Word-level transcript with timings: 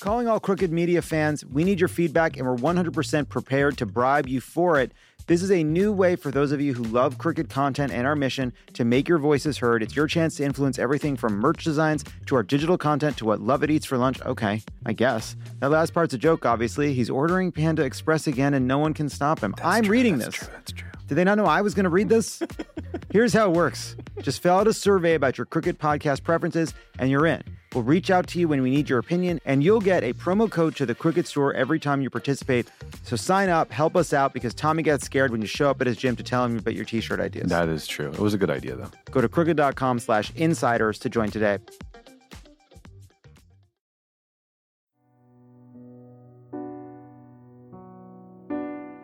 Calling 0.00 0.28
all 0.28 0.40
Crooked 0.40 0.72
Media 0.72 1.02
fans, 1.02 1.44
we 1.44 1.62
need 1.62 1.78
your 1.78 1.88
feedback 1.88 2.38
and 2.38 2.46
we're 2.46 2.56
100% 2.56 3.28
prepared 3.28 3.76
to 3.78 3.86
bribe 3.86 4.26
you 4.26 4.40
for 4.40 4.80
it. 4.80 4.92
This 5.26 5.42
is 5.42 5.52
a 5.52 5.62
new 5.62 5.92
way 5.92 6.16
for 6.16 6.30
those 6.30 6.52
of 6.52 6.60
you 6.60 6.72
who 6.74 6.82
love 6.84 7.18
Crooked 7.18 7.50
content 7.50 7.92
and 7.92 8.06
our 8.06 8.16
mission 8.16 8.52
to 8.72 8.84
make 8.84 9.08
your 9.08 9.18
voices 9.18 9.58
heard. 9.58 9.82
It's 9.82 9.94
your 9.94 10.06
chance 10.06 10.36
to 10.36 10.44
influence 10.44 10.78
everything 10.78 11.16
from 11.16 11.34
merch 11.34 11.64
designs 11.64 12.02
to 12.26 12.34
our 12.34 12.42
digital 12.42 12.78
content 12.78 13.18
to 13.18 13.26
what 13.26 13.40
Lovett 13.40 13.70
Eats 13.70 13.84
for 13.86 13.98
lunch. 13.98 14.20
Okay, 14.22 14.62
I 14.86 14.94
guess. 14.94 15.36
That 15.60 15.70
last 15.70 15.92
part's 15.92 16.14
a 16.14 16.18
joke, 16.18 16.46
obviously. 16.46 16.94
He's 16.94 17.10
ordering 17.10 17.52
Panda 17.52 17.84
Express 17.84 18.26
again 18.26 18.54
and 18.54 18.66
no 18.66 18.78
one 18.78 18.94
can 18.94 19.08
stop 19.08 19.40
him. 19.40 19.54
I'm 19.62 19.84
true, 19.84 19.92
reading 19.92 20.18
that's 20.18 20.38
this. 20.38 20.48
true, 20.48 20.54
that's 20.54 20.72
true. 20.72 20.88
Did 21.06 21.14
they 21.16 21.24
not 21.24 21.36
know 21.36 21.46
I 21.46 21.60
was 21.60 21.74
going 21.74 21.84
to 21.84 21.90
read 21.90 22.08
this? 22.08 22.42
Here's 23.12 23.32
how 23.32 23.50
it 23.50 23.52
works 23.52 23.96
just 24.22 24.42
fill 24.42 24.54
out 24.54 24.66
a 24.66 24.72
survey 24.72 25.14
about 25.14 25.38
your 25.38 25.44
Crooked 25.44 25.78
podcast 25.78 26.24
preferences, 26.24 26.74
and 26.98 27.10
you're 27.10 27.26
in. 27.26 27.42
We'll 27.74 27.84
reach 27.84 28.10
out 28.10 28.26
to 28.28 28.40
you 28.40 28.48
when 28.48 28.62
we 28.62 28.70
need 28.70 28.88
your 28.90 28.98
opinion, 28.98 29.40
and 29.44 29.62
you'll 29.62 29.80
get 29.80 30.02
a 30.02 30.12
promo 30.12 30.50
code 30.50 30.74
to 30.76 30.86
the 30.86 30.94
Crooked 30.94 31.26
store 31.26 31.54
every 31.54 31.78
time 31.78 32.02
you 32.02 32.10
participate. 32.10 32.68
So 33.04 33.14
sign 33.14 33.48
up, 33.48 33.70
help 33.70 33.94
us 33.94 34.12
out, 34.12 34.32
because 34.32 34.54
Tommy 34.54 34.82
gets 34.82 35.04
scared 35.04 35.30
when 35.30 35.40
you 35.40 35.46
show 35.46 35.70
up 35.70 35.80
at 35.80 35.86
his 35.86 35.96
gym 35.96 36.16
to 36.16 36.22
tell 36.24 36.44
him 36.44 36.58
about 36.58 36.74
your 36.74 36.84
t 36.84 37.00
shirt 37.00 37.20
ideas. 37.20 37.48
That 37.48 37.68
is 37.68 37.86
true. 37.86 38.08
It 38.08 38.18
was 38.18 38.34
a 38.34 38.38
good 38.38 38.50
idea, 38.50 38.74
though. 38.74 38.90
Go 39.12 39.20
to 39.20 39.28
crooked.com 39.28 40.00
slash 40.00 40.32
insiders 40.34 40.98
to 40.98 41.08
join 41.08 41.30
today. 41.30 41.58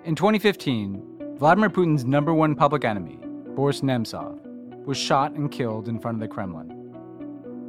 In 0.04 0.14
2015, 0.14 1.36
Vladimir 1.36 1.68
Putin's 1.70 2.04
number 2.04 2.32
one 2.32 2.54
public 2.54 2.84
enemy, 2.84 3.18
Boris 3.54 3.80
Nemtsov, 3.80 4.40
was 4.84 4.96
shot 4.96 5.32
and 5.32 5.50
killed 5.50 5.88
in 5.88 5.98
front 5.98 6.16
of 6.16 6.20
the 6.20 6.28
Kremlin. 6.28 6.75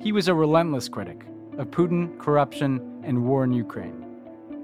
He 0.08 0.14
was 0.14 0.30
a 0.30 0.34
relentless 0.34 0.88
critic 0.88 1.26
of 1.58 1.70
Putin, 1.70 2.18
corruption, 2.18 3.04
and 3.04 3.26
war 3.26 3.44
in 3.44 3.52
Ukraine. 3.52 4.06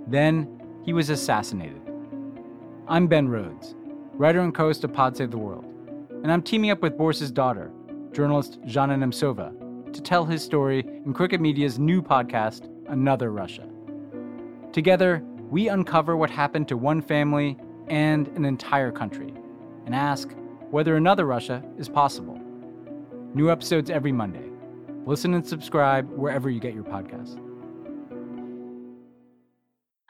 Then 0.07 0.47
he 0.85 0.93
was 0.93 1.09
assassinated. 1.09 1.81
I'm 2.87 3.07
Ben 3.07 3.27
Rhodes, 3.27 3.75
writer 4.13 4.39
and 4.39 4.55
co-host 4.55 4.85
of 4.85 4.93
Pod 4.93 5.17
Save 5.17 5.31
the 5.31 5.37
World, 5.37 5.65
and 6.23 6.31
I'm 6.31 6.41
teaming 6.41 6.71
up 6.71 6.81
with 6.81 6.97
Boris's 6.97 7.29
daughter, 7.29 7.73
journalist 8.13 8.61
Zhanna 8.61 8.95
Nemtsova, 8.95 9.91
to 9.91 10.01
tell 10.01 10.23
his 10.23 10.41
story 10.41 10.79
in 11.05 11.13
Crooked 11.13 11.41
Media's 11.41 11.77
new 11.77 12.01
podcast, 12.01 12.69
Another 12.87 13.29
Russia. 13.29 13.67
Together, 14.71 15.21
we 15.49 15.67
uncover 15.67 16.15
what 16.15 16.29
happened 16.29 16.69
to 16.69 16.77
one 16.77 17.01
family 17.01 17.57
and 17.89 18.29
an 18.37 18.45
entire 18.45 18.93
country 18.93 19.33
and 19.85 19.93
ask 19.93 20.33
whether 20.71 20.95
another 20.95 21.25
Russia 21.25 21.61
is 21.77 21.89
possible. 21.89 22.39
New 23.33 23.51
episodes 23.51 23.89
every 23.89 24.13
Monday. 24.13 24.52
Listen 25.05 25.33
and 25.33 25.45
subscribe 25.45 26.09
wherever 26.11 26.49
you 26.49 26.59
get 26.59 26.73
your 26.73 26.83
podcasts. 26.83 27.39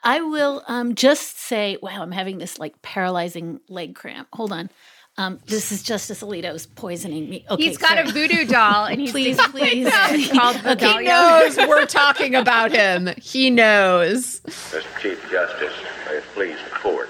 I 0.06 0.20
will 0.22 0.64
um, 0.68 0.96
just 0.96 1.40
say, 1.40 1.78
wow, 1.82 2.02
I'm 2.02 2.12
having 2.12 2.38
this 2.38 2.60
like 2.60 2.82
paralyzing 2.82 3.60
leg 3.70 3.96
cramp. 3.96 4.28
Hold 4.34 4.52
on. 4.52 4.70
Um, 5.18 5.40
this 5.46 5.72
is 5.72 5.84
Justice 5.84 6.22
Alito's 6.24 6.66
poisoning 6.66 7.30
me. 7.30 7.46
Okay, 7.50 7.64
he's 7.64 7.78
got 7.78 7.90
sorry. 7.98 8.10
a 8.10 8.12
voodoo 8.12 8.46
doll 8.46 8.86
and 8.86 9.00
he's 9.00 9.12
Please, 9.12 9.38
singing 9.38 9.52
please. 9.52 9.88
it 9.88 10.32
called 10.32 10.56
Okay. 10.58 10.70
Vidalia. 10.76 11.00
He 11.00 11.06
knows 11.06 11.58
we're 11.70 11.86
talking 11.86 12.34
about 12.36 12.72
him. 12.72 13.10
He 13.22 13.50
knows. 13.52 14.42
Mr. 14.42 14.84
Chief 15.00 15.32
Justice, 15.32 15.74
may 16.08 16.16
it 16.16 16.24
please 16.34 16.58
the 16.70 16.76
court. 16.76 17.10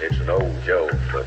It's 0.00 0.16
an 0.20 0.30
old 0.30 0.56
joke, 0.64 0.96
but 1.12 1.26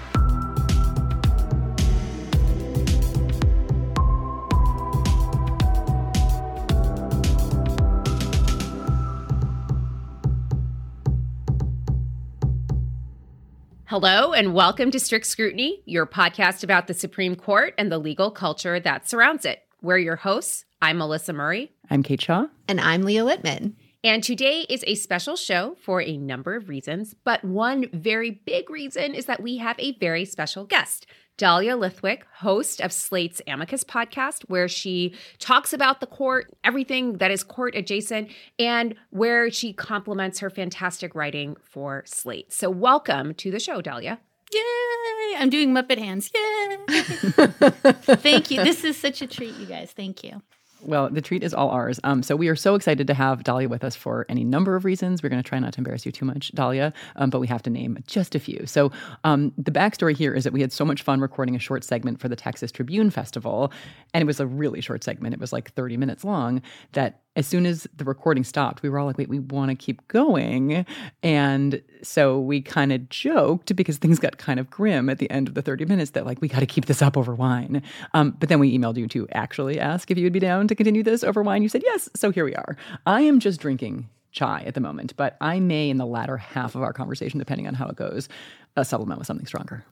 Hello, 13.91 14.31
and 14.31 14.53
welcome 14.53 14.89
to 14.91 15.01
Strict 15.01 15.25
Scrutiny, 15.25 15.81
your 15.83 16.05
podcast 16.05 16.63
about 16.63 16.87
the 16.87 16.93
Supreme 16.93 17.35
Court 17.35 17.73
and 17.77 17.91
the 17.91 17.97
legal 17.97 18.31
culture 18.31 18.79
that 18.79 19.09
surrounds 19.09 19.43
it. 19.43 19.63
We're 19.81 19.97
your 19.97 20.15
hosts. 20.15 20.63
I'm 20.81 20.99
Melissa 20.99 21.33
Murray. 21.33 21.73
I'm 21.89 22.01
Kate 22.01 22.21
Shaw. 22.21 22.45
And 22.69 22.79
I'm 22.79 23.01
Leah 23.01 23.25
Littman. 23.25 23.73
And 24.01 24.23
today 24.23 24.65
is 24.69 24.85
a 24.87 24.95
special 24.95 25.35
show 25.35 25.75
for 25.81 26.01
a 26.01 26.15
number 26.15 26.55
of 26.55 26.69
reasons, 26.69 27.15
but 27.25 27.43
one 27.43 27.89
very 27.91 28.31
big 28.31 28.69
reason 28.69 29.13
is 29.13 29.25
that 29.25 29.43
we 29.43 29.57
have 29.57 29.75
a 29.77 29.97
very 29.97 30.23
special 30.23 30.63
guest. 30.63 31.05
Dahlia 31.41 31.75
Lithwick, 31.75 32.21
host 32.35 32.79
of 32.81 32.93
Slate's 32.93 33.41
Amicus 33.47 33.83
podcast, 33.83 34.43
where 34.43 34.67
she 34.67 35.15
talks 35.39 35.73
about 35.73 35.99
the 35.99 36.05
court, 36.05 36.53
everything 36.63 37.13
that 37.13 37.31
is 37.31 37.43
court 37.43 37.75
adjacent, 37.75 38.29
and 38.59 38.93
where 39.09 39.49
she 39.49 39.73
compliments 39.73 40.37
her 40.37 40.51
fantastic 40.51 41.15
writing 41.15 41.55
for 41.63 42.03
Slate. 42.05 42.53
So, 42.53 42.69
welcome 42.69 43.33
to 43.33 43.49
the 43.49 43.59
show, 43.59 43.81
Dahlia. 43.81 44.19
Yay! 44.53 45.35
I'm 45.35 45.49
doing 45.49 45.73
Muppet 45.73 45.97
hands. 45.97 46.29
Yay! 46.35 46.77
Thank 48.17 48.51
you. 48.51 48.63
This 48.63 48.83
is 48.83 48.95
such 48.95 49.23
a 49.23 49.27
treat, 49.27 49.55
you 49.55 49.65
guys. 49.65 49.91
Thank 49.91 50.23
you. 50.23 50.43
Well, 50.83 51.09
the 51.09 51.21
treat 51.21 51.43
is 51.43 51.53
all 51.53 51.69
ours. 51.69 51.99
Um, 52.03 52.23
so 52.23 52.35
we 52.35 52.47
are 52.47 52.55
so 52.55 52.75
excited 52.75 53.07
to 53.07 53.13
have 53.13 53.43
Dahlia 53.43 53.69
with 53.69 53.83
us 53.83 53.95
for 53.95 54.25
any 54.29 54.43
number 54.43 54.75
of 54.75 54.85
reasons. 54.85 55.21
We're 55.21 55.29
going 55.29 55.41
to 55.41 55.47
try 55.47 55.59
not 55.59 55.73
to 55.73 55.79
embarrass 55.79 56.05
you 56.05 56.11
too 56.11 56.25
much, 56.25 56.51
Dahlia, 56.53 56.93
um, 57.17 57.29
but 57.29 57.39
we 57.39 57.47
have 57.47 57.61
to 57.63 57.69
name 57.69 57.97
just 58.07 58.35
a 58.35 58.39
few. 58.39 58.65
So 58.65 58.91
um, 59.23 59.53
the 59.57 59.71
backstory 59.71 60.15
here 60.15 60.33
is 60.33 60.43
that 60.43 60.53
we 60.53 60.61
had 60.61 60.73
so 60.73 60.83
much 60.83 61.03
fun 61.03 61.21
recording 61.21 61.55
a 61.55 61.59
short 61.59 61.83
segment 61.83 62.19
for 62.19 62.27
the 62.29 62.35
Texas 62.35 62.71
Tribune 62.71 63.11
Festival, 63.11 63.71
and 64.13 64.21
it 64.21 64.25
was 64.25 64.39
a 64.39 64.47
really 64.47 64.81
short 64.81 65.03
segment. 65.03 65.33
It 65.33 65.39
was 65.39 65.53
like 65.53 65.71
30 65.73 65.97
minutes 65.97 66.23
long. 66.23 66.61
That 66.93 67.21
as 67.35 67.47
soon 67.47 67.65
as 67.65 67.87
the 67.95 68.03
recording 68.03 68.43
stopped, 68.43 68.83
we 68.83 68.89
were 68.89 68.99
all 68.99 69.05
like, 69.05 69.17
wait, 69.17 69.29
we 69.29 69.39
want 69.39 69.69
to 69.69 69.75
keep 69.75 70.05
going. 70.09 70.85
And 71.23 71.81
so 72.03 72.39
we 72.39 72.61
kind 72.61 72.91
of 72.91 73.07
joked 73.07 73.73
because 73.75 73.97
things 73.97 74.19
got 74.19 74.37
kind 74.37 74.59
of 74.59 74.69
grim 74.69 75.09
at 75.09 75.19
the 75.19 75.31
end 75.31 75.47
of 75.47 75.53
the 75.53 75.61
30 75.61 75.85
minutes 75.85 76.11
that, 76.11 76.25
like, 76.25 76.41
we 76.41 76.49
got 76.49 76.59
to 76.59 76.65
keep 76.65 76.85
this 76.85 77.01
up 77.01 77.15
over 77.15 77.33
wine. 77.33 77.83
Um, 78.13 78.35
but 78.37 78.49
then 78.49 78.59
we 78.59 78.77
emailed 78.77 78.97
you 78.97 79.07
to 79.09 79.29
actually 79.31 79.79
ask 79.79 80.11
if 80.11 80.17
you 80.17 80.25
would 80.25 80.33
be 80.33 80.39
down 80.39 80.67
to 80.67 80.75
continue 80.75 81.03
this 81.03 81.23
over 81.23 81.41
wine. 81.41 81.63
You 81.63 81.69
said 81.69 81.83
yes. 81.85 82.09
So 82.15 82.31
here 82.31 82.43
we 82.43 82.55
are. 82.55 82.75
I 83.05 83.21
am 83.21 83.39
just 83.39 83.61
drinking 83.61 84.09
chai 84.33 84.63
at 84.65 84.73
the 84.73 84.81
moment, 84.81 85.15
but 85.15 85.37
I 85.39 85.61
may, 85.61 85.89
in 85.89 85.97
the 85.97 86.05
latter 86.05 86.37
half 86.37 86.75
of 86.75 86.81
our 86.81 86.93
conversation, 86.93 87.39
depending 87.39 87.67
on 87.67 87.75
how 87.75 87.87
it 87.87 87.95
goes, 87.95 88.27
uh, 88.75 88.83
supplement 88.83 89.19
with 89.19 89.27
something 89.27 89.45
stronger. 89.45 89.85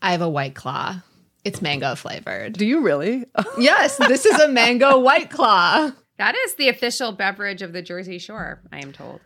I 0.00 0.12
have 0.12 0.22
a 0.22 0.28
white 0.28 0.54
claw. 0.54 1.00
It's 1.44 1.60
mango 1.60 1.94
flavored. 1.94 2.54
Do 2.54 2.66
you 2.66 2.80
really? 2.80 3.24
yes, 3.58 3.98
this 3.98 4.24
is 4.24 4.40
a 4.40 4.48
mango 4.48 4.98
white 4.98 5.30
claw. 5.30 5.92
That 6.18 6.34
is 6.34 6.54
the 6.54 6.68
official 6.68 7.12
beverage 7.12 7.62
of 7.62 7.72
the 7.72 7.82
Jersey 7.82 8.18
Shore, 8.18 8.60
I 8.72 8.78
am 8.80 8.92
told. 8.92 9.20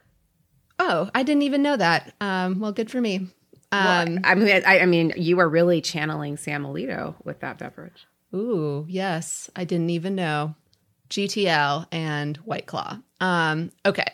Oh, 0.79 1.11
I 1.15 1.23
didn't 1.23 1.43
even 1.43 1.63
know 1.63 1.77
that. 1.77 2.15
Um, 2.21 2.59
well, 2.59 2.73
good 2.73 2.91
for 2.91 3.01
me. 3.01 3.29
Well, 3.71 4.09
Um, 4.09 4.21
I 4.25 4.35
mean, 4.35 4.63
I, 4.67 4.81
I 4.81 4.87
mean, 4.87 5.13
you 5.17 5.39
are 5.41 5.49
really 5.49 5.81
channeling 5.81 6.37
Sam 6.37 6.65
Alito 6.65 7.15
with 7.25 7.41
that 7.41 7.59
beverage. 7.59 8.07
Ooh, 8.35 8.87
yes. 8.89 9.51
I 9.55 9.65
didn't 9.65 9.91
even 9.91 10.15
know. 10.15 10.55
GTL 11.11 11.87
and 11.93 12.37
White 12.39 12.67
Claw. 12.67 12.99
Um, 13.21 13.71
okay. 13.85 14.07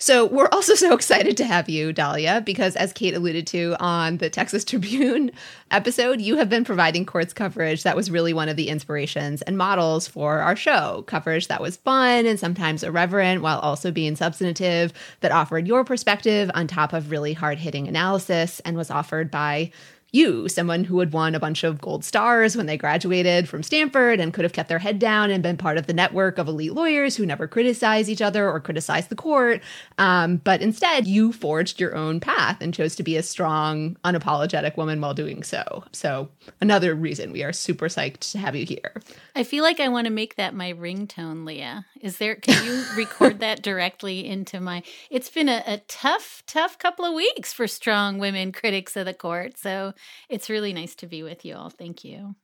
So 0.00 0.24
we're 0.24 0.48
also 0.50 0.74
so 0.76 0.94
excited 0.94 1.36
to 1.36 1.44
have 1.44 1.68
you, 1.68 1.92
Dahlia, 1.92 2.42
because 2.44 2.74
as 2.74 2.92
Kate 2.92 3.14
alluded 3.14 3.46
to 3.48 3.76
on 3.78 4.16
the 4.16 4.30
Texas 4.30 4.64
Tribune 4.70 5.30
episode, 5.70 6.20
you 6.20 6.36
have 6.38 6.48
been 6.48 6.64
providing 6.64 7.04
courts 7.04 7.34
coverage 7.34 7.82
that 7.82 7.94
was 7.94 8.10
really 8.10 8.32
one 8.32 8.48
of 8.48 8.56
the 8.56 8.68
inspirations 8.68 9.42
and 9.42 9.58
models 9.58 10.08
for 10.08 10.38
our 10.38 10.56
show. 10.56 11.04
Coverage 11.06 11.48
that 11.48 11.60
was 11.60 11.76
fun 11.76 12.24
and 12.26 12.40
sometimes 12.40 12.82
irreverent 12.82 13.42
while 13.42 13.60
also 13.60 13.90
being 13.90 14.16
substantive, 14.16 14.92
that 15.20 15.32
offered 15.32 15.68
your 15.68 15.84
perspective 15.84 16.50
on 16.54 16.66
top 16.66 16.94
of 16.94 17.10
really 17.10 17.34
hard 17.34 17.58
hitting 17.58 17.86
analysis 17.86 18.60
and 18.60 18.76
was 18.78 18.90
offered 18.90 19.30
by 19.30 19.70
you, 20.12 20.48
someone 20.48 20.84
who 20.84 20.98
had 21.00 21.12
won 21.12 21.34
a 21.34 21.40
bunch 21.40 21.64
of 21.64 21.80
gold 21.80 22.04
stars 22.04 22.56
when 22.56 22.66
they 22.66 22.76
graduated 22.76 23.48
from 23.48 23.62
Stanford 23.62 24.20
and 24.20 24.32
could 24.32 24.44
have 24.44 24.52
kept 24.52 24.68
their 24.68 24.78
head 24.78 24.98
down 24.98 25.30
and 25.30 25.42
been 25.42 25.56
part 25.56 25.78
of 25.78 25.86
the 25.86 25.92
network 25.92 26.38
of 26.38 26.48
elite 26.48 26.74
lawyers 26.74 27.16
who 27.16 27.26
never 27.26 27.46
criticize 27.46 28.10
each 28.10 28.22
other 28.22 28.48
or 28.48 28.60
criticize 28.60 29.08
the 29.08 29.16
court. 29.16 29.62
Um, 29.98 30.36
but 30.38 30.60
instead, 30.60 31.06
you 31.06 31.32
forged 31.32 31.80
your 31.80 31.94
own 31.94 32.20
path 32.20 32.58
and 32.60 32.74
chose 32.74 32.96
to 32.96 33.02
be 33.02 33.16
a 33.16 33.22
strong, 33.22 33.96
unapologetic 34.04 34.76
woman 34.76 35.00
while 35.00 35.14
doing 35.14 35.42
so. 35.42 35.84
So, 35.92 36.28
another 36.60 36.94
reason 36.94 37.32
we 37.32 37.42
are 37.44 37.52
super 37.52 37.86
psyched 37.86 38.32
to 38.32 38.38
have 38.38 38.56
you 38.56 38.66
here. 38.66 39.00
I 39.34 39.44
feel 39.44 39.62
like 39.62 39.80
I 39.80 39.88
want 39.88 40.06
to 40.06 40.12
make 40.12 40.36
that 40.36 40.54
my 40.54 40.72
ringtone, 40.72 41.46
Leah. 41.46 41.86
Is 42.00 42.18
there, 42.18 42.34
can 42.34 42.64
you 42.64 42.84
record 42.96 43.40
that 43.40 43.62
directly 43.62 44.26
into 44.26 44.60
my? 44.60 44.82
It's 45.10 45.30
been 45.30 45.48
a, 45.48 45.62
a 45.66 45.78
tough, 45.88 46.42
tough 46.46 46.78
couple 46.78 47.04
of 47.04 47.14
weeks 47.14 47.52
for 47.52 47.66
strong 47.66 48.18
women 48.18 48.52
critics 48.52 48.96
of 48.96 49.06
the 49.06 49.14
court. 49.14 49.58
So, 49.58 49.94
it's 50.28 50.50
really 50.50 50.72
nice 50.72 50.94
to 50.96 51.06
be 51.06 51.22
with 51.22 51.44
you 51.44 51.54
all. 51.54 51.70
Thank 51.70 52.04
you. 52.04 52.34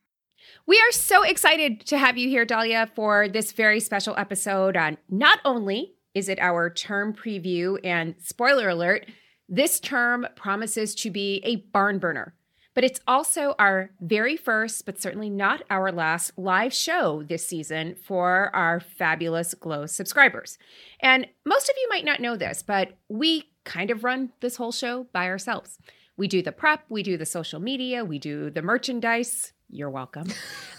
We 0.66 0.76
are 0.76 0.92
so 0.92 1.22
excited 1.22 1.86
to 1.86 1.98
have 1.98 2.18
you 2.18 2.28
here, 2.28 2.44
Dahlia, 2.44 2.90
for 2.94 3.28
this 3.28 3.52
very 3.52 3.80
special 3.80 4.14
episode 4.16 4.76
on 4.76 4.98
not 5.08 5.40
only 5.44 5.94
is 6.14 6.28
it 6.28 6.38
our 6.38 6.70
term 6.70 7.12
preview 7.12 7.78
and 7.84 8.14
spoiler 8.20 8.68
alert, 8.68 9.06
this 9.48 9.80
term 9.80 10.26
promises 10.34 10.94
to 10.96 11.10
be 11.10 11.40
a 11.44 11.56
barn 11.72 11.98
burner. 11.98 12.34
But 12.74 12.84
it's 12.84 13.00
also 13.06 13.54
our 13.58 13.90
very 14.00 14.36
first, 14.36 14.84
but 14.84 15.00
certainly 15.00 15.30
not 15.30 15.62
our 15.70 15.90
last 15.90 16.32
live 16.36 16.74
show 16.74 17.22
this 17.22 17.46
season 17.46 17.96
for 18.04 18.54
our 18.54 18.80
fabulous 18.80 19.54
Glow 19.54 19.86
subscribers. 19.86 20.58
And 21.00 21.26
most 21.46 21.70
of 21.70 21.74
you 21.80 21.88
might 21.88 22.04
not 22.04 22.20
know 22.20 22.36
this, 22.36 22.62
but 22.62 22.98
we 23.08 23.44
kind 23.64 23.90
of 23.90 24.04
run 24.04 24.32
this 24.40 24.56
whole 24.56 24.72
show 24.72 25.06
by 25.12 25.26
ourselves. 25.26 25.78
We 26.16 26.28
do 26.28 26.42
the 26.42 26.52
prep, 26.52 26.84
we 26.88 27.02
do 27.02 27.16
the 27.16 27.26
social 27.26 27.60
media, 27.60 28.04
we 28.04 28.18
do 28.18 28.50
the 28.50 28.62
merchandise. 28.62 29.52
You're 29.68 29.90
welcome. 29.90 30.28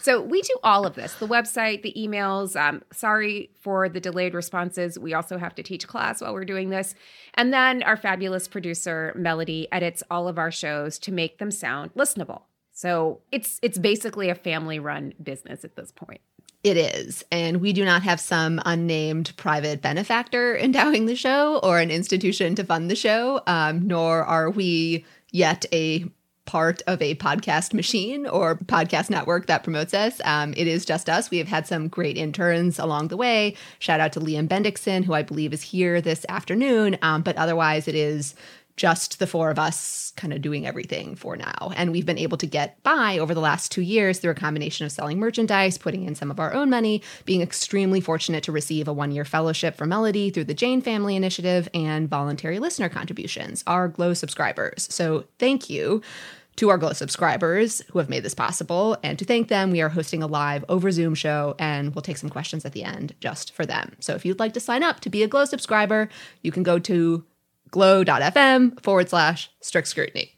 so 0.01 0.21
we 0.21 0.41
do 0.41 0.55
all 0.63 0.85
of 0.85 0.95
this 0.95 1.13
the 1.15 1.27
website, 1.27 1.81
the 1.81 1.93
emails. 1.97 2.55
Um, 2.55 2.83
sorry 2.91 3.51
for 3.59 3.89
the 3.89 3.99
delayed 3.99 4.33
responses. 4.33 4.97
We 4.97 5.13
also 5.13 5.37
have 5.37 5.55
to 5.55 5.63
teach 5.63 5.87
class 5.87 6.21
while 6.21 6.33
we're 6.33 6.45
doing 6.45 6.69
this. 6.69 6.95
And 7.33 7.53
then 7.53 7.83
our 7.83 7.97
fabulous 7.97 8.47
producer, 8.47 9.13
Melody, 9.15 9.67
edits 9.71 10.03
all 10.09 10.27
of 10.27 10.37
our 10.37 10.51
shows 10.51 10.97
to 10.99 11.11
make 11.11 11.37
them 11.37 11.51
sound 11.51 11.93
listenable. 11.95 12.43
So 12.71 13.19
it's 13.31 13.59
it's 13.61 13.77
basically 13.77 14.29
a 14.29 14.35
family 14.35 14.79
run 14.79 15.13
business 15.21 15.65
at 15.65 15.75
this 15.75 15.91
point. 15.91 16.21
It 16.63 16.77
is. 16.77 17.23
And 17.31 17.61
we 17.61 17.71
do 17.71 17.85
not 17.85 18.03
have 18.03 18.19
some 18.19 18.61
unnamed 18.65 19.33
private 19.37 19.81
benefactor 19.81 20.57
endowing 20.59 21.05
the 21.05 21.15
show 21.15 21.59
or 21.59 21.79
an 21.79 21.91
institution 21.91 22.55
to 22.55 22.63
fund 22.63 22.89
the 22.89 22.95
show, 22.95 23.41
um, 23.47 23.87
nor 23.87 24.23
are 24.23 24.49
we 24.49 25.05
yet 25.31 25.65
a 25.71 26.05
part 26.45 26.81
of 26.87 27.01
a 27.01 27.13
podcast 27.15 27.73
machine 27.73 28.25
or 28.25 28.55
podcast 28.55 29.09
network 29.09 29.45
that 29.47 29.63
promotes 29.63 29.93
us. 29.93 30.19
Um, 30.23 30.53
it 30.57 30.65
is 30.65 30.85
just 30.85 31.09
us. 31.09 31.29
We 31.29 31.37
have 31.37 31.47
had 31.47 31.67
some 31.67 31.89
great 31.89 32.17
interns 32.17 32.79
along 32.79 33.09
the 33.09 33.17
way. 33.17 33.55
Shout 33.79 33.99
out 33.99 34.13
to 34.13 34.19
Liam 34.19 34.47
Bendixson, 34.47 35.03
who 35.03 35.13
I 35.13 35.21
believe 35.21 35.53
is 35.53 35.61
here 35.61 36.01
this 36.01 36.25
afternoon. 36.29 36.97
Um, 37.01 37.21
but 37.21 37.35
otherwise, 37.35 37.87
it 37.87 37.95
is 37.95 38.33
just 38.77 39.19
the 39.19 39.27
four 39.27 39.49
of 39.49 39.59
us 39.59 40.13
kind 40.15 40.31
of 40.31 40.41
doing 40.41 40.65
everything 40.65 41.15
for 41.15 41.35
now. 41.35 41.71
And 41.75 41.91
we've 41.91 42.05
been 42.05 42.17
able 42.17 42.37
to 42.37 42.45
get 42.45 42.81
by 42.83 43.17
over 43.17 43.33
the 43.33 43.41
last 43.41 43.71
two 43.71 43.81
years 43.81 44.19
through 44.19 44.31
a 44.31 44.35
combination 44.35 44.85
of 44.85 44.91
selling 44.91 45.19
merchandise, 45.19 45.77
putting 45.77 46.05
in 46.05 46.15
some 46.15 46.31
of 46.31 46.39
our 46.39 46.53
own 46.53 46.69
money, 46.69 47.01
being 47.25 47.41
extremely 47.41 47.99
fortunate 47.99 48.43
to 48.43 48.51
receive 48.51 48.87
a 48.87 48.93
one 48.93 49.11
year 49.11 49.25
fellowship 49.25 49.75
from 49.75 49.89
Melody 49.89 50.29
through 50.29 50.45
the 50.45 50.53
Jain 50.53 50.81
Family 50.81 51.15
Initiative, 51.15 51.67
and 51.73 52.07
voluntary 52.07 52.59
listener 52.59 52.87
contributions, 52.87 53.63
our 53.67 53.87
Glow 53.87 54.13
subscribers. 54.13 54.87
So 54.91 55.25
thank 55.39 55.69
you 55.69 56.01
to 56.57 56.69
our 56.69 56.77
Glow 56.77 56.93
subscribers 56.93 57.81
who 57.91 57.99
have 57.99 58.09
made 58.09 58.23
this 58.23 58.35
possible. 58.35 58.97
And 59.03 59.17
to 59.17 59.25
thank 59.25 59.47
them, 59.47 59.71
we 59.71 59.81
are 59.81 59.89
hosting 59.89 60.21
a 60.21 60.27
live 60.27 60.65
over 60.69 60.91
Zoom 60.91 61.15
show 61.15 61.55
and 61.57 61.95
we'll 61.95 62.01
take 62.01 62.17
some 62.17 62.29
questions 62.29 62.65
at 62.65 62.73
the 62.73 62.83
end 62.83 63.15
just 63.19 63.53
for 63.53 63.65
them. 63.65 63.95
So 63.99 64.13
if 64.13 64.25
you'd 64.25 64.39
like 64.39 64.53
to 64.53 64.59
sign 64.59 64.83
up 64.83 64.99
to 65.01 65.09
be 65.09 65.23
a 65.23 65.27
Glow 65.27 65.45
subscriber, 65.45 66.09
you 66.41 66.51
can 66.51 66.63
go 66.63 66.79
to 66.79 67.25
glow.fm 67.71 68.81
forward 68.83 69.09
slash 69.09 69.49
strict 69.61 69.87
scrutiny. 69.87 70.36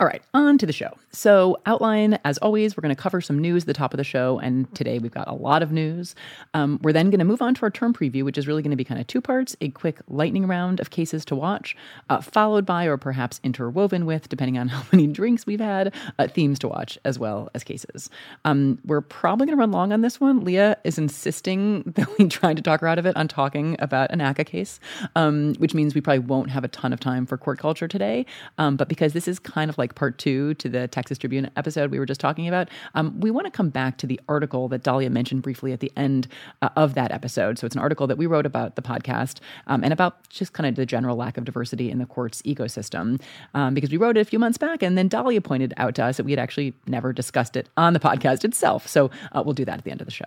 All 0.00 0.06
right, 0.06 0.22
on 0.32 0.56
to 0.56 0.64
the 0.64 0.72
show. 0.72 0.96
So, 1.12 1.58
outline, 1.66 2.18
as 2.24 2.38
always, 2.38 2.74
we're 2.74 2.80
going 2.80 2.96
to 2.96 3.00
cover 3.00 3.20
some 3.20 3.38
news 3.38 3.64
at 3.64 3.66
the 3.66 3.74
top 3.74 3.92
of 3.92 3.98
the 3.98 4.04
show. 4.04 4.38
And 4.38 4.74
today 4.74 4.98
we've 4.98 5.12
got 5.12 5.28
a 5.28 5.34
lot 5.34 5.62
of 5.62 5.72
news. 5.72 6.14
Um, 6.54 6.80
we're 6.82 6.94
then 6.94 7.10
going 7.10 7.18
to 7.18 7.24
move 7.26 7.42
on 7.42 7.54
to 7.56 7.62
our 7.64 7.70
term 7.70 7.92
preview, 7.92 8.22
which 8.22 8.38
is 8.38 8.46
really 8.46 8.62
going 8.62 8.70
to 8.70 8.78
be 8.78 8.84
kind 8.84 8.98
of 8.98 9.06
two 9.06 9.20
parts 9.20 9.58
a 9.60 9.68
quick 9.68 10.00
lightning 10.08 10.46
round 10.46 10.80
of 10.80 10.88
cases 10.88 11.26
to 11.26 11.36
watch, 11.36 11.76
uh, 12.08 12.22
followed 12.22 12.64
by, 12.64 12.86
or 12.86 12.96
perhaps 12.96 13.40
interwoven 13.44 14.06
with, 14.06 14.30
depending 14.30 14.56
on 14.56 14.68
how 14.68 14.82
many 14.90 15.06
drinks 15.06 15.44
we've 15.44 15.60
had, 15.60 15.92
uh, 16.18 16.26
themes 16.28 16.58
to 16.60 16.68
watch 16.68 16.96
as 17.04 17.18
well 17.18 17.50
as 17.54 17.62
cases. 17.62 18.08
Um, 18.46 18.78
we're 18.86 19.02
probably 19.02 19.44
going 19.44 19.58
to 19.58 19.60
run 19.60 19.70
long 19.70 19.92
on 19.92 20.00
this 20.00 20.18
one. 20.18 20.46
Leah 20.46 20.78
is 20.82 20.96
insisting 20.96 21.82
that 21.96 22.08
we 22.16 22.26
try 22.26 22.54
to 22.54 22.62
talk 22.62 22.80
her 22.80 22.88
out 22.88 22.98
of 22.98 23.04
it 23.04 23.14
on 23.18 23.28
talking 23.28 23.76
about 23.80 24.10
an 24.12 24.20
ACCA 24.20 24.46
case, 24.46 24.80
um, 25.14 25.52
which 25.58 25.74
means 25.74 25.94
we 25.94 26.00
probably 26.00 26.20
won't 26.20 26.48
have 26.48 26.64
a 26.64 26.68
ton 26.68 26.94
of 26.94 27.00
time 27.00 27.26
for 27.26 27.36
court 27.36 27.58
culture 27.58 27.86
today. 27.86 28.24
Um, 28.56 28.76
but 28.76 28.88
because 28.88 29.12
this 29.12 29.28
is 29.28 29.38
kind 29.38 29.68
of 29.68 29.76
like 29.76 29.89
part 29.94 30.18
two 30.18 30.54
to 30.54 30.68
the 30.68 30.88
Texas 30.88 31.18
Tribune 31.18 31.50
episode 31.56 31.90
we 31.90 31.98
were 31.98 32.06
just 32.06 32.20
talking 32.20 32.48
about, 32.48 32.68
um, 32.94 33.18
we 33.20 33.30
want 33.30 33.46
to 33.46 33.50
come 33.50 33.68
back 33.68 33.98
to 33.98 34.06
the 34.06 34.20
article 34.28 34.68
that 34.68 34.82
Dahlia 34.82 35.10
mentioned 35.10 35.42
briefly 35.42 35.72
at 35.72 35.80
the 35.80 35.92
end 35.96 36.28
uh, 36.62 36.68
of 36.76 36.94
that 36.94 37.12
episode. 37.12 37.58
So 37.58 37.66
it's 37.66 37.74
an 37.74 37.80
article 37.80 38.06
that 38.06 38.18
we 38.18 38.26
wrote 38.26 38.46
about 38.46 38.76
the 38.76 38.82
podcast 38.82 39.38
um, 39.66 39.84
and 39.84 39.92
about 39.92 40.28
just 40.28 40.52
kind 40.52 40.66
of 40.66 40.74
the 40.74 40.86
general 40.86 41.16
lack 41.16 41.36
of 41.36 41.44
diversity 41.44 41.90
in 41.90 41.98
the 41.98 42.06
court's 42.06 42.42
ecosystem 42.42 43.20
um, 43.54 43.74
because 43.74 43.90
we 43.90 43.96
wrote 43.96 44.16
it 44.16 44.20
a 44.20 44.24
few 44.24 44.38
months 44.38 44.58
back 44.58 44.82
and 44.82 44.96
then 44.96 45.08
Dahlia 45.08 45.40
pointed 45.40 45.74
out 45.76 45.94
to 45.96 46.04
us 46.04 46.16
that 46.16 46.24
we 46.24 46.32
had 46.32 46.38
actually 46.38 46.74
never 46.86 47.12
discussed 47.12 47.56
it 47.56 47.68
on 47.76 47.92
the 47.92 48.00
podcast 48.00 48.44
itself. 48.44 48.86
So 48.86 49.10
uh, 49.32 49.42
we'll 49.44 49.54
do 49.54 49.64
that 49.64 49.78
at 49.78 49.84
the 49.84 49.90
end 49.90 50.00
of 50.00 50.06
the 50.06 50.12
show. 50.12 50.26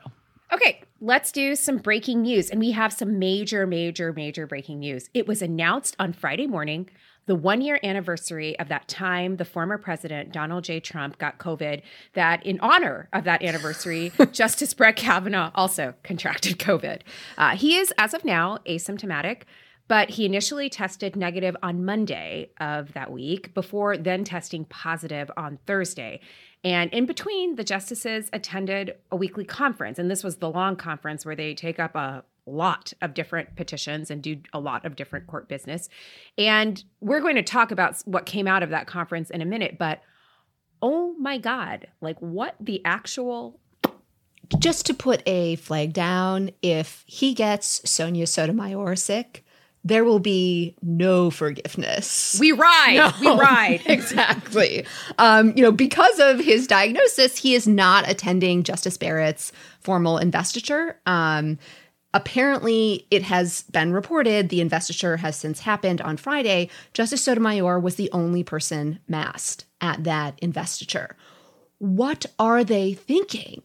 Okay, 0.54 0.84
let's 1.02 1.32
do 1.32 1.56
some 1.56 1.78
breaking 1.78 2.22
news. 2.22 2.52
And 2.52 2.60
we 2.60 2.72
have 2.72 2.94
some 2.94 3.18
major, 3.18 3.66
major, 3.66 4.14
major 4.14 4.46
breaking 4.46 4.80
news. 4.80 5.10
It 5.14 5.28
was 5.28 5.42
announced 5.42 5.96
on 5.98 6.14
Friday 6.14 6.46
morning 6.46 6.90
the 7.26 7.36
one 7.36 7.62
year 7.62 7.80
anniversary 7.84 8.58
of 8.60 8.68
that 8.70 8.88
time 8.88 9.38
the 9.38 9.46
former 9.46 9.78
president, 9.78 10.32
Donald 10.32 10.64
J. 10.64 10.80
Trump, 10.80 11.18
got 11.18 11.38
COVID, 11.38 11.82
that 12.14 12.46
in 12.46 12.60
honor 12.60 13.10
of 13.14 13.24
that 13.24 13.44
anniversary, 13.44 14.12
Justice 14.32 14.74
Brett 14.74 14.96
Kavanaugh 14.96 15.52
also 15.56 15.94
contracted 16.04 16.58
COVID. 16.60 17.02
Uh, 17.38 17.56
he 17.56 17.78
is, 17.78 17.94
as 17.98 18.14
of 18.14 18.26
now, 18.26 18.60
asymptomatic. 18.68 19.44
But 19.90 20.12
he 20.12 20.26
initially 20.26 20.70
tested 20.70 21.18
negative 21.18 21.58
on 21.62 21.84
Monday 21.84 22.52
of 22.60 22.94
that 22.94 23.12
week 23.12 23.54
before 23.54 23.98
then 23.98 24.24
testing 24.24 24.64
positive 24.66 25.30
on 25.36 25.60
Thursday. 25.68 26.22
And 26.64 26.92
in 26.94 27.06
between, 27.06 27.56
the 27.56 27.66
justices 27.66 28.30
attended 28.32 28.96
a 29.12 29.18
weekly 29.18 29.44
conference. 29.44 30.00
And 30.00 30.10
this 30.10 30.24
was 30.24 30.38
the 30.38 30.50
long 30.50 30.78
conference 30.78 31.26
where 31.26 31.36
they 31.36 31.54
take 31.54 31.80
up 31.80 31.96
a 31.96 32.24
lot 32.46 32.94
of 33.02 33.14
different 33.14 33.56
petitions 33.56 34.12
and 34.12 34.22
do 34.22 34.38
a 34.54 34.60
lot 34.60 34.86
of 34.86 34.96
different 34.96 35.28
court 35.28 35.48
business. 35.48 35.90
And 36.38 36.84
we're 37.00 37.22
going 37.22 37.36
to 37.36 37.44
talk 37.44 37.72
about 37.72 38.02
what 38.06 38.26
came 38.26 38.48
out 38.48 38.64
of 38.64 38.70
that 38.72 38.88
conference 38.88 39.30
in 39.30 39.42
a 39.42 39.46
minute, 39.46 39.78
but 39.78 40.02
oh 40.82 41.16
my 41.18 41.38
God, 41.38 41.88
like 42.02 42.20
what 42.20 42.56
the 42.60 42.82
actual. 42.86 43.60
Just 44.60 44.86
to 44.88 44.94
put 44.94 45.24
a 45.26 45.56
flag 45.56 45.94
down, 45.94 46.52
if 46.62 47.04
he 47.08 47.34
gets 47.34 47.90
Sonia 47.90 48.28
Sotomayor 48.28 48.96
sick, 48.98 49.46
there 49.86 50.04
will 50.04 50.20
be 50.20 50.76
no 50.82 51.30
forgiveness. 51.30 52.38
We 52.40 52.52
ride. 52.52 52.96
No. 52.96 53.12
We 53.20 53.40
ride. 53.40 53.82
exactly. 53.86 54.86
Um, 55.18 55.54
you 55.56 55.64
know, 55.64 55.72
because 55.72 56.20
of 56.20 56.40
his 56.40 56.68
diagnosis, 56.68 57.38
he 57.38 57.54
is 57.54 57.68
not 57.68 58.10
attending 58.10 58.64
Justice 58.64 58.98
Barrett's 58.98 59.52
formal 59.82 60.18
investiture. 60.18 61.00
Um, 61.06 61.58
Apparently, 62.16 63.08
it 63.10 63.24
has 63.24 63.64
been 63.64 63.92
reported 63.92 64.50
the 64.50 64.62
investiture 64.62 65.18
has 65.18 65.36
since 65.36 65.62
happened 65.62 66.00
on 66.02 66.18
Friday. 66.18 66.70
Justice 66.94 67.24
Sotomayor 67.24 67.80
was 67.80 67.96
the 67.96 68.12
only 68.12 68.44
person 68.44 69.00
masked 69.08 69.66
at 69.82 70.04
that 70.04 70.38
investiture. 70.40 71.16
What 71.80 72.28
are 72.38 72.64
they 72.64 72.94
thinking? 72.94 73.64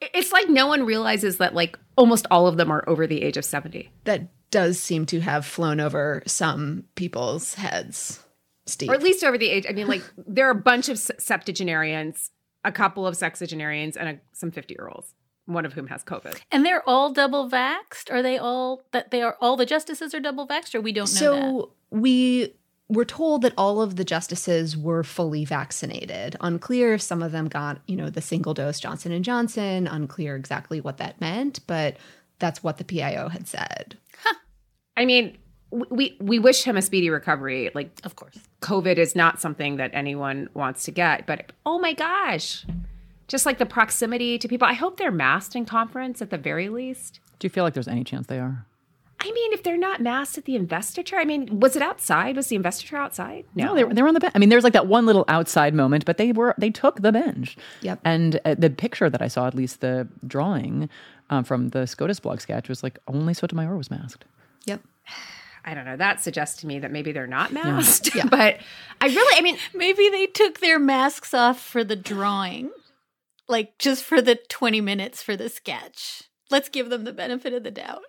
It's 0.00 0.32
like 0.32 0.48
no 0.48 0.68
one 0.68 0.84
realizes 0.84 1.38
that, 1.38 1.54
like, 1.54 1.76
almost 1.96 2.26
all 2.30 2.46
of 2.46 2.56
them 2.56 2.70
are 2.70 2.88
over 2.88 3.06
the 3.06 3.22
age 3.22 3.36
of 3.36 3.44
70. 3.44 3.90
That 4.04 4.28
does 4.50 4.78
seem 4.78 5.04
to 5.06 5.20
have 5.20 5.44
flown 5.44 5.80
over 5.80 6.22
some 6.26 6.84
people's 6.94 7.54
heads, 7.54 8.24
Steve. 8.66 8.90
Or 8.90 8.94
at 8.94 9.02
least 9.02 9.24
over 9.24 9.38
the 9.38 9.48
age. 9.48 9.66
I 9.68 9.72
mean, 9.72 9.88
like, 9.88 10.04
there 10.16 10.46
are 10.46 10.52
a 10.52 10.54
bunch 10.54 10.88
of 10.88 10.98
septuagenarians, 10.98 12.30
a 12.64 12.70
couple 12.70 13.06
of 13.06 13.16
sexagenarians, 13.16 13.96
and 13.96 14.08
a, 14.08 14.20
some 14.32 14.52
50 14.52 14.74
year 14.74 14.88
olds 14.88 15.14
one 15.46 15.66
of 15.66 15.72
whom 15.72 15.88
has 15.88 16.04
COVID. 16.04 16.40
And 16.50 16.64
they're 16.64 16.88
all 16.88 17.12
double 17.12 17.48
vaxxed? 17.48 18.10
Are 18.10 18.22
they 18.22 18.38
all 18.38 18.84
that 18.92 19.10
they 19.10 19.22
are 19.22 19.36
all 19.40 19.56
the 19.56 19.66
justices 19.66 20.14
are 20.14 20.20
double 20.20 20.46
vaxxed 20.46 20.74
or 20.74 20.80
we 20.80 20.92
don't 20.92 21.12
know 21.14 21.18
so 21.18 21.72
that? 21.90 21.98
we 21.98 22.54
were 22.88 23.04
told 23.04 23.42
that 23.42 23.54
all 23.56 23.80
of 23.80 23.96
the 23.96 24.04
justices 24.04 24.76
were 24.76 25.02
fully 25.02 25.44
vaccinated. 25.44 26.36
Unclear 26.40 26.94
if 26.94 27.02
some 27.02 27.22
of 27.22 27.32
them 27.32 27.48
got, 27.48 27.80
you 27.86 27.96
know, 27.96 28.10
the 28.10 28.20
single 28.20 28.54
dose 28.54 28.78
Johnson 28.78 29.12
and 29.12 29.24
Johnson, 29.24 29.86
unclear 29.86 30.36
exactly 30.36 30.80
what 30.80 30.98
that 30.98 31.20
meant, 31.20 31.60
but 31.66 31.96
that's 32.38 32.62
what 32.62 32.78
the 32.78 32.84
PIO 32.84 33.28
had 33.28 33.48
said. 33.48 33.96
Huh. 34.22 34.34
I 34.96 35.06
mean, 35.06 35.38
we 35.70 36.18
we 36.20 36.38
wish 36.38 36.64
him 36.64 36.76
a 36.76 36.82
speedy 36.82 37.08
recovery. 37.08 37.70
Like, 37.74 37.98
Of 38.04 38.16
course. 38.16 38.38
COVID 38.60 38.98
is 38.98 39.16
not 39.16 39.40
something 39.40 39.76
that 39.76 39.90
anyone 39.94 40.50
wants 40.52 40.84
to 40.84 40.90
get, 40.90 41.26
but 41.26 41.52
oh 41.64 41.78
my 41.78 41.94
gosh, 41.94 42.66
just 43.32 43.46
like 43.46 43.56
the 43.56 43.66
proximity 43.66 44.38
to 44.38 44.46
people. 44.46 44.68
I 44.68 44.74
hope 44.74 44.98
they're 44.98 45.10
masked 45.10 45.56
in 45.56 45.64
conference 45.64 46.20
at 46.20 46.28
the 46.28 46.36
very 46.36 46.68
least. 46.68 47.18
Do 47.38 47.46
you 47.46 47.50
feel 47.50 47.64
like 47.64 47.72
there's 47.72 47.88
any 47.88 48.04
chance 48.04 48.26
they 48.26 48.38
are? 48.38 48.66
I 49.18 49.30
mean, 49.32 49.52
if 49.52 49.62
they're 49.62 49.78
not 49.78 50.02
masked 50.02 50.36
at 50.36 50.44
the 50.44 50.54
investiture, 50.54 51.16
I 51.16 51.24
mean, 51.24 51.58
was 51.60 51.74
it 51.74 51.80
outside? 51.80 52.36
Was 52.36 52.48
the 52.48 52.56
investiture 52.56 52.96
outside? 52.96 53.46
No, 53.54 53.74
they, 53.74 53.84
were- 53.84 53.94
they 53.94 54.02
were 54.02 54.08
on 54.08 54.14
the 54.14 54.20
bench. 54.20 54.32
I 54.34 54.38
mean, 54.38 54.50
there 54.50 54.58
was 54.58 54.64
like 54.64 54.74
that 54.74 54.86
one 54.86 55.06
little 55.06 55.24
outside 55.28 55.72
moment, 55.74 56.04
but 56.04 56.18
they 56.18 56.32
were 56.32 56.54
they 56.58 56.70
took 56.70 57.00
the 57.00 57.10
bench. 57.10 57.56
Yep. 57.80 58.00
And 58.04 58.38
uh, 58.44 58.54
the 58.58 58.68
picture 58.68 59.08
that 59.08 59.22
I 59.22 59.28
saw, 59.28 59.46
at 59.46 59.54
least 59.54 59.80
the 59.80 60.06
drawing 60.26 60.90
um, 61.30 61.42
from 61.44 61.70
the 61.70 61.86
SCOTUS 61.86 62.20
blog 62.20 62.40
sketch, 62.40 62.68
was 62.68 62.82
like 62.82 62.98
only 63.08 63.32
Sotomayor 63.32 63.76
was 63.76 63.90
masked. 63.90 64.26
Yep. 64.66 64.82
I 65.64 65.74
don't 65.74 65.84
know. 65.84 65.96
That 65.96 66.20
suggests 66.20 66.60
to 66.62 66.66
me 66.66 66.80
that 66.80 66.90
maybe 66.90 67.12
they're 67.12 67.28
not 67.28 67.52
masked. 67.52 68.16
Yeah. 68.16 68.26
but 68.30 68.58
I 69.00 69.06
really, 69.06 69.38
I 69.38 69.40
mean, 69.40 69.56
Maybe 69.72 70.08
they 70.10 70.26
took 70.26 70.58
their 70.58 70.80
masks 70.80 71.32
off 71.32 71.60
for 71.60 71.84
the 71.84 71.94
drawing, 71.94 72.72
like 73.48 73.78
just 73.78 74.04
for 74.04 74.20
the 74.20 74.36
20 74.48 74.80
minutes 74.80 75.22
for 75.22 75.36
the 75.36 75.48
sketch. 75.48 76.24
Let's 76.50 76.68
give 76.68 76.90
them 76.90 77.04
the 77.04 77.12
benefit 77.12 77.52
of 77.52 77.62
the 77.62 77.70
doubt. 77.70 78.02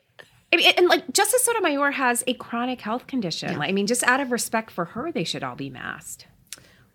I 0.51 0.57
mean, 0.57 0.71
and 0.77 0.87
like 0.87 1.11
Justice 1.11 1.43
Sotomayor 1.43 1.91
has 1.91 2.23
a 2.27 2.33
chronic 2.33 2.81
health 2.81 3.07
condition. 3.07 3.57
Like, 3.57 3.69
I 3.69 3.71
mean, 3.71 3.87
just 3.87 4.03
out 4.03 4.19
of 4.19 4.31
respect 4.31 4.69
for 4.69 4.85
her, 4.85 5.11
they 5.11 5.23
should 5.23 5.43
all 5.43 5.55
be 5.55 5.69
masked. 5.69 6.27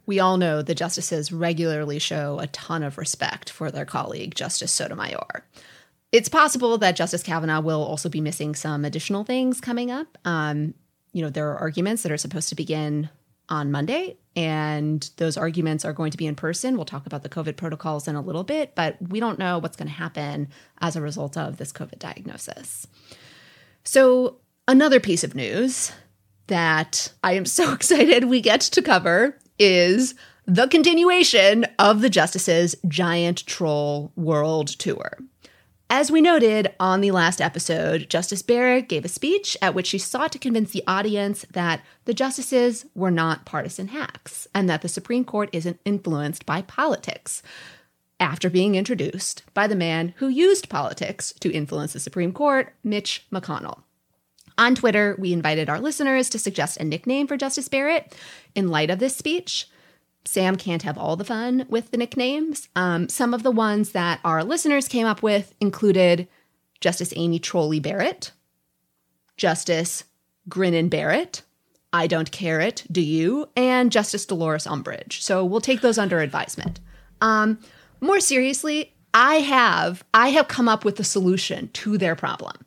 We 0.06 0.20
all 0.20 0.36
know 0.36 0.62
the 0.62 0.74
justices 0.74 1.32
regularly 1.32 1.98
show 1.98 2.38
a 2.38 2.46
ton 2.46 2.82
of 2.82 2.96
respect 2.96 3.50
for 3.50 3.70
their 3.70 3.84
colleague, 3.84 4.34
Justice 4.34 4.72
Sotomayor. 4.72 5.44
It's 6.12 6.28
possible 6.28 6.78
that 6.78 6.96
Justice 6.96 7.22
Kavanaugh 7.22 7.60
will 7.60 7.82
also 7.82 8.08
be 8.08 8.20
missing 8.20 8.54
some 8.54 8.84
additional 8.84 9.24
things 9.24 9.60
coming 9.60 9.90
up. 9.90 10.16
Um, 10.24 10.72
you 11.12 11.22
know, 11.22 11.28
there 11.28 11.50
are 11.50 11.58
arguments 11.58 12.04
that 12.04 12.12
are 12.12 12.16
supposed 12.16 12.48
to 12.50 12.54
begin 12.54 13.10
on 13.48 13.70
Monday, 13.70 14.16
and 14.38 15.10
those 15.16 15.36
arguments 15.36 15.84
are 15.84 15.92
going 15.92 16.12
to 16.12 16.16
be 16.16 16.24
in 16.24 16.36
person. 16.36 16.76
We'll 16.76 16.84
talk 16.84 17.06
about 17.06 17.24
the 17.24 17.28
COVID 17.28 17.56
protocols 17.56 18.06
in 18.06 18.14
a 18.14 18.20
little 18.20 18.44
bit, 18.44 18.76
but 18.76 18.96
we 19.08 19.18
don't 19.18 19.36
know 19.36 19.58
what's 19.58 19.76
going 19.76 19.88
to 19.88 19.94
happen 19.94 20.46
as 20.80 20.94
a 20.94 21.00
result 21.00 21.36
of 21.36 21.56
this 21.56 21.72
COVID 21.72 21.98
diagnosis. 21.98 22.86
So, 23.82 24.36
another 24.68 25.00
piece 25.00 25.24
of 25.24 25.34
news 25.34 25.90
that 26.46 27.12
I 27.24 27.32
am 27.32 27.46
so 27.46 27.72
excited 27.74 28.26
we 28.26 28.40
get 28.40 28.60
to 28.60 28.80
cover 28.80 29.36
is 29.58 30.14
the 30.46 30.68
continuation 30.68 31.66
of 31.80 32.00
the 32.00 32.08
Justice's 32.08 32.76
Giant 32.86 33.44
Troll 33.44 34.12
World 34.14 34.68
Tour. 34.68 35.18
As 35.90 36.10
we 36.10 36.20
noted 36.20 36.74
on 36.78 37.00
the 37.00 37.12
last 37.12 37.40
episode, 37.40 38.10
Justice 38.10 38.42
Barrett 38.42 38.90
gave 38.90 39.06
a 39.06 39.08
speech 39.08 39.56
at 39.62 39.74
which 39.74 39.86
she 39.86 39.96
sought 39.96 40.32
to 40.32 40.38
convince 40.38 40.70
the 40.70 40.84
audience 40.86 41.46
that 41.52 41.80
the 42.04 42.12
justices 42.12 42.84
were 42.94 43.10
not 43.10 43.46
partisan 43.46 43.88
hacks 43.88 44.46
and 44.54 44.68
that 44.68 44.82
the 44.82 44.88
Supreme 44.88 45.24
Court 45.24 45.48
isn't 45.50 45.80
influenced 45.86 46.44
by 46.44 46.60
politics. 46.60 47.42
After 48.20 48.50
being 48.50 48.74
introduced 48.74 49.44
by 49.54 49.66
the 49.66 49.74
man 49.74 50.12
who 50.16 50.28
used 50.28 50.68
politics 50.68 51.32
to 51.40 51.50
influence 51.50 51.94
the 51.94 52.00
Supreme 52.00 52.32
Court, 52.32 52.74
Mitch 52.84 53.26
McConnell. 53.32 53.84
On 54.58 54.74
Twitter, 54.74 55.16
we 55.18 55.32
invited 55.32 55.70
our 55.70 55.80
listeners 55.80 56.28
to 56.30 56.38
suggest 56.38 56.76
a 56.76 56.84
nickname 56.84 57.26
for 57.26 57.38
Justice 57.38 57.68
Barrett 57.68 58.14
in 58.54 58.68
light 58.68 58.90
of 58.90 58.98
this 58.98 59.16
speech. 59.16 59.68
Sam 60.28 60.56
can't 60.56 60.82
have 60.82 60.98
all 60.98 61.16
the 61.16 61.24
fun 61.24 61.64
with 61.70 61.90
the 61.90 61.96
nicknames. 61.96 62.68
Um, 62.76 63.08
some 63.08 63.32
of 63.32 63.42
the 63.42 63.50
ones 63.50 63.92
that 63.92 64.20
our 64.24 64.44
listeners 64.44 64.86
came 64.86 65.06
up 65.06 65.22
with 65.22 65.54
included 65.58 66.28
Justice 66.80 67.14
Amy 67.16 67.38
Trolley 67.38 67.80
Barrett, 67.80 68.32
Justice 69.38 70.04
Grinnin 70.48 70.90
Barrett, 70.90 71.42
I 71.94 72.06
Don't 72.06 72.30
Care 72.30 72.60
It, 72.60 72.84
Do 72.92 73.00
You, 73.00 73.48
and 73.56 73.90
Justice 73.90 74.26
Dolores 74.26 74.66
Umbridge. 74.66 75.22
So 75.22 75.44
we'll 75.44 75.62
take 75.62 75.80
those 75.80 75.96
under 75.96 76.20
advisement. 76.20 76.78
Um, 77.22 77.58
more 78.02 78.20
seriously, 78.20 78.94
I 79.14 79.36
have 79.36 80.04
I 80.12 80.28
have 80.28 80.48
come 80.48 80.68
up 80.68 80.84
with 80.84 81.00
a 81.00 81.04
solution 81.04 81.68
to 81.68 81.96
their 81.96 82.14
problem. 82.14 82.66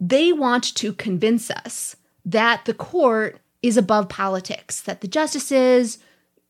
They 0.00 0.32
want 0.32 0.74
to 0.76 0.92
convince 0.92 1.50
us 1.50 1.96
that 2.24 2.64
the 2.64 2.74
court 2.74 3.40
is 3.60 3.76
above 3.76 4.08
politics, 4.08 4.80
that 4.82 5.00
the 5.00 5.08
justices, 5.08 5.98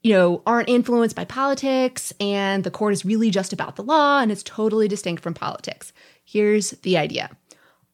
you 0.03 0.13
know, 0.13 0.43
aren't 0.47 0.69
influenced 0.69 1.15
by 1.15 1.25
politics 1.25 2.13
and 2.19 2.65
the 2.65 2.71
court 2.71 2.93
is 2.93 3.05
really 3.05 3.31
just 3.31 3.53
about 3.53 3.77
the 3.77 3.85
law 3.85 4.21
and 4.21 4.33
it's 4.33 4.43
totally 4.43 4.89
distinct 4.89 5.23
from 5.23 5.35
politics. 5.35 5.93
Here's 6.25 6.71
the 6.83 6.97
idea. 6.97 7.31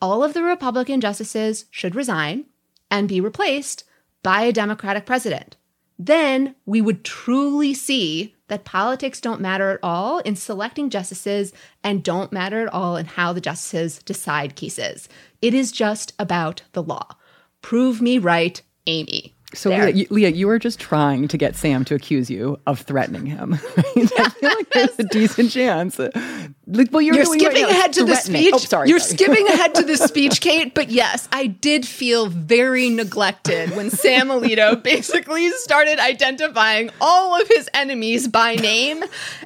All 0.00 0.24
of 0.24 0.32
the 0.32 0.42
Republican 0.42 1.00
justices 1.00 1.66
should 1.70 1.94
resign 1.94 2.46
and 2.90 3.08
be 3.08 3.20
replaced 3.20 3.84
by 4.22 4.42
a 4.42 4.52
Democratic 4.52 5.04
president. 5.04 5.56
Then 5.98 6.54
we 6.64 6.80
would 6.80 7.04
truly 7.04 7.74
see 7.74 8.34
that 8.46 8.64
politics 8.64 9.20
don't 9.20 9.40
matter 9.40 9.70
at 9.70 9.80
all 9.82 10.20
in 10.20 10.36
selecting 10.36 10.90
justices 10.90 11.52
and 11.82 12.04
don't 12.04 12.32
matter 12.32 12.62
at 12.62 12.72
all 12.72 12.96
in 12.96 13.06
how 13.06 13.32
the 13.32 13.40
justices 13.40 13.98
decide 14.04 14.56
cases. 14.56 15.08
It 15.42 15.54
is 15.54 15.72
just 15.72 16.14
about 16.18 16.62
the 16.72 16.82
law. 16.82 17.16
Prove 17.60 18.00
me 18.00 18.18
right, 18.18 18.62
Amy. 18.86 19.34
So, 19.55 19.71
Leah 19.71 19.88
you, 19.90 20.07
Leah, 20.11 20.28
you 20.28 20.47
were 20.47 20.59
just 20.59 20.78
trying 20.78 21.26
to 21.28 21.38
get 21.38 21.57
Sam 21.57 21.83
to 21.87 21.95
accuse 21.95 22.28
you 22.28 22.61
of 22.67 22.81
threatening 22.81 23.25
him. 23.25 23.52
right? 23.76 24.12
I 24.19 24.28
feel 24.28 24.50
like 24.50 24.71
there's 24.71 24.99
a 24.99 25.05
decent 25.05 25.50
chance. 25.52 25.99
Like, 25.99 26.93
well, 26.93 27.00
you're, 27.00 27.14
You're 27.14 27.25
skipping 27.25 27.62
right 27.62 27.71
ahead 27.71 27.95
to 27.95 28.05
the 28.05 28.14
speech. 28.17 28.52
Oh, 28.52 28.59
sorry. 28.59 28.90
You're 28.90 28.99
sorry. 28.99 29.17
skipping 29.17 29.49
ahead 29.49 29.75
to 29.76 29.85
the 29.85 29.97
speech, 30.09 30.43
Kate. 30.43 30.75
But 30.75 30.90
yes, 30.90 31.31
I 31.33 31.47
did 31.47 31.87
feel 31.87 32.26
very 32.26 32.90
neglected 32.90 33.75
when 33.75 33.88
Sam 33.88 34.28
Alito 34.28 34.83
basically 34.83 35.49
started 35.52 35.99
identifying 35.99 36.90
all 37.00 37.40
of 37.40 37.49
his 37.49 37.71
enemies 37.73 38.28
by 38.28 38.55
name, 38.55 39.02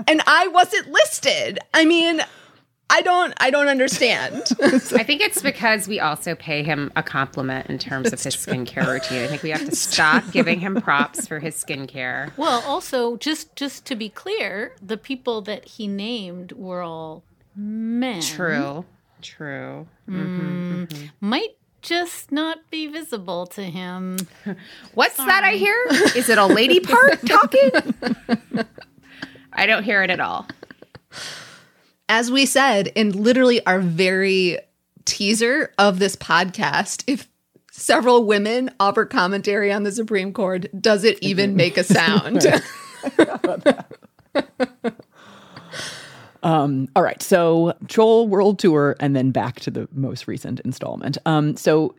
and 0.09 0.21
I 0.27 0.49
wasn't 0.49 0.91
listed. 0.91 1.61
I 1.73 1.85
mean, 1.85 2.21
I 2.93 3.01
don't, 3.01 3.33
I 3.39 3.51
don't 3.51 3.69
understand. 3.69 4.51
I 4.63 5.03
think 5.03 5.23
it's 5.23 5.41
because 5.41 5.89
we 5.89 5.99
also 5.99 6.35
pay 6.35 6.63
him 6.63 6.93
a 6.95 7.03
compliment 7.03 7.71
in 7.71 7.79
terms 7.79 8.13
of 8.13 8.23
his 8.23 8.37
skincare 8.37 8.87
routine. 8.87 9.23
I 9.23 9.29
think 9.29 9.43
we 9.43 9.49
have 9.49 9.65
to 9.65 9.75
stop 9.77 10.31
giving 10.31 10.61
him 10.61 10.79
props 10.79 11.27
for 11.27 11.39
his 11.39 11.55
skincare. 11.57 12.37
Well, 12.37 12.63
also 12.67 13.17
just 13.17 13.57
just 13.57 13.87
to 13.87 13.97
be 13.97 14.11
clear, 14.11 14.77
the 14.83 14.99
people 14.99 15.41
that 15.43 15.65
he 15.65 15.89
named 15.89 16.53
were 16.53 16.83
all 16.83 17.23
men. 17.57 18.21
True. 18.21 18.85
True. 19.23 19.87
Mm-hmm. 20.07 20.83
Mm-hmm. 20.85 21.07
Might 21.27 21.57
just 21.81 22.31
not 22.31 22.71
be 22.71 22.89
visible 22.89 23.47
to 23.47 23.63
him. 23.63 24.19
What's 24.95 25.17
that 25.17 25.45
I 25.45 25.55
hear? 25.55 25.77
Is 26.15 26.29
it 26.29 26.37
a 26.37 26.47
lady 26.47 26.81
part 26.81 27.25
talking? 27.27 27.71
I 29.53 29.65
don't 29.65 29.83
hear 29.83 30.03
it 30.03 30.11
at 30.11 30.21
all. 30.21 30.47
As 32.09 32.31
we 32.31 32.47
said 32.47 32.89
in 32.89 33.23
literally 33.23 33.65
our 33.67 33.81
very 33.81 34.59
teaser 35.05 35.73
of 35.79 35.99
this 35.99 36.17
podcast, 36.17 37.05
if 37.07 37.29
several 37.71 38.25
women 38.25 38.71
offer 38.79 39.05
commentary 39.07 39.73
on 39.73 39.83
the 39.83 39.93
Supreme 39.93 40.33
Court, 40.33 40.67
does 40.81 41.05
it 41.05 41.19
even 41.23 41.57
make 41.57 41.77
a 41.77 41.85
sound? 41.85 42.45
Um, 46.43 46.89
all 46.97 47.03
right, 47.03 47.23
so 47.23 47.77
Troll 47.89 48.27
World 48.27 48.59
Tour, 48.59 48.97
and 48.99 49.15
then 49.15 49.31
back 49.31 49.61
to 49.61 49.71
the 49.71 49.89
most 49.93 50.27
recent 50.27 50.61
installment. 50.61 51.17
Um, 51.25 51.57
so 51.57 51.95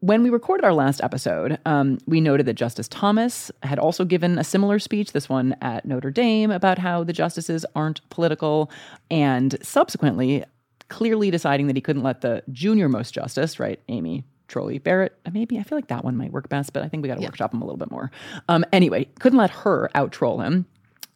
when 0.00 0.22
we 0.22 0.30
recorded 0.30 0.64
our 0.64 0.74
last 0.74 1.02
episode, 1.02 1.58
um, 1.64 1.98
we 2.06 2.20
noted 2.20 2.46
that 2.46 2.54
Justice 2.54 2.88
Thomas 2.88 3.50
had 3.62 3.78
also 3.78 4.04
given 4.04 4.38
a 4.38 4.44
similar 4.44 4.78
speech, 4.78 5.12
this 5.12 5.28
one 5.28 5.56
at 5.60 5.84
Notre 5.84 6.10
Dame, 6.10 6.50
about 6.50 6.78
how 6.78 7.02
the 7.02 7.12
justices 7.12 7.64
aren't 7.74 8.08
political, 8.10 8.70
and 9.10 9.56
subsequently 9.62 10.44
clearly 10.88 11.30
deciding 11.30 11.66
that 11.66 11.76
he 11.76 11.82
couldn't 11.82 12.02
let 12.02 12.20
the 12.20 12.42
junior 12.52 12.88
most 12.88 13.12
justice, 13.12 13.58
right, 13.58 13.80
Amy 13.88 14.24
Trolley 14.48 14.78
Barrett, 14.78 15.18
uh, 15.26 15.30
maybe 15.32 15.58
I 15.58 15.62
feel 15.62 15.76
like 15.76 15.88
that 15.88 16.04
one 16.04 16.16
might 16.16 16.32
work 16.32 16.48
best, 16.48 16.72
but 16.72 16.82
I 16.82 16.88
think 16.88 17.02
we 17.02 17.08
got 17.08 17.16
to 17.16 17.24
workshop 17.24 17.52
him 17.52 17.62
a 17.62 17.64
little 17.64 17.78
bit 17.78 17.90
more. 17.90 18.10
Um, 18.48 18.64
anyway, 18.72 19.08
couldn't 19.18 19.38
let 19.38 19.50
her 19.50 19.90
out 19.94 20.12
troll 20.12 20.40
him. 20.40 20.66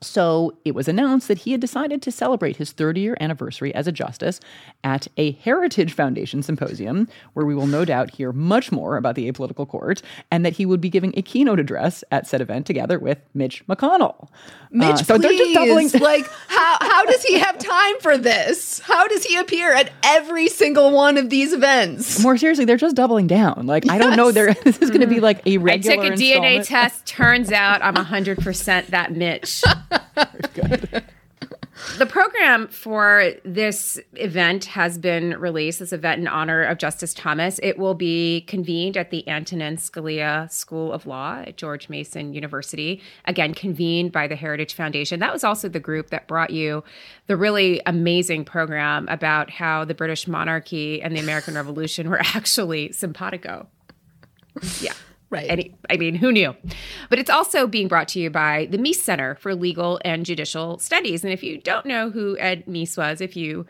So 0.02 0.57
it 0.64 0.75
was 0.75 0.88
announced 0.88 1.28
that 1.28 1.38
he 1.38 1.52
had 1.52 1.61
decided 1.61 2.00
to 2.02 2.11
celebrate 2.11 2.57
his 2.57 2.73
30 2.73 3.00
year 3.00 3.16
anniversary 3.21 3.75
as 3.75 3.87
a 3.87 3.92
justice 3.92 4.40
at 4.83 5.09
a 5.19 5.33
Heritage 5.33 5.92
Foundation 5.92 6.42
symposium, 6.42 7.07
where 7.35 7.45
we 7.45 7.54
will 7.54 7.66
no 7.66 7.85
doubt 7.85 8.14
hear 8.14 8.33
much 8.33 8.73
more 8.73 8.97
about 8.97 9.14
the 9.14 9.30
apolitical 9.30 9.69
court, 9.69 10.00
and 10.30 10.45
that 10.47 10.54
he 10.54 10.64
would 10.64 10.80
be 10.80 10.88
giving 10.88 11.12
a 11.16 11.23
keynote 11.23 11.61
address 11.61 12.02
at 12.11 12.26
said 12.26 12.40
event 12.40 12.66
together 12.66 12.99
with 12.99 13.19
Mitch 13.35 13.66
McConnell. 13.66 14.28
Mitch, 14.71 14.88
Uh, 14.88 14.97
so 14.97 15.19
they're 15.19 15.33
just 15.33 15.54
doubling. 15.54 15.90
like 16.00 16.26
how 16.49 16.76
how 16.80 17.04
does 17.04 17.23
he 17.23 17.38
have 17.38 17.59
time 17.59 18.00
for 18.00 18.16
this? 18.16 18.78
How 18.80 19.07
does 19.07 19.25
he 19.25 19.37
appear 19.37 19.73
at 19.73 19.92
every 20.02 20.49
single 20.49 20.92
one 20.92 21.19
of 21.19 21.28
these 21.28 21.52
events? 21.52 22.23
More 22.23 22.38
seriously, 22.38 22.64
they're 22.64 22.76
just 22.76 22.97
doubling 22.97 23.26
down. 23.26 23.66
Like 23.66 23.90
I 23.90 23.99
don't 23.99 24.16
know. 24.16 24.33
They're 24.33 24.54
this 24.64 24.78
is 24.78 24.88
going 24.90 25.02
to 25.02 25.07
be 25.07 25.21
like 25.21 25.47
a 25.47 25.54
I 25.54 25.57
regular. 25.57 26.04
I 26.04 26.09
took 26.09 26.14
a 26.14 26.23
DNA 26.23 26.57
installment. 26.57 26.66
test. 26.66 27.07
Turns 27.07 27.52
out 27.52 27.83
I'm 27.83 27.97
100% 27.97 28.87
that 28.87 29.12
Mitch. 29.12 29.62
The 31.99 32.06
program 32.06 32.68
for 32.68 33.32
this 33.44 33.99
event 34.14 34.66
has 34.66 34.99
been 34.99 35.38
released, 35.38 35.80
this 35.80 35.92
event 35.92 36.20
in 36.20 36.28
honor 36.28 36.62
of 36.62 36.78
Justice 36.78 37.14
Thomas. 37.14 37.59
It 37.62 37.78
will 37.78 37.94
be 37.94 38.42
convened 38.42 38.97
at 38.97 39.11
the 39.11 39.26
Antonin 39.28 39.76
Scalia 39.76 40.50
School 40.50 40.92
of 40.92 41.06
Law 41.06 41.42
at 41.47 41.56
George 41.56 41.88
Mason 41.88 42.32
University. 42.32 43.02
Again, 43.25 43.54
convened 43.54 44.12
by 44.12 44.28
the 44.28 44.37
Heritage 44.37 44.75
Foundation. 44.75 45.20
That 45.20 45.32
was 45.32 45.44
also 45.44 45.68
the 45.68 45.80
group 45.80 46.11
that 46.11 46.28
brought 46.28 46.50
you 46.50 46.85
the 47.26 47.37
really 47.37 47.80
amazing 47.87 48.44
program 48.44 49.09
about 49.09 49.50
how 49.50 49.85
the 49.85 49.94
British 49.94 50.26
monarchy 50.28 51.02
and 51.02 51.16
the 51.16 51.20
American 51.20 51.54
Revolution 51.54 52.09
were 52.09 52.20
actually 52.35 52.92
simpatico. 52.92 53.66
Yeah. 54.80 54.94
Right. 55.30 55.49
Any, 55.49 55.76
I 55.88 55.96
mean, 55.96 56.16
who 56.16 56.32
knew? 56.32 56.56
But 57.08 57.20
it's 57.20 57.30
also 57.30 57.68
being 57.68 57.87
brought 57.87 58.08
to 58.08 58.20
you 58.20 58.30
by 58.30 58.66
the 58.70 58.78
Meese 58.78 58.96
Center 58.96 59.37
for 59.37 59.54
Legal 59.54 60.00
and 60.04 60.26
Judicial 60.26 60.78
Studies. 60.78 61.22
And 61.22 61.32
if 61.32 61.44
you 61.44 61.58
don't 61.58 61.87
know 61.87 62.10
who 62.10 62.37
Ed 62.38 62.66
Meese 62.66 62.99
was, 62.99 63.20
if 63.20 63.37
you 63.37 63.64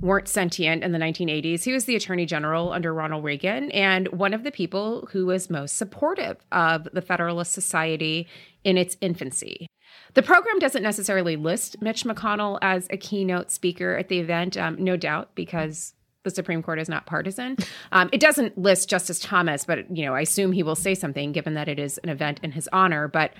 weren't 0.00 0.26
sentient 0.26 0.82
in 0.82 0.90
the 0.90 0.98
1980s, 0.98 1.62
he 1.62 1.72
was 1.72 1.84
the 1.84 1.94
Attorney 1.94 2.26
General 2.26 2.72
under 2.72 2.92
Ronald 2.92 3.22
Reagan 3.22 3.70
and 3.70 4.08
one 4.08 4.34
of 4.34 4.42
the 4.42 4.50
people 4.50 5.08
who 5.12 5.26
was 5.26 5.48
most 5.48 5.76
supportive 5.76 6.38
of 6.50 6.88
the 6.92 7.02
Federalist 7.02 7.52
Society 7.52 8.26
in 8.64 8.76
its 8.76 8.96
infancy. 9.00 9.68
The 10.14 10.22
program 10.22 10.58
doesn't 10.58 10.82
necessarily 10.82 11.36
list 11.36 11.80
Mitch 11.80 12.04
McConnell 12.04 12.58
as 12.60 12.86
a 12.90 12.96
keynote 12.96 13.50
speaker 13.50 13.96
at 13.96 14.08
the 14.08 14.18
event, 14.18 14.56
um, 14.56 14.82
no 14.82 14.96
doubt, 14.96 15.30
because 15.34 15.94
the 16.24 16.30
Supreme 16.30 16.62
Court 16.62 16.80
is 16.80 16.88
not 16.88 17.06
partisan. 17.06 17.56
Um, 17.92 18.08
it 18.12 18.20
doesn't 18.20 18.58
list 18.58 18.88
Justice 18.88 19.20
Thomas, 19.20 19.64
but 19.64 19.96
you 19.96 20.04
know, 20.04 20.14
I 20.14 20.22
assume 20.22 20.52
he 20.52 20.62
will 20.62 20.74
say 20.74 20.94
something 20.94 21.32
given 21.32 21.54
that 21.54 21.68
it 21.68 21.78
is 21.78 21.98
an 21.98 22.08
event 22.08 22.40
in 22.42 22.52
his 22.52 22.68
honor. 22.72 23.06
But 23.06 23.32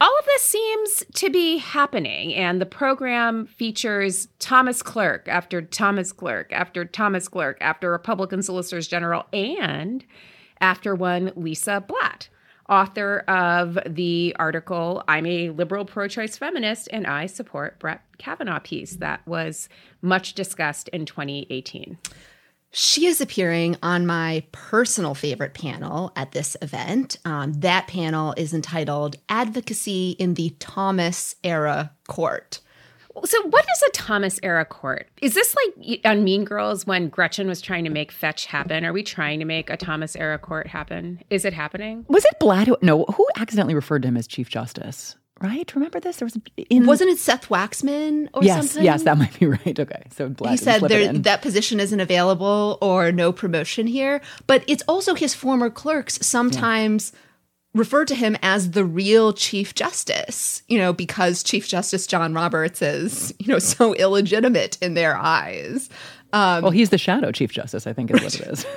all 0.00 0.14
of 0.18 0.24
this 0.26 0.42
seems 0.42 1.04
to 1.14 1.30
be 1.30 1.56
happening, 1.56 2.34
and 2.34 2.60
the 2.60 2.66
program 2.66 3.46
features 3.46 4.28
Thomas 4.38 4.82
Clerk 4.82 5.26
after 5.26 5.62
Thomas 5.62 6.12
Clerk 6.12 6.52
after 6.52 6.84
Thomas 6.84 7.28
Clerk 7.28 7.56
after 7.60 7.90
Republican 7.90 8.42
Solicitors 8.42 8.86
General 8.86 9.24
and 9.32 10.04
after 10.60 10.94
one 10.94 11.32
Lisa 11.34 11.82
Blatt 11.86 12.28
author 12.68 13.20
of 13.28 13.78
the 13.86 14.34
article, 14.38 15.02
I'm 15.08 15.26
a 15.26 15.50
liberal 15.50 15.84
pro 15.84 16.08
choice 16.08 16.36
feminist 16.36 16.88
and 16.92 17.06
I 17.06 17.26
support 17.26 17.78
Brett 17.78 18.02
Kavanaugh 18.18 18.60
piece 18.60 18.96
that 18.96 19.26
was 19.26 19.68
much 20.02 20.34
discussed 20.34 20.88
in 20.88 21.06
2018. 21.06 21.98
She 22.72 23.06
is 23.06 23.20
appearing 23.20 23.76
on 23.82 24.06
my 24.06 24.44
personal 24.52 25.14
favorite 25.14 25.54
panel 25.54 26.12
at 26.14 26.32
this 26.32 26.56
event. 26.60 27.16
Um, 27.24 27.54
that 27.54 27.86
panel 27.86 28.34
is 28.36 28.52
entitled 28.52 29.16
Advocacy 29.28 30.10
in 30.18 30.34
the 30.34 30.54
Thomas 30.58 31.36
Era 31.42 31.92
Court. 32.06 32.60
So, 33.24 33.42
what 33.48 33.64
is 33.64 33.82
a 33.82 33.90
Thomas 33.92 34.38
era 34.42 34.64
court? 34.64 35.08
Is 35.22 35.34
this 35.34 35.54
like 35.54 36.00
on 36.04 36.22
Mean 36.24 36.44
Girls 36.44 36.86
when 36.86 37.08
Gretchen 37.08 37.48
was 37.48 37.60
trying 37.60 37.84
to 37.84 37.90
make 37.90 38.12
fetch 38.12 38.46
happen? 38.46 38.84
Are 38.84 38.92
we 38.92 39.02
trying 39.02 39.38
to 39.38 39.44
make 39.44 39.70
a 39.70 39.76
Thomas 39.76 40.16
era 40.16 40.38
court 40.38 40.66
happen? 40.66 41.22
Is 41.30 41.44
it 41.44 41.52
happening? 41.52 42.04
Was 42.08 42.24
it 42.24 42.38
Blatt? 42.38 42.66
Who, 42.66 42.76
no, 42.82 43.04
who 43.04 43.26
accidentally 43.36 43.74
referred 43.74 44.02
to 44.02 44.08
him 44.08 44.16
as 44.16 44.26
Chief 44.26 44.48
Justice? 44.48 45.16
Right? 45.40 45.74
Remember 45.74 46.00
this? 46.00 46.16
There 46.16 46.26
was 46.26 46.38
in 46.56 46.86
Wasn't 46.86 47.10
it 47.10 47.18
Seth 47.18 47.48
Waxman 47.50 48.28
or 48.32 48.42
yes, 48.42 48.56
something? 48.70 48.84
yes, 48.84 49.02
that 49.02 49.18
might 49.18 49.38
be 49.38 49.46
right. 49.66 49.78
Okay, 49.78 50.02
so 50.10 50.30
Blatt 50.30 50.52
he 50.52 50.56
said 50.56 50.82
there, 50.82 51.12
that 51.12 51.42
position 51.42 51.78
isn't 51.78 52.00
available 52.00 52.78
or 52.80 53.12
no 53.12 53.32
promotion 53.32 53.86
here. 53.86 54.22
But 54.46 54.64
it's 54.66 54.82
also 54.88 55.14
his 55.14 55.34
former 55.34 55.68
clerks 55.68 56.18
sometimes 56.26 57.12
refer 57.76 58.04
to 58.04 58.14
him 58.14 58.36
as 58.42 58.72
the 58.72 58.84
real 58.84 59.32
Chief 59.32 59.74
Justice, 59.74 60.62
you 60.68 60.78
know, 60.78 60.92
because 60.92 61.42
Chief 61.42 61.68
Justice 61.68 62.06
John 62.06 62.34
Roberts 62.34 62.82
is, 62.82 63.34
you 63.38 63.48
know, 63.48 63.58
so 63.58 63.94
illegitimate 63.94 64.78
in 64.80 64.94
their 64.94 65.16
eyes. 65.16 65.88
Um, 66.32 66.62
well, 66.62 66.70
he's 66.72 66.90
the 66.90 66.98
shadow 66.98 67.30
Chief 67.32 67.52
Justice, 67.52 67.86
I 67.86 67.92
think, 67.92 68.10
is 68.10 68.22
what 68.22 68.34
it 68.34 68.40
is. 68.48 68.66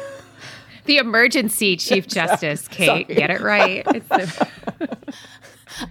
The 0.85 0.97
emergency 0.97 1.75
Chief 1.77 2.07
Justice, 2.17 2.67
Kate. 2.67 2.87
Sorry. 2.87 3.03
Get 3.03 3.29
it 3.29 3.41
right. 3.41 3.85
The- 4.09 5.07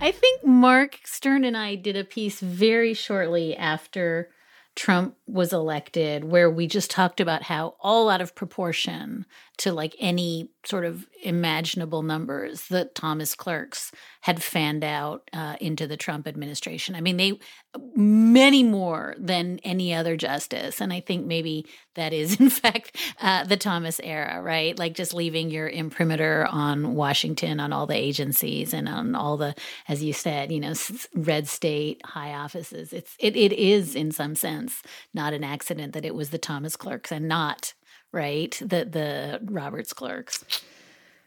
I 0.00 0.11
think 0.11 0.45
Mark 0.45 0.99
Stern 1.05 1.45
and 1.45 1.57
I 1.57 1.77
did 1.77 1.97
a 1.97 2.03
piece 2.03 2.41
very 2.41 2.95
shortly 2.95 3.57
after 3.57 4.29
Trump 4.75 5.15
was 5.29 5.53
elected 5.53 6.25
where 6.25 6.51
we 6.51 6.67
just 6.67 6.91
talked 6.91 7.21
about 7.21 7.43
how 7.43 7.75
all 7.81 8.09
out 8.09 8.21
of 8.21 8.35
proportion 8.35 9.27
to 9.59 9.73
like 9.73 9.95
any 9.99 10.51
sort 10.65 10.85
of 10.85 11.07
imaginable 11.23 12.03
numbers 12.03 12.69
that 12.69 12.95
Thomas 12.95 13.35
clerks 13.35 13.91
had 14.21 14.43
fanned 14.43 14.85
out 14.85 15.29
uh, 15.33 15.57
into 15.61 15.87
the 15.87 15.97
Trump 15.97 16.27
administration. 16.27 16.95
I 16.95 17.01
mean, 17.01 17.17
they 17.17 17.39
many 17.95 18.63
more 18.63 19.15
than 19.19 19.59
any 19.65 19.95
other 19.95 20.17
justice, 20.17 20.81
and 20.81 20.93
I 20.93 21.01
think 21.01 21.27
maybe 21.27 21.67
that 21.95 22.13
is 22.13 22.41
in 22.41 22.51
fact 22.51 22.97
uh, 23.21 23.45
the 23.45 23.57
Thomas 23.57 24.01
era, 24.03 24.41
right? 24.43 24.79
Like 24.79 24.95
just 24.95 25.13
leaving 25.13 25.51
your 25.51 25.69
imprimatur 25.69 26.47
on 26.51 26.95
Washington, 26.95 27.61
on 27.61 27.73
all 27.73 27.87
the 27.87 27.97
agencies, 27.97 28.73
and 28.73 28.89
on 28.89 29.15
all 29.15 29.37
the, 29.37 29.55
as 29.89 30.03
you 30.03 30.13
said, 30.13 30.53
you 30.53 30.61
know, 30.61 30.75
red 31.15 31.49
state 31.49 32.01
high 32.05 32.35
offices. 32.35 32.93
It's 32.93 33.15
it 33.19 33.37
it 33.37 33.53
is 33.53 33.95
in 33.95 34.13
some 34.13 34.35
sense 34.37 34.83
not 35.19 35.35
an 35.35 35.45
accident 35.45 35.92
that 35.92 36.07
it 36.07 36.14
was 36.14 36.31
the 36.31 36.38
Thomas 36.38 36.77
clerks 36.77 37.12
and 37.12 37.29
not 37.29 37.75
right 38.12 38.57
the 38.61 38.87
the 38.87 39.40
Roberts 39.42 39.92
clerks. 39.92 40.62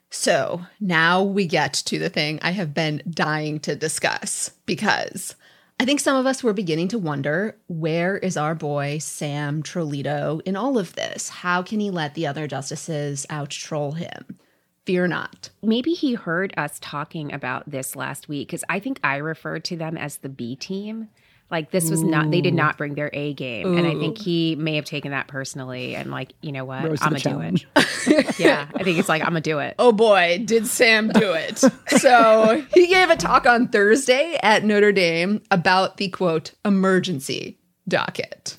So 0.09 0.61
now 0.79 1.21
we 1.21 1.45
get 1.45 1.73
to 1.73 1.99
the 1.99 2.09
thing 2.09 2.39
I 2.41 2.51
have 2.51 2.73
been 2.73 3.01
dying 3.09 3.59
to 3.61 3.75
discuss 3.75 4.51
because 4.65 5.35
I 5.79 5.85
think 5.85 5.99
some 5.99 6.15
of 6.15 6.25
us 6.25 6.43
were 6.43 6.53
beginning 6.53 6.89
to 6.89 6.99
wonder 6.99 7.57
where 7.67 8.17
is 8.17 8.37
our 8.37 8.53
boy 8.53 8.99
Sam 8.99 9.63
Trolito 9.63 10.41
in 10.45 10.55
all 10.55 10.77
of 10.77 10.93
this? 10.93 11.29
How 11.29 11.63
can 11.63 11.79
he 11.79 11.89
let 11.89 12.13
the 12.13 12.27
other 12.27 12.45
justices 12.45 13.25
out 13.29 13.49
troll 13.49 13.93
him? 13.93 14.37
Fear 14.85 15.07
not. 15.07 15.49
Maybe 15.63 15.93
he 15.93 16.13
heard 16.13 16.53
us 16.57 16.77
talking 16.81 17.31
about 17.31 17.69
this 17.69 17.95
last 17.95 18.27
week 18.27 18.49
because 18.49 18.63
I 18.69 18.79
think 18.79 18.99
I 19.03 19.17
referred 19.17 19.63
to 19.65 19.75
them 19.75 19.97
as 19.97 20.17
the 20.17 20.29
B 20.29 20.55
team. 20.55 21.09
Like 21.51 21.71
this 21.71 21.89
was 21.89 22.01
not, 22.01 22.31
they 22.31 22.39
did 22.39 22.53
not 22.53 22.77
bring 22.77 22.95
their 22.95 23.09
A 23.11 23.33
game. 23.33 23.77
And 23.77 23.85
I 23.85 23.93
think 23.99 24.17
he 24.17 24.55
may 24.55 24.75
have 24.77 24.85
taken 24.85 25.11
that 25.11 25.27
personally 25.27 25.95
and 25.95 26.09
like, 26.09 26.33
you 26.41 26.53
know 26.53 26.63
what? 26.63 26.83
Rose 26.85 26.99
I'm 27.01 27.13
going 27.13 27.57
to 27.57 27.65
do 27.65 27.75
it. 27.75 28.39
yeah. 28.39 28.67
I 28.73 28.83
think 28.83 28.97
it's 28.97 29.09
like, 29.09 29.21
I'm 29.21 29.31
going 29.31 29.43
to 29.43 29.49
do 29.49 29.59
it. 29.59 29.75
Oh 29.77 29.91
boy, 29.91 30.41
did 30.45 30.65
Sam 30.65 31.09
do 31.09 31.33
it. 31.33 31.57
so 31.99 32.65
he 32.73 32.87
gave 32.87 33.09
a 33.09 33.17
talk 33.17 33.45
on 33.45 33.67
Thursday 33.67 34.39
at 34.41 34.63
Notre 34.63 34.93
Dame 34.93 35.41
about 35.51 35.97
the 35.97 36.07
quote, 36.07 36.53
emergency 36.63 37.59
docket. 37.87 38.57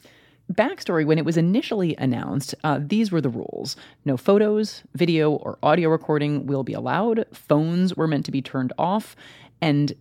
Backstory 0.53 1.07
when 1.07 1.17
it 1.17 1.25
was 1.25 1.39
initially 1.39 1.97
announced, 1.97 2.55
uh, 2.63 2.79
these 2.83 3.11
were 3.11 3.23
the 3.23 3.31
rules 3.31 3.75
no 4.05 4.19
photos, 4.19 4.83
video, 4.95 5.33
or 5.33 5.59
audio 5.63 5.89
recording 5.89 6.45
will 6.47 6.63
be 6.63 6.75
allowed, 6.75 7.25
phones 7.33 7.97
were 7.97 8.07
meant 8.07 8.27
to 8.27 8.31
be 8.31 8.43
turned 8.43 8.73
off, 8.77 9.17
and 9.63 9.95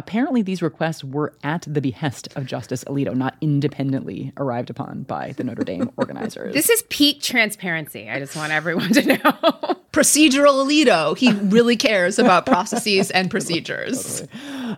apparently 0.00 0.40
these 0.40 0.62
requests 0.62 1.04
were 1.04 1.34
at 1.42 1.66
the 1.68 1.82
behest 1.82 2.26
of 2.34 2.46
Justice 2.46 2.84
Alito, 2.84 3.14
not 3.14 3.36
independently 3.42 4.32
arrived 4.38 4.70
upon 4.70 5.02
by 5.02 5.32
the 5.32 5.44
Notre 5.44 5.62
Dame 5.62 5.90
organizers. 5.98 6.54
This 6.54 6.70
is 6.70 6.82
peak 6.88 7.20
transparency. 7.20 8.08
I 8.08 8.18
just 8.18 8.34
want 8.34 8.50
everyone 8.50 8.92
to 8.94 9.04
know. 9.04 9.16
Procedural 9.92 10.64
Alito. 10.64 11.18
He 11.18 11.32
really 11.32 11.76
cares 11.76 12.18
about 12.18 12.46
processes 12.46 13.10
and 13.10 13.30
procedures. 13.36 14.26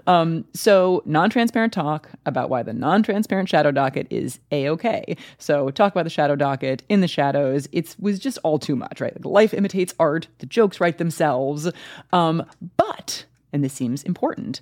Um, 0.08 0.44
so, 0.54 1.02
non 1.04 1.30
transparent 1.30 1.72
talk 1.72 2.11
about 2.26 2.50
why 2.50 2.64
the 2.64 2.72
non 2.72 3.04
transparent 3.04 3.48
shadow 3.48 3.70
docket 3.70 4.08
is 4.11 4.40
A 4.50 4.66
OK. 4.68 5.16
So, 5.38 5.70
talk 5.70 5.92
about 5.92 6.04
the 6.04 6.11
shadow 6.11 6.35
docket 6.35 6.82
in 6.88 7.00
the 7.00 7.08
shadows. 7.08 7.68
It 7.70 7.94
was 8.00 8.18
just 8.18 8.38
all 8.42 8.58
too 8.58 8.74
much, 8.74 9.00
right? 9.00 9.14
Like, 9.14 9.24
life 9.24 9.54
imitates 9.54 9.94
art, 10.00 10.26
the 10.38 10.46
jokes 10.46 10.80
write 10.80 10.98
themselves. 10.98 11.70
Um, 12.12 12.44
but, 12.76 13.26
and 13.52 13.62
this 13.62 13.74
seems 13.74 14.02
important, 14.02 14.61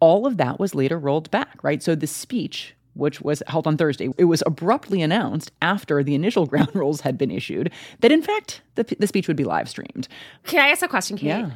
all 0.00 0.26
of 0.26 0.36
that 0.36 0.58
was 0.58 0.74
later 0.74 0.98
rolled 0.98 1.30
back, 1.30 1.62
right? 1.62 1.82
So, 1.82 1.94
the 1.94 2.06
speech 2.06 2.74
which 2.98 3.20
was 3.20 3.44
held 3.46 3.66
on 3.66 3.76
Thursday. 3.76 4.10
It 4.18 4.24
was 4.24 4.42
abruptly 4.44 5.02
announced 5.02 5.52
after 5.62 6.02
the 6.02 6.16
initial 6.16 6.46
ground 6.52 6.74
rules 6.74 7.00
had 7.02 7.16
been 7.16 7.30
issued 7.30 7.70
that, 8.00 8.10
in 8.10 8.22
fact, 8.22 8.60
the, 8.74 8.82
the 8.98 9.06
speech 9.06 9.28
would 9.28 9.36
be 9.36 9.44
live 9.44 9.68
streamed. 9.68 10.08
Can 10.44 10.64
I 10.64 10.70
ask 10.70 10.82
a 10.82 10.88
question, 10.88 11.16
Kate? 11.16 11.28
Yeah. 11.28 11.50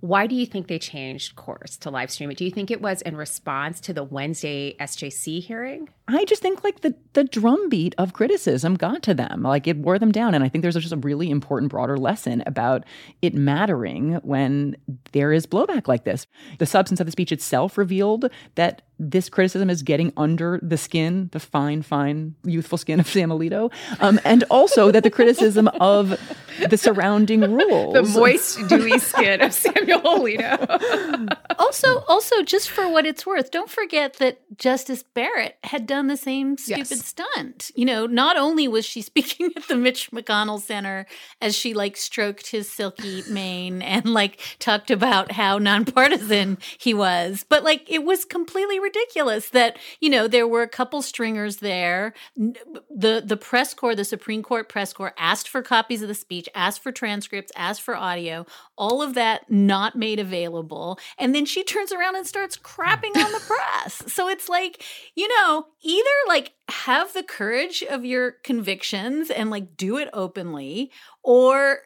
Why 0.00 0.26
do 0.26 0.34
you 0.34 0.46
think 0.46 0.66
they 0.66 0.78
changed 0.78 1.36
course 1.36 1.76
to 1.78 1.90
live 1.90 2.10
stream 2.10 2.30
it? 2.30 2.38
Do 2.38 2.44
you 2.44 2.50
think 2.50 2.70
it 2.70 2.80
was 2.80 3.02
in 3.02 3.16
response 3.16 3.80
to 3.80 3.92
the 3.92 4.02
Wednesday 4.02 4.74
SJC 4.80 5.42
hearing? 5.42 5.90
I 6.08 6.24
just 6.24 6.40
think 6.40 6.64
like 6.64 6.80
the 6.80 6.94
the 7.12 7.24
drumbeat 7.24 7.94
of 7.98 8.12
criticism 8.12 8.74
got 8.76 9.02
to 9.04 9.14
them, 9.14 9.42
like 9.42 9.66
it 9.66 9.76
wore 9.76 9.98
them 9.98 10.10
down, 10.10 10.34
and 10.34 10.42
I 10.42 10.48
think 10.48 10.62
there's 10.62 10.74
just 10.74 10.92
a 10.92 10.96
really 10.96 11.30
important 11.30 11.70
broader 11.70 11.96
lesson 11.96 12.42
about 12.46 12.84
it 13.20 13.34
mattering 13.34 14.14
when 14.22 14.76
there 15.12 15.32
is 15.32 15.46
blowback 15.46 15.86
like 15.86 16.04
this. 16.04 16.26
The 16.58 16.66
substance 16.66 17.00
of 17.00 17.06
the 17.06 17.12
speech 17.12 17.32
itself 17.32 17.76
revealed 17.76 18.30
that 18.54 18.82
this 19.00 19.30
criticism 19.30 19.70
is 19.70 19.82
getting 19.82 20.12
under 20.18 20.60
the 20.62 20.76
skin, 20.76 21.30
the 21.32 21.40
fine, 21.40 21.80
fine, 21.80 22.34
youthful 22.44 22.76
skin 22.76 23.00
of 23.00 23.08
Sam 23.08 23.30
Alito, 23.30 23.72
um, 24.00 24.20
and 24.24 24.44
also 24.50 24.90
that 24.92 25.04
the 25.04 25.10
criticism 25.10 25.68
of 25.80 26.20
the 26.68 26.76
surrounding 26.76 27.40
rules, 27.54 27.94
the 27.94 28.02
moist, 28.02 28.68
dewy 28.68 28.98
skin 28.98 29.40
of 29.40 29.54
Samuel 29.54 30.02
Alito. 30.02 31.34
also, 31.58 32.00
also, 32.08 32.42
just 32.42 32.68
for 32.68 32.90
what 32.90 33.06
it's 33.06 33.24
worth, 33.24 33.50
don't 33.50 33.70
forget 33.70 34.14
that 34.14 34.40
Justice 34.58 35.02
Barrett 35.02 35.56
had 35.64 35.86
done 35.86 36.08
the 36.08 36.18
same 36.18 36.58
stupid 36.58 36.90
yes. 36.90 37.04
stunt. 37.06 37.70
You 37.74 37.86
know, 37.86 38.04
not 38.04 38.36
only 38.36 38.68
was 38.68 38.84
she 38.84 39.00
speaking 39.00 39.50
at 39.56 39.66
the 39.66 39.76
Mitch 39.76 40.10
McConnell 40.10 40.60
Center 40.60 41.06
as 41.40 41.56
she 41.56 41.72
like 41.72 41.96
stroked 41.96 42.48
his 42.48 42.70
silky 42.70 43.22
mane 43.30 43.80
and 43.80 44.04
like 44.12 44.40
talked 44.58 44.90
about 44.90 45.32
how 45.32 45.56
nonpartisan 45.56 46.58
he 46.78 46.92
was, 46.92 47.46
but 47.48 47.64
like 47.64 47.90
it 47.90 48.04
was 48.04 48.26
completely 48.26 48.76
ridiculous 48.76 48.89
that 48.92 49.78
you 50.00 50.10
know 50.10 50.28
there 50.28 50.46
were 50.46 50.62
a 50.62 50.68
couple 50.68 51.02
stringers 51.02 51.56
there. 51.56 52.14
The 52.36 53.22
the 53.24 53.36
press 53.36 53.74
corps, 53.74 53.94
the 53.94 54.04
Supreme 54.04 54.42
Court 54.42 54.68
press 54.68 54.92
corps, 54.92 55.14
asked 55.18 55.48
for 55.48 55.62
copies 55.62 56.02
of 56.02 56.08
the 56.08 56.14
speech, 56.14 56.48
asked 56.54 56.82
for 56.82 56.92
transcripts, 56.92 57.52
asked 57.56 57.82
for 57.82 57.96
audio. 57.96 58.46
All 58.76 59.02
of 59.02 59.14
that 59.14 59.50
not 59.50 59.96
made 59.96 60.18
available, 60.18 60.98
and 61.18 61.34
then 61.34 61.44
she 61.44 61.64
turns 61.64 61.92
around 61.92 62.16
and 62.16 62.26
starts 62.26 62.56
crapping 62.56 63.16
on 63.16 63.32
the 63.32 63.40
press. 63.46 64.02
So 64.12 64.28
it's 64.28 64.48
like 64.48 64.84
you 65.14 65.28
know 65.28 65.66
either 65.82 66.08
like 66.28 66.52
have 66.68 67.12
the 67.12 67.22
courage 67.22 67.82
of 67.82 68.04
your 68.04 68.32
convictions 68.44 69.30
and 69.30 69.50
like 69.50 69.76
do 69.76 69.96
it 69.96 70.08
openly, 70.12 70.90
or 71.22 71.80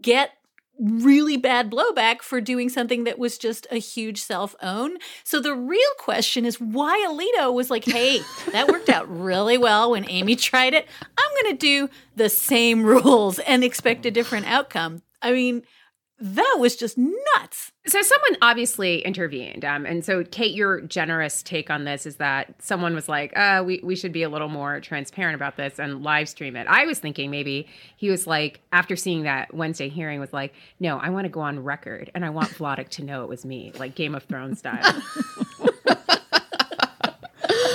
get 0.00 0.30
really 0.78 1.36
bad 1.36 1.70
blowback 1.70 2.22
for 2.22 2.40
doing 2.40 2.68
something 2.68 3.04
that 3.04 3.18
was 3.18 3.38
just 3.38 3.66
a 3.70 3.78
huge 3.78 4.22
self 4.22 4.54
own. 4.62 4.98
So 5.24 5.40
the 5.40 5.54
real 5.54 5.80
question 5.98 6.44
is 6.44 6.60
why 6.60 7.04
Alito 7.08 7.52
was 7.52 7.70
like, 7.70 7.84
hey, 7.84 8.20
that 8.52 8.68
worked 8.68 8.88
out 8.88 9.08
really 9.08 9.58
well 9.58 9.92
when 9.92 10.08
Amy 10.08 10.36
tried 10.36 10.74
it. 10.74 10.86
I'm 11.18 11.42
going 11.42 11.56
to 11.56 11.58
do 11.58 11.90
the 12.14 12.28
same 12.28 12.82
rules 12.86 13.38
and 13.40 13.64
expect 13.64 14.06
a 14.06 14.10
different 14.10 14.46
outcome. 14.46 15.02
I 15.22 15.32
mean, 15.32 15.62
that 16.18 16.56
was 16.58 16.76
just 16.76 16.96
nuts. 16.96 17.72
So 17.86 18.00
someone 18.00 18.38
obviously 18.40 19.04
intervened, 19.04 19.64
um, 19.64 19.84
and 19.84 20.04
so 20.04 20.24
Kate, 20.24 20.54
your 20.54 20.80
generous 20.80 21.42
take 21.42 21.70
on 21.70 21.84
this 21.84 22.06
is 22.06 22.16
that 22.16 22.54
someone 22.62 22.94
was 22.94 23.08
like, 23.08 23.36
uh, 23.36 23.62
"We 23.64 23.80
we 23.82 23.96
should 23.96 24.12
be 24.12 24.22
a 24.22 24.28
little 24.28 24.48
more 24.48 24.80
transparent 24.80 25.34
about 25.34 25.56
this 25.56 25.78
and 25.78 26.02
live 26.02 26.28
stream 26.28 26.56
it." 26.56 26.66
I 26.68 26.86
was 26.86 26.98
thinking 26.98 27.30
maybe 27.30 27.68
he 27.96 28.10
was 28.10 28.26
like, 28.26 28.60
after 28.72 28.96
seeing 28.96 29.24
that 29.24 29.52
Wednesday 29.52 29.88
hearing, 29.90 30.18
was 30.18 30.32
like, 30.32 30.54
"No, 30.80 30.98
I 30.98 31.10
want 31.10 31.26
to 31.26 31.30
go 31.30 31.40
on 31.40 31.62
record 31.62 32.10
and 32.14 32.24
I 32.24 32.30
want 32.30 32.48
Vladeck 32.50 32.88
to 32.90 33.04
know 33.04 33.22
it 33.22 33.28
was 33.28 33.44
me, 33.44 33.72
like 33.78 33.94
Game 33.94 34.14
of 34.14 34.22
Thrones 34.24 34.58
style." 34.58 35.02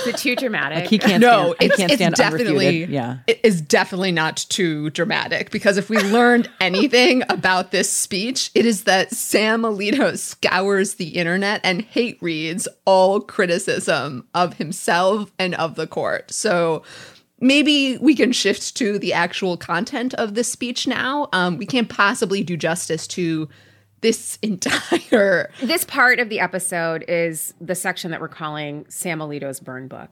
Is 0.02 0.14
it 0.14 0.18
too 0.18 0.36
dramatic? 0.36 0.80
Like 0.80 0.88
he 0.88 0.98
can't. 0.98 1.20
No, 1.20 1.54
stand, 1.54 1.56
it's, 1.60 1.76
can't 1.76 1.92
stand 1.92 2.12
it's 2.12 2.20
definitely. 2.20 2.86
Unrefuted. 2.86 2.90
Yeah, 2.90 3.18
it 3.26 3.40
is 3.42 3.60
definitely 3.60 4.12
not 4.12 4.36
too 4.48 4.90
dramatic 4.90 5.50
because 5.50 5.76
if 5.76 5.88
we 5.88 5.98
learned 5.98 6.50
anything 6.60 7.22
about 7.28 7.70
this 7.70 7.90
speech, 7.90 8.50
it 8.54 8.66
is 8.66 8.84
that 8.84 9.12
Sam 9.12 9.62
Alito 9.62 10.18
scours 10.18 10.94
the 10.94 11.08
internet 11.08 11.60
and 11.64 11.82
hate 11.82 12.18
reads 12.20 12.68
all 12.84 13.20
criticism 13.20 14.26
of 14.34 14.54
himself 14.54 15.32
and 15.38 15.54
of 15.54 15.74
the 15.76 15.86
court. 15.86 16.30
So 16.32 16.82
maybe 17.40 17.98
we 17.98 18.14
can 18.14 18.32
shift 18.32 18.76
to 18.76 18.98
the 18.98 19.12
actual 19.12 19.56
content 19.56 20.14
of 20.14 20.34
this 20.34 20.50
speech 20.50 20.86
now. 20.86 21.28
Um, 21.32 21.58
we 21.58 21.66
can't 21.66 21.88
possibly 21.88 22.42
do 22.42 22.56
justice 22.56 23.06
to 23.08 23.48
this 24.02 24.38
entire 24.42 25.50
this 25.62 25.84
part 25.84 26.20
of 26.20 26.28
the 26.28 26.40
episode 26.40 27.04
is 27.08 27.54
the 27.60 27.74
section 27.74 28.10
that 28.10 28.20
we're 28.20 28.28
calling 28.28 28.84
Sam 28.88 29.20
Alito's 29.20 29.58
burn 29.58 29.88
book. 29.88 30.10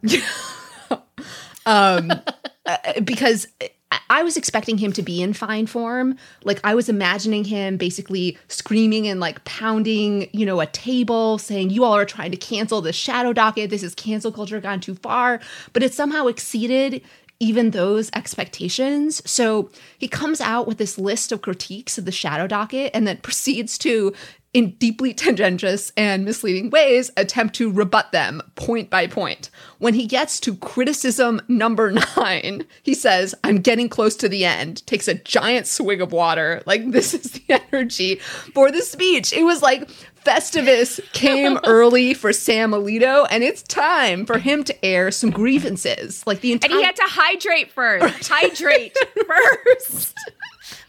um, 1.66 2.10
uh, 2.66 3.00
because 3.04 3.46
I 4.08 4.22
was 4.22 4.36
expecting 4.36 4.78
him 4.78 4.92
to 4.92 5.02
be 5.02 5.22
in 5.22 5.32
fine 5.32 5.66
form. 5.66 6.16
Like 6.44 6.60
I 6.62 6.74
was 6.74 6.88
imagining 6.88 7.44
him 7.44 7.76
basically 7.76 8.38
screaming 8.48 9.06
and 9.06 9.20
like 9.20 9.44
pounding, 9.44 10.28
you 10.32 10.46
know, 10.46 10.60
a 10.60 10.66
table 10.66 11.38
saying, 11.38 11.70
You 11.70 11.84
all 11.84 11.94
are 11.94 12.04
trying 12.04 12.30
to 12.30 12.36
cancel 12.36 12.80
the 12.80 12.92
shadow 12.92 13.32
docket. 13.32 13.70
This 13.70 13.82
is 13.82 13.94
cancel 13.94 14.32
culture 14.32 14.60
gone 14.60 14.80
too 14.80 14.94
far. 14.96 15.40
But 15.72 15.82
it 15.82 15.92
somehow 15.94 16.26
exceeded 16.26 17.02
even 17.40 17.70
those 17.70 18.10
expectations. 18.14 19.22
So 19.28 19.70
he 19.98 20.06
comes 20.06 20.40
out 20.40 20.68
with 20.68 20.76
this 20.76 20.98
list 20.98 21.32
of 21.32 21.40
critiques 21.40 21.96
of 21.96 22.04
the 22.04 22.12
shadow 22.12 22.46
docket 22.46 22.90
and 22.94 23.06
then 23.06 23.16
proceeds 23.22 23.78
to 23.78 24.12
in 24.52 24.72
deeply 24.72 25.14
tendentious 25.14 25.92
and 25.96 26.24
misleading 26.24 26.70
ways, 26.70 27.10
attempt 27.16 27.54
to 27.56 27.70
rebut 27.70 28.12
them 28.12 28.42
point 28.54 28.90
by 28.90 29.06
point. 29.06 29.50
When 29.78 29.94
he 29.94 30.06
gets 30.06 30.40
to 30.40 30.56
criticism 30.56 31.40
number 31.48 31.92
nine, 32.16 32.64
he 32.82 32.94
says, 32.94 33.34
I'm 33.44 33.58
getting 33.58 33.88
close 33.88 34.16
to 34.16 34.28
the 34.28 34.44
end, 34.44 34.86
takes 34.86 35.08
a 35.08 35.14
giant 35.14 35.66
swig 35.66 36.00
of 36.00 36.12
water. 36.12 36.62
Like, 36.66 36.90
this 36.90 37.14
is 37.14 37.32
the 37.32 37.60
energy 37.72 38.16
for 38.16 38.70
the 38.70 38.82
speech. 38.82 39.32
It 39.32 39.44
was 39.44 39.62
like 39.62 39.88
Festivus 40.24 41.00
came 41.12 41.58
early 41.64 42.12
for 42.12 42.32
Sam 42.32 42.72
Alito, 42.72 43.26
and 43.30 43.42
it's 43.42 43.62
time 43.62 44.26
for 44.26 44.38
him 44.38 44.64
to 44.64 44.84
air 44.84 45.10
some 45.10 45.30
grievances. 45.30 46.26
Like 46.26 46.40
the 46.40 46.52
entire. 46.52 46.72
And 46.72 46.78
he 46.80 46.84
had 46.84 46.96
to 46.96 47.04
hydrate 47.06 47.72
first. 47.72 48.28
hydrate 48.28 48.96
first. 49.26 50.18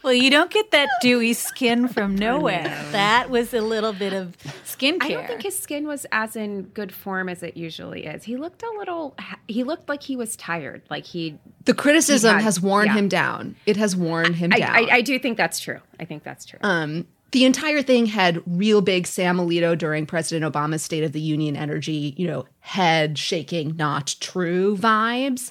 Well, 0.02 0.12
you 0.12 0.30
don't 0.30 0.50
get 0.50 0.72
that 0.72 0.88
dewy 1.00 1.32
skin 1.32 1.86
from 1.88 2.16
nowhere. 2.16 2.64
That 2.90 3.30
was 3.30 3.54
a 3.54 3.60
little 3.60 3.92
bit 3.92 4.12
of 4.12 4.36
skincare. 4.64 5.02
I 5.02 5.08
don't 5.10 5.26
think 5.26 5.42
his 5.42 5.58
skin 5.58 5.86
was 5.86 6.06
as 6.10 6.34
in 6.34 6.62
good 6.62 6.92
form 6.92 7.28
as 7.28 7.42
it 7.42 7.56
usually 7.56 8.06
is. 8.06 8.24
He 8.24 8.36
looked 8.36 8.62
a 8.62 8.70
little. 8.78 9.16
He 9.46 9.62
looked 9.62 9.88
like 9.88 10.02
he 10.02 10.16
was 10.16 10.34
tired. 10.36 10.82
Like 10.90 11.04
he. 11.04 11.38
The 11.64 11.74
criticism 11.74 12.30
he 12.30 12.34
had, 12.34 12.44
has 12.44 12.60
worn 12.60 12.86
yeah. 12.86 12.94
him 12.94 13.08
down. 13.08 13.56
It 13.66 13.76
has 13.76 13.94
worn 13.94 14.34
him 14.34 14.52
I, 14.52 14.58
down. 14.58 14.76
I, 14.76 14.88
I, 14.90 15.00
do 15.02 15.18
think 15.18 15.36
that's 15.36 15.60
true. 15.60 15.78
I 16.00 16.04
think 16.04 16.24
that's 16.24 16.44
true. 16.44 16.58
Um, 16.62 17.06
the 17.30 17.44
entire 17.44 17.82
thing 17.82 18.06
had 18.06 18.42
real 18.46 18.80
big 18.82 19.06
Sam 19.06 19.38
Alito 19.38 19.76
during 19.76 20.04
President 20.06 20.52
Obama's 20.52 20.82
State 20.82 21.04
of 21.04 21.12
the 21.12 21.20
Union 21.20 21.56
energy, 21.56 22.14
you 22.16 22.26
know, 22.26 22.46
head 22.60 23.18
shaking, 23.18 23.76
not 23.76 24.16
true 24.20 24.76
vibes. 24.76 25.50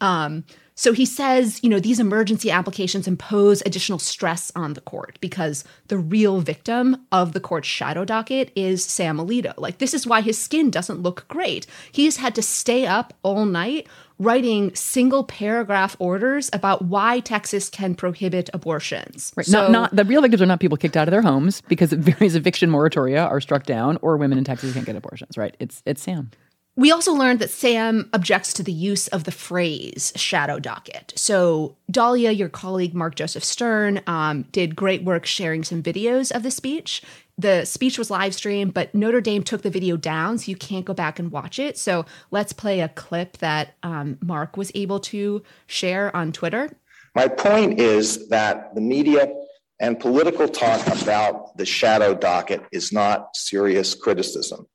Um, 0.00 0.44
so 0.74 0.92
he 0.92 1.04
says, 1.04 1.62
you 1.62 1.68
know, 1.68 1.78
these 1.78 2.00
emergency 2.00 2.50
applications 2.50 3.06
impose 3.06 3.62
additional 3.66 3.98
stress 3.98 4.50
on 4.56 4.72
the 4.72 4.80
court 4.80 5.18
because 5.20 5.64
the 5.88 5.98
real 5.98 6.40
victim 6.40 7.06
of 7.12 7.32
the 7.32 7.40
court's 7.40 7.68
shadow 7.68 8.04
docket 8.04 8.50
is 8.56 8.84
Sam 8.84 9.18
Alito. 9.18 9.52
Like, 9.58 9.78
this 9.78 9.92
is 9.92 10.06
why 10.06 10.22
his 10.22 10.38
skin 10.38 10.70
doesn't 10.70 11.02
look 11.02 11.26
great. 11.28 11.66
He's 11.90 12.16
had 12.16 12.34
to 12.36 12.42
stay 12.42 12.86
up 12.86 13.12
all 13.22 13.44
night 13.44 13.86
writing 14.18 14.74
single 14.74 15.24
paragraph 15.24 15.96
orders 15.98 16.48
about 16.52 16.82
why 16.82 17.20
Texas 17.20 17.68
can 17.68 17.94
prohibit 17.94 18.48
abortions. 18.54 19.32
Right. 19.36 19.44
So, 19.44 19.62
not, 19.62 19.70
not 19.70 19.96
the 19.96 20.04
real 20.04 20.22
victims 20.22 20.40
are 20.40 20.46
not 20.46 20.60
people 20.60 20.76
kicked 20.76 20.96
out 20.96 21.08
of 21.08 21.12
their 21.12 21.22
homes 21.22 21.60
because 21.62 21.92
various 21.92 22.34
eviction 22.34 22.70
moratoria 22.70 23.28
are 23.28 23.40
struck 23.40 23.64
down 23.64 23.98
or 24.00 24.16
women 24.16 24.38
in 24.38 24.44
Texas 24.44 24.72
can't 24.72 24.86
get 24.86 24.96
abortions, 24.96 25.36
right? 25.36 25.56
It's 25.58 25.82
it's 25.84 26.02
Sam. 26.02 26.30
We 26.74 26.90
also 26.90 27.12
learned 27.12 27.40
that 27.40 27.50
Sam 27.50 28.08
objects 28.14 28.54
to 28.54 28.62
the 28.62 28.72
use 28.72 29.06
of 29.08 29.24
the 29.24 29.30
phrase 29.30 30.10
shadow 30.16 30.58
docket. 30.58 31.12
So, 31.16 31.76
Dahlia, 31.90 32.30
your 32.30 32.48
colleague 32.48 32.94
Mark 32.94 33.14
Joseph 33.14 33.44
Stern, 33.44 34.00
um, 34.06 34.42
did 34.52 34.74
great 34.74 35.04
work 35.04 35.26
sharing 35.26 35.64
some 35.64 35.82
videos 35.82 36.34
of 36.34 36.42
the 36.42 36.50
speech. 36.50 37.02
The 37.36 37.66
speech 37.66 37.98
was 37.98 38.10
live 38.10 38.34
streamed, 38.34 38.72
but 38.72 38.94
Notre 38.94 39.20
Dame 39.20 39.42
took 39.42 39.60
the 39.60 39.70
video 39.70 39.98
down, 39.98 40.38
so 40.38 40.50
you 40.50 40.56
can't 40.56 40.86
go 40.86 40.94
back 40.94 41.18
and 41.18 41.30
watch 41.30 41.58
it. 41.58 41.76
So, 41.76 42.06
let's 42.30 42.54
play 42.54 42.80
a 42.80 42.88
clip 42.88 43.36
that 43.38 43.74
um, 43.82 44.16
Mark 44.22 44.56
was 44.56 44.72
able 44.74 45.00
to 45.00 45.42
share 45.66 46.14
on 46.16 46.32
Twitter. 46.32 46.70
My 47.14 47.28
point 47.28 47.80
is 47.80 48.28
that 48.28 48.74
the 48.74 48.80
media 48.80 49.30
and 49.78 50.00
political 50.00 50.48
talk 50.48 50.86
about 51.02 51.54
the 51.58 51.66
shadow 51.66 52.14
docket 52.14 52.62
is 52.72 52.92
not 52.92 53.36
serious 53.36 53.94
criticism. 53.94 54.66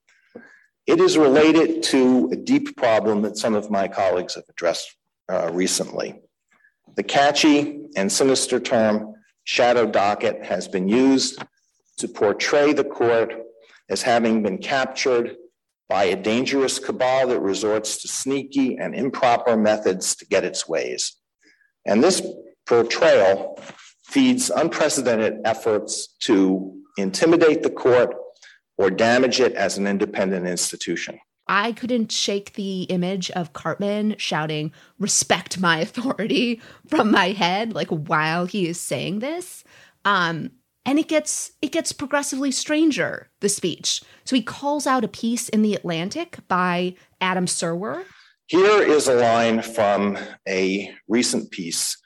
It 0.88 1.02
is 1.02 1.17
related 1.17 1.84
to 1.84 2.30
a 2.32 2.38
deep 2.38 2.78
problem 2.78 3.21
that 3.23 3.38
some 3.38 3.56
of 3.56 3.69
my 3.69 3.89
colleagues 3.89 4.36
have 4.36 4.45
addressed 4.50 4.95
uh, 5.30 5.50
recently. 5.52 6.21
The 6.95 7.04
catchy 7.04 7.88
and 7.97 8.10
sinister 8.10 8.58
term 8.62 9.15
shadow 9.43 9.86
docket 9.86 10.45
has 10.45 10.69
been 10.69 10.88
used 10.88 11.43
to 11.97 12.08
portray 12.08 12.71
the 12.71 12.86
court 12.86 13.34
as 13.89 14.02
having 14.02 14.41
been 14.43 14.60
captured 14.60 15.36
by 15.89 16.06
a 16.06 16.15
dangerous 16.15 16.80
cabal 16.80 17.28
that 17.28 17.41
resorts 17.41 18.02
to 18.02 18.08
sneaky 18.08 18.78
and 18.78 18.95
improper 18.95 19.58
methods 19.58 20.15
to 20.15 20.26
get 20.26 20.45
its 20.45 20.69
ways. 20.69 21.17
And 21.86 22.02
this 22.02 22.21
portrayal 22.65 23.60
feeds 24.06 24.50
unprecedented 24.50 25.41
efforts 25.43 26.15
to 26.21 26.78
intimidate 26.97 27.63
the 27.63 27.69
court 27.69 28.15
or 28.77 28.89
damage 28.89 29.39
it 29.39 29.53
as 29.53 29.77
an 29.77 29.87
independent 29.87 30.47
institution. 30.47 31.19
I 31.47 31.71
couldn't 31.71 32.11
shake 32.11 32.53
the 32.53 32.83
image 32.83 33.31
of 33.31 33.53
Cartman 33.53 34.15
shouting, 34.17 34.73
respect 34.99 35.59
my 35.59 35.79
authority 35.79 36.61
from 36.87 37.11
my 37.11 37.29
head, 37.29 37.73
like 37.73 37.89
while 37.89 38.45
he 38.45 38.67
is 38.67 38.79
saying 38.79 39.19
this. 39.19 39.63
Um, 40.03 40.51
and 40.87 40.97
it 40.97 41.07
gets 41.09 41.51
it 41.61 41.71
gets 41.71 41.91
progressively 41.91 42.49
stranger 42.49 43.29
the 43.41 43.49
speech 43.49 44.01
so 44.23 44.35
he 44.35 44.41
calls 44.41 44.87
out 44.87 45.03
a 45.03 45.07
piece 45.07 45.49
in 45.49 45.61
the 45.61 45.75
atlantic 45.75 46.39
by 46.47 46.95
adam 47.19 47.45
serwer 47.45 48.05
here 48.47 48.81
is 48.81 49.07
a 49.07 49.15
line 49.15 49.61
from 49.61 50.17
a 50.47 50.89
recent 51.07 51.51
piece 51.51 51.97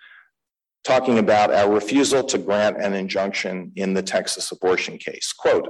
talking 0.84 1.20
about 1.20 1.54
our 1.54 1.72
refusal 1.72 2.24
to 2.24 2.40
grant 2.40 2.82
an 2.82 2.94
injunction 2.94 3.72
in 3.76 3.94
the 3.94 4.02
texas 4.02 4.52
abortion 4.52 4.98
case 4.98 5.32
quote 5.32 5.68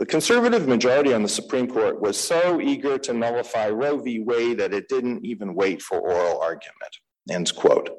the 0.00 0.06
conservative 0.06 0.66
majority 0.66 1.12
on 1.12 1.22
the 1.22 1.28
Supreme 1.28 1.68
Court 1.68 2.00
was 2.00 2.18
so 2.18 2.58
eager 2.58 2.96
to 2.96 3.12
nullify 3.12 3.68
Roe 3.68 3.98
v. 3.98 4.20
Wade 4.20 4.58
that 4.58 4.72
it 4.72 4.88
didn't 4.88 5.26
even 5.26 5.54
wait 5.54 5.82
for 5.82 5.98
oral 6.00 6.40
argument. 6.40 7.52
Quote. 7.54 7.90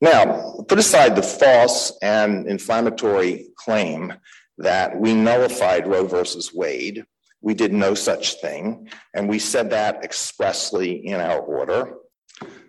Now, 0.00 0.64
put 0.68 0.80
aside 0.80 1.14
the 1.14 1.22
false 1.22 1.96
and 2.02 2.48
inflammatory 2.48 3.46
claim 3.54 4.12
that 4.58 4.98
we 4.98 5.14
nullified 5.14 5.86
Roe 5.86 6.06
versus 6.06 6.52
Wade. 6.52 7.04
We 7.40 7.54
did 7.54 7.72
no 7.72 7.94
such 7.94 8.40
thing, 8.40 8.88
and 9.14 9.28
we 9.28 9.38
said 9.38 9.70
that 9.70 10.02
expressly 10.02 11.06
in 11.06 11.20
our 11.20 11.38
order. 11.38 11.94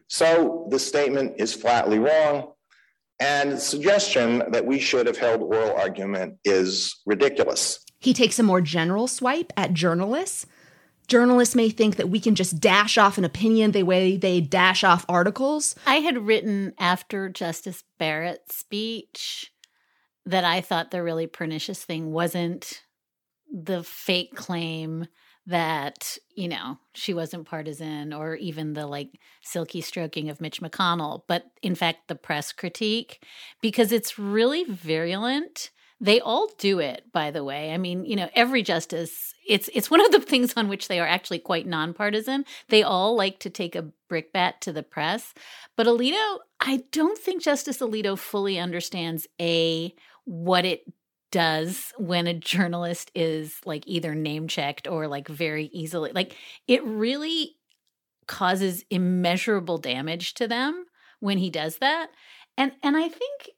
So 0.09 0.67
the 0.69 0.77
statement 0.77 1.33
is 1.37 1.55
flatly 1.55 1.97
wrong, 1.97 2.53
and 3.19 3.53
the 3.53 3.57
suggestion 3.57 4.43
that 4.51 4.65
we 4.65 4.77
should 4.77 5.07
have 5.07 5.17
held 5.17 5.41
oral 5.41 5.75
argument 5.75 6.35
is 6.45 7.01
ridiculous. 7.07 7.82
He 8.03 8.13
takes 8.13 8.37
a 8.37 8.43
more 8.43 8.59
general 8.59 9.07
swipe 9.07 9.53
at 9.55 9.73
journalists. 9.73 10.45
Journalists 11.07 11.55
may 11.55 11.69
think 11.69 11.95
that 11.95 12.09
we 12.09 12.19
can 12.19 12.35
just 12.35 12.59
dash 12.59 12.97
off 12.97 13.17
an 13.17 13.23
opinion 13.23 13.71
the 13.71 13.83
way 13.83 14.17
they 14.17 14.41
dash 14.41 14.83
off 14.83 15.05
articles. 15.07 15.73
I 15.87 15.95
had 15.95 16.27
written 16.27 16.73
after 16.77 17.29
Justice 17.29 17.83
Barrett's 17.97 18.57
speech 18.57 19.53
that 20.25 20.43
I 20.43 20.59
thought 20.59 20.91
the 20.91 21.01
really 21.01 21.27
pernicious 21.27 21.83
thing 21.83 22.11
wasn't 22.11 22.83
the 23.49 23.83
fake 23.83 24.35
claim 24.35 25.07
that, 25.45 26.17
you 26.35 26.47
know, 26.47 26.79
she 26.93 27.13
wasn't 27.13 27.47
partisan 27.47 28.13
or 28.13 28.35
even 28.35 28.73
the 28.73 28.87
like 28.87 29.19
silky 29.43 29.79
stroking 29.79 30.29
of 30.29 30.41
Mitch 30.41 30.61
McConnell, 30.61 31.21
but 31.27 31.45
in 31.61 31.75
fact, 31.75 32.07
the 32.07 32.15
press 32.15 32.51
critique, 32.51 33.23
because 33.61 33.91
it's 33.93 34.19
really 34.19 34.65
virulent 34.65 35.69
they 36.03 36.19
all 36.19 36.49
do 36.57 36.79
it, 36.79 37.05
by 37.13 37.31
the 37.31 37.45
way. 37.45 37.71
I 37.71 37.77
mean, 37.77 38.03
you 38.03 38.17
know, 38.17 38.29
every 38.35 38.61
justice, 38.61 39.33
it's 39.47 39.69
it's 39.73 39.89
one 39.89 40.05
of 40.05 40.11
the 40.11 40.19
things 40.29 40.53
on 40.57 40.67
which 40.67 40.89
they 40.89 40.99
are 40.99 41.07
actually 41.07 41.39
quite 41.39 41.65
nonpartisan. 41.65 42.43
They 42.67 42.83
all 42.83 43.15
like 43.15 43.39
to 43.39 43.49
take 43.49 43.73
a 43.73 43.89
brickbat 44.09 44.59
to 44.61 44.73
the 44.73 44.83
press. 44.83 45.33
But 45.77 45.87
Alito, 45.87 46.39
I 46.59 46.83
don't 46.91 47.17
think 47.17 47.41
Justice 47.41 47.79
Alito 47.79 48.17
fully 48.17 48.59
understands 48.59 49.27
A, 49.41 49.95
what 50.25 50.65
it 50.65 50.83
does 51.31 51.93
when 51.97 52.27
a 52.27 52.33
journalist 52.33 53.09
is 53.15 53.55
like 53.65 53.83
either 53.87 54.13
name 54.13 54.47
checked 54.49 54.87
or 54.87 55.07
like 55.07 55.27
very 55.27 55.65
easily 55.73 56.11
like 56.13 56.37
it 56.67 56.85
really 56.85 57.55
causes 58.27 58.85
immeasurable 58.91 59.79
damage 59.79 60.35
to 60.35 60.47
them 60.47 60.85
when 61.21 61.39
he 61.39 61.49
does 61.49 61.77
that 61.77 62.11
and 62.55 62.71
and 62.83 62.95
i 62.95 63.07
think 63.09 63.49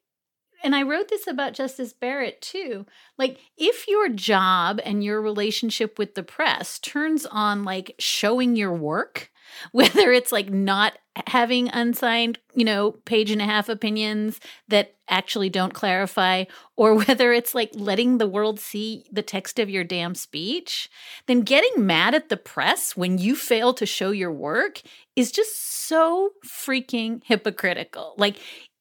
and 0.65 0.75
I 0.75 0.81
wrote 0.81 1.09
this 1.09 1.27
about 1.27 1.53
Justice 1.53 1.93
Barrett 1.93 2.41
too. 2.41 2.87
Like, 3.19 3.37
if 3.55 3.87
your 3.87 4.09
job 4.09 4.81
and 4.83 5.03
your 5.03 5.21
relationship 5.21 5.99
with 5.99 6.15
the 6.15 6.23
press 6.23 6.79
turns 6.79 7.27
on 7.27 7.63
like 7.63 7.93
showing 7.99 8.55
your 8.55 8.73
work, 8.73 9.31
whether 9.71 10.11
it's 10.11 10.31
like 10.31 10.49
not 10.49 10.97
having 11.27 11.69
unsigned, 11.69 12.39
you 12.55 12.65
know, 12.65 12.93
page 13.05 13.29
and 13.29 13.41
a 13.41 13.45
half 13.45 13.69
opinions 13.69 14.39
that 14.67 14.95
actually 15.07 15.49
don't 15.49 15.75
clarify, 15.75 16.45
or 16.75 16.95
whether 17.05 17.31
it's 17.31 17.53
like 17.53 17.69
letting 17.75 18.17
the 18.17 18.27
world 18.27 18.59
see 18.59 19.05
the 19.11 19.21
text 19.21 19.59
of 19.59 19.69
your 19.69 19.83
damn 19.83 20.15
speech, 20.15 20.89
then 21.27 21.41
getting 21.41 21.85
mad 21.85 22.15
at 22.15 22.29
the 22.29 22.37
press 22.37 22.97
when 22.97 23.19
you 23.19 23.35
fail 23.35 23.71
to 23.71 23.85
show 23.85 24.09
your 24.09 24.31
work 24.31 24.81
is 25.15 25.31
just 25.31 25.85
so 25.87 26.31
freaking 26.43 27.21
hypocritical. 27.23 28.15
Like, 28.17 28.37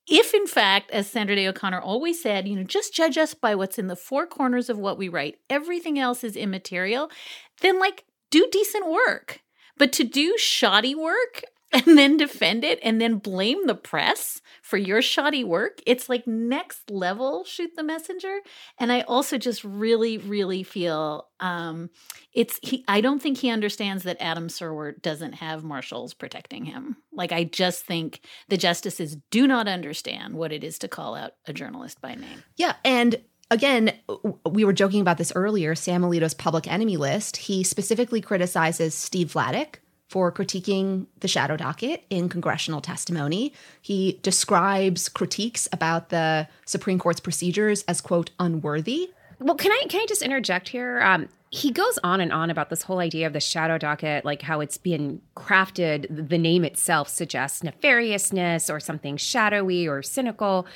if 0.06 0.34
in 0.34 0.46
fact, 0.46 0.90
as 0.90 1.08
Sandra 1.08 1.36
Day 1.36 1.46
O'Connor 1.46 1.80
always 1.80 2.20
said, 2.22 2.46
you 2.46 2.56
know, 2.56 2.64
just 2.64 2.94
judge 2.94 3.16
us 3.16 3.34
by 3.34 3.54
what's 3.54 3.78
in 3.78 3.86
the 3.86 3.96
four 3.96 4.26
corners 4.26 4.68
of 4.68 4.78
what 4.78 4.98
we 4.98 5.08
write, 5.08 5.36
everything 5.48 5.98
else 5.98 6.22
is 6.22 6.36
immaterial, 6.36 7.10
then 7.60 7.78
like 7.78 8.04
do 8.30 8.46
decent 8.50 8.86
work. 8.86 9.40
But 9.76 9.92
to 9.94 10.04
do 10.04 10.36
shoddy 10.38 10.94
work 10.94 11.42
and 11.86 11.98
then 11.98 12.16
defend 12.16 12.62
it 12.62 12.78
and 12.84 13.00
then 13.00 13.18
blame 13.18 13.66
the 13.66 13.74
press 13.74 14.40
for 14.62 14.76
your 14.76 15.02
shoddy 15.02 15.42
work, 15.42 15.80
it's 15.86 16.08
like 16.08 16.24
next 16.24 16.88
level 16.88 17.44
shoot 17.44 17.70
the 17.74 17.82
messenger. 17.82 18.38
And 18.78 18.92
I 18.92 19.00
also 19.02 19.38
just 19.38 19.64
really, 19.64 20.18
really 20.18 20.62
feel 20.62 21.26
um, 21.40 21.90
it's 22.32 22.60
he. 22.62 22.84
I 22.86 23.00
don't 23.00 23.20
think 23.20 23.38
he 23.38 23.50
understands 23.50 24.04
that 24.04 24.18
Adam 24.20 24.46
Serwer 24.46 25.00
doesn't 25.02 25.34
have 25.34 25.64
marshals 25.64 26.14
protecting 26.14 26.64
him. 26.64 26.96
Like 27.12 27.32
I 27.32 27.42
just 27.42 27.84
think 27.84 28.20
the 28.48 28.56
justices 28.56 29.16
do 29.32 29.48
not 29.48 29.66
understand 29.66 30.34
what 30.34 30.52
it 30.52 30.62
is 30.62 30.78
to 30.78 30.88
call 30.88 31.16
out 31.16 31.32
a 31.46 31.52
journalist 31.52 32.00
by 32.00 32.14
name. 32.14 32.44
Yeah, 32.56 32.76
and 32.84 33.20
again, 33.50 33.92
we 34.48 34.64
were 34.64 34.72
joking 34.72 35.00
about 35.00 35.18
this 35.18 35.32
earlier. 35.34 35.74
Sam 35.74 36.02
Alito's 36.02 36.34
public 36.34 36.70
enemy 36.70 36.96
list. 36.96 37.36
He 37.36 37.64
specifically 37.64 38.20
criticizes 38.20 38.94
Steve 38.94 39.32
Vladeck 39.32 39.76
for 40.08 40.30
critiquing 40.30 41.06
the 41.20 41.28
shadow 41.28 41.56
docket 41.56 42.04
in 42.10 42.28
congressional 42.28 42.80
testimony. 42.80 43.52
He 43.80 44.20
describes 44.22 45.08
critiques 45.08 45.68
about 45.72 46.10
the 46.10 46.48
Supreme 46.66 46.98
Court's 46.98 47.20
procedures 47.20 47.82
as 47.88 48.00
quote 48.00 48.30
unworthy. 48.38 49.10
Well, 49.40 49.56
can 49.56 49.72
I 49.72 49.84
can 49.88 50.00
I 50.00 50.06
just 50.06 50.22
interject 50.22 50.68
here? 50.68 51.02
Um, 51.02 51.28
he 51.50 51.70
goes 51.70 51.98
on 52.02 52.20
and 52.20 52.32
on 52.32 52.50
about 52.50 52.68
this 52.68 52.82
whole 52.82 52.98
idea 52.98 53.26
of 53.28 53.32
the 53.32 53.40
shadow 53.40 53.78
docket, 53.78 54.24
like 54.24 54.42
how 54.42 54.60
it's 54.60 54.76
being 54.76 55.20
crafted. 55.36 56.28
The 56.28 56.38
name 56.38 56.64
itself 56.64 57.08
suggests 57.08 57.62
nefariousness 57.62 58.72
or 58.72 58.80
something 58.80 59.16
shadowy 59.16 59.86
or 59.86 60.02
cynical. 60.02 60.66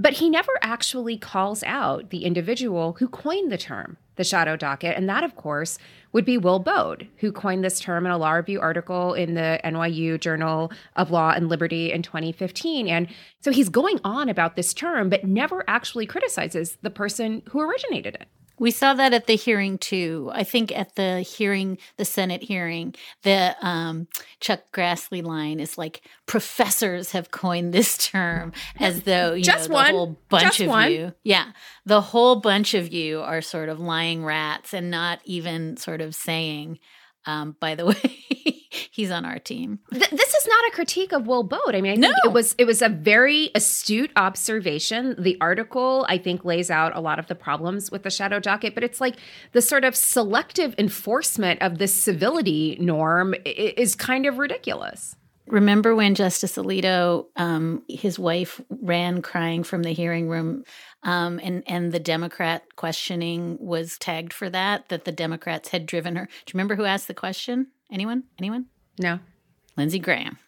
But 0.00 0.14
he 0.14 0.28
never 0.28 0.52
actually 0.60 1.18
calls 1.18 1.62
out 1.62 2.10
the 2.10 2.24
individual 2.24 2.96
who 2.98 3.06
coined 3.06 3.52
the 3.52 3.58
term, 3.58 3.96
the 4.16 4.24
shadow 4.24 4.56
docket. 4.56 4.96
And 4.96 5.08
that, 5.08 5.24
of 5.24 5.36
course, 5.36 5.78
would 6.12 6.24
be 6.24 6.38
Will 6.38 6.60
Baude, 6.60 7.08
who 7.18 7.32
coined 7.32 7.64
this 7.64 7.80
term 7.80 8.06
in 8.06 8.12
a 8.12 8.18
law 8.18 8.32
review 8.32 8.60
article 8.60 9.14
in 9.14 9.34
the 9.34 9.60
NYU 9.64 10.18
Journal 10.20 10.70
of 10.96 11.10
Law 11.10 11.32
and 11.32 11.48
Liberty 11.48 11.92
in 11.92 12.02
2015. 12.02 12.88
And 12.88 13.08
so 13.40 13.50
he's 13.50 13.68
going 13.68 13.98
on 14.04 14.28
about 14.28 14.56
this 14.56 14.72
term, 14.72 15.08
but 15.08 15.24
never 15.24 15.64
actually 15.66 16.06
criticizes 16.06 16.78
the 16.82 16.90
person 16.90 17.42
who 17.50 17.60
originated 17.60 18.14
it. 18.14 18.28
We 18.58 18.70
saw 18.70 18.94
that 18.94 19.12
at 19.12 19.26
the 19.26 19.34
hearing 19.36 19.78
too. 19.78 20.30
I 20.32 20.44
think 20.44 20.70
at 20.76 20.94
the 20.94 21.20
hearing, 21.20 21.78
the 21.96 22.04
Senate 22.04 22.42
hearing, 22.42 22.94
the 23.22 23.56
um, 23.60 24.06
Chuck 24.40 24.60
Grassley 24.72 25.22
line 25.22 25.58
is 25.60 25.76
like 25.76 26.02
professors 26.26 27.12
have 27.12 27.30
coined 27.30 27.74
this 27.74 27.98
term 27.98 28.52
as 28.78 29.02
though 29.02 29.34
you 29.34 29.42
Just 29.42 29.68
know 29.68 29.74
one. 29.74 29.86
the 29.86 29.98
whole 29.98 30.18
bunch 30.28 30.42
Just 30.44 30.60
of 30.60 30.66
one. 30.68 30.92
you, 30.92 31.12
yeah, 31.24 31.52
the 31.84 32.00
whole 32.00 32.36
bunch 32.36 32.74
of 32.74 32.92
you 32.92 33.20
are 33.20 33.40
sort 33.40 33.68
of 33.68 33.80
lying 33.80 34.24
rats 34.24 34.72
and 34.72 34.90
not 34.90 35.20
even 35.24 35.76
sort 35.76 36.00
of 36.00 36.14
saying, 36.14 36.78
um, 37.26 37.56
by 37.60 37.74
the 37.74 37.86
way, 37.90 38.60
he's 38.90 39.10
on 39.10 39.24
our 39.24 39.38
team. 39.38 39.78
Th- 39.92 40.10
this 40.10 40.34
is 40.34 40.46
not 40.46 40.64
a 40.68 40.72
critique 40.74 41.12
of 41.12 41.26
Will 41.26 41.42
Baude. 41.42 41.74
I 41.74 41.80
mean, 41.80 41.92
I 41.92 41.96
think 41.96 42.16
No. 42.24 42.30
it 42.30 42.32
was 42.32 42.54
it 42.58 42.64
was 42.66 42.82
a 42.82 42.88
very 42.88 43.50
astute 43.54 44.10
observation. 44.16 45.14
The 45.18 45.36
article, 45.40 46.06
I 46.08 46.18
think, 46.18 46.44
lays 46.44 46.70
out 46.70 46.94
a 46.96 47.00
lot 47.00 47.18
of 47.18 47.26
the 47.26 47.34
problems 47.34 47.90
with 47.90 48.02
the 48.02 48.10
shadow 48.10 48.38
docket, 48.40 48.74
but 48.74 48.84
it's 48.84 49.00
like 49.00 49.16
the 49.52 49.62
sort 49.62 49.84
of 49.84 49.96
selective 49.96 50.74
enforcement 50.78 51.62
of 51.62 51.78
this 51.78 51.94
civility 51.94 52.76
norm 52.80 53.34
is 53.44 53.94
kind 53.94 54.26
of 54.26 54.38
ridiculous. 54.38 55.16
Remember 55.46 55.94
when 55.94 56.14
Justice 56.14 56.56
Alito, 56.56 57.26
um, 57.36 57.82
his 57.88 58.18
wife 58.18 58.60
ran 58.70 59.20
crying 59.20 59.62
from 59.62 59.82
the 59.82 59.92
hearing 59.92 60.28
room, 60.28 60.64
um, 61.02 61.38
and 61.42 61.62
and 61.66 61.92
the 61.92 62.00
Democrat 62.00 62.62
questioning 62.76 63.58
was 63.60 63.98
tagged 63.98 64.32
for 64.32 64.48
that. 64.48 64.88
That 64.88 65.04
the 65.04 65.12
Democrats 65.12 65.68
had 65.68 65.84
driven 65.84 66.16
her. 66.16 66.24
Do 66.24 66.50
you 66.50 66.52
remember 66.54 66.76
who 66.76 66.84
asked 66.84 67.08
the 67.08 67.14
question? 67.14 67.68
Anyone? 67.92 68.24
Anyone? 68.38 68.66
No. 68.98 69.18
Lindsey 69.76 69.98
Graham. 69.98 70.38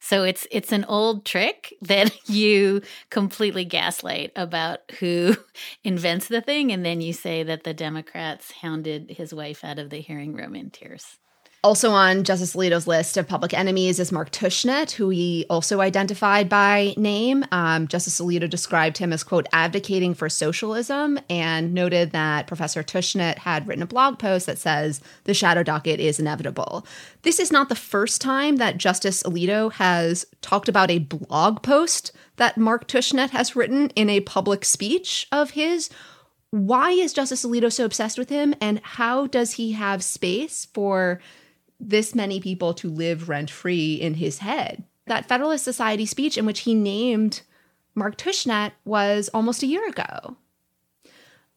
So 0.00 0.24
it's 0.24 0.46
it's 0.50 0.72
an 0.72 0.84
old 0.84 1.24
trick 1.24 1.74
that 1.82 2.14
you 2.28 2.82
completely 3.10 3.64
gaslight 3.64 4.32
about 4.36 4.80
who 5.00 5.36
invents 5.84 6.28
the 6.28 6.42
thing, 6.42 6.72
and 6.72 6.84
then 6.84 7.00
you 7.00 7.12
say 7.12 7.42
that 7.42 7.64
the 7.64 7.74
Democrats 7.74 8.52
hounded 8.60 9.12
his 9.12 9.32
wife 9.32 9.64
out 9.64 9.78
of 9.78 9.90
the 9.90 10.00
hearing 10.00 10.34
room 10.34 10.54
in 10.54 10.70
tears. 10.70 11.18
Also 11.66 11.90
on 11.90 12.22
Justice 12.22 12.54
Alito's 12.54 12.86
list 12.86 13.16
of 13.16 13.26
public 13.26 13.52
enemies 13.52 13.98
is 13.98 14.12
Mark 14.12 14.30
Tushnet, 14.30 14.92
who 14.92 15.08
he 15.08 15.44
also 15.50 15.80
identified 15.80 16.48
by 16.48 16.94
name. 16.96 17.44
Um, 17.50 17.88
Justice 17.88 18.20
Alito 18.20 18.48
described 18.48 18.98
him 18.98 19.12
as, 19.12 19.24
quote, 19.24 19.48
advocating 19.52 20.14
for 20.14 20.28
socialism 20.28 21.18
and 21.28 21.74
noted 21.74 22.12
that 22.12 22.46
Professor 22.46 22.84
Tushnet 22.84 23.38
had 23.38 23.66
written 23.66 23.82
a 23.82 23.86
blog 23.86 24.20
post 24.20 24.46
that 24.46 24.58
says 24.58 25.00
the 25.24 25.34
shadow 25.34 25.64
docket 25.64 25.98
is 25.98 26.20
inevitable. 26.20 26.86
This 27.22 27.40
is 27.40 27.50
not 27.50 27.68
the 27.68 27.74
first 27.74 28.20
time 28.20 28.58
that 28.58 28.78
Justice 28.78 29.24
Alito 29.24 29.72
has 29.72 30.24
talked 30.42 30.68
about 30.68 30.92
a 30.92 31.00
blog 31.00 31.64
post 31.64 32.12
that 32.36 32.56
Mark 32.56 32.86
Tushnet 32.86 33.30
has 33.30 33.56
written 33.56 33.90
in 33.96 34.08
a 34.08 34.20
public 34.20 34.64
speech 34.64 35.26
of 35.32 35.50
his 35.50 35.90
why 36.50 36.92
is 36.92 37.12
Justice 37.12 37.44
Alito 37.44 37.72
so 37.72 37.84
obsessed 37.84 38.18
with 38.18 38.28
him, 38.28 38.54
and 38.60 38.80
how 38.84 39.26
does 39.26 39.54
he 39.54 39.72
have 39.72 40.04
space 40.04 40.68
for 40.72 41.20
this 41.78 42.14
many 42.14 42.40
people 42.40 42.74
to 42.74 42.88
live 42.88 43.28
rent 43.28 43.50
free 43.50 43.94
in 43.94 44.14
his 44.14 44.38
head? 44.38 44.84
That 45.06 45.28
Federalist 45.28 45.64
Society 45.64 46.06
speech 46.06 46.36
in 46.36 46.46
which 46.46 46.60
he 46.60 46.74
named 46.74 47.42
Mark 47.94 48.16
Tushnet 48.16 48.72
was 48.84 49.28
almost 49.32 49.62
a 49.62 49.66
year 49.66 49.86
ago. 49.88 50.36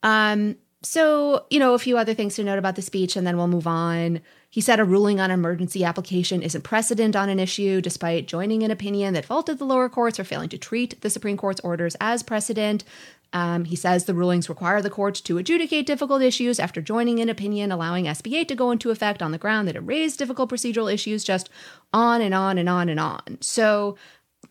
Um, 0.04 0.56
so, 0.82 1.46
you 1.50 1.60
know, 1.60 1.74
a 1.74 1.80
few 1.80 1.98
other 1.98 2.14
things 2.14 2.36
to 2.36 2.44
note 2.44 2.58
about 2.58 2.78
the 2.78 2.82
speech, 2.82 3.18
and 3.18 3.28
then 3.28 3.36
we'll 3.36 3.48
move 3.48 3.68
on. 3.68 4.22
He 4.50 4.62
said 4.62 4.80
a 4.80 4.86
ruling 4.86 5.20
on 5.20 5.30
emergency 5.30 5.84
application 5.84 6.42
isn't 6.42 6.62
precedent 6.62 7.16
on 7.16 7.28
an 7.28 7.40
issue, 7.40 7.82
despite 7.82 8.28
joining 8.28 8.64
an 8.64 8.72
opinion 8.72 9.14
that 9.14 9.26
faulted 9.26 9.60
the 9.60 9.66
lower 9.66 9.90
courts 9.90 10.18
for 10.18 10.24
failing 10.24 10.50
to 10.50 10.58
treat 10.58 11.00
the 11.02 11.10
Supreme 11.10 11.38
Court's 11.38 11.60
orders 11.62 11.98
as 12.00 12.24
precedent. 12.24 12.86
Um, 13.34 13.66
he 13.66 13.76
says 13.76 14.06
the 14.06 14.14
rulings 14.14 14.50
require 14.50 14.82
the 14.82 14.90
courts 14.90 15.22
to 15.22 15.38
adjudicate 15.38 15.86
difficult 15.86 16.22
issues 16.22 16.60
after 16.60 16.82
joining 16.82 17.20
an 17.20 17.30
opinion 17.30 17.72
allowing 17.72 18.06
SB8 18.06 18.48
to 18.48 18.56
go 18.56 18.72
into 18.72 18.90
effect 18.90 19.22
on 19.22 19.32
the 19.32 19.38
ground 19.38 19.68
that 19.68 19.76
it 19.76 19.82
raised 19.82 20.18
difficult 20.18 20.50
procedural 20.50 20.92
issues, 20.92 21.24
just 21.24 21.50
on 21.94 22.22
and 22.22 22.34
on 22.34 22.58
and 22.58 22.68
on 22.68 22.90
and 22.90 23.00
on. 23.00 23.38
So, 23.42 23.98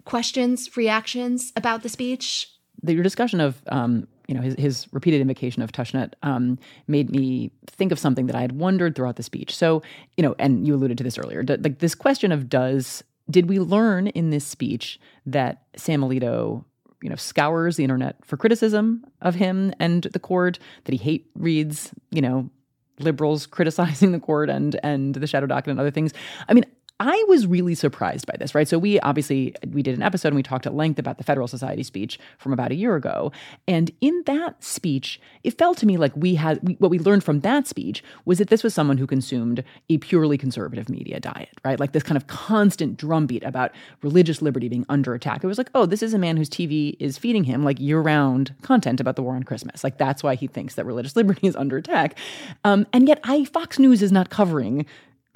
questions, 0.04 0.76
reactions 0.76 1.52
about 1.56 1.82
the 1.82 1.88
speech? 1.88 2.50
Your 2.86 3.02
discussion 3.02 3.40
of 3.40 3.60
um, 3.68 4.06
you 4.28 4.34
know 4.34 4.42
his, 4.42 4.54
his 4.54 4.86
repeated 4.92 5.20
invocation 5.20 5.62
of 5.62 5.72
Tushnet 5.72 6.12
um, 6.22 6.58
made 6.86 7.10
me 7.10 7.50
think 7.66 7.90
of 7.90 7.98
something 7.98 8.26
that 8.26 8.36
I 8.36 8.40
had 8.40 8.52
wondered 8.52 8.94
throughout 8.94 9.16
the 9.16 9.22
speech. 9.22 9.56
So 9.56 9.82
you 10.16 10.22
know, 10.22 10.36
and 10.38 10.66
you 10.66 10.74
alluded 10.74 10.98
to 10.98 11.04
this 11.04 11.18
earlier, 11.18 11.42
like 11.42 11.80
this 11.80 11.94
question 11.94 12.30
of 12.30 12.48
does 12.48 13.02
did 13.30 13.48
we 13.48 13.58
learn 13.58 14.06
in 14.08 14.30
this 14.30 14.46
speech 14.46 14.98
that 15.26 15.62
Sam 15.76 16.00
Alito 16.00 16.64
you 17.02 17.08
know 17.08 17.16
scours 17.16 17.76
the 17.76 17.84
internet 17.84 18.16
for 18.24 18.36
criticism 18.36 19.04
of 19.22 19.34
him 19.34 19.72
and 19.78 20.04
the 20.04 20.18
court 20.18 20.58
that 20.84 20.92
he 20.92 20.98
hate 20.98 21.30
reads 21.34 21.92
you 22.10 22.20
know 22.20 22.50
liberals 22.98 23.46
criticizing 23.56 24.12
the 24.12 24.20
court 24.20 24.50
and 24.50 24.78
and 24.82 25.14
the 25.14 25.26
shadow 25.26 25.46
docket 25.46 25.70
and 25.70 25.80
other 25.80 25.90
things. 25.90 26.12
I 26.48 26.54
mean 26.54 26.64
I 27.00 27.24
was 27.28 27.46
really 27.46 27.76
surprised 27.76 28.26
by 28.26 28.34
this, 28.38 28.56
right? 28.56 28.66
So 28.66 28.76
we 28.76 28.98
obviously 29.00 29.54
we 29.70 29.82
did 29.82 29.94
an 29.94 30.02
episode 30.02 30.28
and 30.28 30.36
we 30.36 30.42
talked 30.42 30.66
at 30.66 30.74
length 30.74 30.98
about 30.98 31.18
the 31.18 31.24
Federalist 31.24 31.52
Society 31.52 31.84
speech 31.84 32.18
from 32.38 32.52
about 32.52 32.72
a 32.72 32.74
year 32.74 32.96
ago, 32.96 33.30
and 33.68 33.92
in 34.00 34.22
that 34.26 34.62
speech, 34.64 35.20
it 35.44 35.56
felt 35.56 35.78
to 35.78 35.86
me 35.86 35.96
like 35.96 36.12
we 36.16 36.34
had 36.34 36.58
we, 36.62 36.74
what 36.74 36.90
we 36.90 36.98
learned 36.98 37.22
from 37.22 37.40
that 37.40 37.68
speech 37.68 38.02
was 38.24 38.38
that 38.38 38.48
this 38.48 38.64
was 38.64 38.74
someone 38.74 38.98
who 38.98 39.06
consumed 39.06 39.62
a 39.88 39.98
purely 39.98 40.36
conservative 40.36 40.88
media 40.88 41.20
diet, 41.20 41.50
right? 41.64 41.78
Like 41.78 41.92
this 41.92 42.02
kind 42.02 42.16
of 42.16 42.26
constant 42.26 42.96
drumbeat 42.96 43.44
about 43.44 43.70
religious 44.02 44.42
liberty 44.42 44.68
being 44.68 44.86
under 44.88 45.14
attack. 45.14 45.44
It 45.44 45.46
was 45.46 45.58
like, 45.58 45.70
oh, 45.76 45.86
this 45.86 46.02
is 46.02 46.14
a 46.14 46.18
man 46.18 46.36
whose 46.36 46.50
TV 46.50 46.96
is 46.98 47.16
feeding 47.16 47.44
him 47.44 47.64
like 47.64 47.78
year-round 47.78 48.54
content 48.62 49.00
about 49.00 49.14
the 49.14 49.22
war 49.22 49.36
on 49.36 49.44
Christmas. 49.44 49.84
Like 49.84 49.98
that's 49.98 50.24
why 50.24 50.34
he 50.34 50.48
thinks 50.48 50.74
that 50.74 50.84
religious 50.84 51.14
liberty 51.16 51.46
is 51.46 51.54
under 51.54 51.76
attack, 51.76 52.18
um, 52.64 52.88
and 52.92 53.06
yet 53.06 53.20
I 53.22 53.44
Fox 53.44 53.78
News 53.78 54.02
is 54.02 54.10
not 54.10 54.30
covering 54.30 54.84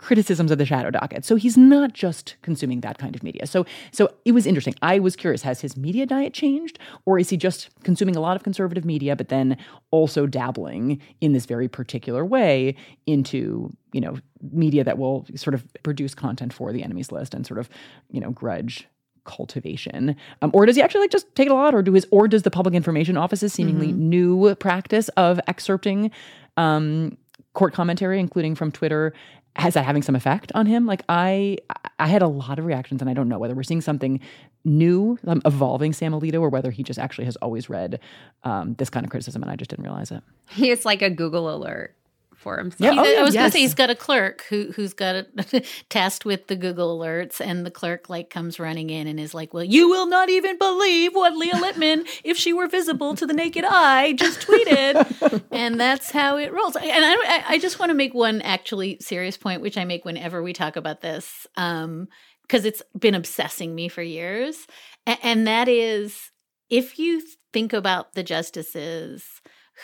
criticisms 0.02 0.50
of 0.50 0.58
the 0.58 0.66
shadow 0.66 0.90
docket. 0.90 1.24
So 1.24 1.36
he's 1.36 1.56
not 1.56 1.92
just 1.94 2.36
consuming 2.42 2.80
that 2.80 2.98
kind 2.98 3.14
of 3.14 3.22
media. 3.22 3.46
So 3.46 3.64
so 3.92 4.10
it 4.24 4.32
was 4.32 4.46
interesting. 4.46 4.74
I 4.82 4.98
was 4.98 5.16
curious 5.16 5.42
has 5.42 5.60
his 5.60 5.76
media 5.76 6.04
diet 6.04 6.34
changed 6.34 6.78
or 7.06 7.18
is 7.18 7.30
he 7.30 7.36
just 7.36 7.70
consuming 7.84 8.16
a 8.16 8.20
lot 8.20 8.36
of 8.36 8.42
conservative 8.42 8.84
media 8.84 9.16
but 9.16 9.28
then 9.28 9.56
also 9.90 10.26
dabbling 10.26 11.00
in 11.20 11.32
this 11.32 11.46
very 11.46 11.68
particular 11.68 12.24
way 12.24 12.74
into, 13.06 13.72
you 13.92 14.00
know, 14.00 14.16
media 14.52 14.82
that 14.82 14.98
will 14.98 15.24
sort 15.36 15.54
of 15.54 15.66
produce 15.84 16.14
content 16.14 16.52
for 16.52 16.72
the 16.72 16.82
enemies 16.82 17.12
list 17.12 17.32
and 17.32 17.46
sort 17.46 17.60
of, 17.60 17.70
you 18.10 18.20
know, 18.20 18.30
grudge 18.30 18.88
cultivation 19.24 20.16
um, 20.40 20.50
or 20.52 20.66
does 20.66 20.74
he 20.74 20.82
actually 20.82 21.02
like 21.02 21.10
just 21.12 21.32
take 21.36 21.46
it 21.46 21.52
a 21.52 21.54
lot 21.54 21.76
or 21.76 21.80
do 21.80 21.92
his 21.92 22.04
or 22.10 22.26
does 22.26 22.42
the 22.42 22.50
public 22.50 22.74
information 22.74 23.16
office's 23.16 23.52
seemingly 23.52 23.88
mm-hmm. 23.88 24.08
new 24.08 24.54
practice 24.56 25.08
of 25.10 25.38
excerpting 25.46 26.10
um, 26.56 27.16
court 27.54 27.72
commentary 27.72 28.18
including 28.18 28.56
from 28.56 28.72
twitter 28.72 29.14
has 29.56 29.74
that 29.74 29.84
having 29.84 30.02
some 30.02 30.16
effect 30.16 30.50
on 30.54 30.66
him? 30.66 30.86
Like 30.86 31.02
I, 31.08 31.58
I 31.98 32.06
had 32.06 32.22
a 32.22 32.28
lot 32.28 32.58
of 32.58 32.64
reactions, 32.64 33.00
and 33.00 33.10
I 33.10 33.14
don't 33.14 33.28
know 33.28 33.38
whether 33.38 33.54
we're 33.54 33.62
seeing 33.62 33.80
something 33.80 34.20
new, 34.64 35.18
um, 35.26 35.42
evolving 35.44 35.92
Sam 35.92 36.12
Alito, 36.12 36.40
or 36.40 36.48
whether 36.48 36.70
he 36.70 36.82
just 36.82 36.98
actually 36.98 37.26
has 37.26 37.36
always 37.36 37.68
read 37.68 38.00
um, 38.44 38.74
this 38.74 38.90
kind 38.90 39.04
of 39.04 39.10
criticism, 39.10 39.42
and 39.42 39.50
I 39.50 39.56
just 39.56 39.70
didn't 39.70 39.84
realize 39.84 40.10
it. 40.10 40.22
He 40.48 40.70
is 40.70 40.84
like 40.84 41.02
a 41.02 41.10
Google 41.10 41.54
alert 41.54 41.94
for 42.42 42.58
himself. 42.58 42.80
Yeah, 42.80 43.00
oh, 43.00 43.20
I 43.20 43.22
was 43.22 43.34
yes. 43.34 43.40
going 43.40 43.50
to 43.50 43.52
say 43.52 43.60
he's 43.60 43.74
got 43.74 43.88
a 43.90 43.94
clerk 43.94 44.44
who 44.48 44.72
who's 44.72 44.92
got 44.92 45.14
a 45.14 45.62
tasked 45.88 46.24
with 46.24 46.48
the 46.48 46.56
Google 46.56 46.98
alerts, 46.98 47.40
and 47.40 47.64
the 47.64 47.70
clerk 47.70 48.10
like 48.10 48.28
comes 48.28 48.58
running 48.58 48.90
in 48.90 49.06
and 49.06 49.18
is 49.18 49.32
like, 49.32 49.54
"Well, 49.54 49.64
you 49.64 49.88
will 49.88 50.06
not 50.06 50.28
even 50.28 50.58
believe 50.58 51.14
what 51.14 51.36
Leah 51.36 51.54
Litman, 51.54 52.06
if 52.24 52.36
she 52.36 52.52
were 52.52 52.66
visible 52.66 53.14
to 53.14 53.26
the 53.26 53.32
naked 53.32 53.64
eye, 53.64 54.12
just 54.14 54.40
tweeted," 54.40 55.44
and 55.50 55.80
that's 55.80 56.10
how 56.10 56.36
it 56.36 56.52
rolls. 56.52 56.76
And 56.76 56.84
I 56.86 57.44
I 57.48 57.58
just 57.58 57.78
want 57.78 57.90
to 57.90 57.94
make 57.94 58.12
one 58.12 58.42
actually 58.42 58.98
serious 59.00 59.36
point, 59.36 59.62
which 59.62 59.78
I 59.78 59.84
make 59.84 60.04
whenever 60.04 60.42
we 60.42 60.52
talk 60.52 60.76
about 60.76 61.00
this, 61.00 61.46
because 61.54 61.84
um, 61.84 62.08
it's 62.50 62.82
been 62.98 63.14
obsessing 63.14 63.74
me 63.74 63.88
for 63.88 64.02
years, 64.02 64.66
and, 65.06 65.18
and 65.22 65.46
that 65.46 65.68
is 65.68 66.30
if 66.68 66.98
you 66.98 67.22
think 67.52 67.72
about 67.72 68.14
the 68.14 68.22
justices 68.22 69.24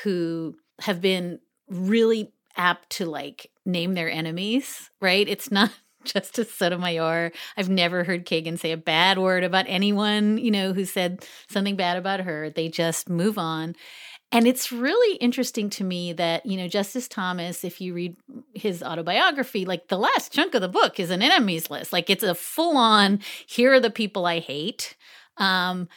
who 0.03 0.57
have 0.81 1.01
been 1.01 1.38
really 1.68 2.33
apt 2.59 2.90
to 2.90 3.07
like 3.07 3.51
name 3.64 3.94
their 3.94 4.11
enemies, 4.11 4.90
right? 5.01 5.27
It's 5.27 5.51
not 5.51 5.71
just 6.05 6.35
Justice 6.35 6.55
Sotomayor. 6.55 7.33
I've 7.57 7.71
never 7.71 8.05
heard 8.05 8.27
Kagan 8.27 8.59
say 8.59 8.73
a 8.73 8.77
bad 8.77 9.18
word 9.18 9.44
about 9.44 9.66
anyone, 9.68 10.38
you 10.38 10.51
know, 10.51 10.73
who 10.73 10.85
said 10.85 11.25
something 11.49 11.77
bad 11.77 11.97
about 11.97 12.21
her. 12.21 12.51
They 12.51 12.68
just 12.68 13.09
move 13.09 13.38
on. 13.38 13.75
And 14.31 14.47
it's 14.47 14.71
really 14.71 15.16
interesting 15.16 15.71
to 15.71 15.85
me 15.85 16.12
that, 16.12 16.44
you 16.44 16.59
know, 16.59 16.68
Justice 16.68 17.09
Thomas, 17.09 17.64
if 17.64 17.81
you 17.81 17.94
read 17.94 18.16
his 18.53 18.83
autobiography, 18.83 19.64
like 19.64 19.88
the 19.88 19.97
last 19.97 20.33
chunk 20.33 20.55
of 20.55 20.61
the 20.61 20.68
book 20.68 21.01
is 21.01 21.11
an 21.11 21.23
enemies 21.23 21.71
list. 21.71 21.94
Like 21.94 22.11
it's 22.11 22.23
a 22.23 22.35
full 22.35 22.77
on, 22.77 23.21
here 23.47 23.73
are 23.73 23.81
the 23.81 23.90
people 23.90 24.27
I 24.27 24.40
hate. 24.40 24.97
Um, 25.38 25.88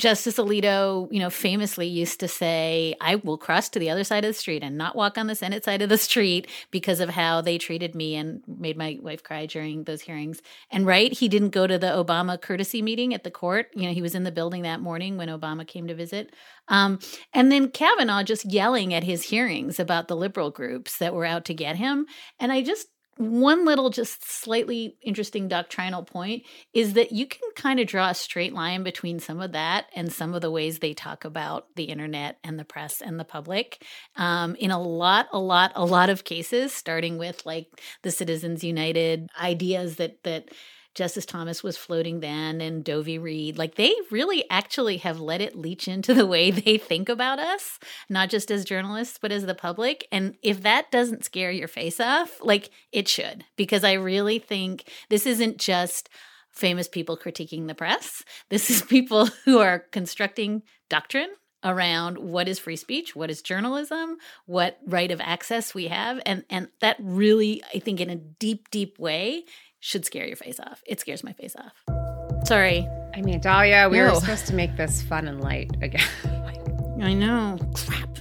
Justice 0.00 0.36
Alito, 0.38 1.08
you 1.12 1.20
know, 1.20 1.28
famously 1.28 1.86
used 1.86 2.20
to 2.20 2.28
say, 2.28 2.94
I 3.00 3.16
will 3.16 3.36
cross 3.36 3.68
to 3.68 3.78
the 3.78 3.90
other 3.90 4.02
side 4.02 4.24
of 4.24 4.30
the 4.30 4.38
street 4.38 4.62
and 4.62 4.78
not 4.78 4.96
walk 4.96 5.18
on 5.18 5.26
the 5.26 5.34
Senate 5.34 5.62
side 5.62 5.82
of 5.82 5.90
the 5.90 5.98
street 5.98 6.48
because 6.70 7.00
of 7.00 7.10
how 7.10 7.42
they 7.42 7.58
treated 7.58 7.94
me 7.94 8.16
and 8.16 8.42
made 8.46 8.78
my 8.78 8.98
wife 9.02 9.22
cry 9.22 9.44
during 9.44 9.84
those 9.84 10.00
hearings. 10.00 10.40
And 10.70 10.86
right, 10.86 11.12
he 11.12 11.28
didn't 11.28 11.50
go 11.50 11.66
to 11.66 11.78
the 11.78 11.88
Obama 11.88 12.40
courtesy 12.40 12.80
meeting 12.80 13.12
at 13.12 13.24
the 13.24 13.30
court. 13.30 13.68
You 13.74 13.86
know, 13.86 13.92
he 13.92 14.02
was 14.02 14.14
in 14.14 14.24
the 14.24 14.32
building 14.32 14.62
that 14.62 14.80
morning 14.80 15.18
when 15.18 15.28
Obama 15.28 15.66
came 15.66 15.86
to 15.88 15.94
visit. 15.94 16.34
Um, 16.68 16.98
and 17.34 17.52
then 17.52 17.70
Kavanaugh 17.70 18.22
just 18.22 18.46
yelling 18.46 18.94
at 18.94 19.04
his 19.04 19.24
hearings 19.24 19.78
about 19.78 20.08
the 20.08 20.16
liberal 20.16 20.50
groups 20.50 20.96
that 20.98 21.14
were 21.14 21.26
out 21.26 21.44
to 21.44 21.54
get 21.54 21.76
him. 21.76 22.06
And 22.38 22.50
I 22.50 22.62
just 22.62 22.86
one 23.20 23.66
little 23.66 23.90
just 23.90 24.26
slightly 24.26 24.96
interesting 25.02 25.46
doctrinal 25.46 26.02
point 26.02 26.42
is 26.72 26.94
that 26.94 27.12
you 27.12 27.26
can 27.26 27.50
kind 27.54 27.78
of 27.78 27.86
draw 27.86 28.08
a 28.08 28.14
straight 28.14 28.54
line 28.54 28.82
between 28.82 29.20
some 29.20 29.42
of 29.42 29.52
that 29.52 29.84
and 29.94 30.10
some 30.10 30.32
of 30.32 30.40
the 30.40 30.50
ways 30.50 30.78
they 30.78 30.94
talk 30.94 31.26
about 31.26 31.66
the 31.76 31.84
internet 31.84 32.38
and 32.42 32.58
the 32.58 32.64
press 32.64 33.02
and 33.02 33.20
the 33.20 33.24
public 33.24 33.84
um, 34.16 34.54
in 34.54 34.70
a 34.70 34.80
lot 34.80 35.28
a 35.32 35.38
lot 35.38 35.70
a 35.74 35.84
lot 35.84 36.08
of 36.08 36.24
cases 36.24 36.72
starting 36.72 37.18
with 37.18 37.44
like 37.44 37.66
the 38.02 38.10
citizens 38.10 38.64
united 38.64 39.28
ideas 39.38 39.96
that 39.96 40.22
that 40.22 40.48
Justice 40.94 41.26
Thomas 41.26 41.62
was 41.62 41.76
floating 41.76 42.20
then 42.20 42.60
and 42.60 42.84
Doe 42.84 43.02
v. 43.02 43.18
Reed. 43.18 43.56
Like 43.56 43.76
they 43.76 43.94
really 44.10 44.44
actually 44.50 44.98
have 44.98 45.20
let 45.20 45.40
it 45.40 45.56
leach 45.56 45.86
into 45.86 46.14
the 46.14 46.26
way 46.26 46.50
they 46.50 46.78
think 46.78 47.08
about 47.08 47.38
us, 47.38 47.78
not 48.08 48.28
just 48.28 48.50
as 48.50 48.64
journalists, 48.64 49.18
but 49.20 49.32
as 49.32 49.46
the 49.46 49.54
public. 49.54 50.06
And 50.10 50.36
if 50.42 50.62
that 50.62 50.90
doesn't 50.90 51.24
scare 51.24 51.50
your 51.50 51.68
face 51.68 52.00
off, 52.00 52.42
like 52.42 52.70
it 52.92 53.08
should, 53.08 53.44
because 53.56 53.84
I 53.84 53.92
really 53.92 54.38
think 54.38 54.84
this 55.08 55.26
isn't 55.26 55.58
just 55.58 56.08
famous 56.50 56.88
people 56.88 57.16
critiquing 57.16 57.68
the 57.68 57.74
press. 57.74 58.24
This 58.48 58.70
is 58.70 58.82
people 58.82 59.26
who 59.44 59.58
are 59.58 59.78
constructing 59.78 60.62
doctrine 60.88 61.30
around 61.62 62.18
what 62.18 62.48
is 62.48 62.58
free 62.58 62.76
speech, 62.76 63.14
what 63.14 63.30
is 63.30 63.42
journalism, 63.42 64.16
what 64.46 64.78
right 64.86 65.10
of 65.10 65.20
access 65.20 65.74
we 65.74 65.88
have 65.88 66.20
and 66.24 66.44
and 66.48 66.68
that 66.80 66.96
really 66.98 67.62
I 67.74 67.78
think 67.78 68.00
in 68.00 68.10
a 68.10 68.16
deep 68.16 68.70
deep 68.70 68.98
way 68.98 69.44
should 69.80 70.04
scare 70.04 70.26
your 70.26 70.36
face 70.36 70.60
off. 70.60 70.82
It 70.86 71.00
scares 71.00 71.24
my 71.24 71.32
face 71.32 71.56
off. 71.56 72.46
Sorry. 72.46 72.86
I 73.14 73.22
mean, 73.22 73.40
Dahlia, 73.40 73.88
we 73.90 73.98
no. 73.98 74.10
were 74.10 74.20
supposed 74.20 74.46
to 74.46 74.54
make 74.54 74.76
this 74.76 75.02
fun 75.02 75.26
and 75.26 75.40
light 75.40 75.70
again. 75.82 76.06
I 77.02 77.14
know. 77.14 77.58
Crap. 77.74 78.18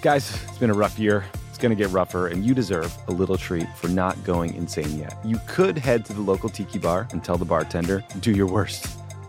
Guys, 0.00 0.42
it's 0.48 0.58
been 0.58 0.70
a 0.70 0.74
rough 0.74 0.98
year. 0.98 1.24
It's 1.48 1.58
going 1.58 1.70
to 1.70 1.76
get 1.76 1.90
rougher, 1.92 2.28
and 2.28 2.44
you 2.44 2.54
deserve 2.54 2.94
a 3.08 3.12
little 3.12 3.38
treat 3.38 3.68
for 3.76 3.88
not 3.88 4.22
going 4.24 4.54
insane 4.54 4.98
yet. 4.98 5.16
You 5.24 5.38
could 5.46 5.78
head 5.78 6.04
to 6.06 6.12
the 6.12 6.20
local 6.20 6.48
tiki 6.48 6.78
bar 6.78 7.08
and 7.12 7.22
tell 7.22 7.38
the 7.38 7.44
bartender, 7.44 8.02
do 8.20 8.32
your 8.32 8.46
worst. 8.46 9.03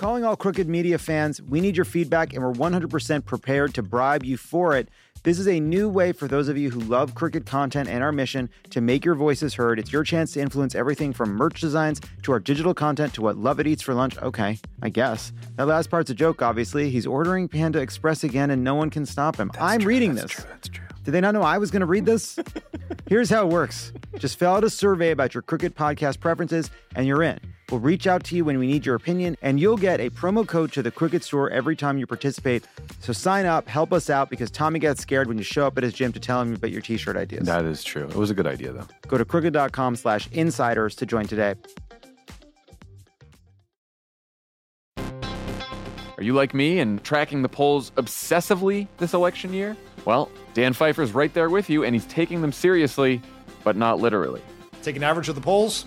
Calling 0.00 0.24
all 0.24 0.34
Crooked 0.34 0.66
Media 0.66 0.96
fans, 0.96 1.42
we 1.42 1.60
need 1.60 1.76
your 1.76 1.84
feedback 1.84 2.32
and 2.32 2.42
we're 2.42 2.54
100% 2.54 3.26
prepared 3.26 3.74
to 3.74 3.82
bribe 3.82 4.24
you 4.24 4.38
for 4.38 4.74
it. 4.74 4.88
This 5.24 5.38
is 5.38 5.46
a 5.46 5.60
new 5.60 5.90
way 5.90 6.12
for 6.12 6.26
those 6.26 6.48
of 6.48 6.56
you 6.56 6.70
who 6.70 6.80
love 6.80 7.14
Crooked 7.14 7.44
content 7.44 7.86
and 7.86 8.02
our 8.02 8.10
mission 8.10 8.48
to 8.70 8.80
make 8.80 9.04
your 9.04 9.14
voices 9.14 9.52
heard. 9.52 9.78
It's 9.78 9.92
your 9.92 10.02
chance 10.02 10.32
to 10.32 10.40
influence 10.40 10.74
everything 10.74 11.12
from 11.12 11.34
merch 11.34 11.60
designs 11.60 12.00
to 12.22 12.32
our 12.32 12.40
digital 12.40 12.72
content 12.72 13.12
to 13.12 13.20
what 13.20 13.36
Lovett 13.36 13.66
eats 13.66 13.82
for 13.82 13.92
lunch. 13.92 14.16
Okay, 14.16 14.58
I 14.80 14.88
guess. 14.88 15.34
That 15.56 15.66
last 15.66 15.90
part's 15.90 16.08
a 16.08 16.14
joke, 16.14 16.40
obviously. 16.40 16.88
He's 16.88 17.06
ordering 17.06 17.46
Panda 17.46 17.80
Express 17.80 18.24
again 18.24 18.50
and 18.50 18.64
no 18.64 18.74
one 18.74 18.88
can 18.88 19.04
stop 19.04 19.36
him. 19.36 19.52
I'm 19.60 19.82
reading 19.82 20.14
That's 20.14 20.34
this. 20.34 20.42
true. 20.42 20.50
That's 20.50 20.68
true. 20.68 20.86
Did 21.04 21.10
they 21.10 21.20
not 21.20 21.34
know 21.34 21.42
I 21.42 21.58
was 21.58 21.70
going 21.70 21.80
to 21.80 21.86
read 21.86 22.06
this? 22.06 22.38
Here's 23.06 23.28
how 23.28 23.46
it 23.46 23.50
works 23.52 23.92
just 24.16 24.38
fill 24.38 24.52
out 24.52 24.64
a 24.64 24.70
survey 24.70 25.10
about 25.10 25.34
your 25.34 25.42
Crooked 25.42 25.76
podcast 25.76 26.20
preferences, 26.20 26.70
and 26.96 27.06
you're 27.06 27.22
in. 27.22 27.38
We'll 27.70 27.80
reach 27.80 28.08
out 28.08 28.24
to 28.24 28.34
you 28.34 28.44
when 28.44 28.58
we 28.58 28.66
need 28.66 28.84
your 28.84 28.96
opinion, 28.96 29.36
and 29.42 29.60
you'll 29.60 29.76
get 29.76 30.00
a 30.00 30.10
promo 30.10 30.46
code 30.46 30.72
to 30.72 30.82
the 30.82 30.90
Crooked 30.90 31.22
Store 31.22 31.48
every 31.50 31.76
time 31.76 31.98
you 31.98 32.06
participate. 32.06 32.66
So 32.98 33.12
sign 33.12 33.46
up, 33.46 33.68
help 33.68 33.92
us 33.92 34.10
out, 34.10 34.28
because 34.28 34.50
Tommy 34.50 34.80
gets 34.80 35.00
scared 35.00 35.28
when 35.28 35.38
you 35.38 35.44
show 35.44 35.68
up 35.68 35.78
at 35.78 35.84
his 35.84 35.92
gym 35.92 36.12
to 36.12 36.20
tell 36.20 36.42
him 36.42 36.54
about 36.54 36.72
your 36.72 36.82
t 36.82 36.96
shirt 36.96 37.16
ideas. 37.16 37.46
That 37.46 37.64
is 37.64 37.84
true. 37.84 38.04
It 38.04 38.16
was 38.16 38.30
a 38.30 38.34
good 38.34 38.48
idea, 38.48 38.72
though. 38.72 38.88
Go 39.06 39.18
to 39.18 39.24
crooked.com 39.24 39.94
slash 39.94 40.28
insiders 40.32 40.96
to 40.96 41.06
join 41.06 41.26
today. 41.26 41.54
Are 44.98 46.22
you 46.22 46.34
like 46.34 46.52
me 46.52 46.80
and 46.80 47.02
tracking 47.02 47.42
the 47.42 47.48
polls 47.48 47.92
obsessively 47.92 48.88
this 48.98 49.14
election 49.14 49.54
year? 49.54 49.76
Well, 50.04 50.28
Dan 50.54 50.72
Pfeiffer's 50.72 51.12
right 51.12 51.32
there 51.32 51.48
with 51.48 51.70
you, 51.70 51.84
and 51.84 51.94
he's 51.94 52.04
taking 52.06 52.42
them 52.42 52.52
seriously, 52.52 53.22
but 53.62 53.76
not 53.76 54.00
literally. 54.00 54.42
Take 54.82 54.96
an 54.96 55.02
average 55.02 55.28
of 55.28 55.34
the 55.34 55.40
polls. 55.40 55.86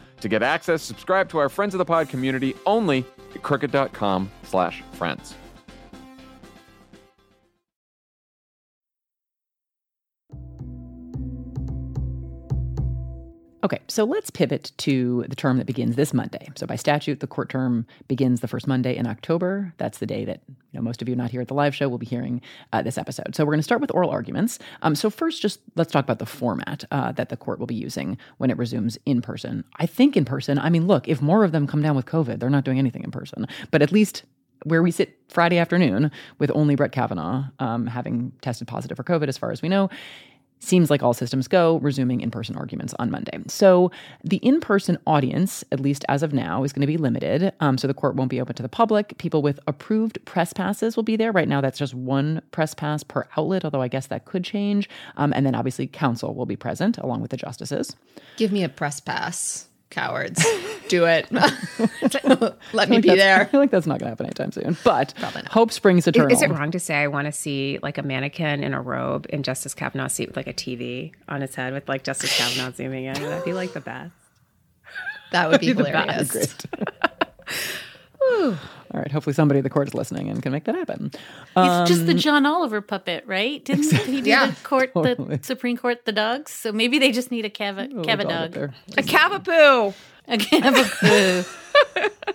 To 0.21 0.29
get 0.29 0.43
access, 0.43 0.83
subscribe 0.83 1.29
to 1.29 1.39
our 1.39 1.49
Friends 1.49 1.73
of 1.73 1.79
the 1.79 1.85
Pod 1.85 2.09
community 2.09 2.55
only 2.65 3.05
at 3.35 3.41
crooked.com 3.41 4.31
slash 4.43 4.83
friends. 4.93 5.35
Okay, 13.63 13.79
so 13.87 14.05
let's 14.05 14.31
pivot 14.31 14.71
to 14.77 15.23
the 15.29 15.35
term 15.35 15.57
that 15.57 15.67
begins 15.67 15.95
this 15.95 16.15
Monday. 16.15 16.49
So 16.55 16.65
by 16.65 16.75
statute, 16.75 17.19
the 17.19 17.27
court 17.27 17.49
term 17.49 17.85
begins 18.07 18.41
the 18.41 18.47
first 18.47 18.65
Monday 18.65 18.97
in 18.97 19.05
October. 19.05 19.71
That's 19.77 19.99
the 19.99 20.07
day 20.07 20.25
that 20.25 20.41
you 20.47 20.57
know 20.79 20.81
most 20.81 21.01
of 21.01 21.07
you 21.07 21.15
not 21.15 21.29
here 21.29 21.41
at 21.41 21.47
the 21.47 21.53
live 21.53 21.75
show 21.75 21.87
will 21.87 21.99
be 21.99 22.07
hearing 22.07 22.41
uh, 22.73 22.81
this 22.81 22.97
episode. 22.97 23.35
So 23.35 23.45
we're 23.45 23.51
going 23.51 23.59
to 23.59 23.63
start 23.63 23.79
with 23.79 23.93
oral 23.93 24.09
arguments. 24.09 24.57
Um, 24.81 24.95
so 24.95 25.11
first, 25.11 25.43
just 25.43 25.59
let's 25.75 25.91
talk 25.91 26.03
about 26.03 26.17
the 26.17 26.25
format 26.25 26.85
uh, 26.89 27.11
that 27.11 27.29
the 27.29 27.37
court 27.37 27.59
will 27.59 27.67
be 27.67 27.75
using 27.75 28.17
when 28.37 28.49
it 28.49 28.57
resumes 28.57 28.97
in 29.05 29.21
person. 29.21 29.63
I 29.75 29.85
think 29.85 30.17
in 30.17 30.25
person. 30.25 30.57
I 30.57 30.71
mean, 30.71 30.87
look, 30.87 31.07
if 31.07 31.21
more 31.21 31.43
of 31.43 31.51
them 31.51 31.67
come 31.67 31.83
down 31.83 31.95
with 31.95 32.07
COVID, 32.07 32.39
they're 32.39 32.49
not 32.49 32.63
doing 32.63 32.79
anything 32.79 33.03
in 33.03 33.11
person. 33.11 33.47
But 33.69 33.83
at 33.83 33.91
least 33.91 34.23
where 34.63 34.83
we 34.83 34.91
sit 34.91 35.19
Friday 35.29 35.57
afternoon 35.57 36.11
with 36.39 36.51
only 36.53 36.75
Brett 36.75 36.91
Kavanaugh 36.91 37.45
um, 37.59 37.87
having 37.87 38.31
tested 38.41 38.67
positive 38.67 38.97
for 38.97 39.03
COVID, 39.03 39.27
as 39.27 39.37
far 39.37 39.51
as 39.51 39.61
we 39.61 39.69
know, 39.69 39.89
seems 40.61 40.89
like 40.89 41.03
all 41.03 41.13
systems 41.13 41.47
go, 41.47 41.79
resuming 41.79 42.21
in 42.21 42.31
person 42.31 42.55
arguments 42.55 42.93
on 42.99 43.11
Monday. 43.11 43.39
So, 43.47 43.91
the 44.23 44.37
in 44.37 44.61
person 44.61 44.97
audience, 45.05 45.63
at 45.71 45.79
least 45.79 46.05
as 46.07 46.23
of 46.23 46.33
now, 46.33 46.63
is 46.63 46.71
going 46.71 46.81
to 46.81 46.87
be 46.87 46.97
limited. 46.97 47.51
Um, 47.59 47.77
so, 47.77 47.87
the 47.87 47.93
court 47.93 48.15
won't 48.15 48.29
be 48.29 48.39
open 48.39 48.55
to 48.55 48.63
the 48.63 48.69
public. 48.69 49.17
People 49.17 49.41
with 49.41 49.59
approved 49.67 50.23
press 50.25 50.53
passes 50.53 50.95
will 50.95 51.03
be 51.03 51.15
there. 51.15 51.31
Right 51.31 51.47
now, 51.47 51.61
that's 51.61 51.79
just 51.79 51.93
one 51.93 52.41
press 52.51 52.73
pass 52.73 53.03
per 53.03 53.27
outlet, 53.35 53.65
although 53.65 53.81
I 53.81 53.87
guess 53.87 54.07
that 54.07 54.25
could 54.25 54.43
change. 54.43 54.89
Um, 55.17 55.33
and 55.33 55.45
then, 55.45 55.55
obviously, 55.55 55.87
counsel 55.87 56.35
will 56.35 56.45
be 56.45 56.55
present 56.55 56.97
along 56.99 57.21
with 57.21 57.31
the 57.31 57.37
justices. 57.37 57.95
Give 58.37 58.51
me 58.51 58.63
a 58.63 58.69
press 58.69 58.99
pass, 58.99 59.67
cowards. 59.91 60.43
Do 60.87 61.05
it. 61.05 61.31
Let 62.73 62.89
me 62.89 62.95
like 62.97 63.03
be 63.03 63.09
there. 63.09 63.39
I 63.39 63.45
feel 63.45 63.59
like 63.59 63.69
that's 63.71 63.85
not 63.85 63.99
going 63.99 64.05
to 64.07 64.09
happen 64.09 64.25
anytime 64.25 64.51
soon. 64.51 64.75
But 64.83 65.13
hope 65.47 65.71
springs 65.71 66.07
eternal. 66.07 66.31
is 66.31 66.41
it 66.41 66.49
wrong 66.49 66.71
to 66.71 66.79
say 66.79 66.95
I 66.95 67.07
want 67.07 67.27
to 67.27 67.31
see 67.31 67.77
like 67.83 67.97
a 67.97 68.03
mannequin 68.03 68.63
in 68.63 68.73
a 68.73 68.81
robe 68.81 69.27
in 69.29 69.43
Justice 69.43 69.73
Kavanaugh's 69.73 70.13
seat 70.13 70.27
with 70.29 70.37
like 70.37 70.47
a 70.47 70.53
TV 70.53 71.13
on 71.29 71.41
its 71.43 71.55
head 71.55 71.73
with 71.73 71.87
like 71.87 72.03
Justice 72.03 72.35
Kavanaugh 72.37 72.71
zooming 72.75 73.05
in? 73.05 73.13
That'd 73.13 73.45
be 73.45 73.53
like 73.53 73.73
the 73.73 73.81
best. 73.81 74.11
That 75.31 75.49
would 75.49 75.61
be 75.61 75.71
That'd 75.71 75.85
be 75.85 75.91
the 75.91 76.01
hilarious. 76.01 76.33
best. 76.33 76.65
All 78.93 78.99
right. 78.99 79.11
Hopefully, 79.11 79.33
somebody 79.33 79.59
at 79.59 79.63
the 79.63 79.69
court 79.69 79.87
is 79.87 79.93
listening 79.93 80.29
and 80.29 80.41
can 80.43 80.51
make 80.51 80.65
that 80.65 80.75
happen. 80.75 81.11
It's 81.55 81.89
just 81.89 82.05
the 82.05 82.11
Um, 82.11 82.17
John 82.17 82.45
Oliver 82.45 82.81
puppet, 82.81 83.23
right? 83.25 83.63
Didn't 83.63 83.91
he 84.05 84.21
do 84.21 84.29
Yeah, 84.29 84.47
the 84.47 84.55
court, 84.63 84.93
totally. 84.93 85.37
the 85.37 85.43
Supreme 85.45 85.77
Court, 85.77 86.03
the 86.05 86.11
dogs? 86.11 86.51
So 86.51 86.71
maybe 86.73 86.99
they 86.99 87.11
just 87.11 87.31
need 87.31 87.45
a 87.45 87.49
cava, 87.49 87.83
little 87.83 88.03
cava 88.03 88.23
dog 88.23 88.31
up 88.31 88.39
dog. 88.41 88.51
there. 88.53 88.73
A 88.97 89.01
cavapoo. 89.03 89.93
A 90.27 90.37
cavapoo. 90.37 91.57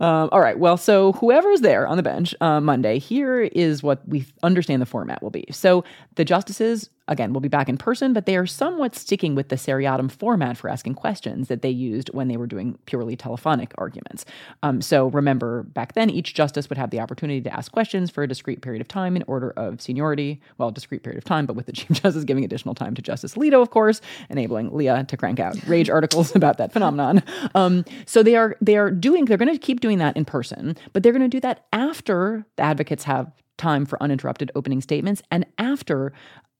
Um, 0.00 0.28
all 0.32 0.40
right. 0.40 0.58
Well, 0.58 0.76
so 0.76 1.12
whoever's 1.12 1.60
there 1.60 1.86
on 1.86 1.96
the 1.96 2.02
bench 2.02 2.34
uh, 2.40 2.60
Monday, 2.60 2.98
here 2.98 3.40
is 3.42 3.80
what 3.80 4.06
we 4.08 4.26
understand 4.42 4.82
the 4.82 4.86
format 4.86 5.22
will 5.22 5.30
be. 5.30 5.44
So 5.52 5.84
the 6.16 6.24
justices, 6.24 6.90
again, 7.08 7.32
we'll 7.32 7.40
be 7.40 7.48
back 7.48 7.68
in 7.68 7.76
person, 7.76 8.12
but 8.12 8.26
they 8.26 8.36
are 8.36 8.46
somewhat 8.46 8.94
sticking 8.94 9.34
with 9.34 9.48
the 9.48 9.56
seriatim 9.56 10.08
format 10.08 10.56
for 10.56 10.70
asking 10.70 10.94
questions 10.94 11.48
that 11.48 11.62
they 11.62 11.70
used 11.70 12.10
when 12.14 12.28
they 12.28 12.36
were 12.36 12.46
doing 12.46 12.78
purely 12.86 13.16
telephonic 13.16 13.72
arguments. 13.76 14.24
Um, 14.62 14.80
so 14.80 15.08
remember, 15.08 15.64
back 15.64 15.94
then, 15.94 16.08
each 16.08 16.34
justice 16.34 16.68
would 16.68 16.78
have 16.78 16.90
the 16.90 17.00
opportunity 17.00 17.40
to 17.42 17.54
ask 17.54 17.70
questions 17.72 18.10
for 18.10 18.22
a 18.22 18.28
discrete 18.28 18.62
period 18.62 18.80
of 18.80 18.88
time 18.88 19.16
in 19.16 19.24
order 19.26 19.50
of 19.50 19.80
seniority. 19.80 20.40
Well, 20.58 20.70
discrete 20.70 21.02
period 21.02 21.18
of 21.18 21.24
time, 21.24 21.46
but 21.46 21.56
with 21.56 21.66
the 21.66 21.72
Chief 21.74 22.02
Justice 22.02 22.24
giving 22.24 22.44
additional 22.44 22.74
time 22.74 22.94
to 22.94 23.02
Justice 23.02 23.34
Alito, 23.34 23.60
of 23.60 23.70
course, 23.70 24.00
enabling 24.30 24.74
Leah 24.74 25.04
to 25.04 25.16
crank 25.16 25.40
out 25.40 25.56
rage 25.66 25.90
articles 25.90 26.34
about 26.36 26.58
that 26.58 26.72
phenomenon. 26.72 27.22
Um, 27.54 27.84
so 28.06 28.22
they 28.22 28.36
are 28.36 28.56
they 28.60 28.76
are 28.76 28.90
doing 28.90 29.26
they're 29.26 29.36
going 29.36 29.52
to 29.52 29.58
keep 29.58 29.80
doing 29.80 29.98
that 29.98 30.16
in 30.16 30.24
person, 30.24 30.76
but 30.92 31.02
they're 31.02 31.12
going 31.12 31.22
to 31.22 31.28
do 31.28 31.40
that 31.40 31.66
after 31.72 32.46
the 32.56 32.62
advocates 32.62 33.04
have 33.04 33.30
time 33.56 33.86
for 33.86 34.02
uninterrupted 34.02 34.50
opening 34.54 34.80
statements 34.80 35.22
and 35.30 35.46
after 35.58 36.12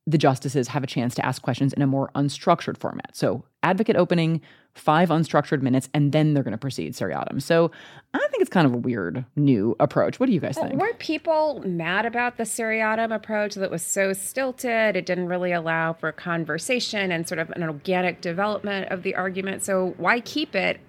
the 0.07 0.19
justices 0.19 0.69
have 0.69 0.85
a 0.85 0.87
chance 0.87 1.15
to 1.15 1.25
ask 1.25 1.41
questions 1.41 1.73
in 1.73 1.81
a 1.81 1.87
more 1.87 2.11
unstructured 2.15 2.77
format. 2.77 3.17
So, 3.17 3.45
advocate 3.63 3.97
opening, 3.97 4.43
five 4.75 5.09
unstructured 5.09 5.63
minutes, 5.63 5.89
and 5.95 6.13
then 6.13 6.35
they're 6.35 6.43
going 6.43 6.53
to 6.53 6.59
proceed 6.59 6.95
seriatim. 6.95 7.41
So, 7.41 7.71
I 8.13 8.19
think 8.31 8.43
it's 8.43 8.51
kind 8.51 8.67
of 8.67 8.75
a 8.75 8.77
weird 8.77 9.25
new 9.35 9.75
approach. 9.81 10.21
What 10.21 10.27
do 10.27 10.33
you 10.33 10.41
guys 10.41 10.57
think? 10.57 10.75
Weren't 10.75 10.99
people 10.99 11.63
mad 11.65 12.05
about 12.05 12.37
the 12.37 12.45
seriatim 12.45 13.13
approach 13.13 13.55
that 13.55 13.71
was 13.71 13.83
so 13.83 14.13
stilted? 14.13 14.95
It 14.95 15.07
didn't 15.07 15.29
really 15.29 15.53
allow 15.53 15.95
for 15.95 16.13
conversation 16.13 17.11
and 17.11 17.27
sort 17.27 17.39
of 17.39 17.51
an 17.51 17.63
organic 17.63 18.21
development 18.21 18.91
of 18.91 19.05
the 19.05 19.15
argument. 19.15 19.65
So 19.65 19.95
why 19.97 20.21
keep 20.21 20.55
it 20.55 20.81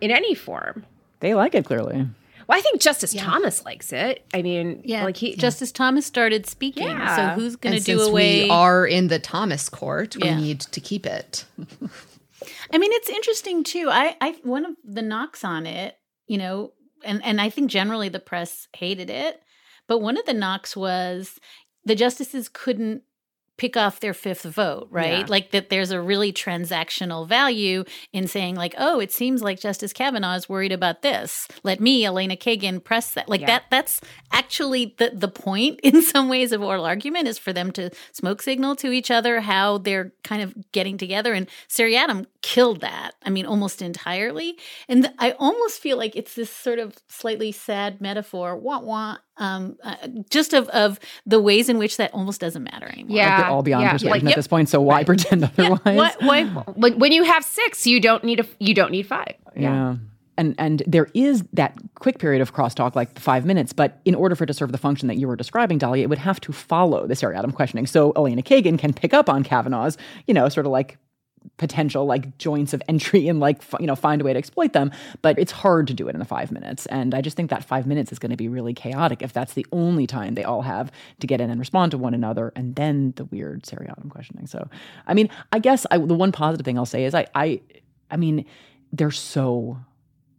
in 0.00 0.12
any 0.12 0.34
form? 0.34 0.86
They 1.18 1.34
like 1.34 1.54
it 1.56 1.64
clearly. 1.64 2.06
Well, 2.48 2.58
I 2.58 2.60
think 2.60 2.80
Justice 2.80 3.14
Thomas 3.14 3.64
likes 3.64 3.92
it. 3.92 4.24
I 4.34 4.42
mean, 4.42 4.82
Yeah, 4.84 5.04
like 5.04 5.16
he 5.16 5.36
Justice 5.36 5.72
Thomas 5.72 6.06
started 6.06 6.46
speaking. 6.46 6.88
Yeah. 6.88 7.34
So 7.34 7.40
who's 7.40 7.56
going 7.56 7.72
to 7.72 7.76
And 7.78 7.84
do 7.84 7.98
since 7.98 8.08
away? 8.08 8.44
we 8.44 8.50
are 8.50 8.86
in 8.86 9.08
the 9.08 9.18
Thomas 9.18 9.68
court, 9.68 10.16
Yeah. 10.16 10.36
we 10.36 10.42
need 10.42 10.60
to 10.60 10.80
keep 10.80 11.06
it. 11.06 11.44
I 12.72 12.78
mean, 12.78 12.90
it's 12.92 13.08
interesting 13.08 13.62
too. 13.64 13.88
I, 13.90 14.16
I, 14.20 14.36
one 14.42 14.64
of 14.64 14.74
the 14.84 15.02
knocks 15.02 15.44
on 15.44 15.66
it, 15.66 15.96
you 16.26 16.38
know, 16.38 16.72
and 17.04 17.22
and 17.24 17.40
I 17.40 17.50
think 17.50 17.70
generally 17.70 18.08
the 18.08 18.18
press 18.20 18.68
hated 18.76 19.10
it, 19.10 19.40
but 19.88 19.98
one 20.00 20.16
of 20.16 20.26
the 20.26 20.34
knocks 20.34 20.76
was 20.76 21.38
the 21.84 21.94
justices 21.94 22.48
couldn't 22.48 23.02
pick 23.58 23.76
off 23.76 24.00
their 24.00 24.14
fifth 24.14 24.42
vote, 24.42 24.88
right? 24.90 25.20
Yeah. 25.20 25.26
Like 25.28 25.50
that 25.52 25.68
there's 25.70 25.90
a 25.90 26.00
really 26.00 26.32
transactional 26.32 27.28
value 27.28 27.84
in 28.12 28.26
saying 28.26 28.56
like, 28.56 28.74
"Oh, 28.78 28.98
it 28.98 29.12
seems 29.12 29.42
like 29.42 29.60
Justice 29.60 29.92
Kavanaugh 29.92 30.34
is 30.34 30.48
worried 30.48 30.72
about 30.72 31.02
this. 31.02 31.46
Let 31.62 31.78
me, 31.80 32.04
Elena 32.04 32.36
Kagan, 32.36 32.82
press 32.82 33.12
that." 33.12 33.28
Like 33.28 33.42
Yeah. 33.42 33.46
that 33.48 33.64
that's 33.70 34.00
actually 34.32 34.94
the 34.98 35.10
the 35.14 35.28
point 35.28 35.80
in 35.84 36.02
some 36.02 36.28
ways 36.28 36.52
of 36.52 36.62
oral 36.62 36.84
argument 36.84 37.28
is 37.28 37.38
for 37.38 37.52
them 37.52 37.70
to 37.72 37.90
smoke 38.12 38.42
signal 38.42 38.74
to 38.76 38.90
each 38.90 39.10
other 39.10 39.40
how 39.40 39.78
they're 39.78 40.12
kind 40.24 40.42
of 40.42 40.54
getting 40.72 40.96
together 40.98 41.32
and 41.34 41.48
Seriatim 41.68 42.26
killed 42.40 42.80
that. 42.80 43.12
I 43.24 43.30
mean, 43.30 43.46
almost 43.46 43.82
entirely. 43.82 44.58
And 44.88 45.12
I 45.18 45.32
almost 45.32 45.80
feel 45.80 45.96
like 45.96 46.16
it's 46.16 46.34
this 46.34 46.50
sort 46.50 46.78
of 46.78 46.96
slightly 47.08 47.52
sad 47.52 48.00
metaphor, 48.00 48.56
wah 48.56 48.80
wah, 48.80 49.18
um, 49.42 49.76
uh, 49.82 49.96
just 50.30 50.54
of 50.54 50.68
of 50.68 51.00
the 51.26 51.40
ways 51.40 51.68
in 51.68 51.76
which 51.76 51.96
that 51.96 52.14
almost 52.14 52.40
doesn't 52.40 52.62
matter 52.62 52.86
anymore. 52.86 53.16
Yeah. 53.16 53.28
Like 53.28 53.38
they're 53.38 53.50
all 53.50 53.62
beyond 53.62 53.82
yeah. 53.82 53.92
persuasion 53.92 54.26
Like, 54.26 54.32
at 54.32 54.36
this 54.36 54.46
point, 54.46 54.68
so 54.68 54.80
why 54.80 55.02
pretend 55.02 55.44
otherwise? 55.44 55.80
Why, 55.84 56.14
why 56.20 56.44
when, 56.76 56.98
when 57.00 57.12
you 57.12 57.24
have 57.24 57.44
six, 57.44 57.86
you 57.86 58.00
don't 58.00 58.22
need 58.22 58.38
a 58.40 58.46
you 58.60 58.72
don't 58.72 58.92
need 58.92 59.06
five. 59.06 59.34
Yeah. 59.56 59.96
And 60.38 60.54
and 60.58 60.82
there 60.86 61.08
is 61.12 61.44
that 61.52 61.76
quick 61.96 62.18
period 62.18 62.40
of 62.40 62.54
crosstalk, 62.54 62.94
like 62.94 63.18
five 63.18 63.44
minutes, 63.44 63.72
but 63.72 64.00
in 64.04 64.14
order 64.14 64.36
for 64.36 64.44
it 64.44 64.46
to 64.46 64.54
serve 64.54 64.70
the 64.70 64.78
function 64.78 65.08
that 65.08 65.16
you 65.16 65.26
were 65.26 65.36
describing, 65.36 65.78
Dahlia, 65.78 66.04
it 66.04 66.08
would 66.08 66.18
have 66.18 66.40
to 66.42 66.52
follow 66.52 67.06
the 67.06 67.16
seriatim 67.16 67.52
questioning. 67.52 67.86
So 67.86 68.12
Elena 68.12 68.42
Kagan 68.42 68.78
can 68.78 68.92
pick 68.92 69.12
up 69.12 69.28
on 69.28 69.42
Kavanaugh's, 69.42 69.98
you 70.26 70.34
know, 70.34 70.48
sort 70.48 70.66
of 70.66 70.72
like 70.72 70.98
potential 71.56 72.06
like 72.06 72.36
joints 72.38 72.72
of 72.72 72.82
entry 72.88 73.28
and 73.28 73.40
like 73.40 73.62
you 73.80 73.86
know 73.86 73.94
find 73.94 74.20
a 74.20 74.24
way 74.24 74.32
to 74.32 74.38
exploit 74.38 74.72
them 74.72 74.90
but 75.22 75.38
it's 75.38 75.52
hard 75.52 75.86
to 75.86 75.94
do 75.94 76.08
it 76.08 76.14
in 76.14 76.18
the 76.18 76.24
five 76.24 76.50
minutes. 76.50 76.86
And 76.86 77.14
i 77.14 77.20
just 77.20 77.36
think 77.36 77.50
that 77.50 77.64
five 77.64 77.86
minutes 77.86 78.12
is 78.12 78.18
going 78.18 78.30
to 78.30 78.36
be 78.36 78.48
really 78.48 78.74
chaotic 78.74 79.22
if 79.22 79.32
that's 79.32 79.54
the 79.54 79.66
only 79.72 80.06
time 80.06 80.34
they 80.34 80.44
all 80.44 80.62
have 80.62 80.90
to 81.20 81.26
get 81.26 81.40
in 81.40 81.50
and 81.50 81.58
respond 81.58 81.92
to 81.92 81.98
one 81.98 82.14
another 82.14 82.52
and 82.56 82.76
then 82.76 83.12
the 83.16 83.24
weird 83.26 83.66
seriatim 83.66 84.10
questioning. 84.10 84.46
So 84.46 84.68
i 85.06 85.14
mean 85.14 85.28
i 85.52 85.58
guess 85.58 85.86
I, 85.90 85.98
the 85.98 86.14
one 86.14 86.32
positive 86.32 86.64
thing 86.64 86.78
i'll 86.78 86.86
say 86.86 87.04
is 87.04 87.14
i 87.14 87.26
i 87.34 87.60
i 88.10 88.16
mean 88.16 88.44
they're 88.92 89.10
so 89.10 89.78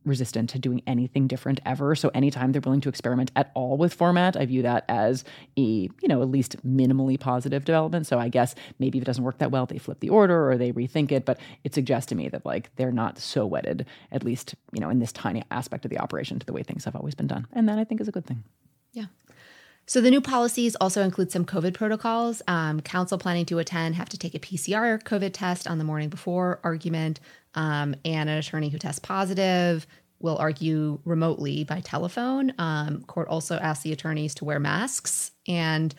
resistant 0.06 0.50
to 0.52 0.60
doing 0.60 0.82
anything 0.88 1.28
different 1.28 1.60
ever. 1.66 1.96
So 1.96 2.10
anytime 2.14 2.52
they're 2.52 2.62
willing 2.62 2.82
to 2.82 2.90
experiment 2.90 3.32
at 3.36 3.52
all 3.54 3.78
with 3.78 3.94
format, 3.94 4.36
I 4.36 4.46
view 4.46 4.62
that 4.64 4.86
as 4.88 5.24
a, 5.58 5.62
you 5.62 6.08
know, 6.08 6.22
at 6.22 6.30
least 6.30 6.58
minimally 6.66 7.20
positive 7.20 7.66
development. 7.66 8.08
So 8.08 8.20
I 8.20 8.30
guess 8.30 8.56
maybe 8.80 8.98
if 8.98 9.04
it 9.04 9.06
doesn't 9.06 9.24
work 9.24 9.38
that 9.40 9.52
well, 9.52 9.66
they 9.66 9.78
flip 9.78 10.00
the 10.00 10.10
order 10.10 10.50
or 10.50 10.58
they 10.58 10.72
rethink 10.72 11.12
it. 11.12 11.26
But 11.26 11.40
it 11.64 11.74
suggests 11.74 12.10
to 12.10 12.16
me 12.16 12.30
that 12.30 12.46
like 12.46 12.76
they're 12.76 12.92
not 12.92 13.20
so 13.20 13.46
wedded, 13.46 13.86
at 14.12 14.24
least, 14.24 14.56
you 14.72 14.80
know, 14.80 14.90
in 14.90 15.00
this 15.00 15.12
tiny 15.12 15.44
aspect 15.52 15.86
of 15.86 15.92
the 15.92 16.00
operation 16.00 16.40
to 16.40 16.46
the 16.46 16.54
way 16.54 16.64
things 16.64 16.86
have 16.86 16.96
always 16.96 17.16
been 17.16 17.28
done. 17.28 17.48
And 17.54 17.68
that 17.70 17.80
I 17.80 17.84
think 17.84 18.02
is 18.02 18.08
a 18.08 18.12
good 18.12 18.26
thing. 18.26 18.44
Yeah. 18.94 19.06
So 19.86 20.00
the 20.00 20.10
new 20.10 20.22
policies 20.22 20.76
also 20.76 21.04
include 21.04 21.32
some 21.32 21.46
COVID 21.46 21.74
protocols. 21.74 22.42
Um, 22.48 22.80
council 22.80 23.18
planning 23.18 23.46
to 23.48 23.60
attend 23.60 23.96
have 23.96 24.10
to 24.10 24.18
take 24.18 24.34
a 24.34 24.40
PCR 24.40 25.02
COVID 25.04 25.32
test 25.34 25.68
on 25.68 25.78
the 25.78 25.84
morning 25.84 26.10
before 26.10 26.62
argument, 26.64 27.20
um, 27.56 27.96
and 28.06 28.30
an 28.30 28.38
attorney 28.38 28.70
who 28.70 28.78
tests 28.78 29.00
positive 29.00 29.88
will 30.20 30.38
argue 30.38 31.00
remotely 31.04 31.64
by 31.64 31.82
telephone. 31.82 32.54
Um, 32.58 33.04
court 33.04 33.28
also 33.28 33.58
asked 33.58 33.84
the 33.84 33.92
attorneys 33.92 34.34
to 34.36 34.46
wear 34.46 34.60
masks, 34.60 35.32
and 35.48 35.94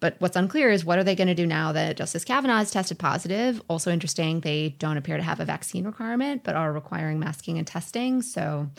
but 0.00 0.16
what's 0.20 0.36
unclear 0.36 0.70
is 0.70 0.84
what 0.84 0.98
are 0.98 1.04
they 1.04 1.16
going 1.16 1.28
to 1.28 1.34
do 1.34 1.46
now 1.46 1.72
that 1.72 1.96
Justice 1.96 2.24
Kavanaugh 2.24 2.58
has 2.58 2.70
tested 2.70 2.98
positive. 2.98 3.60
Also 3.68 3.90
interesting, 3.90 4.40
they 4.40 4.76
don't 4.78 4.96
appear 4.96 5.16
to 5.16 5.22
have 5.22 5.40
a 5.40 5.44
vaccine 5.44 5.84
requirement, 5.84 6.44
but 6.44 6.54
are 6.54 6.72
requiring 6.72 7.18
masking 7.18 7.58
and 7.58 7.66
testing. 7.66 8.22
So, 8.22 8.70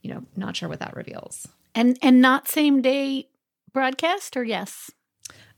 you 0.00 0.12
know, 0.12 0.24
not 0.34 0.56
sure 0.56 0.68
what 0.68 0.80
that 0.80 0.96
reveals. 0.96 1.48
and 1.74 1.98
and 2.02 2.20
not 2.20 2.48
same 2.48 2.82
day 2.82 3.28
broadcast 3.72 4.36
or 4.36 4.44
yes? 4.44 4.90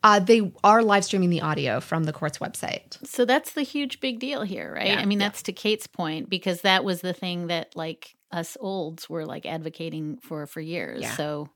Uh, 0.05 0.21
they 0.21 0.53
are 0.63 0.83
live 0.83 1.05
streaming 1.05 1.31
the 1.31 1.41
audio 1.41 1.81
from 1.81 2.05
the 2.05 2.13
court's 2.13 2.39
website. 2.39 3.05
So 3.07 3.25
that's 3.25 3.53
the 3.53 3.63
huge 3.63 4.01
big 4.01 4.21
deal 4.21 4.43
here, 4.43 4.73
right? 4.75 4.87
Yeah, 4.89 5.01
I 5.01 5.07
mean, 5.07 5.19
that's 5.19 5.43
to 5.45 5.53
Kate's 5.53 5.87
point 5.87 6.29
because 6.29 6.61
that 6.61 6.85
was 6.85 7.01
the 7.01 7.15
thing 7.15 7.47
that 7.49 7.75
like 7.75 8.15
us 8.31 8.57
olds 8.61 9.09
were 9.09 9.25
like 9.25 9.47
advocating 9.47 10.19
for 10.19 10.47
for 10.47 10.61
years. 10.61 11.01
Yeah. 11.03 11.17
So 11.17 11.49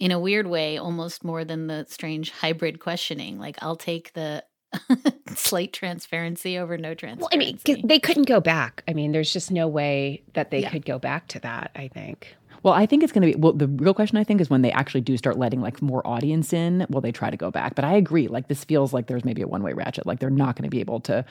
in 0.00 0.10
a 0.10 0.18
weird 0.18 0.48
way, 0.48 0.76
almost 0.76 1.22
more 1.22 1.44
than 1.44 1.68
the 1.68 1.86
strange 1.88 2.30
hybrid 2.30 2.80
questioning, 2.80 3.38
like 3.38 3.56
I'll 3.62 3.76
take 3.76 4.12
the 4.14 4.42
slate 5.36 5.72
transparency 5.72 6.58
over 6.58 6.76
no 6.76 6.88
Well, 6.88 6.96
transparency. 6.96 7.72
I 7.72 7.74
mean, 7.76 7.86
they 7.86 8.00
couldn't 8.00 8.26
go 8.26 8.40
back. 8.40 8.82
I 8.88 8.92
mean, 8.92 9.12
there's 9.12 9.32
just 9.32 9.52
no 9.52 9.68
way 9.68 10.24
that 10.32 10.50
they 10.50 10.62
Yeah. 10.62 10.70
could 10.70 10.84
go 10.84 10.98
back 10.98 11.28
to 11.28 11.38
that. 11.40 11.70
I 11.76 11.86
think. 11.88 12.34
Well, 12.64 12.72
I 12.72 12.86
think 12.86 13.02
it's 13.02 13.12
going 13.12 13.30
to 13.30 13.36
be 13.36 13.40
well. 13.40 13.52
The 13.52 13.68
real 13.68 13.92
question 13.92 14.16
I 14.16 14.24
think 14.24 14.40
is 14.40 14.48
when 14.48 14.62
they 14.62 14.72
actually 14.72 15.02
do 15.02 15.18
start 15.18 15.38
letting 15.38 15.60
like 15.60 15.82
more 15.82 16.04
audience 16.06 16.52
in, 16.54 16.86
will 16.88 17.02
they 17.02 17.12
try 17.12 17.28
to 17.30 17.36
go 17.36 17.50
back? 17.50 17.74
But 17.74 17.84
I 17.84 17.92
agree. 17.94 18.26
Like 18.26 18.48
this 18.48 18.64
feels 18.64 18.94
like 18.94 19.06
there's 19.06 19.24
maybe 19.24 19.42
a 19.42 19.46
one 19.46 19.62
way 19.62 19.74
ratchet. 19.74 20.06
Like 20.06 20.18
they're 20.18 20.30
not 20.30 20.56
going 20.56 20.64
to 20.64 20.70
be 20.70 20.80
able 20.80 21.00
to. 21.00 21.26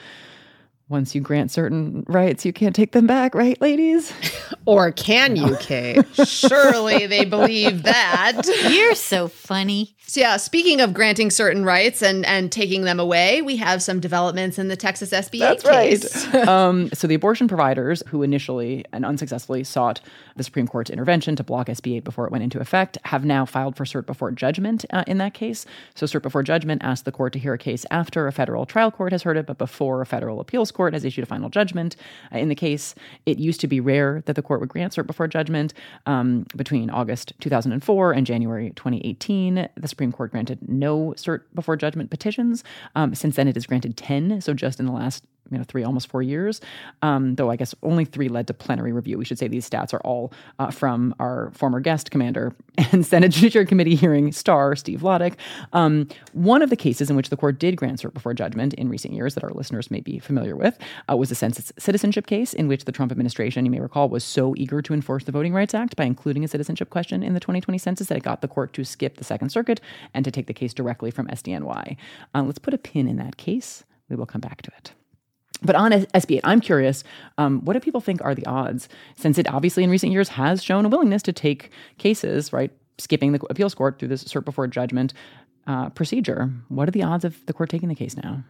Once 0.88 1.14
you 1.14 1.20
grant 1.20 1.50
certain 1.50 2.04
rights, 2.08 2.44
you 2.44 2.52
can't 2.52 2.76
take 2.76 2.92
them 2.92 3.06
back, 3.06 3.34
right, 3.34 3.60
ladies? 3.60 4.12
Or 4.66 4.92
can 4.92 5.36
you, 5.36 5.56
Kate? 5.60 6.02
Surely 6.26 7.06
they 7.06 7.26
believe 7.26 7.82
that. 7.82 8.42
You're 8.70 8.94
so 8.94 9.28
funny. 9.28 9.94
So 10.06 10.20
yeah, 10.20 10.36
speaking 10.36 10.80
of 10.80 10.92
granting 10.92 11.30
certain 11.30 11.64
rights 11.64 12.02
and 12.02 12.26
and 12.26 12.52
taking 12.52 12.82
them 12.82 13.00
away, 13.00 13.42
we 13.42 13.56
have 13.56 13.82
some 13.82 14.00
developments 14.00 14.58
in 14.58 14.68
the 14.68 14.76
Texas 14.76 15.10
SB 15.10 15.42
8 15.42 15.62
case. 15.64 16.34
um, 16.48 16.90
so 16.92 17.06
the 17.06 17.14
abortion 17.14 17.48
providers 17.48 18.02
who 18.08 18.22
initially 18.22 18.84
and 18.92 19.04
unsuccessfully 19.04 19.64
sought 19.64 20.00
the 20.36 20.44
Supreme 20.44 20.68
Court's 20.68 20.90
intervention 20.90 21.36
to 21.36 21.44
block 21.44 21.68
SB 21.68 21.96
8 21.96 22.04
before 22.04 22.26
it 22.26 22.32
went 22.32 22.44
into 22.44 22.60
effect 22.60 22.98
have 23.04 23.24
now 23.24 23.46
filed 23.46 23.76
for 23.76 23.84
cert 23.84 24.04
before 24.04 24.30
judgment 24.30 24.84
uh, 24.90 25.04
in 25.06 25.18
that 25.18 25.32
case. 25.32 25.64
So 25.94 26.06
cert 26.06 26.22
before 26.22 26.42
judgment 26.42 26.82
asked 26.84 27.06
the 27.06 27.12
court 27.12 27.32
to 27.32 27.38
hear 27.38 27.54
a 27.54 27.58
case 27.58 27.86
after 27.90 28.26
a 28.26 28.32
federal 28.32 28.66
trial 28.66 28.90
court 28.90 29.12
has 29.12 29.22
heard 29.22 29.38
it, 29.38 29.46
but 29.46 29.58
before 29.58 30.02
a 30.02 30.06
federal 30.06 30.38
appeals 30.40 30.70
court 30.70 30.83
has 30.92 31.04
issued 31.04 31.24
a 31.24 31.26
final 31.26 31.48
judgment. 31.48 31.96
Uh, 32.32 32.38
in 32.38 32.48
the 32.48 32.54
case, 32.54 32.94
it 33.26 33.38
used 33.38 33.60
to 33.60 33.66
be 33.66 33.80
rare 33.80 34.22
that 34.26 34.36
the 34.36 34.42
court 34.42 34.60
would 34.60 34.68
grant 34.68 34.94
cert 34.94 35.06
before 35.06 35.26
judgment. 35.26 35.72
Um, 36.06 36.46
between 36.56 36.90
August 36.90 37.32
2004 37.40 38.12
and 38.12 38.26
January 38.26 38.70
2018, 38.76 39.68
the 39.74 39.88
Supreme 39.88 40.12
Court 40.12 40.30
granted 40.30 40.58
no 40.68 41.14
cert 41.16 41.42
before 41.54 41.76
judgment 41.76 42.10
petitions. 42.10 42.64
Um, 42.94 43.14
since 43.14 43.36
then, 43.36 43.48
it 43.48 43.56
has 43.56 43.66
granted 43.66 43.96
10. 43.96 44.40
So 44.40 44.52
just 44.52 44.78
in 44.78 44.86
the 44.86 44.92
last 44.92 45.24
you 45.50 45.58
know 45.58 45.64
three 45.64 45.84
almost 45.84 46.08
four 46.08 46.22
years. 46.22 46.60
Um, 47.02 47.34
though 47.34 47.50
i 47.50 47.56
guess 47.56 47.74
only 47.82 48.04
three 48.04 48.28
led 48.28 48.46
to 48.46 48.54
plenary 48.54 48.92
review. 48.92 49.18
We 49.18 49.24
should 49.24 49.38
say 49.38 49.48
these 49.48 49.68
stats 49.68 49.92
are 49.92 50.00
all 50.00 50.32
uh, 50.58 50.70
from 50.70 51.14
our 51.18 51.50
former 51.52 51.80
guest 51.80 52.10
commander 52.10 52.54
and 52.92 53.04
senate 53.04 53.32
judiciary 53.32 53.66
committee 53.66 53.94
hearing 53.94 54.32
star 54.32 54.76
steve 54.76 55.00
Vladeck. 55.00 55.34
Um, 55.72 56.08
one 56.32 56.62
of 56.62 56.70
the 56.70 56.76
cases 56.76 57.10
in 57.10 57.16
which 57.16 57.30
the 57.30 57.36
court 57.36 57.58
did 57.58 57.76
grant 57.76 58.00
cert 58.00 58.14
before 58.14 58.34
judgment 58.34 58.74
in 58.74 58.88
recent 58.88 59.14
years 59.14 59.34
that 59.34 59.44
our 59.44 59.50
listeners 59.50 59.90
may 59.90 60.00
be 60.00 60.18
familiar 60.18 60.56
with 60.56 60.78
uh, 61.10 61.16
was 61.16 61.28
the 61.28 61.34
census 61.34 61.72
citizenship 61.78 62.26
case 62.26 62.52
in 62.52 62.68
which 62.68 62.84
the 62.84 62.92
trump 62.92 63.12
administration 63.12 63.64
you 63.64 63.70
may 63.70 63.80
recall 63.80 64.08
was 64.08 64.24
so 64.24 64.54
eager 64.56 64.80
to 64.82 64.94
enforce 64.94 65.24
the 65.24 65.32
voting 65.32 65.52
rights 65.52 65.74
act 65.74 65.96
by 65.96 66.04
including 66.04 66.44
a 66.44 66.48
citizenship 66.48 66.90
question 66.90 67.22
in 67.22 67.34
the 67.34 67.40
2020 67.40 67.78
census 67.78 68.08
that 68.08 68.16
it 68.16 68.22
got 68.22 68.40
the 68.40 68.48
court 68.48 68.72
to 68.72 68.84
skip 68.84 69.16
the 69.16 69.24
second 69.24 69.50
circuit 69.50 69.80
and 70.12 70.24
to 70.24 70.30
take 70.30 70.46
the 70.46 70.54
case 70.54 70.74
directly 70.74 71.10
from 71.10 71.26
sdny 71.28 71.96
uh, 72.34 72.42
let's 72.42 72.58
put 72.58 72.74
a 72.74 72.78
pin 72.78 73.08
in 73.08 73.16
that 73.16 73.36
case. 73.36 73.84
We 74.08 74.16
will 74.16 74.26
come 74.26 74.40
back 74.40 74.62
to 74.62 74.70
it 74.76 74.92
but 75.64 75.74
on 75.74 75.92
SB8, 75.92 76.40
I'm 76.44 76.60
curious, 76.60 77.04
um, 77.38 77.64
what 77.64 77.72
do 77.74 77.80
people 77.80 78.00
think 78.00 78.22
are 78.22 78.34
the 78.34 78.46
odds? 78.46 78.88
Since 79.16 79.38
it 79.38 79.48
obviously 79.48 79.84
in 79.84 79.90
recent 79.90 80.12
years 80.12 80.28
has 80.30 80.62
shown 80.62 80.84
a 80.84 80.88
willingness 80.88 81.22
to 81.22 81.32
take 81.32 81.70
cases, 81.98 82.52
right, 82.52 82.70
skipping 82.98 83.32
the 83.32 83.40
appeals 83.50 83.74
court 83.74 83.98
through 83.98 84.08
this 84.08 84.24
cert 84.24 84.44
before 84.44 84.66
judgment 84.66 85.12
uh, 85.66 85.88
procedure, 85.90 86.52
what 86.68 86.88
are 86.88 86.92
the 86.92 87.02
odds 87.02 87.24
of 87.24 87.44
the 87.46 87.52
court 87.52 87.70
taking 87.70 87.88
the 87.88 87.94
case 87.94 88.16
now? 88.16 88.44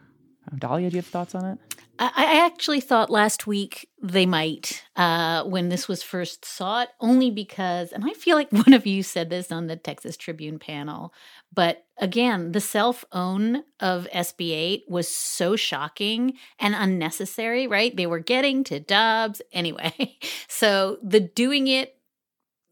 Uh, 0.51 0.55
Dahlia, 0.57 0.89
do 0.89 0.95
you 0.95 1.01
have 1.01 1.07
thoughts 1.07 1.33
on 1.33 1.45
it? 1.45 1.59
I, 1.97 2.11
I 2.15 2.45
actually 2.45 2.81
thought 2.81 3.09
last 3.09 3.47
week 3.47 3.87
they 4.01 4.25
might 4.25 4.83
uh, 4.95 5.43
when 5.43 5.69
this 5.69 5.87
was 5.87 6.03
first 6.03 6.45
sought, 6.45 6.89
only 6.99 7.31
because, 7.31 7.91
and 7.91 8.03
I 8.05 8.13
feel 8.13 8.35
like 8.35 8.51
one 8.65 8.73
of 8.73 8.85
you 8.85 9.03
said 9.03 9.29
this 9.29 9.51
on 9.51 9.67
the 9.67 9.75
Texas 9.75 10.17
Tribune 10.17 10.59
panel, 10.59 11.13
but 11.55 11.85
again, 11.97 12.51
the 12.51 12.61
self 12.61 13.05
own 13.11 13.63
of 13.79 14.07
SB 14.13 14.51
8 14.51 14.83
was 14.87 15.07
so 15.07 15.55
shocking 15.55 16.33
and 16.59 16.75
unnecessary, 16.75 17.67
right? 17.67 17.95
They 17.95 18.07
were 18.07 18.19
getting 18.19 18.63
to 18.65 18.79
Dobbs 18.79 19.41
anyway. 19.51 20.17
So 20.47 20.97
the 21.03 21.19
doing 21.19 21.67
it 21.67 21.95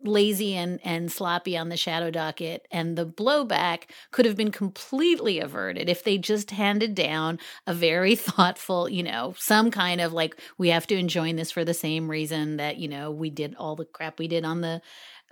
lazy 0.04 0.54
and, 0.56 0.80
and 0.84 1.12
sloppy 1.12 1.58
on 1.58 1.70
the 1.70 1.78
shadow 1.78 2.12
docket 2.12 2.68
and 2.72 2.98
the 2.98 3.06
blowback 3.06 3.84
could 4.12 4.26
have 4.26 4.36
been 4.36 4.52
completely 4.52 5.40
averted 5.40 5.90
if 5.90 6.04
they 6.04 6.18
just 6.18 6.52
handed 6.52 6.94
down 6.94 7.40
a 7.68 7.74
very 7.74 8.16
thoughtful 8.18 8.90
you 8.90 9.02
know 9.04 9.34
some 9.38 9.72
kind 9.72 10.02
of 10.02 10.12
like 10.12 10.36
we 10.58 10.70
have 10.70 10.86
to 10.88 10.98
enjoin 10.98 11.36
this 11.36 11.52
for 11.52 11.64
the 11.64 11.74
same 11.74 12.10
reason 12.10 12.58
that 12.58 12.78
you 12.78 12.88
know 12.88 13.12
we 13.12 13.30
did 13.30 13.56
all 13.56 13.76
the 13.76 13.86
crap 13.86 14.20
we 14.20 14.28
did 14.28 14.44
on 14.44 14.62
the 14.62 14.82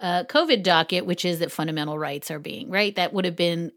uh, 0.02 0.24
covid 0.26 0.64
docket 0.64 1.06
which 1.06 1.26
is 1.26 1.40
that 1.40 1.52
fundamental 1.52 1.98
rights 1.98 2.32
are 2.32 2.40
being 2.40 2.70
right 2.70 2.96
that 2.96 3.14
would 3.14 3.26
have 3.26 3.36
been 3.36 3.72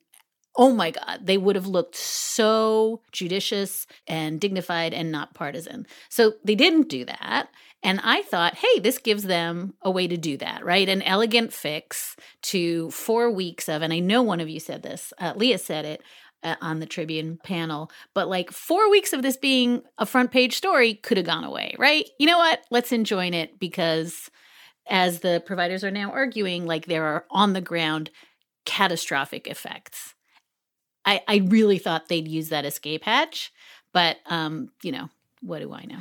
Oh 0.56 0.72
my 0.72 0.92
God, 0.92 1.18
they 1.20 1.36
would 1.36 1.56
have 1.56 1.66
looked 1.66 1.96
so 1.96 3.00
judicious 3.10 3.88
and 4.06 4.40
dignified 4.40 4.94
and 4.94 5.10
not 5.10 5.34
partisan. 5.34 5.84
So 6.08 6.34
they 6.44 6.54
didn't 6.54 6.88
do 6.88 7.04
that. 7.06 7.48
And 7.82 8.00
I 8.04 8.22
thought, 8.22 8.54
hey, 8.54 8.78
this 8.78 8.98
gives 8.98 9.24
them 9.24 9.74
a 9.82 9.90
way 9.90 10.06
to 10.06 10.16
do 10.16 10.36
that, 10.38 10.64
right? 10.64 10.88
An 10.88 11.02
elegant 11.02 11.52
fix 11.52 12.14
to 12.42 12.90
four 12.92 13.30
weeks 13.32 13.68
of, 13.68 13.82
and 13.82 13.92
I 13.92 13.98
know 13.98 14.22
one 14.22 14.38
of 14.38 14.48
you 14.48 14.60
said 14.60 14.82
this, 14.82 15.12
uh, 15.18 15.32
Leah 15.34 15.58
said 15.58 15.84
it, 15.84 16.02
uh, 16.44 16.54
on 16.60 16.78
the 16.78 16.86
Tribune 16.86 17.38
panel. 17.42 17.90
But 18.14 18.28
like 18.28 18.52
four 18.52 18.90
weeks 18.90 19.12
of 19.12 19.22
this 19.22 19.36
being 19.36 19.82
a 19.98 20.06
front 20.06 20.30
page 20.30 20.56
story 20.56 20.94
could 20.94 21.16
have 21.16 21.26
gone 21.26 21.44
away, 21.44 21.74
right? 21.78 22.08
You 22.18 22.26
know 22.26 22.38
what? 22.38 22.60
Let's 22.70 22.92
enjoin 22.92 23.34
it 23.34 23.58
because 23.58 24.30
as 24.88 25.20
the 25.20 25.42
providers 25.44 25.84
are 25.84 25.90
now 25.90 26.10
arguing, 26.10 26.66
like 26.66 26.86
there 26.86 27.04
are 27.04 27.24
on 27.30 27.52
the 27.52 27.60
ground 27.60 28.10
catastrophic 28.64 29.46
effects. 29.46 30.14
I, 31.04 31.22
I 31.28 31.36
really 31.46 31.78
thought 31.78 32.08
they'd 32.08 32.28
use 32.28 32.48
that 32.48 32.64
escape 32.64 33.04
hatch, 33.04 33.52
but 33.92 34.18
um, 34.26 34.70
you 34.82 34.92
know, 34.92 35.10
what 35.40 35.60
do 35.60 35.72
I 35.72 35.84
know? 35.84 35.98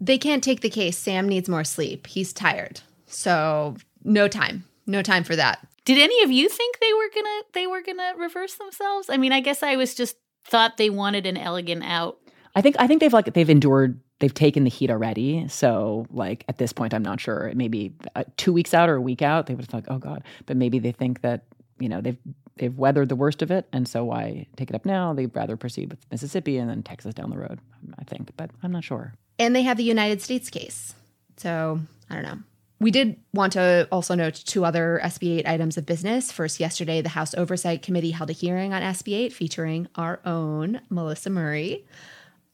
They 0.00 0.18
can't 0.18 0.44
take 0.44 0.60
the 0.60 0.70
case. 0.70 0.98
Sam 0.98 1.28
needs 1.28 1.48
more 1.48 1.64
sleep. 1.64 2.06
He's 2.06 2.32
tired. 2.32 2.80
So 3.06 3.76
no 4.04 4.28
time. 4.28 4.64
No 4.86 5.02
time 5.02 5.24
for 5.24 5.34
that. 5.36 5.66
Did 5.84 5.98
any 5.98 6.22
of 6.22 6.30
you 6.30 6.48
think 6.48 6.78
they 6.80 6.92
were 6.92 7.10
gonna 7.14 7.42
they 7.54 7.66
were 7.66 7.82
gonna 7.82 8.12
reverse 8.18 8.54
themselves? 8.54 9.08
I 9.08 9.16
mean, 9.16 9.32
I 9.32 9.40
guess 9.40 9.62
I 9.62 9.76
was 9.76 9.94
just 9.94 10.16
thought 10.44 10.76
they 10.76 10.90
wanted 10.90 11.26
an 11.26 11.36
elegant 11.36 11.84
out. 11.84 12.18
I 12.56 12.62
think 12.62 12.76
I 12.78 12.86
think 12.86 13.00
they've 13.00 13.12
like 13.12 13.34
they've 13.34 13.50
endured 13.50 14.00
they've 14.18 14.32
taken 14.32 14.64
the 14.64 14.70
heat 14.70 14.90
already. 14.90 15.46
So 15.48 16.06
like 16.10 16.44
at 16.48 16.56
this 16.56 16.72
point, 16.72 16.94
I'm 16.94 17.02
not 17.02 17.20
sure. 17.20 17.52
Maybe 17.54 17.92
uh, 18.16 18.24
two 18.38 18.52
weeks 18.52 18.72
out 18.72 18.88
or 18.88 18.96
a 18.96 19.00
week 19.00 19.20
out, 19.20 19.46
they 19.46 19.54
would 19.54 19.64
have 19.64 19.68
thought, 19.68 19.94
oh 19.94 19.98
god. 19.98 20.24
But 20.46 20.56
maybe 20.56 20.78
they 20.78 20.92
think 20.92 21.20
that 21.20 21.44
you 21.78 21.90
know 21.90 22.00
they've 22.00 22.16
they've 22.56 22.76
weathered 22.76 23.10
the 23.10 23.16
worst 23.16 23.42
of 23.42 23.50
it, 23.50 23.68
and 23.72 23.86
so 23.86 24.06
why 24.06 24.46
take 24.56 24.70
it 24.70 24.74
up 24.74 24.86
now? 24.86 25.12
They'd 25.12 25.36
rather 25.36 25.58
proceed 25.58 25.90
with 25.90 25.98
Mississippi 26.10 26.56
and 26.56 26.70
then 26.70 26.82
Texas 26.82 27.12
down 27.12 27.28
the 27.28 27.38
road. 27.38 27.60
I 27.98 28.04
think, 28.04 28.30
but 28.38 28.50
I'm 28.62 28.72
not 28.72 28.84
sure. 28.84 29.12
And 29.38 29.54
they 29.54 29.62
have 29.62 29.76
the 29.76 29.84
United 29.84 30.22
States 30.22 30.48
case. 30.48 30.94
So 31.36 31.78
I 32.08 32.14
don't 32.14 32.24
know. 32.24 32.38
We 32.80 32.90
did 32.90 33.16
want 33.34 33.52
to 33.54 33.86
also 33.92 34.14
note 34.14 34.34
two 34.34 34.64
other 34.64 35.00
SB 35.02 35.38
8 35.38 35.46
items 35.46 35.78
of 35.78 35.86
business. 35.86 36.30
First, 36.30 36.60
yesterday, 36.60 37.00
the 37.00 37.10
House 37.10 37.34
Oversight 37.34 37.82
Committee 37.82 38.10
held 38.10 38.28
a 38.28 38.34
hearing 38.34 38.74
on 38.74 38.82
SB 38.82 39.14
8 39.14 39.32
featuring 39.32 39.88
our 39.94 40.20
own 40.26 40.80
Melissa 40.90 41.30
Murray. 41.30 41.84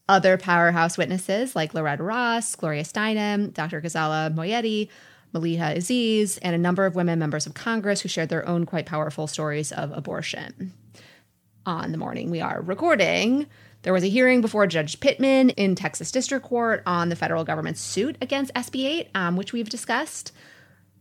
Other 0.09 0.37
powerhouse 0.37 0.97
witnesses 0.97 1.55
like 1.55 1.73
Loretta 1.73 2.03
Ross, 2.03 2.55
Gloria 2.55 2.83
Steinem, 2.83 3.53
Dr. 3.53 3.81
Ghazaleh 3.81 4.33
Moayedi, 4.33 4.89
Maliha 5.33 5.77
Aziz, 5.77 6.37
and 6.39 6.53
a 6.53 6.59
number 6.59 6.85
of 6.85 6.95
women 6.95 7.19
members 7.19 7.47
of 7.47 7.53
Congress 7.53 8.01
who 8.01 8.09
shared 8.09 8.29
their 8.29 8.47
own 8.47 8.65
quite 8.65 8.85
powerful 8.85 9.27
stories 9.27 9.71
of 9.71 9.91
abortion. 9.91 10.73
On 11.65 11.93
the 11.93 11.97
morning 11.97 12.29
we 12.29 12.41
are 12.41 12.61
recording, 12.61 13.47
there 13.83 13.93
was 13.93 14.03
a 14.03 14.09
hearing 14.09 14.41
before 14.41 14.67
Judge 14.67 14.99
Pittman 14.99 15.51
in 15.51 15.75
Texas 15.75 16.11
District 16.11 16.45
Court 16.45 16.83
on 16.85 17.07
the 17.07 17.15
federal 17.15 17.45
government's 17.45 17.79
suit 17.79 18.17
against 18.21 18.53
SB 18.53 18.85
8, 18.85 19.09
um, 19.15 19.37
which 19.37 19.53
we've 19.53 19.69
discussed. 19.69 20.33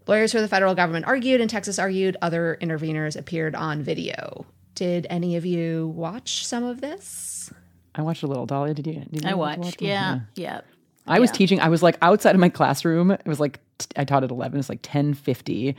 Lawyers 0.07 0.31
for 0.31 0.41
the 0.41 0.49
federal 0.49 0.77
government 0.77 1.07
argued, 1.07 1.41
and 1.41 1.51
Texas 1.51 1.79
argued. 1.79 2.17
Other 2.23 2.57
interveners 2.61 3.17
appeared 3.17 3.57
on 3.57 3.83
video. 3.83 4.47
Did 4.75 5.07
any 5.11 5.37
of 5.37 5.45
you 5.45 5.89
watch 5.89 6.47
some 6.47 6.65
of 6.65 6.81
this? 6.81 7.53
I 7.95 8.03
watched 8.03 8.23
a 8.23 8.27
little. 8.27 8.47
Dahlia, 8.47 8.75
did 8.75 8.87
you? 8.87 9.05
Did 9.13 9.25
you 9.25 9.31
I 9.31 9.35
watch 9.35 9.59
watched. 9.59 9.81
one? 9.81 9.89
Yeah, 9.91 10.21
yeah. 10.35 10.61
I 11.07 11.19
was 11.21 11.31
Yeah. 11.31 11.35
teaching. 11.37 11.61
I 11.61 11.69
was 11.69 11.83
like 11.83 11.99
outside 12.03 12.35
of 12.35 12.41
my 12.41 12.49
classroom. 12.49 13.11
It 13.11 13.27
was 13.27 13.41
like 13.41 13.61
t- 13.79 13.87
I 13.97 14.05
taught 14.05 14.25
at 14.25 14.31
eleven. 14.31 14.59
It's 14.59 14.69
like 14.69 14.81
ten 14.83 15.15
fifty. 15.15 15.75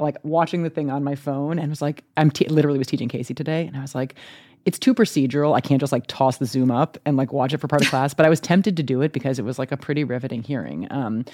Like 0.00 0.16
watching 0.24 0.64
the 0.64 0.70
thing 0.70 0.90
on 0.90 1.04
my 1.04 1.14
phone, 1.14 1.58
and 1.58 1.70
was 1.70 1.80
like, 1.80 2.02
I'm 2.16 2.30
t- 2.30 2.48
literally 2.48 2.78
was 2.78 2.88
teaching 2.88 3.08
Casey 3.08 3.32
today, 3.32 3.66
and 3.66 3.76
I 3.76 3.80
was 3.80 3.94
like, 3.94 4.16
it's 4.64 4.78
too 4.78 4.94
procedural. 4.94 5.54
I 5.54 5.60
can't 5.60 5.80
just 5.80 5.92
like 5.92 6.06
toss 6.06 6.38
the 6.38 6.46
Zoom 6.46 6.70
up 6.70 6.96
and 7.04 7.16
like 7.16 7.32
watch 7.32 7.52
it 7.52 7.58
for 7.58 7.68
part 7.68 7.82
of 7.82 7.88
class. 7.88 8.14
But 8.14 8.24
I 8.24 8.28
was 8.28 8.40
tempted 8.40 8.76
to 8.76 8.82
do 8.82 9.02
it 9.02 9.12
because 9.12 9.38
it 9.38 9.44
was 9.44 9.58
like 9.58 9.72
a 9.72 9.76
pretty 9.76 10.04
riveting 10.04 10.42
hearing. 10.42 10.86
Um, 10.90 11.24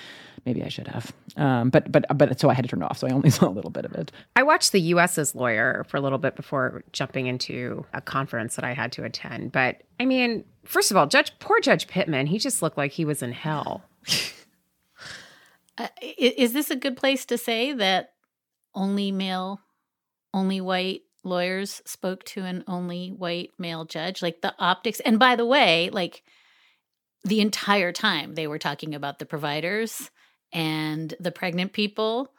maybe 0.45 0.63
I 0.65 0.69
should 0.69 0.89
have. 0.89 1.13
Um, 1.37 1.71
but 1.71 1.91
but 1.91 2.07
but 2.17 2.41
so 2.41 2.51
I 2.51 2.55
had 2.55 2.65
to 2.65 2.69
turn 2.69 2.83
it 2.83 2.87
off. 2.87 2.99
So 2.99 3.07
I 3.07 3.11
only 3.11 3.31
saw 3.31 3.49
a 3.49 3.51
little 3.51 3.71
bit 3.71 3.85
of 3.85 3.93
it. 3.95 4.11
I 4.35 4.43
watched 4.43 4.73
the 4.73 4.81
US's 4.81 5.35
lawyer 5.35 5.85
for 5.89 5.97
a 5.97 6.01
little 6.01 6.19
bit 6.19 6.37
before 6.37 6.83
jumping 6.93 7.27
into 7.27 7.87
a 7.93 8.01
conference 8.01 8.57
that 8.57 8.65
I 8.65 8.73
had 8.73 8.93
to 8.93 9.05
attend. 9.05 9.53
But 9.53 9.83
I 10.01 10.07
mean, 10.07 10.45
first 10.65 10.91
of 10.91 10.97
all, 10.97 11.07
Judge 11.07 11.33
poor 11.39 11.61
Judge 11.61 11.87
Pittman, 11.87 12.27
he 12.27 12.39
just 12.39 12.63
looked 12.63 12.77
like 12.77 12.93
he 12.93 13.05
was 13.05 13.23
in 13.23 13.33
hell. 13.33 13.83
Uh, 15.79 15.89
is 16.19 16.53
this 16.53 16.71
a 16.71 16.77
good 16.77 16.95
place 16.95 17.25
to 17.25 17.39
say 17.39 17.73
that 17.73 18.13
only 18.75 19.11
male, 19.11 19.61
only 20.35 20.61
white 20.61 21.01
lawyers 21.23 21.83
spoke 21.85 22.25
to 22.25 22.45
an 22.45 22.65
only 22.67 23.09
white 23.09 23.51
male 23.59 23.85
judge? 23.85 24.23
Like 24.23 24.41
the 24.41 24.55
optics. 24.59 25.01
And 25.01 25.19
by 25.19 25.37
the 25.37 25.47
way, 25.47 25.91
like 25.91 26.23
the 27.25 27.41
entire 27.41 27.93
time 27.93 28.35
they 28.35 28.47
were 28.47 28.59
talking 28.59 28.95
about 28.95 29.19
the 29.19 29.27
providers 29.27 30.11
and 30.53 31.15
the 31.21 31.31
pregnant 31.31 31.73
people. 31.73 32.33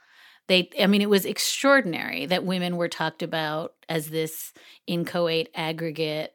They, 0.47 0.69
I 0.79 0.87
mean, 0.87 1.01
it 1.01 1.09
was 1.09 1.25
extraordinary 1.25 2.25
that 2.25 2.43
women 2.43 2.75
were 2.75 2.89
talked 2.89 3.23
about 3.23 3.73
as 3.87 4.09
this 4.09 4.51
inchoate 4.87 5.49
aggregate, 5.55 6.33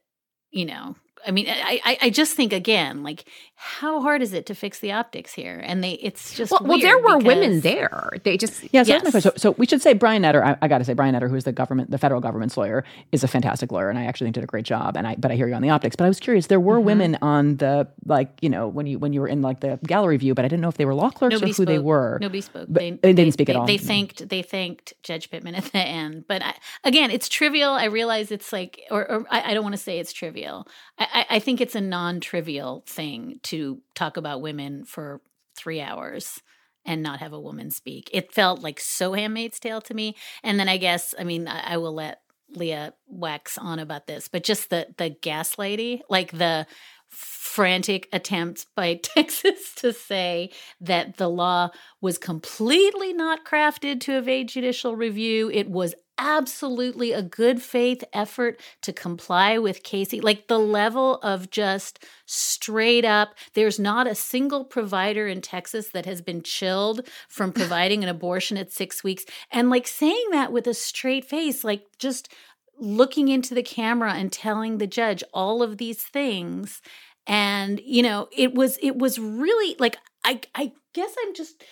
you 0.50 0.64
know. 0.64 0.96
I 1.26 1.30
mean, 1.32 1.46
I, 1.48 1.80
I, 1.84 1.98
I 2.02 2.10
just 2.10 2.34
think 2.34 2.52
again, 2.52 3.02
like, 3.02 3.24
how 3.56 4.00
hard 4.02 4.22
is 4.22 4.32
it 4.32 4.46
to 4.46 4.54
fix 4.54 4.78
the 4.80 4.92
optics 4.92 5.32
here? 5.34 5.60
And 5.64 5.82
they, 5.82 5.92
it's 5.92 6.34
just 6.34 6.50
Well, 6.52 6.60
well 6.64 6.78
there 6.78 6.96
weird 6.98 7.04
were 7.04 7.18
women 7.18 7.60
there. 7.62 8.10
They 8.24 8.36
just 8.36 8.62
Yeah, 8.72 8.82
so, 8.84 8.92
that's 8.92 9.02
my 9.04 9.08
Yes. 9.08 9.10
question. 9.12 9.32
so 9.38 9.50
so 9.52 9.54
we 9.58 9.66
should 9.66 9.82
say 9.82 9.94
Brian 9.94 10.22
Netter. 10.22 10.42
I, 10.44 10.56
I 10.62 10.68
got 10.68 10.78
to 10.78 10.84
say 10.84 10.94
Brian 10.94 11.14
Netter, 11.14 11.28
who 11.28 11.36
is 11.36 11.44
the 11.44 11.52
government, 11.52 11.90
the 11.90 11.98
federal 11.98 12.20
government's 12.20 12.56
lawyer, 12.56 12.84
is 13.12 13.24
a 13.24 13.28
fantastic 13.28 13.72
lawyer, 13.72 13.90
and 13.90 13.98
I 13.98 14.04
actually 14.04 14.26
think 14.26 14.34
did 14.34 14.44
a 14.44 14.46
great 14.46 14.64
job. 14.66 14.96
And 14.96 15.06
I, 15.06 15.16
but 15.16 15.30
I 15.30 15.36
hear 15.36 15.48
you 15.48 15.54
on 15.54 15.62
the 15.62 15.70
optics. 15.70 15.96
But 15.96 16.04
I 16.04 16.08
was 16.08 16.20
curious. 16.20 16.46
There 16.48 16.58
Mm-hmm. 16.58 16.66
were 16.68 16.80
women 16.80 17.18
on 17.22 17.56
the 17.56 17.88
like, 18.06 18.30
you 18.42 18.48
know, 18.50 18.68
when 18.68 18.86
you 18.86 18.98
when 18.98 19.12
you 19.12 19.20
were 19.20 19.28
in 19.28 19.42
like 19.42 19.60
the 19.60 19.78
gallery 19.86 20.16
view, 20.18 20.34
but 20.34 20.44
I 20.44 20.48
didn't 20.48 20.60
know 20.62 20.68
if 20.68 20.76
they 20.76 20.84
were 20.84 20.94
law 20.94 21.10
clerks 21.10 21.32
Nobody 21.34 21.52
or 21.52 21.54
who 21.54 21.64
they 21.66 21.76
spoke. 21.76 21.84
were. 21.86 22.18
Nobody 22.20 22.40
spoke. 22.40 22.66
But 22.68 22.80
they, 22.80 22.90
didn't 23.12 23.32
speak 23.32 23.46
they, 23.48 23.54
at 23.54 23.56
all. 23.60 23.66
They 23.66 23.76
No. 23.76 23.82
thanked. 23.84 24.28
They 24.28 24.42
thanked 24.42 24.94
Judge 25.02 25.30
Pittman 25.30 25.54
at 25.54 25.64
the 25.72 25.78
end. 25.78 26.24
But 26.28 26.42
I, 26.42 26.54
again, 26.84 27.10
it's 27.10 27.28
trivial. 27.28 27.70
I 27.72 27.84
realize 27.86 28.30
it's 28.30 28.52
like, 28.52 28.80
or, 28.90 29.10
or 29.10 29.26
I, 29.30 29.50
I 29.50 29.54
don't 29.54 29.62
want 29.64 29.74
to 29.74 29.80
say 29.82 29.98
it's 29.98 30.12
trivial. 30.12 30.66
I, 30.98 31.15
I, 31.16 31.26
I 31.30 31.38
think 31.40 31.60
it's 31.60 31.74
a 31.74 31.80
non-trivial 31.80 32.84
thing 32.86 33.40
to 33.44 33.80
talk 33.94 34.16
about 34.16 34.42
women 34.42 34.84
for 34.84 35.22
three 35.56 35.80
hours 35.80 36.40
and 36.84 37.02
not 37.02 37.18
have 37.18 37.32
a 37.32 37.40
woman 37.40 37.70
speak. 37.70 38.10
It 38.12 38.32
felt 38.32 38.62
like 38.62 38.78
so 38.78 39.14
Handmaid's 39.14 39.58
Tale 39.58 39.80
to 39.80 39.94
me. 39.94 40.14
And 40.44 40.60
then 40.60 40.68
I 40.68 40.76
guess, 40.76 41.14
I 41.18 41.24
mean, 41.24 41.48
I, 41.48 41.74
I 41.74 41.76
will 41.78 41.94
let 41.94 42.20
Leah 42.50 42.94
wax 43.08 43.58
on 43.58 43.80
about 43.80 44.06
this, 44.06 44.28
but 44.28 44.44
just 44.44 44.70
the 44.70 44.86
the 44.98 45.10
gaslighty, 45.10 46.02
like 46.08 46.30
the 46.30 46.64
frantic 47.08 48.08
attempts 48.12 48.66
by 48.76 48.94
Texas 49.02 49.74
to 49.76 49.92
say 49.92 50.50
that 50.80 51.16
the 51.16 51.28
law 51.28 51.70
was 52.00 52.18
completely 52.18 53.12
not 53.12 53.44
crafted 53.44 54.00
to 54.02 54.16
evade 54.16 54.48
judicial 54.48 54.94
review. 54.94 55.50
It 55.50 55.68
was 55.68 55.94
absolutely 56.18 57.12
a 57.12 57.22
good 57.22 57.62
faith 57.62 58.02
effort 58.12 58.60
to 58.82 58.92
comply 58.92 59.58
with 59.58 59.82
Casey. 59.82 60.20
Like 60.20 60.48
the 60.48 60.58
level 60.58 61.16
of 61.16 61.50
just 61.50 62.04
straight 62.26 63.04
up, 63.04 63.34
there's 63.54 63.78
not 63.78 64.06
a 64.06 64.14
single 64.14 64.64
provider 64.64 65.26
in 65.28 65.40
Texas 65.40 65.88
that 65.90 66.06
has 66.06 66.22
been 66.22 66.42
chilled 66.42 67.06
from 67.28 67.52
providing 67.54 68.02
an 68.02 68.08
abortion 68.08 68.56
at 68.56 68.72
six 68.72 69.04
weeks. 69.04 69.24
And 69.50 69.70
like 69.70 69.86
saying 69.86 70.26
that 70.32 70.52
with 70.52 70.66
a 70.66 70.74
straight 70.74 71.24
face, 71.24 71.64
like 71.64 71.86
just 71.98 72.32
looking 72.78 73.28
into 73.28 73.54
the 73.54 73.62
camera 73.62 74.14
and 74.14 74.32
telling 74.32 74.78
the 74.78 74.86
judge 74.86 75.22
all 75.32 75.62
of 75.62 75.78
these 75.78 76.02
things 76.02 76.82
and 77.26 77.80
you 77.84 78.02
know 78.02 78.28
it 78.36 78.54
was 78.54 78.78
it 78.82 78.96
was 78.98 79.18
really 79.18 79.74
like 79.78 79.96
i 80.24 80.40
i 80.54 80.72
guess 80.92 81.14
i'm 81.24 81.34
just 81.34 81.62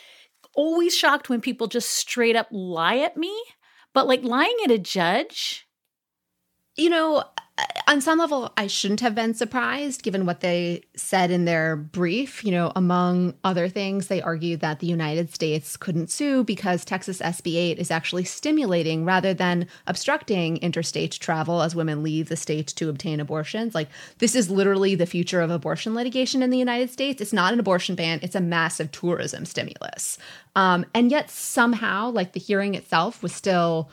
always 0.54 0.96
shocked 0.96 1.28
when 1.28 1.40
people 1.40 1.66
just 1.66 1.90
straight 1.90 2.36
up 2.36 2.48
lie 2.50 2.98
at 2.98 3.16
me 3.16 3.34
but 3.94 4.06
like 4.06 4.22
lying 4.22 4.56
at 4.64 4.70
a 4.70 4.78
judge 4.78 5.66
You 6.76 6.90
know, 6.90 7.24
on 7.86 8.00
some 8.00 8.18
level, 8.18 8.52
I 8.56 8.66
shouldn't 8.66 9.00
have 9.00 9.14
been 9.14 9.34
surprised 9.34 10.02
given 10.02 10.26
what 10.26 10.40
they 10.40 10.82
said 10.96 11.30
in 11.30 11.44
their 11.44 11.76
brief. 11.76 12.44
You 12.44 12.50
know, 12.50 12.72
among 12.74 13.34
other 13.44 13.68
things, 13.68 14.08
they 14.08 14.20
argued 14.20 14.60
that 14.60 14.80
the 14.80 14.88
United 14.88 15.32
States 15.32 15.76
couldn't 15.76 16.10
sue 16.10 16.42
because 16.42 16.84
Texas 16.84 17.20
SB 17.20 17.54
8 17.54 17.78
is 17.78 17.92
actually 17.92 18.24
stimulating 18.24 19.04
rather 19.04 19.32
than 19.32 19.68
obstructing 19.86 20.56
interstate 20.58 21.12
travel 21.12 21.62
as 21.62 21.76
women 21.76 22.02
leave 22.02 22.28
the 22.28 22.36
state 22.36 22.68
to 22.68 22.88
obtain 22.88 23.20
abortions. 23.20 23.74
Like, 23.74 23.88
this 24.18 24.34
is 24.34 24.50
literally 24.50 24.96
the 24.96 25.06
future 25.06 25.40
of 25.40 25.50
abortion 25.50 25.94
litigation 25.94 26.42
in 26.42 26.50
the 26.50 26.58
United 26.58 26.90
States. 26.90 27.20
It's 27.20 27.32
not 27.32 27.52
an 27.52 27.60
abortion 27.60 27.94
ban, 27.94 28.18
it's 28.22 28.34
a 28.34 28.40
massive 28.40 28.90
tourism 28.90 29.44
stimulus. 29.44 30.18
Um, 30.56 30.86
and 30.92 31.10
yet, 31.10 31.30
somehow, 31.30 32.10
like, 32.10 32.32
the 32.32 32.40
hearing 32.40 32.74
itself 32.74 33.22
was 33.22 33.32
still 33.32 33.90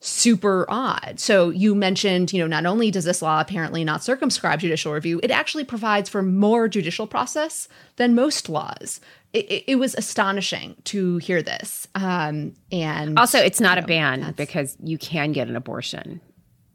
super 0.00 0.66
odd. 0.68 1.18
So 1.18 1.50
you 1.50 1.74
mentioned, 1.74 2.32
you 2.32 2.38
know, 2.40 2.46
not 2.46 2.66
only 2.66 2.90
does 2.90 3.04
this 3.04 3.22
law 3.22 3.40
apparently 3.40 3.82
not 3.82 4.02
circumscribe 4.04 4.60
judicial 4.60 4.92
review, 4.92 5.20
it 5.22 5.30
actually 5.30 5.64
provides 5.64 6.08
for 6.08 6.22
more 6.22 6.68
judicial 6.68 7.06
process 7.06 7.68
than 7.96 8.14
most 8.14 8.48
laws. 8.48 9.00
It, 9.32 9.50
it, 9.50 9.64
it 9.68 9.76
was 9.76 9.94
astonishing 9.94 10.76
to 10.84 11.16
hear 11.18 11.42
this. 11.42 11.88
Um, 11.94 12.54
and 12.70 13.18
Also, 13.18 13.38
it's 13.38 13.60
not 13.60 13.78
you 13.78 13.84
a 13.84 13.86
ban 13.86 14.34
because 14.36 14.76
you 14.82 14.98
can 14.98 15.32
get 15.32 15.48
an 15.48 15.56
abortion 15.56 16.20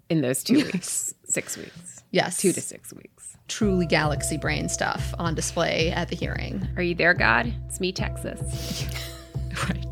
in 0.09 0.21
those 0.21 0.43
two 0.43 0.55
weeks, 0.65 1.13
six 1.25 1.55
weeks, 1.57 2.03
yes, 2.11 2.37
two 2.37 2.51
to 2.51 2.59
six 2.61 2.91
weeks. 2.91 3.37
truly 3.47 3.85
galaxy 3.85 4.37
brain 4.37 4.67
stuff 4.67 5.13
on 5.17 5.35
display 5.35 5.89
at 5.91 6.09
the 6.09 6.15
hearing. 6.15 6.67
Are 6.75 6.83
you 6.83 6.95
there, 6.95 7.13
God? 7.13 7.53
It's 7.67 7.79
me, 7.79 7.91
Texas. 7.91 8.85
Right. 9.67 9.90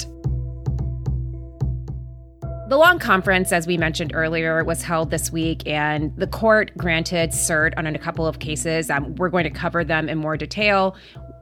The 2.70 2.78
long 2.78 3.00
conference, 3.00 3.52
as 3.52 3.66
we 3.66 3.80
mentioned 3.80 4.12
earlier, 4.14 4.64
was 4.64 4.84
held 4.84 5.10
this 5.10 5.32
week, 5.32 5.66
and 5.66 6.16
the 6.18 6.28
court 6.28 6.72
granted 6.78 7.32
cert 7.32 7.74
on 7.78 7.88
a 7.88 7.98
couple 7.98 8.28
of 8.28 8.38
cases. 8.38 8.92
Um, 8.92 9.16
we're 9.16 9.30
going 9.30 9.46
to 9.46 9.50
cover 9.50 9.84
them 9.84 10.08
in 10.08 10.20
more 10.20 10.38
detail. 10.38 10.96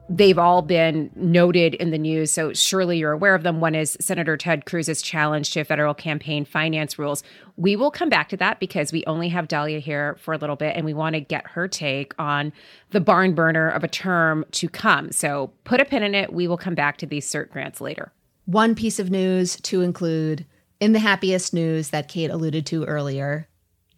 They've 0.07 0.39
all 0.39 0.61
been 0.61 1.11
noted 1.17 1.73
in 1.73 1.91
the 1.91 1.97
news, 1.97 2.31
so 2.31 2.53
surely 2.53 2.99
you're 2.99 3.11
aware 3.11 3.35
of 3.35 3.43
them. 3.43 3.59
One 3.59 3.75
is 3.75 3.97
Senator 3.99 4.37
Ted 4.37 4.63
Cruz's 4.63 5.01
challenge 5.01 5.51
to 5.51 5.65
federal 5.65 5.93
campaign 5.93 6.45
finance 6.45 6.97
rules. 6.97 7.23
We 7.57 7.75
will 7.75 7.91
come 7.91 8.07
back 8.07 8.29
to 8.29 8.37
that 8.37 8.61
because 8.61 8.93
we 8.93 9.03
only 9.05 9.27
have 9.27 9.49
Dahlia 9.49 9.79
here 9.79 10.15
for 10.21 10.33
a 10.33 10.37
little 10.37 10.55
bit, 10.55 10.77
and 10.77 10.85
we 10.85 10.93
want 10.93 11.15
to 11.15 11.19
get 11.19 11.45
her 11.47 11.67
take 11.67 12.13
on 12.17 12.53
the 12.91 13.01
barn 13.01 13.35
burner 13.35 13.67
of 13.69 13.83
a 13.83 13.89
term 13.89 14.45
to 14.51 14.69
come. 14.69 15.11
So 15.11 15.51
put 15.65 15.81
a 15.81 15.85
pin 15.85 16.03
in 16.03 16.15
it. 16.15 16.31
We 16.31 16.47
will 16.47 16.55
come 16.55 16.73
back 16.73 16.95
to 16.99 17.05
these 17.05 17.29
cert 17.29 17.49
grants 17.49 17.81
later. 17.81 18.13
One 18.45 18.75
piece 18.75 18.97
of 18.97 19.11
news 19.11 19.57
to 19.63 19.81
include 19.81 20.45
in 20.79 20.93
the 20.93 20.99
happiest 20.99 21.53
news 21.53 21.89
that 21.89 22.07
Kate 22.07 22.29
alluded 22.29 22.65
to 22.67 22.85
earlier, 22.85 23.47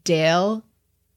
Dale 0.03 0.63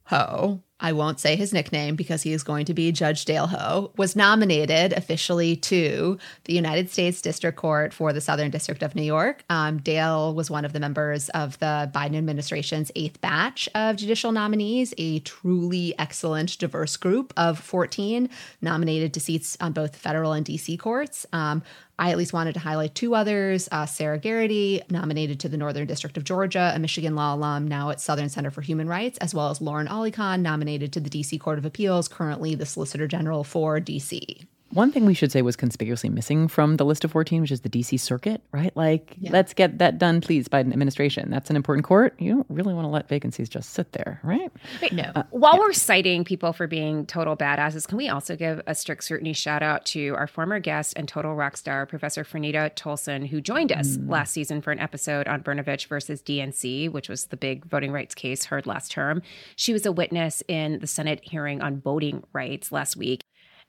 Ho, 0.04 0.62
I 0.82 0.92
won't 0.92 1.20
say 1.20 1.36
his 1.36 1.52
nickname 1.52 1.94
because 1.94 2.22
he 2.22 2.32
is 2.32 2.42
going 2.42 2.64
to 2.64 2.74
be 2.74 2.90
Judge 2.90 3.24
Dale 3.24 3.46
Ho, 3.46 3.92
was 3.96 4.16
nominated 4.16 4.92
officially 4.92 5.54
to 5.56 6.18
the 6.44 6.52
United 6.52 6.90
States 6.90 7.22
District 7.22 7.56
Court 7.56 7.94
for 7.94 8.12
the 8.12 8.20
Southern 8.20 8.50
District 8.50 8.82
of 8.82 8.96
New 8.96 9.04
York. 9.04 9.44
Um, 9.48 9.78
Dale 9.78 10.34
was 10.34 10.50
one 10.50 10.64
of 10.64 10.72
the 10.72 10.80
members 10.80 11.28
of 11.30 11.56
the 11.60 11.88
Biden 11.94 12.16
administration's 12.16 12.90
eighth 12.96 13.20
batch 13.20 13.68
of 13.76 13.94
judicial 13.94 14.32
nominees, 14.32 14.92
a 14.98 15.20
truly 15.20 15.96
excellent, 16.00 16.58
diverse 16.58 16.96
group 16.96 17.32
of 17.36 17.60
14 17.60 18.28
nominated 18.60 19.14
to 19.14 19.20
seats 19.20 19.56
on 19.60 19.72
both 19.72 19.94
federal 19.94 20.32
and 20.32 20.44
DC 20.44 20.80
courts. 20.80 21.24
Um, 21.32 21.62
I 22.02 22.10
at 22.10 22.18
least 22.18 22.32
wanted 22.32 22.54
to 22.54 22.60
highlight 22.60 22.96
two 22.96 23.14
others. 23.14 23.68
Uh, 23.70 23.86
Sarah 23.86 24.18
Geraghty, 24.18 24.82
nominated 24.90 25.38
to 25.38 25.48
the 25.48 25.56
Northern 25.56 25.86
District 25.86 26.16
of 26.16 26.24
Georgia, 26.24 26.72
a 26.74 26.78
Michigan 26.80 27.14
law 27.14 27.32
alum, 27.36 27.68
now 27.68 27.90
at 27.90 28.00
Southern 28.00 28.28
Center 28.28 28.50
for 28.50 28.60
Human 28.60 28.88
Rights, 28.88 29.18
as 29.18 29.32
well 29.32 29.50
as 29.50 29.60
Loren 29.60 29.86
AliKhan, 29.86 30.40
nominated 30.40 30.92
to 30.94 31.00
the 31.00 31.08
DC 31.08 31.38
Court 31.38 31.58
of 31.58 31.64
Appeals, 31.64 32.08
currently 32.08 32.56
the 32.56 32.66
Solicitor 32.66 33.06
General 33.06 33.44
for 33.44 33.78
DC. 33.78 34.46
One 34.72 34.90
thing 34.90 35.04
we 35.04 35.12
should 35.12 35.30
say 35.30 35.42
was 35.42 35.54
conspicuously 35.54 36.08
missing 36.08 36.48
from 36.48 36.76
the 36.78 36.86
list 36.86 37.04
of 37.04 37.12
14, 37.12 37.42
which 37.42 37.50
is 37.50 37.60
the 37.60 37.68
DC 37.68 38.00
Circuit, 38.00 38.42
right? 38.52 38.74
Like, 38.74 39.14
Yeah. 39.18 39.30
let's 39.30 39.52
get 39.52 39.76
that 39.78 39.98
done, 39.98 40.22
please, 40.22 40.48
Biden 40.48 40.72
administration. 40.72 41.28
That's 41.30 41.50
an 41.50 41.56
important 41.56 41.84
court. 41.84 42.14
You 42.18 42.32
don't 42.32 42.46
really 42.48 42.72
want 42.72 42.86
to 42.86 42.88
let 42.88 43.06
vacancies 43.06 43.50
just 43.50 43.70
sit 43.70 43.92
there, 43.92 44.18
right? 44.22 44.50
Wait, 44.80 44.94
no. 44.94 45.12
Uh, 45.14 45.24
While 45.30 45.58
we're 45.58 45.74
citing 45.74 46.24
people 46.24 46.54
for 46.54 46.66
being 46.66 47.04
total 47.04 47.36
badasses, 47.36 47.86
can 47.86 47.98
we 47.98 48.08
also 48.08 48.34
give 48.34 48.62
a 48.66 48.74
strict 48.74 49.04
scrutiny 49.04 49.34
shout 49.34 49.62
out 49.62 49.84
to 49.86 50.14
our 50.16 50.26
former 50.26 50.58
guest 50.58 50.94
and 50.96 51.06
total 51.06 51.34
rock 51.34 51.58
star, 51.58 51.84
Professor 51.84 52.24
Franita 52.24 52.74
Tolson, 52.74 53.26
who 53.28 53.42
joined 53.42 53.72
us 53.72 53.98
mm. 53.98 54.08
last 54.08 54.32
season 54.32 54.62
for 54.62 54.72
an 54.72 54.78
episode 54.78 55.28
on 55.28 55.42
Brnovich 55.42 55.86
versus 55.86 56.22
DNC, 56.22 56.90
which 56.90 57.10
was 57.10 57.26
the 57.26 57.36
big 57.36 57.66
voting 57.66 57.92
rights 57.92 58.14
case 58.14 58.46
heard 58.46 58.66
last 58.66 58.90
term. 58.90 59.20
She 59.54 59.74
was 59.74 59.84
a 59.84 59.92
witness 59.92 60.42
in 60.48 60.78
the 60.78 60.86
Senate 60.86 61.20
hearing 61.22 61.60
on 61.60 61.78
voting 61.78 62.22
rights 62.32 62.72
last 62.72 62.96
week. 62.96 63.22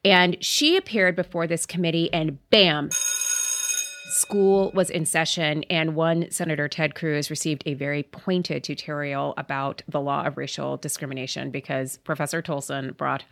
And 0.05 0.37
she 0.43 0.75
appeared 0.75 1.15
before 1.15 1.47
this 1.47 1.65
committee, 1.65 2.11
and 2.13 2.37
bam, 2.49 2.89
school 2.91 4.71
was 4.73 4.89
in 4.89 5.05
session, 5.05 5.63
and 5.69 5.95
one 5.95 6.29
Senator 6.29 6.67
Ted 6.67 6.93
Cruz 6.93 7.29
received 7.29 7.63
a 7.65 7.73
very 7.73 8.03
pointed 8.03 8.63
tutorial 8.63 9.33
about 9.37 9.81
the 9.87 10.01
law 10.01 10.25
of 10.25 10.37
racial 10.37 10.77
discrimination 10.77 11.51
because 11.51 11.97
Professor 11.99 12.41
Tolson 12.41 12.95
brought 12.97 13.23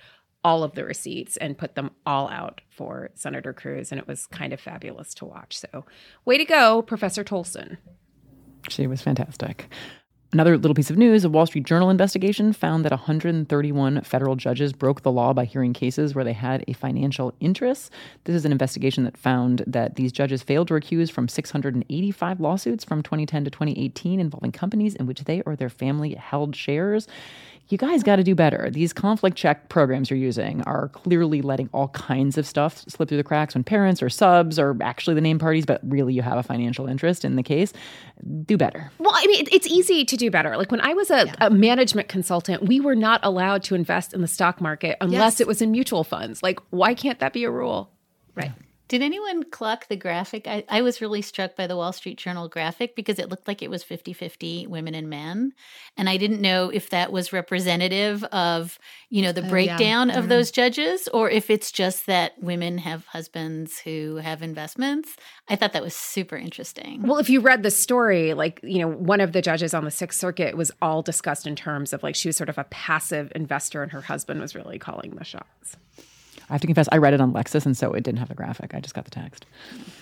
all 0.44 0.64
of 0.64 0.74
the 0.74 0.84
receipts 0.84 1.38
and 1.38 1.58
put 1.58 1.76
them 1.76 1.92
all 2.06 2.28
out 2.30 2.62
for 2.70 3.12
Senator 3.16 3.54
Cruz, 3.54 3.92
and 3.92 4.00
it 4.00 4.08
was 4.08 4.26
kind 4.28 4.54
of 4.54 4.60
fabulous 4.60 5.14
to 5.16 5.26
watch. 5.26 5.58
So, 5.58 5.86
way 6.26 6.38
to 6.38 6.46
go, 6.46 6.82
Professor 6.82 7.24
Tolson. 7.24 7.78
She 8.70 8.88
was 8.88 9.02
fantastic. 9.02 9.68
Another 10.34 10.58
little 10.58 10.76
piece 10.76 10.90
of 10.90 10.98
news 10.98 11.26
a 11.26 11.30
Wall 11.30 11.46
Street 11.46 11.66
Journal 11.66 11.90
investigation 11.90 12.54
found 12.54 12.86
that 12.86 12.94
131 12.94 14.02
federal 14.04 14.38
judges 14.38 14.72
broke 14.72 15.02
the 15.02 15.12
law 15.12 15.34
by 15.34 15.44
hearing 15.44 15.74
cases 15.74 16.16
where 16.16 16.24
they 16.24 16.32
had 16.32 16.64
a 16.70 16.74
financial 16.74 17.34
interest. 17.42 17.92
This 18.24 18.38
is 18.38 18.46
an 18.46 18.54
investigation 18.54 19.04
that 19.04 19.18
found 19.18 19.62
that 19.68 19.96
these 19.96 20.14
judges 20.14 20.42
failed 20.42 20.70
to 20.70 20.74
recuse 20.74 21.12
from 21.12 21.28
685 21.28 22.40
lawsuits 22.40 22.86
from 22.86 23.04
2010 23.04 23.44
to 23.44 23.52
2018 23.52 24.22
involving 24.22 24.54
companies 24.54 24.96
in 24.96 25.06
which 25.06 25.26
they 25.26 25.42
or 25.42 25.58
their 25.58 25.70
family 25.70 26.14
held 26.14 26.56
shares. 26.56 27.10
You 27.72 27.78
guys 27.78 28.04
got 28.04 28.18
to 28.18 28.24
do 28.24 28.36
better. 28.36 28.70
These 28.70 28.92
conflict 28.94 29.38
check 29.38 29.70
programs 29.70 30.10
you're 30.10 30.20
using 30.20 30.62
are 30.64 30.90
clearly 30.90 31.42
letting 31.42 31.70
all 31.74 31.88
kinds 31.90 32.38
of 32.38 32.46
stuff 32.46 32.84
slip 32.88 33.08
through 33.08 33.18
the 33.18 33.24
cracks 33.24 33.54
when 33.56 33.64
parents 33.64 34.04
or 34.04 34.10
subs 34.10 34.60
are 34.60 34.76
actually 34.82 35.14
the 35.14 35.22
named 35.22 35.40
parties, 35.40 35.66
but 35.66 35.80
really 35.84 36.14
you 36.14 36.22
have 36.22 36.38
a 36.38 36.44
financial 36.44 36.88
interest 36.88 37.24
in 37.24 37.38
the 37.38 37.44
case. 37.44 37.72
Do 38.46 38.58
better. 38.58 38.92
Well, 39.00 39.14
I 39.16 39.26
mean, 39.28 39.48
it's 39.52 39.68
easy 39.68 40.04
to 40.06 40.18
do 40.18 40.30
better. 40.30 40.58
Like 40.58 40.70
when 40.72 40.82
I 40.82 40.94
was 40.94 41.10
a, 41.10 41.34
a 41.40 41.50
management 41.50 42.10
consultant, 42.10 42.64
we 42.68 42.80
were 42.80 42.96
not 42.96 43.22
allowed 43.24 43.64
to 43.64 43.76
invest 43.76 44.14
in 44.14 44.22
the 44.22 44.28
stock 44.28 44.60
market 44.60 44.98
unless 45.02 45.34
Yes. 45.36 45.42
it 45.42 45.48
was 45.48 45.62
in 45.62 45.72
mutual 45.72 46.04
funds. 46.04 46.44
Like, 46.44 46.60
why 46.72 46.94
can't 46.94 47.20
that 47.20 47.32
be 47.32 47.44
a 47.46 47.52
rule? 47.52 47.92
Right. 48.36 48.52
Did 48.92 49.02
anyone 49.02 49.44
clock 49.44 49.88
the 49.88 49.96
graphic? 49.96 50.50
I, 50.50 50.66
I 50.68 50.82
was 50.82 51.00
really 51.00 51.22
struck 51.22 51.56
by 51.56 51.66
the 51.66 51.78
Wall 51.78 51.94
Street 51.94 52.18
Journal 52.18 52.50
graphic 52.50 52.94
because 52.94 53.20
it 53.20 53.30
looked 53.30 53.48
like 53.48 53.62
it 53.62 53.70
was 53.70 53.86
50 53.86 54.12
50 54.12 54.68
women 54.68 54.94
and 54.94 55.10
men. 55.10 55.54
And 55.96 56.10
I 56.10 56.18
didn't 56.18 56.42
know 56.42 56.70
if 56.70 56.90
that 56.90 57.10
was 57.10 57.32
representative 57.32 58.22
of, 58.26 58.78
you 59.10 59.22
know, 59.22 59.32
the 59.32 59.46
Oh, 59.46 59.50
breakdown 59.50 60.12
I 60.12 60.16
of 60.16 60.24
don't 60.24 60.28
those 60.28 60.52
judges 60.52 61.08
or 61.08 61.30
if 61.30 61.50
it's 61.50 61.72
just 61.72 62.06
that 62.08 62.34
women 62.44 62.80
have 62.80 63.06
husbands 63.06 63.80
who 63.80 64.18
have 64.18 64.44
investments. 64.44 65.16
I 65.48 65.56
thought 65.56 65.72
that 65.72 65.84
was 65.84 65.96
super 65.96 66.36
interesting. 66.36 67.04
Well, 67.04 67.20
if 67.20 67.30
you 67.30 67.40
read 67.40 67.64
the 67.64 67.72
story, 67.72 68.34
like, 68.34 68.60
you 68.62 68.80
know, 68.80 68.90
one 68.90 69.22
of 69.22 69.32
the 69.32 69.42
judges 69.42 69.74
on 69.74 69.86
the 69.86 69.92
Sixth 69.92 70.20
Circuit 70.20 70.58
was 70.58 70.70
all 70.82 71.02
discussed 71.02 71.48
in 71.48 71.56
terms 71.56 71.94
of 71.94 72.04
like 72.04 72.16
she 72.16 72.28
was 72.28 72.36
sort 72.36 72.50
of 72.50 72.58
a 72.58 72.66
passive 72.66 73.32
investor 73.36 73.84
and 73.84 73.94
her 73.94 74.02
husband 74.02 74.42
was 74.42 74.54
really 74.54 74.80
calling 74.80 75.12
the 75.12 75.24
shots. 75.24 75.78
I 76.52 76.56
have 76.56 76.62
to 76.62 76.68
confess, 76.68 76.88
I 76.92 76.98
read 76.98 77.14
it 77.14 77.22
on 77.22 77.32
Lexis, 77.32 77.66
and 77.66 77.78
so 77.78 77.94
it 77.94 78.04
didn't 78.04 78.20
have 78.20 78.28
the 78.28 78.36
graphic. 78.36 78.76
I 78.76 78.82
just 78.82 78.94
got 78.94 79.06
the 79.06 79.12
text. 79.12 79.46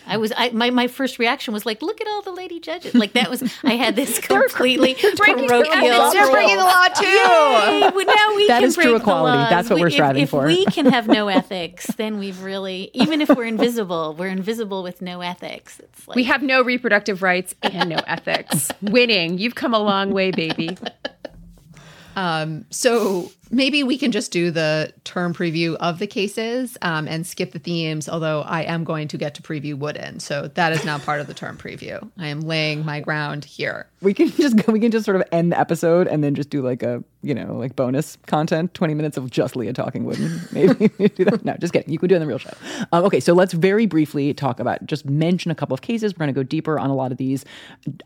I 0.07 0.17
was 0.17 0.33
I 0.35 0.49
my, 0.49 0.71
my 0.71 0.87
first 0.87 1.19
reaction 1.19 1.53
was 1.53 1.63
like, 1.63 1.83
look 1.83 2.01
at 2.01 2.07
all 2.07 2.23
the 2.23 2.31
lady 2.31 2.59
judges. 2.59 2.95
Like 2.95 3.13
that 3.13 3.29
was 3.29 3.43
I 3.63 3.73
had 3.75 3.95
this 3.95 4.17
completely 4.27 4.95
breaking 4.95 5.45
the 5.45 5.47
parochial 5.47 5.97
law. 5.99 6.09
They're 6.09 6.31
breaking 6.31 6.57
the 6.57 6.63
law 6.63 6.87
too. 6.87 7.05
Yay! 7.05 7.91
Well, 7.93 8.05
now 8.05 8.35
we 8.35 8.47
That 8.47 8.59
can 8.61 8.63
is 8.63 8.73
true 8.73 8.83
break 8.85 8.95
the 8.95 9.01
equality. 9.01 9.37
laws. 9.37 9.49
That's 9.51 9.69
what 9.69 9.75
We- 9.75 9.81
we're 9.81 9.87
if- 9.87 9.93
striving 9.93 10.23
if 10.23 10.29
for. 10.31 10.45
we 10.47 10.65
can 10.65 10.87
have 10.87 11.07
no 11.07 11.27
ethics, 11.39 11.85
then 11.97 12.17
we've 12.17 12.41
really, 12.41 12.89
even 12.95 13.21
if 13.21 13.29
we're 13.29 13.45
invisible, 13.45 14.15
we're 14.17 14.27
invisible 14.29 14.81
with 14.81 15.03
no 15.03 15.21
ethics. 15.21 15.79
It's 15.79 16.07
like 16.07 16.15
We 16.15 16.23
have 16.23 16.41
no 16.41 16.63
reproductive 16.63 17.21
rights 17.21 17.53
and 17.61 17.89
no 17.89 17.97
ethics. 18.07 18.71
Winning. 18.81 19.37
You've 19.37 19.53
come 19.55 19.75
a 19.75 19.79
long 19.79 20.09
way, 20.11 20.31
baby. 20.31 20.75
Um, 22.15 22.65
so 22.71 23.31
maybe 23.51 23.83
we 23.83 23.97
can 23.97 24.11
just 24.11 24.31
do 24.31 24.51
the 24.51 24.93
term 25.03 25.33
preview 25.33 25.75
of 25.75 25.99
the 25.99 26.07
cases 26.07 26.77
um, 26.81 27.07
and 27.07 27.25
skip 27.25 27.51
the 27.51 27.59
themes, 27.59 28.07
although 28.07 28.41
I 28.41 28.61
am 28.63 28.83
going 28.83 29.07
to 29.09 29.17
get 29.17 29.35
to 29.35 29.41
preview 29.41 29.77
Wooden. 29.77 30.19
So 30.19 30.47
that 30.49 30.71
is 30.73 30.85
now 30.85 30.99
part 30.99 31.21
of 31.21 31.27
the 31.27 31.33
term 31.33 31.57
preview. 31.57 32.09
I 32.17 32.27
am 32.27 32.41
laying 32.41 32.85
my 32.85 32.99
ground 32.99 33.45
here. 33.45 33.87
We 34.01 34.13
can 34.13 34.29
just 34.37 34.67
we 34.67 34.79
can 34.79 34.91
just 34.91 35.05
sort 35.05 35.17
of 35.17 35.23
end 35.31 35.51
the 35.51 35.59
episode 35.59 36.07
and 36.07 36.23
then 36.23 36.35
just 36.35 36.49
do 36.49 36.61
like 36.61 36.83
a 36.83 37.03
you 37.21 37.33
know 37.33 37.55
like 37.55 37.75
bonus 37.75 38.17
content, 38.27 38.73
twenty 38.73 38.93
minutes 38.93 39.17
of 39.17 39.29
just 39.29 39.55
Leah 39.55 39.73
talking 39.73 40.05
wooden. 40.05 40.41
Maybe 40.51 40.87
do 41.09 41.25
that. 41.25 41.43
No, 41.43 41.55
just 41.57 41.73
kidding. 41.73 41.91
You 41.91 41.99
can 41.99 42.07
do 42.07 42.15
it 42.15 42.17
in 42.17 42.21
the 42.21 42.27
real 42.27 42.37
show. 42.37 42.53
Um, 42.91 43.03
okay, 43.05 43.19
so 43.19 43.33
let's 43.33 43.53
very 43.53 43.85
briefly 43.85 44.33
talk 44.33 44.59
about 44.59 44.85
just 44.85 45.05
mention 45.05 45.51
a 45.51 45.55
couple 45.55 45.73
of 45.73 45.81
cases. 45.81 46.13
We're 46.13 46.25
going 46.25 46.33
to 46.33 46.39
go 46.39 46.43
deeper 46.43 46.79
on 46.79 46.89
a 46.89 46.95
lot 46.95 47.11
of 47.11 47.17
these, 47.17 47.45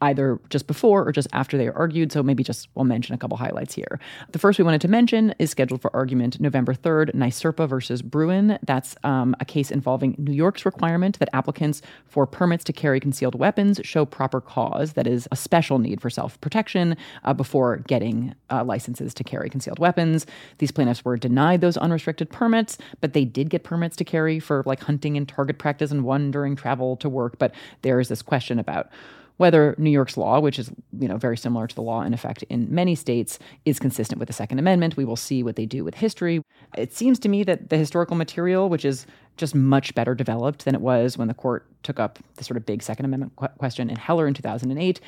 either 0.02 0.40
just 0.50 0.68
before 0.68 1.08
or 1.08 1.12
just 1.12 1.28
after 1.34 1.58
they 1.58 1.68
are 1.68 1.78
argued. 1.78 2.12
So 2.12 2.24
maybe 2.24 2.44
just 2.44 2.70
we'll 2.76 2.86
mention 2.86 3.14
a 3.14 3.18
couple 3.18 3.38
highlights 3.38 3.74
here. 3.74 4.00
The 4.32 4.40
first 4.40 4.58
we 4.58 4.66
wanted 4.66 4.82
to 4.82 4.88
mention 4.88 5.33
is 5.40 5.52
scheduled 5.52 5.82
for 5.82 5.96
argument 5.96 6.40
November 6.40 6.74
third, 6.74 7.12
NYSERPA 7.14 7.68
versus 7.68 8.02
Bruen. 8.02 8.60
That's 8.64 8.96
um, 9.04 9.36
a 9.40 9.46
case 9.46 9.72
involving 9.72 10.16
New 10.18 10.34
York's 10.34 10.66
requirement 10.66 11.20
that 11.20 11.30
applicants 11.34 11.82
for 12.08 12.26
permits 12.26 12.64
to 12.66 12.74
carry 12.74 13.00
concealed 13.00 13.36
weapons 13.36 13.80
show 13.84 14.06
proper 14.06 14.42
cause, 14.42 14.94
that 14.94 15.08
is, 15.08 15.28
a 15.32 15.36
special 15.36 15.80
need 15.80 16.02
for 16.02 16.10
self 16.10 16.40
protection, 16.42 16.96
uh, 17.24 17.34
before 17.34 17.78
getting 17.88 18.36
uh, 18.50 18.64
licenses 18.64 19.14
to 19.14 19.24
carry 19.24 19.50
concealed 19.50 19.80
weapons. 19.80 20.26
These 20.58 20.72
plaintiffs 20.72 21.06
were 21.06 21.18
denied 21.18 21.62
those 21.62 21.78
unrestricted 21.78 22.30
permits, 22.30 22.78
but 23.02 23.14
they 23.14 23.26
did 23.26 23.50
get 23.50 23.64
permits 23.64 23.96
to 23.98 24.04
carry 24.04 24.40
for 24.40 24.64
like 24.66 24.82
hunting 24.82 25.18
and 25.18 25.28
target 25.28 25.58
practice 25.58 25.92
and 25.92 26.04
one 26.04 26.32
during 26.32 26.56
travel 26.56 26.96
to 26.98 27.10
work. 27.10 27.38
But 27.40 27.54
there 27.82 28.00
is 28.00 28.10
this 28.10 28.22
question 28.22 28.60
about 28.60 28.90
whether 29.38 29.76
New 29.78 29.90
York's 29.90 30.18
law, 30.18 30.40
which 30.40 30.60
is 30.60 30.72
you 31.00 31.08
know 31.08 31.18
very 31.18 31.38
similar 31.38 31.68
to 31.68 31.76
the 31.76 31.82
law 31.82 32.02
in 32.02 32.14
effect 32.14 32.44
in 32.44 32.74
many 32.74 32.96
states, 32.96 33.40
is 33.66 33.80
consistent 33.80 34.20
with 34.20 34.28
the 34.28 34.34
Second 34.34 34.60
Amendment. 34.60 34.98
We 34.98 35.06
will 35.06 35.16
see 35.16 35.44
what 35.44 35.56
they 35.56 35.66
do 35.66 35.84
with 35.84 35.96
history. 35.96 36.42
It 36.78 36.94
seems 36.94 37.20
to 37.20 37.30
me 37.30 37.44
that 37.44 37.70
the 37.70 37.78
historical 37.78 38.16
material, 38.16 38.70
which 38.70 38.86
is 38.86 39.06
just 39.38 39.56
much 39.56 39.96
better 39.96 40.14
developed 40.14 40.66
than 40.66 40.76
it 40.76 40.82
was 40.82 41.18
when 41.18 41.28
the 41.28 41.34
court 41.34 41.66
took 41.84 42.00
up 42.00 42.20
the 42.36 42.44
sort 42.44 42.58
of 42.58 42.66
big 42.66 42.84
Second 42.84 43.06
Amendment 43.06 43.34
que- 43.38 43.50
question 43.58 43.90
in 43.90 43.96
Heller 43.96 44.28
in 44.28 44.34
2008, 44.34 45.02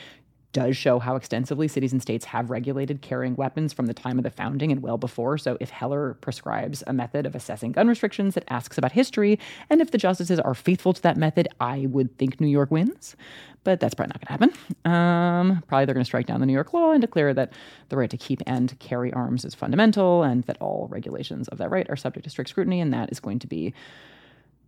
does 0.56 0.78
show 0.78 1.00
how 1.00 1.18
extensively 1.18 1.68
cities 1.68 1.92
and 1.92 2.02
states 2.02 2.24
have 2.24 2.50
regulated 2.50 3.02
carrying 3.02 3.36
weapons 3.36 3.74
from 3.74 3.88
the 3.88 3.94
time 3.94 4.18
of 4.18 4.24
the 4.24 4.30
founding 4.30 4.72
and 4.72 4.82
well 4.82 4.98
before. 4.98 5.38
So 5.38 5.58
if 5.60 5.70
Heller 5.70 6.14
prescribes 6.22 6.82
a 6.88 6.94
method 6.94 7.26
of 7.26 7.36
assessing 7.36 7.74
gun 7.74 7.90
restrictions 7.90 8.36
that 8.36 8.46
asks 8.48 8.78
about 8.78 8.94
history, 8.94 9.38
and 9.70 9.82
if 9.82 9.92
the 9.92 9.98
justices 9.98 10.40
are 10.40 10.54
faithful 10.54 10.94
to 10.94 11.02
that 11.02 11.18
method, 11.18 11.50
I 11.60 11.88
would 11.88 12.18
think 12.18 12.40
New 12.40 12.48
York 12.48 12.72
wins. 12.72 13.18
But 13.66 13.82
that's 13.82 13.94
probably 13.94 14.14
not 14.14 14.26
going 14.26 14.40
to 14.40 14.46
happen. 14.46 14.90
Um, 14.90 15.64
probably 15.68 15.84
they're 15.84 15.94
going 15.94 16.06
to 16.06 16.08
strike 16.08 16.26
down 16.26 16.40
the 16.40 16.46
New 16.46 16.54
York 16.54 16.72
law 16.72 16.92
and 16.92 17.02
declare 17.02 17.34
that 17.34 17.52
the 17.90 17.98
right 17.98 18.10
to 18.10 18.18
keep 18.18 18.42
and 18.48 18.80
carry 18.80 19.12
arms 19.12 19.44
is 19.44 19.54
fundamental 19.54 20.24
and 20.24 20.46
that 20.46 20.56
all 20.62 20.88
regulations 20.90 21.50
of 21.50 21.58
that 21.58 21.70
right 21.70 21.90
are 21.90 21.98
subject 21.98 22.24
to 22.24 22.30
strict 22.30 22.50
scrutiny. 22.50 22.80
And 22.80 22.94
that 22.94 23.12
is 23.12 23.20
going 23.20 23.40
to 23.40 23.48
be 23.48 23.74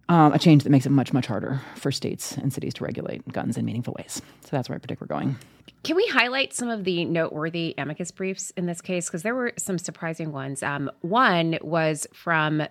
um, 0.10 0.34
a 0.34 0.40
change 0.40 0.64
that 0.64 0.70
makes 0.70 0.86
it 0.86 0.92
much, 0.92 1.14
much 1.14 1.28
harder 1.28 1.62
for 1.76 1.92
states 1.92 2.38
and 2.38 2.54
cities 2.54 2.74
to 2.76 2.84
regulate 2.84 3.28
guns 3.32 3.58
in 3.58 3.66
meaningful 3.66 3.96
ways. 3.98 4.22
So 4.42 4.50
that's 4.52 4.70
where 4.70 4.76
I 4.76 4.80
predict 4.80 5.02
we're 5.02 5.08
going. 5.08 5.38
Can 5.84 5.96
we 5.96 6.08
highlight 6.08 6.54
some 6.54 6.70
of 6.70 6.84
the 6.84 7.06
noteworthy 7.06 7.74
amicus 7.78 8.12
briefs 8.12 8.52
in 8.52 8.66
this 8.66 8.82
case? 8.82 9.08
Because 9.08 9.24
there 9.24 9.36
were 9.36 9.54
some 9.58 9.78
surprising 9.78 10.32
ones. 10.32 10.64
Um, 10.64 10.90
one 11.02 11.58
was 11.62 12.08
from 12.14 12.64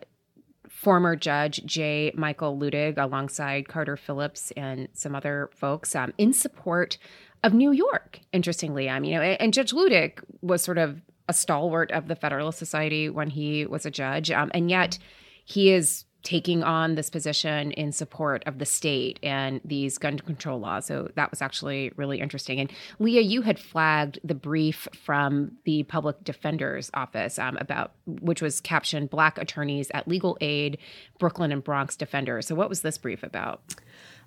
former 0.69 1.17
judge 1.17 1.65
J. 1.65 2.13
Michael 2.15 2.57
Luttig 2.57 2.99
alongside 2.99 3.69
Carter 3.69 3.97
Phillips 3.97 4.51
and 4.57 4.89
some 4.93 5.15
other 5.15 5.51
folks 5.55 5.95
um, 5.95 6.13
in 6.19 6.33
support 6.33 6.99
of 7.43 7.55
New 7.55 7.71
York. 7.71 8.21
Interestingly, 8.33 8.89
um, 8.89 9.05
you 9.05 9.15
know, 9.15 9.23
and, 9.23 9.41
and 9.41 9.55
Judge 9.55 9.73
Luttig 9.73 10.23
was 10.43 10.63
sort 10.63 10.79
of 10.79 11.01
a 11.29 11.33
stalwart 11.33 11.91
of 11.93 12.09
the 12.09 12.17
Federalist 12.17 12.59
Society 12.59 13.09
when 13.09 13.31
he 13.31 13.67
was 13.67 13.87
a 13.87 13.91
judge, 13.91 14.31
um, 14.31 14.51
and 14.55 14.71
yet 14.71 14.99
he 15.45 15.73
is 15.73 16.05
taking 16.27 16.65
on 16.65 16.97
this 16.97 17.09
position 17.09 17.71
in 17.71 17.93
support 17.93 18.43
of 18.47 18.59
the 18.59 18.67
state 18.67 19.21
and 19.23 19.61
these 19.65 19.97
gun 19.97 20.19
control 20.19 20.59
laws. 20.59 20.85
So 20.85 21.09
that 21.15 21.31
was 21.31 21.41
actually 21.41 21.93
really 21.95 22.19
interesting. 22.19 22.59
And 22.59 22.69
Leah, 22.99 23.21
you 23.21 23.43
had 23.43 23.61
flagged 23.61 24.19
the 24.25 24.35
brief 24.35 24.89
from 25.05 25.53
the 25.63 25.85
public 25.85 26.25
defender's 26.25 26.91
office 26.95 27.39
um, 27.39 27.57
about 27.59 27.93
which 28.07 28.43
was 28.43 28.61
captioned 28.61 29.09
"Black 29.09 29.39
attorneys 29.39 29.89
at 29.95 30.09
legal 30.09 30.37
aid, 30.41 30.79
Brooklyn 31.21 31.53
and 31.53 31.63
Bronx 31.63 31.95
defenders." 31.95 32.49
So 32.49 32.57
what 32.57 32.69
was 32.69 32.81
this 32.81 32.99
brief 32.99 33.23
about? 33.23 33.61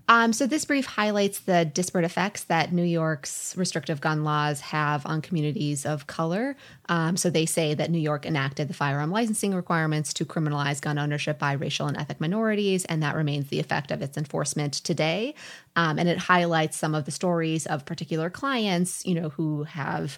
Um, 0.10 0.34
so 0.34 0.48
this 0.48 0.66
brief 0.66 0.88
highlights 0.88 1.42
the 1.42 1.66
disparate 1.66 2.04
effects 2.04 2.46
that 2.46 2.74
New 2.74 2.84
York's 2.84 3.56
restrictive 3.56 4.02
gun 4.02 4.24
laws 4.24 4.60
have 4.60 5.06
on 5.06 5.22
communities 5.22 5.86
of 5.86 6.08
color. 6.08 6.58
Um, 6.90 7.16
so 7.16 7.30
they 7.30 7.46
say 7.46 7.76
that 7.76 7.92
New 7.92 8.00
York 8.00 8.26
enacted 8.26 8.70
the 8.70 8.74
firearm 8.74 9.12
licensing 9.12 9.54
requirements 9.54 10.12
to 10.16 10.26
criminalize 10.26 10.82
gun 10.82 10.98
ownership 10.98 11.38
by 11.38 11.52
racial 11.52 11.86
and 11.86 11.96
ethnic 11.96 12.20
minorities, 12.20 12.86
and 12.86 13.04
that 13.04 13.16
remains 13.16 13.50
the 13.50 13.60
effect 13.60 13.92
of 13.92 14.02
its 14.02 14.18
enforcement 14.18 14.74
today. 14.74 15.36
Um, 15.76 16.00
and 16.00 16.10
it 16.10 16.18
highlights 16.18 16.76
some 16.76 16.96
of 16.96 17.06
the 17.06 17.12
stories 17.12 17.68
of 17.68 17.86
particular 17.86 18.32
clients, 18.32 19.06
you 19.06 19.14
know, 19.14 19.30
who 19.30 19.64
have 19.66 20.18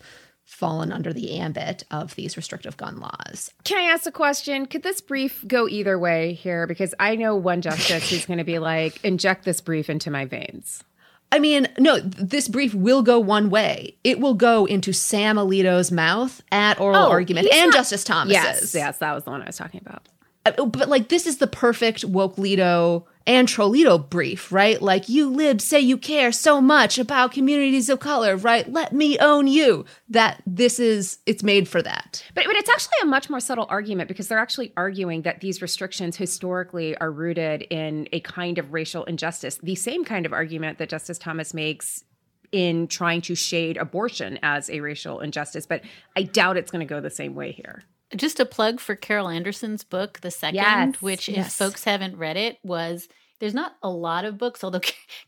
fallen 0.56 0.92
under 0.92 1.14
the 1.14 1.40
ambit 1.40 1.84
of 1.90 2.14
these 2.16 2.36
restrictive 2.38 2.76
gun 2.78 3.00
laws. 3.00 3.52
Can 3.64 3.78
I 3.80 3.92
ask 3.92 4.06
a 4.06 4.12
question? 4.12 4.66
Could 4.66 4.84
this 4.84 5.00
brief 5.02 5.44
go 5.48 5.68
either 5.68 5.98
way 5.98 6.34
here? 6.34 6.68
Because 6.68 6.94
I 7.00 7.16
know 7.16 7.36
one 7.36 7.62
justice 7.62 8.10
who's 8.10 8.26
going 8.26 8.38
to 8.38 8.44
be 8.44 8.60
like, 8.60 9.04
inject 9.04 9.46
this 9.46 9.62
brief 9.62 9.90
into 9.90 10.12
my 10.12 10.26
veins. 10.26 10.84
I 11.32 11.40
mean, 11.40 11.68
no, 11.80 12.00
this 12.02 12.50
brief 12.50 12.74
will 12.76 13.02
go 13.02 13.18
one 13.18 13.50
way. 13.50 13.96
It 14.04 14.20
will 14.20 14.34
go 14.34 14.66
into 14.66 14.92
Sam 14.92 15.38
Alito's 15.38 15.90
mouth 15.92 16.42
at 16.52 16.80
oral 16.80 17.06
Oh, 17.06 17.10
argument 17.10 17.48
and 17.54 17.72
not- 17.72 17.78
Justice 17.78 18.04
Thomas's. 18.04 18.34
Yes, 18.34 18.76
yes, 18.76 18.98
that 18.98 19.14
was 19.14 19.24
the 19.24 19.32
one 19.32 19.42
I 19.42 19.46
was 19.46 19.56
talking 19.58 19.80
about. 19.84 20.04
Uh, 20.46 20.66
But 20.66 20.90
like, 20.90 21.10
this 21.10 21.26
is 21.28 21.38
the 21.38 21.48
perfect 21.48 22.04
woke 22.04 22.36
Lito 22.38 23.06
and 23.28 23.48
Trolito 23.48 24.10
brief, 24.10 24.52
right? 24.52 24.82
Like, 24.82 25.08
you 25.08 25.30
libs 25.30 25.64
say 25.64 25.80
you 25.80 25.96
care 25.96 26.32
so 26.32 26.60
much 26.60 26.98
about 26.98 27.32
communities 27.32 27.88
of 27.88 28.00
color, 28.00 28.36
right? 28.36 28.68
Let 28.72 28.94
me 28.94 29.20
own 29.20 29.46
you. 29.46 29.86
That 30.10 30.42
this 30.48 30.80
is, 30.80 31.20
it's 31.28 31.44
made 31.44 31.68
for 31.68 31.84
that. 31.84 32.24
But, 32.34 32.46
but 32.48 32.56
it's 32.56 32.70
actually 32.70 32.98
a 33.04 33.06
much 33.06 33.30
more 33.30 33.40
subtle 33.40 33.68
argument 33.70 34.08
because 34.08 34.28
they're 34.28 34.40
actually 34.40 34.74
arguing 34.76 35.22
that 35.22 35.42
these 35.42 35.62
restrictions 35.62 36.18
historically 36.18 36.98
are 36.98 37.12
rooted 37.12 37.62
in 37.70 38.10
a 38.12 38.22
kind 38.22 38.58
of 38.58 38.74
racial 38.74 39.04
injustice. 39.04 39.60
The 39.62 39.76
same 39.76 40.04
kind 40.04 40.26
of 40.26 40.34
argument 40.34 40.80
that 40.80 40.90
Justice 40.90 41.20
Thomas 41.20 41.54
makes 41.54 42.04
in 42.52 42.88
trying 42.88 43.22
to 43.22 43.36
shade 43.36 43.78
abortion 43.78 44.40
as 44.42 44.70
a 44.70 44.80
racial 44.80 45.20
injustice. 45.20 45.68
But 45.68 45.84
I 46.18 46.24
doubt 46.24 46.58
it's 46.58 46.72
going 46.72 46.86
to 46.86 46.92
go 46.92 47.00
the 47.00 47.10
same 47.10 47.36
way 47.36 47.52
here. 47.52 47.84
Just 48.16 48.40
a 48.40 48.46
plug 48.46 48.80
for 48.80 48.96
Carol 48.96 49.30
Anderson's 49.30 49.84
book, 49.84 50.20
The 50.22 50.32
Second, 50.32 50.56
Yes, 50.56 51.02
which, 51.02 51.30
if 51.30 51.36
yes. 51.36 51.56
folks 51.58 51.84
haven't 51.86 52.18
read 52.18 52.38
it, 52.38 52.58
was 52.64 53.08
there's 53.40 53.54
not 53.56 53.76
a 53.82 53.90
lot 53.90 54.24
of 54.26 54.38
books, 54.38 54.64
although 54.64 54.82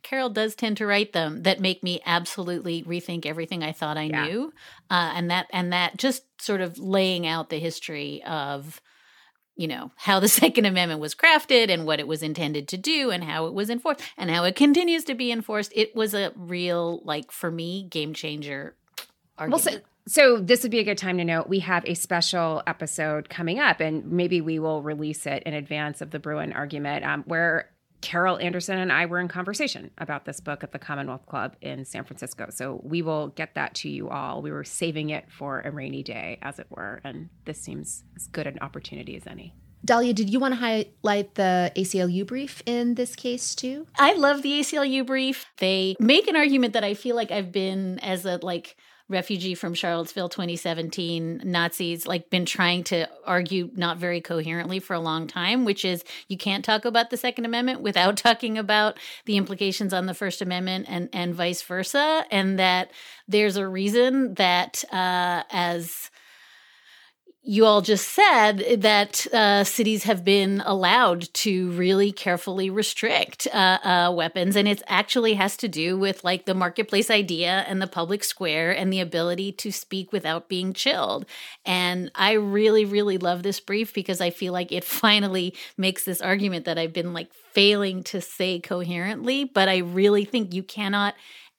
Carol 0.03 0.29
does 0.29 0.53
tend 0.55 0.77
to 0.77 0.86
write 0.86 1.13
them 1.13 1.43
that 1.43 1.59
make 1.59 1.81
me 1.81 1.99
absolutely 2.05 2.84
rethink 2.84 3.25
everything 3.25 3.63
I 3.63 3.71
thought 3.71 3.97
I 3.97 4.03
Yeah. 4.03 4.25
knew, 4.27 4.53
uh, 4.91 5.13
and 5.15 5.31
that 5.31 5.47
and 5.51 5.73
that 5.73 5.97
just 5.97 6.23
sort 6.41 6.61
of 6.61 6.77
laying 6.77 7.25
out 7.25 7.49
the 7.49 7.59
history 7.59 8.21
of 8.23 8.81
you 9.55 9.67
know 9.67 9.91
how 9.95 10.19
the 10.19 10.27
second 10.41 10.65
amendment 10.65 10.99
was 10.99 11.15
crafted 11.15 11.69
and 11.71 11.86
what 11.86 11.99
it 11.99 12.07
was 12.07 12.21
intended 12.23 12.67
to 12.67 12.77
do 12.77 13.11
and 13.11 13.23
how 13.23 13.45
it 13.47 13.53
was 13.53 13.69
enforced 13.69 14.01
and 14.17 14.29
how 14.31 14.43
it 14.43 14.55
continues 14.55 15.03
to 15.05 15.13
be 15.15 15.31
enforced 15.31 15.71
it 15.75 15.95
was 15.95 16.13
a 16.15 16.31
real 16.36 17.01
like 17.05 17.31
for 17.31 17.49
me 17.51 17.84
game 17.84 18.13
changer 18.13 18.75
Well, 19.39 19.53
argument. 19.55 19.63
so, 19.63 19.79
so 20.08 20.38
this 20.38 20.64
would 20.64 20.72
be 20.72 20.80
a 20.80 20.84
good 20.84 20.97
time 20.97 21.18
to 21.18 21.24
note 21.24 21.47
we 21.47 21.60
have 21.60 21.84
a 21.86 21.93
special 21.93 22.62
episode 22.68 23.30
coming 23.30 23.60
up, 23.60 23.80
and 23.80 24.12
maybe 24.12 24.41
we 24.41 24.60
will 24.60 24.82
release 24.82 25.26
it 25.26 25.43
in 25.43 25.54
advance 25.54 26.01
of 26.01 26.12
the 26.12 26.20
Bruen 26.20 26.54
argument, 26.54 27.06
um, 27.06 27.24
where 27.24 27.70
Carol 28.01 28.38
Anderson 28.38 28.78
and 28.78 28.91
I 28.91 29.06
were 29.06 29.20
in 29.20 29.30
conversation 29.30 29.89
about 29.97 30.26
this 30.26 30.41
book 30.41 30.62
at 30.62 30.74
the 30.74 30.80
Commonwealth 30.80 31.26
Club 31.26 31.56
in 31.62 31.86
San 31.86 32.04
Francisco. 32.04 32.47
So 32.49 32.82
we 32.84 33.01
will 33.01 33.30
get 33.30 33.56
that 33.56 33.76
to 33.76 33.89
you 33.89 34.10
all. 34.10 34.41
We 34.41 34.51
were 34.51 34.66
saving 34.66 35.10
it 35.10 35.32
for 35.32 35.62
a 35.62 35.72
rainy 35.72 36.04
day, 36.04 36.38
as 36.41 36.60
it 36.60 36.68
were, 36.70 36.99
and 37.06 37.30
this 37.45 37.62
seems 37.62 38.04
as 38.18 38.28
good 38.28 38.45
an 38.45 38.60
opportunity 38.60 39.16
as 39.16 39.26
any. 39.26 39.56
Dahlia, 39.86 40.14
did 40.14 40.30
you 40.30 40.39
want 40.39 40.54
to 40.54 40.60
highlight 40.60 41.36
the 41.36 41.72
ACLU 41.76 42.26
brief 42.26 42.62
in 42.66 42.95
this 42.95 43.16
case 43.16 43.56
too? 43.56 43.88
I 43.97 44.14
love 44.14 44.41
the 44.41 44.60
ACLU 44.60 45.06
brief. 45.06 45.45
They 45.58 45.95
make 45.99 46.28
an 46.28 46.36
argument 46.36 46.74
that 46.74 46.84
I 46.84 46.93
feel 46.93 47.16
like 47.16 47.32
I've 47.32 47.51
been 47.51 47.99
as 47.99 48.26
a 48.26 48.38
like 48.41 48.78
refugee 49.10 49.54
from 49.54 49.74
Charlottesville 49.74 50.30
2017 50.30 51.41
Nazis 51.43 52.08
like 52.08 52.30
been 52.30 52.45
trying 52.45 52.84
to 52.86 53.08
argue 53.26 53.70
not 53.76 53.97
very 53.97 54.22
coherently 54.22 54.80
for 54.80 54.93
a 54.93 54.99
long 54.99 55.28
time 55.28 55.66
which 55.66 55.84
is 55.84 56.04
you 56.30 56.38
can't 56.38 56.64
talk 56.64 56.86
about 56.86 57.10
the 57.10 57.18
second 57.18 57.45
amendment 57.45 57.82
without 57.82 58.16
talking 58.26 58.58
about 58.58 58.97
the 59.26 59.38
implications 59.38 59.93
on 59.93 60.06
the 60.06 60.14
first 60.14 60.41
amendment 60.41 60.86
and 60.88 61.10
and 61.12 61.36
vice 61.36 61.62
versa 61.62 62.26
and 62.32 62.58
that 62.58 62.91
there's 63.28 63.58
a 63.58 63.68
reason 63.68 64.34
that 64.36 64.84
uh 64.91 65.43
as 65.51 66.10
you 67.45 67.65
all 67.65 67.81
just 67.81 68.07
said 68.07 68.63
that 68.77 69.27
uh, 69.33 69.65
cities 69.65 70.03
have 70.03 70.23
been 70.23 70.63
allowed 70.65 71.21
to 71.33 71.71
really 71.71 72.09
carefully 72.13 72.69
restrict 72.69 73.49
uh, 73.53 73.79
uh, 73.83 74.13
weapons, 74.15 74.55
and 74.55 74.65
it 74.65 74.81
actually 74.87 75.33
has 75.33 75.57
to 75.57 75.67
do 75.67 75.97
with 75.97 76.23
like 76.23 76.45
the 76.45 76.53
marketplace 76.53 77.11
idea 77.11 77.65
and 77.67 77.81
the 77.81 77.87
public 77.87 78.23
square 78.23 78.71
and 78.71 78.93
the 78.93 79.01
ability 79.01 79.51
to 79.51 79.73
speak 79.73 80.13
without 80.13 80.47
being 80.47 80.71
chilled. 80.71 81.25
And 81.65 82.09
I 82.15 82.33
really, 82.33 82.85
really 82.85 83.17
love 83.17 83.43
this 83.43 83.59
brief 83.59 83.93
because 83.93 84.21
I 84.21 84.29
feel 84.29 84.53
like 84.53 84.71
it 84.71 84.83
finally 85.03 85.53
makes 85.75 86.05
this 86.05 86.21
argument 86.21 86.63
that 86.63 86.77
I've 86.77 86.93
been 86.93 87.11
like 87.11 87.33
failing 87.33 88.03
to 88.03 88.21
say 88.21 88.61
coherently, 88.61 89.43
but 89.43 89.67
I 89.67 89.77
really 89.79 90.23
think 90.23 90.53
you 90.53 90.63
cannot 90.63 91.13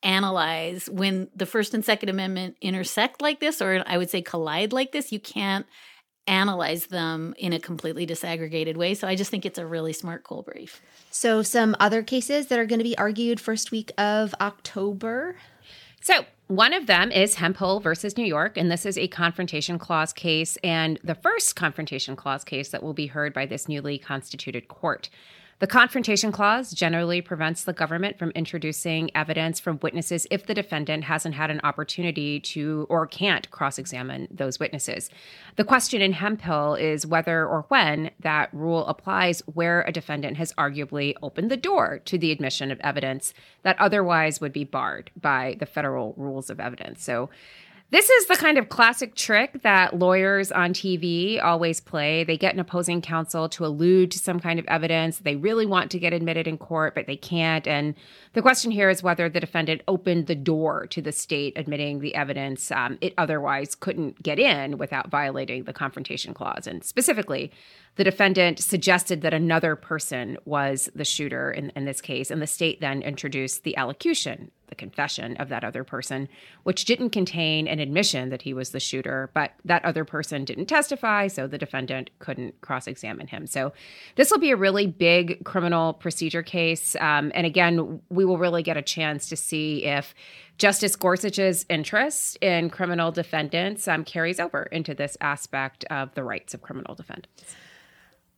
analyze 0.04 0.88
when 0.90 1.28
the 1.34 1.46
first 1.46 1.74
and 1.74 1.84
second 1.84 2.08
amendment 2.08 2.56
intersect 2.60 3.22
like 3.22 3.40
this 3.40 3.60
or 3.60 3.82
i 3.86 3.98
would 3.98 4.10
say 4.10 4.22
collide 4.22 4.72
like 4.72 4.92
this 4.92 5.10
you 5.10 5.18
can't 5.18 5.66
analyze 6.26 6.86
them 6.86 7.34
in 7.38 7.52
a 7.52 7.60
completely 7.60 8.06
disaggregated 8.06 8.76
way 8.76 8.94
so 8.94 9.08
i 9.08 9.14
just 9.14 9.30
think 9.30 9.44
it's 9.44 9.58
a 9.58 9.66
really 9.66 9.92
smart 9.92 10.22
cool 10.24 10.42
brief 10.42 10.80
So, 11.16 11.42
some 11.42 11.76
other 11.78 12.02
cases 12.02 12.48
that 12.48 12.58
are 12.58 12.66
going 12.66 12.80
to 12.80 12.84
be 12.84 12.98
argued 12.98 13.38
first 13.38 13.70
week 13.70 13.92
of 13.96 14.34
October. 14.40 15.36
So, 16.02 16.24
one 16.48 16.72
of 16.72 16.88
them 16.88 17.12
is 17.12 17.36
Hemphill 17.36 17.78
versus 17.78 18.18
New 18.18 18.24
York, 18.24 18.56
and 18.56 18.68
this 18.68 18.84
is 18.84 18.98
a 18.98 19.06
confrontation 19.06 19.78
clause 19.78 20.12
case 20.12 20.58
and 20.64 20.98
the 21.04 21.14
first 21.14 21.54
confrontation 21.54 22.16
clause 22.16 22.42
case 22.42 22.70
that 22.70 22.82
will 22.82 22.94
be 22.94 23.06
heard 23.06 23.32
by 23.32 23.46
this 23.46 23.68
newly 23.68 23.96
constituted 23.96 24.66
court. 24.66 25.08
The 25.60 25.66
confrontation 25.68 26.32
clause 26.32 26.72
generally 26.72 27.20
prevents 27.20 27.64
the 27.64 27.72
government 27.72 28.18
from 28.18 28.30
introducing 28.30 29.10
evidence 29.14 29.60
from 29.60 29.78
witnesses 29.80 30.26
if 30.30 30.46
the 30.46 30.54
defendant 30.54 31.04
hasn't 31.04 31.36
had 31.36 31.50
an 31.50 31.60
opportunity 31.62 32.40
to 32.40 32.86
or 32.90 33.06
can't 33.06 33.48
cross 33.50 33.78
examine 33.78 34.26
those 34.30 34.58
witnesses. 34.58 35.10
The 35.56 35.64
question 35.64 36.02
in 36.02 36.12
Hemphill 36.12 36.74
is 36.74 37.06
whether 37.06 37.46
or 37.46 37.66
when 37.68 38.10
that 38.20 38.52
rule 38.52 38.84
applies 38.86 39.42
where 39.46 39.82
a 39.82 39.92
defendant 39.92 40.36
has 40.38 40.52
arguably 40.54 41.14
opened 41.22 41.50
the 41.50 41.56
door 41.56 42.00
to 42.06 42.18
the 42.18 42.32
admission 42.32 42.72
of 42.72 42.80
evidence 42.80 43.32
that 43.62 43.78
otherwise 43.78 44.40
would 44.40 44.52
be 44.52 44.64
barred 44.64 45.10
by 45.20 45.56
the 45.60 45.66
federal 45.66 46.14
rules 46.16 46.50
of 46.50 46.58
evidence. 46.58 47.02
So, 47.04 47.30
This 47.94 48.10
is 48.10 48.26
the 48.26 48.34
kind 48.34 48.58
of 48.58 48.70
classic 48.70 49.14
trick 49.14 49.62
that 49.62 49.96
lawyers 49.96 50.50
on 50.50 50.74
TV 50.74 51.40
always 51.40 51.80
play. 51.80 52.24
They 52.24 52.36
get 52.36 52.52
an 52.52 52.58
opposing 52.58 53.00
counsel 53.00 53.48
to 53.50 53.64
allude 53.64 54.10
to 54.10 54.18
some 54.18 54.40
kind 54.40 54.58
of 54.58 54.66
evidence 54.66 55.18
they 55.18 55.36
really 55.36 55.64
want 55.64 55.92
to 55.92 56.00
get 56.00 56.12
admitted 56.12 56.48
in 56.48 56.58
court, 56.58 56.96
but 56.96 57.06
they 57.06 57.14
can't. 57.14 57.68
And 57.68 57.94
the 58.32 58.42
question 58.42 58.72
here 58.72 58.90
is 58.90 59.04
whether 59.04 59.28
the 59.28 59.38
defendant 59.38 59.82
opened 59.86 60.26
the 60.26 60.34
door 60.34 60.88
to 60.88 61.00
the 61.00 61.12
state 61.12 61.52
admitting 61.54 62.00
the 62.00 62.16
evidence 62.16 62.72
um, 62.72 62.98
it 63.00 63.14
otherwise 63.16 63.76
couldn't 63.76 64.20
get 64.20 64.40
in 64.40 64.76
without 64.76 65.08
violating 65.08 65.62
the 65.62 65.72
confrontation 65.72 66.34
clause. 66.34 66.66
And 66.66 66.82
specifically, 66.82 67.52
the 67.94 68.02
defendant 68.02 68.58
suggested 68.58 69.20
that 69.20 69.34
another 69.34 69.76
person 69.76 70.36
was 70.44 70.90
the 70.96 71.04
shooter 71.04 71.52
in, 71.52 71.70
in 71.76 71.84
this 71.84 72.00
case, 72.00 72.32
and 72.32 72.42
the 72.42 72.48
state 72.48 72.80
then 72.80 73.02
introduced 73.02 73.62
the 73.62 73.76
allocution, 73.76 74.50
the 74.74 74.80
confession 74.80 75.36
of 75.36 75.48
that 75.48 75.62
other 75.62 75.84
person, 75.84 76.28
which 76.64 76.84
didn't 76.84 77.10
contain 77.10 77.68
an 77.68 77.78
admission 77.78 78.30
that 78.30 78.42
he 78.42 78.52
was 78.52 78.70
the 78.70 78.80
shooter, 78.80 79.30
but 79.34 79.52
that 79.64 79.84
other 79.84 80.04
person 80.04 80.44
didn't 80.44 80.66
testify, 80.66 81.28
so 81.28 81.46
the 81.46 81.58
defendant 81.58 82.10
couldn't 82.18 82.60
cross 82.60 82.86
examine 82.88 83.28
him. 83.28 83.46
So 83.46 83.72
this 84.16 84.30
will 84.30 84.40
be 84.40 84.50
a 84.50 84.56
really 84.56 84.86
big 84.86 85.44
criminal 85.44 85.92
procedure 85.92 86.42
case. 86.42 86.96
Um, 86.96 87.30
and 87.34 87.46
again, 87.46 88.00
we 88.10 88.24
will 88.24 88.38
really 88.38 88.62
get 88.62 88.76
a 88.76 88.82
chance 88.82 89.28
to 89.28 89.36
see 89.36 89.84
if 89.84 90.14
Justice 90.58 90.96
Gorsuch's 90.96 91.64
interest 91.68 92.36
in 92.40 92.70
criminal 92.70 93.12
defendants 93.12 93.86
um, 93.86 94.04
carries 94.04 94.40
over 94.40 94.64
into 94.64 94.94
this 94.94 95.16
aspect 95.20 95.84
of 95.90 96.14
the 96.14 96.24
rights 96.24 96.54
of 96.54 96.62
criminal 96.62 96.94
defendants. 96.94 97.56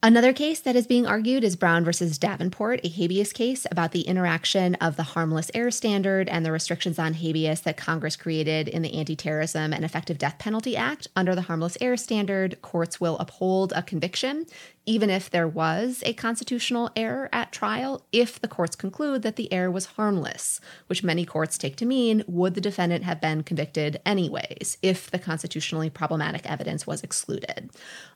Another 0.03 0.35
case 0.35 0.61
that 0.61 0.77
is 0.77 0.87
being 0.87 1.07
argued 1.07 1.43
is 1.43 1.57
Brown 1.57 1.83
versus 1.83 2.19
Davenport, 2.19 2.81
a 2.85 2.89
habeas 2.89 3.33
case 3.33 3.67
about 3.71 3.93
the 3.93 4.03
interaction 4.03 4.75
of 4.77 4.97
the 4.97 5.03
harmless 5.03 5.51
error 5.55 5.71
standard 5.71 6.29
and 6.29 6.45
the 6.45 6.53
restrictions 6.53 6.99
on 6.99 7.15
habeas 7.15 7.63
that 7.63 7.79
Congress 7.79 8.15
created 8.15 8.69
in 8.69 8.83
the 8.83 8.95
Anti 8.95 9.17
Terrorism 9.17 9.73
and 9.73 9.85
Effective 9.87 10.19
Death 10.19 10.39
Penalty 10.39 10.77
Act. 10.77 11.09
Under 11.17 11.35
the 11.35 11.43
harmless 11.43 11.79
error 11.81 11.97
standard, 11.97 12.61
courts 12.61 13.01
will 13.01 13.17
uphold 13.19 13.73
a 13.75 13.83
conviction 13.83 14.47
even 14.87 15.11
if 15.11 15.29
there 15.29 15.49
was 15.49 16.03
a 16.07 16.15
constitutional 16.15 16.91
error 16.95 17.29
at 17.33 17.51
trial, 17.51 18.07
if 18.13 18.41
the 18.41 18.49
courts 18.49 18.77
conclude 18.77 19.23
that 19.23 19.35
the 19.35 19.53
error 19.53 19.71
was 19.71 19.87
harmless, 19.87 20.61
which 20.87 21.03
many 21.03 21.25
courts 21.25 21.59
take 21.59 21.75
to 21.77 21.85
mean 21.85 22.23
would 22.29 22.55
the 22.55 22.61
defendant 22.61 23.03
have 23.03 23.21
been 23.21 23.43
convicted 23.43 24.01
anyways 24.07 24.79
if 24.83 25.11
the 25.11 25.19
constitutionally 25.19 25.91
problematic 25.91 26.49
evidence 26.49 26.87
was 26.87 27.03
excluded. 27.03 27.69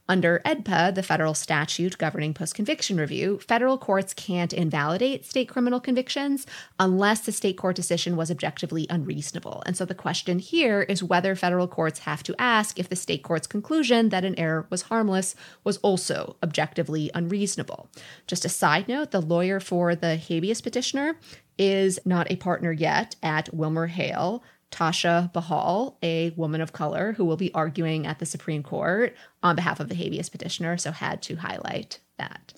Under 0.09 0.41
AEDPA, 0.45 0.95
the 0.95 1.03
federal 1.03 1.35
statute 1.35 1.99
governing 1.99 2.35
post 2.35 2.55
conviction 2.55 2.97
review, 2.97 3.39
federal 3.47 3.79
courts 3.79 4.15
can't 4.15 4.53
invalidate 4.53 5.25
state 5.25 5.49
criminal 5.49 5.81
convictions 5.81 6.47
unless 6.79 7.21
the 7.21 7.33
state 7.33 7.57
court 7.57 7.77
decision 7.77 8.17
was 8.17 8.31
objectively 8.31 8.87
unreasonable. 8.91 9.63
And 9.67 9.77
so 9.77 9.85
the 9.85 9.95
question 9.95 10.39
here 10.39 10.83
is 10.83 11.03
whether 11.03 11.35
federal 11.35 11.69
courts 11.69 12.01
have 12.01 12.23
to 12.25 12.35
ask 12.41 12.79
if 12.79 12.89
the 12.89 12.97
state 12.97 13.23
court's 13.23 13.47
conclusion 13.47 14.09
that 14.11 14.25
an 14.25 14.39
error 14.39 14.67
was 14.71 14.83
harmless 14.83 15.35
was 15.65 15.77
also 15.79 16.37
objectively 16.43 16.60
objectively 16.61 17.11
unreasonable. 17.15 17.89
Just 18.27 18.45
a 18.45 18.49
side 18.49 18.87
note 18.87 19.11
the 19.11 19.21
lawyer 19.21 19.61
for 19.61 19.95
the 19.95 20.17
habeas 20.17 20.61
petitioner 20.61 21.17
is 21.59 21.99
not 22.05 22.31
a 22.31 22.37
partner 22.37 22.71
yet 22.71 23.17
at 23.23 23.53
Wilmer 23.55 23.87
Hale. 23.87 24.43
Tasha 24.71 25.33
Bahal, 25.33 25.97
a 26.01 26.31
woman 26.37 26.61
of 26.61 26.73
color 26.73 27.15
who 27.15 27.25
will 27.25 27.37
be 27.37 27.53
arguing 27.55 28.07
at 28.07 28.21
the 28.21 28.27
Supreme 28.27 28.63
Court 28.63 29.17
on 29.43 29.57
behalf 29.57 29.81
of 29.81 29.89
the 29.89 29.97
habeas 29.97 30.29
petitioner, 30.29 30.77
so 30.77 30.93
had 30.93 31.23
to 31.23 31.35
highlight 31.35 31.99
that. 32.19 32.53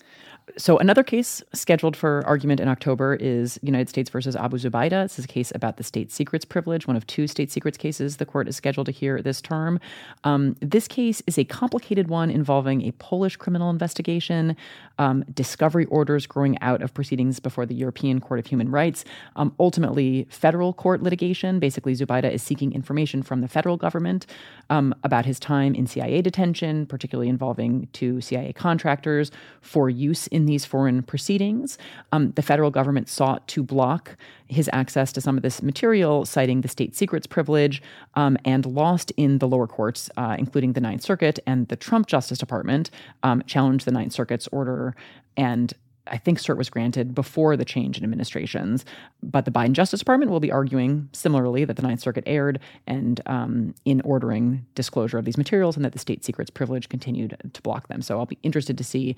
So 0.57 0.77
another 0.77 1.03
case 1.03 1.41
scheduled 1.53 1.95
for 1.95 2.21
argument 2.25 2.59
in 2.59 2.67
October 2.67 3.15
is 3.15 3.57
United 3.63 3.87
States 3.87 4.09
versus 4.09 4.35
Abu 4.35 4.57
Zubaydah. 4.57 5.03
This 5.03 5.17
is 5.17 5.25
a 5.25 5.27
case 5.27 5.53
about 5.55 5.77
the 5.77 5.83
state 5.83 6.11
secrets 6.11 6.43
privilege, 6.43 6.85
one 6.85 6.97
of 6.97 7.07
two 7.07 7.27
state 7.27 7.49
secrets 7.49 7.77
cases 7.77 8.17
the 8.17 8.25
court 8.25 8.49
is 8.49 8.57
scheduled 8.57 8.85
to 8.87 8.91
hear 8.91 9.21
this 9.21 9.41
term. 9.41 9.79
Um, 10.25 10.57
this 10.59 10.87
case 10.87 11.23
is 11.27 11.37
a 11.37 11.45
complicated 11.45 12.09
one 12.09 12.29
involving 12.29 12.81
a 12.81 12.91
Polish 12.93 13.37
criminal 13.37 13.69
investigation, 13.69 14.57
um, 14.99 15.23
discovery 15.33 15.85
orders 15.85 16.27
growing 16.27 16.59
out 16.61 16.81
of 16.81 16.93
proceedings 16.93 17.39
before 17.39 17.65
the 17.65 17.75
European 17.75 18.19
Court 18.19 18.39
of 18.39 18.45
Human 18.47 18.69
Rights, 18.69 19.05
um, 19.37 19.55
ultimately 19.59 20.27
federal 20.29 20.73
court 20.73 21.01
litigation. 21.01 21.59
Basically, 21.59 21.95
Zubaydah 21.95 22.31
is 22.31 22.43
seeking 22.43 22.73
information 22.73 23.23
from 23.23 23.39
the 23.39 23.47
federal 23.47 23.77
government 23.77 24.25
um, 24.69 24.93
about 25.03 25.25
his 25.25 25.39
time 25.39 25.73
in 25.73 25.87
CIA 25.87 26.21
detention, 26.21 26.85
particularly 26.85 27.29
involving 27.29 27.87
two 27.93 28.19
CIA 28.19 28.51
contractors 28.51 29.31
for 29.61 29.89
use 29.89 30.27
in 30.33 30.45
these 30.45 30.65
foreign 30.65 31.03
proceedings. 31.03 31.77
Um, 32.11 32.31
the 32.31 32.41
federal 32.41 32.71
government 32.71 33.07
sought 33.07 33.47
to 33.49 33.63
block 33.63 34.17
his 34.47 34.69
access 34.73 35.11
to 35.13 35.21
some 35.21 35.37
of 35.37 35.43
this 35.43 35.61
material, 35.61 36.25
citing 36.25 36.61
the 36.61 36.67
state 36.67 36.95
secrets 36.95 37.27
privilege, 37.27 37.81
um, 38.15 38.37
and 38.43 38.65
lost 38.65 39.11
in 39.15 39.37
the 39.37 39.47
lower 39.47 39.67
courts, 39.67 40.09
uh, 40.17 40.35
including 40.37 40.73
the 40.73 40.81
Ninth 40.81 41.03
Circuit 41.03 41.39
and 41.47 41.67
the 41.69 41.75
Trump 41.75 42.07
Justice 42.07 42.37
Department, 42.37 42.89
um, 43.23 43.41
challenged 43.47 43.85
the 43.85 43.91
Ninth 43.91 44.11
Circuit's 44.11 44.47
order 44.51 44.95
and 45.37 45.73
I 46.07 46.17
think 46.17 46.39
cert 46.39 46.57
was 46.57 46.69
granted 46.69 47.15
before 47.15 47.55
the 47.55 47.63
change 47.63 47.97
in 47.97 48.03
administrations, 48.03 48.83
but 49.21 49.45
the 49.45 49.51
Biden 49.51 49.71
Justice 49.71 50.01
Department 50.01 50.31
will 50.31 50.41
be 50.41 50.51
arguing 50.51 51.07
similarly 51.13 51.63
that 51.63 51.77
the 51.77 51.81
Ninth 51.81 52.01
Circuit 52.01 52.25
erred 52.27 52.59
and 52.85 53.21
um, 53.25 53.73
in 53.85 54.01
ordering 54.01 54.65
disclosure 54.75 55.17
of 55.17 55.25
these 55.25 55.37
materials 55.37 55.77
and 55.77 55.85
that 55.85 55.93
the 55.93 55.99
state 55.99 56.25
secrets 56.25 56.49
privilege 56.49 56.89
continued 56.89 57.37
to 57.53 57.61
block 57.61 57.87
them. 57.87 58.01
So 58.01 58.19
I'll 58.19 58.25
be 58.25 58.37
interested 58.43 58.77
to 58.77 58.83
see 58.83 59.15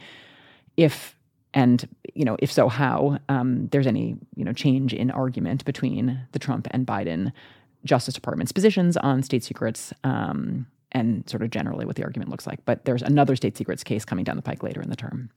if 0.77 1.15
and 1.53 1.87
you 2.13 2.25
know 2.25 2.35
if 2.39 2.51
so 2.51 2.67
how 2.67 3.19
um, 3.29 3.67
there's 3.69 3.87
any 3.87 4.15
you 4.35 4.43
know 4.43 4.53
change 4.53 4.93
in 4.93 5.11
argument 5.11 5.65
between 5.65 6.19
the 6.31 6.39
Trump 6.39 6.67
and 6.71 6.85
Biden 6.85 7.31
Justice 7.83 8.13
Department's 8.13 8.51
positions 8.51 8.97
on 8.97 9.23
state 9.23 9.43
secrets 9.43 9.93
um, 10.03 10.65
and 10.91 11.27
sort 11.29 11.43
of 11.43 11.49
generally 11.49 11.85
what 11.85 11.95
the 11.95 12.03
argument 12.03 12.29
looks 12.29 12.47
like. 12.47 12.63
But 12.65 12.85
there's 12.85 13.01
another 13.01 13.35
state 13.35 13.57
secrets 13.57 13.83
case 13.83 14.05
coming 14.05 14.23
down 14.23 14.35
the 14.35 14.41
pike 14.41 14.63
later 14.63 14.81
in 14.81 14.89
the 14.89 14.95
term. 14.95 15.29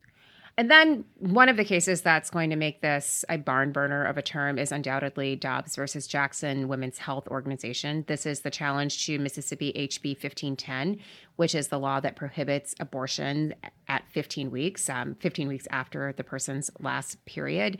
And 0.58 0.68
then 0.68 1.04
one 1.20 1.48
of 1.48 1.56
the 1.56 1.64
cases 1.64 2.00
that's 2.02 2.30
going 2.30 2.50
to 2.50 2.56
make 2.56 2.82
this 2.82 3.24
a 3.28 3.38
barn 3.38 3.70
burner 3.70 4.04
of 4.04 4.18
a 4.18 4.22
term 4.22 4.58
is 4.58 4.72
undoubtedly 4.72 5.36
Dobbs 5.36 5.76
versus 5.76 6.08
Jackson 6.08 6.66
Women's 6.66 6.98
Health 6.98 7.28
Organization. 7.28 8.04
This 8.08 8.26
is 8.26 8.40
the 8.40 8.50
challenge 8.50 9.06
to 9.06 9.20
Mississippi 9.20 9.72
HB 9.72 10.20
1510, 10.20 10.98
which 11.36 11.54
is 11.54 11.68
the 11.68 11.78
law 11.78 12.00
that 12.00 12.16
prohibits 12.16 12.74
abortion 12.80 13.54
at 13.86 14.02
15 14.10 14.50
weeks, 14.50 14.90
um, 14.90 15.14
15 15.20 15.46
weeks 15.46 15.68
after 15.70 16.12
the 16.16 16.24
person's 16.24 16.72
last 16.80 17.24
period. 17.24 17.78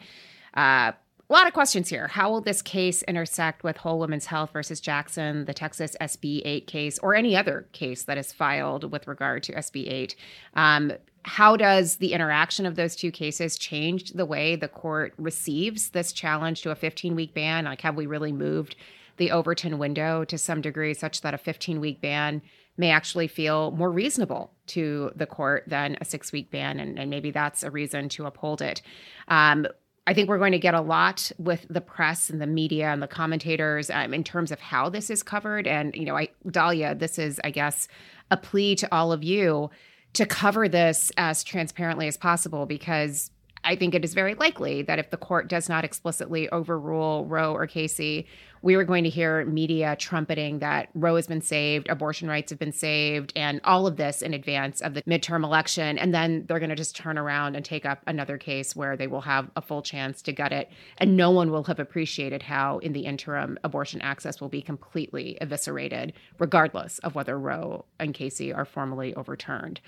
Uh, 0.55 0.93
a 1.31 1.33
lot 1.33 1.49
of 1.49 1.53
questions 1.53 1.89
here. 1.89 2.07
How 2.07 2.31
will 2.31 2.41
this 2.41 2.63
case 2.63 3.03
intersect 3.03 3.65
with 3.65 3.77
Whole 3.77 3.99
Women's 3.99 4.27
Health 4.27 4.51
versus 4.53 4.81
Jackson, 4.81 5.47
the 5.47 5.53
Texas 5.53 5.97
SB 6.01 6.43
8 6.45 6.67
case, 6.69 6.99
or 7.01 7.15
any 7.15 7.37
other 7.37 7.69
case 7.73 8.05
that 8.05 8.17
is 8.17 8.33
filed 8.33 8.91
with 8.91 9.09
regard 9.09 9.43
to 9.43 9.53
SB 9.53 9.93
8? 9.93 10.17
Um, 10.55 10.93
how 11.29 11.57
does 11.57 11.97
the 11.97 12.15
interaction 12.15 12.65
of 12.65 12.75
those 12.75 12.97
two 12.97 13.11
cases 13.11 13.59
change 13.59 14.13
the 14.13 14.25
way 14.25 14.57
the 14.57 14.67
court 14.67 15.13
receives 15.19 15.91
this 15.91 16.11
challenge 16.13 16.63
to 16.63 16.71
a 16.71 16.75
15 16.75 17.15
week 17.15 17.35
ban? 17.35 17.67
Like, 17.67 17.83
have 17.83 17.97
we 17.97 18.07
really 18.07 18.33
moved 18.33 18.77
the 19.19 19.31
Overton 19.31 19.79
window 19.79 20.25
to 20.25 20.39
some 20.39 20.63
degree 20.63 20.95
such 20.95 21.21
that 21.21 21.35
a 21.35 21.39
15 21.39 21.81
week 21.81 22.01
ban 22.01 22.41
may 22.79 22.91
actually 22.91 23.29
feel 23.29 23.73
more 23.73 23.91
reasonable 23.91 24.53
to 24.69 25.13
the 25.17 25.27
court 25.27 25.65
than 25.67 25.99
a 26.01 26.05
six 26.05 26.33
week 26.33 26.51
ban? 26.51 26.81
And, 26.81 26.99
and, 26.99 27.11
maybe 27.11 27.31
that's 27.31 27.63
a 27.63 27.71
reason 27.71 28.09
to 28.11 28.25
uphold 28.25 28.63
it. 28.63 28.81
Um, 29.29 29.67
I 30.07 30.15
think 30.15 30.31
we're 30.31 30.39
going 30.39 30.53
to 30.53 30.59
get 30.59 30.73
a 30.73 30.81
lot 30.81 31.31
with 31.37 31.67
the 31.69 31.83
press 31.83 32.31
and 32.31 32.41
the 32.41 32.47
media 32.47 32.89
and 32.89 33.03
the 33.03 33.07
commentators 33.07 33.91
um, 33.91 34.15
in 34.15 34.25
terms 34.25 34.51
of 34.51 34.61
how 34.61 34.89
this 34.89 35.11
is 35.11 35.23
covered. 35.23 35.67
And, 35.67 35.95
you 35.95 36.07
know, 36.07 36.17
I, 36.17 36.29
Dahlia, 36.51 36.95
this 36.95 37.19
is, 37.19 37.39
I 37.45 37.51
guess, 37.51 37.87
a 38.31 38.39
plea 38.39 38.75
to 38.77 38.89
all 38.91 39.13
of 39.13 39.23
you 39.23 39.69
to 40.15 40.27
cover 40.27 40.69
this 40.69 41.13
as 41.17 41.45
transparently 41.45 42.09
as 42.09 42.17
possible 42.17 42.67
because 42.67 43.31
I 43.65 43.77
think 43.77 43.95
it 43.95 44.05
is 44.05 44.15
very 44.15 44.35
likely 44.35 44.83
that 44.83 44.99
if 44.99 45.11
the 45.11 45.17
court 45.17 45.49
does 45.49 45.69
not 45.69 45.85
explicitly 45.85 46.49
overrule 46.51 47.27
Roe 47.27 47.53
or 47.53 47.67
Casey, 47.67 48.27
we 48.63 48.75
are 48.75 48.85
going 48.85 49.05
to 49.05 49.11
hear 49.11 49.45
media 49.45 49.95
trumpeting 49.97 50.59
that 50.59 50.89
Roe 50.95 51.17
has 51.17 51.27
been 51.27 51.41
saved, 51.41 51.89
abortion 51.89 52.29
rights 52.29 52.51
have 52.51 52.59
been 52.59 52.73
saved, 52.73 53.33
and 53.37 53.61
all 53.65 53.87
of 53.87 53.97
this 53.97 54.21
in 54.23 54.35
advance 54.35 54.81
of 54.81 54.95
the 54.95 55.03
midterm 55.03 55.45
election. 55.45 55.97
And 55.99 56.13
then 56.13 56.45
they're 56.47 56.59
going 56.59 56.71
to 56.71 56.77
just 56.77 56.97
turn 56.97 57.19
around 57.19 57.55
and 57.55 57.65
take 57.65 57.87
up 57.87 58.03
another 58.07 58.37
case 58.37 58.75
where 58.75 58.97
they 58.97 59.07
will 59.07 59.21
have 59.21 59.51
a 59.55 59.63
full 59.63 59.83
chance 59.83 60.23
to 60.23 60.33
gut 60.33 60.53
it. 60.53 60.71
And 60.99 61.17
no 61.17 61.31
one 61.31 61.51
will 61.51 61.65
have 61.65 61.79
appreciated 61.79 62.43
how, 62.43 62.79
in 62.79 62.93
the 62.93 63.07
interim, 63.07 63.59
abortion 63.63 64.01
access 64.03 64.41
will 64.41 64.49
be 64.49 64.63
completely 64.63 65.39
eviscerated, 65.41 66.13
regardless 66.39 66.99
of 67.01 67.15
whether 67.15 67.39
Roe 67.39 67.85
and 68.01 68.15
Casey 68.15 68.53
are 68.53 68.65
formally 68.65 69.15
overturned. 69.15 69.81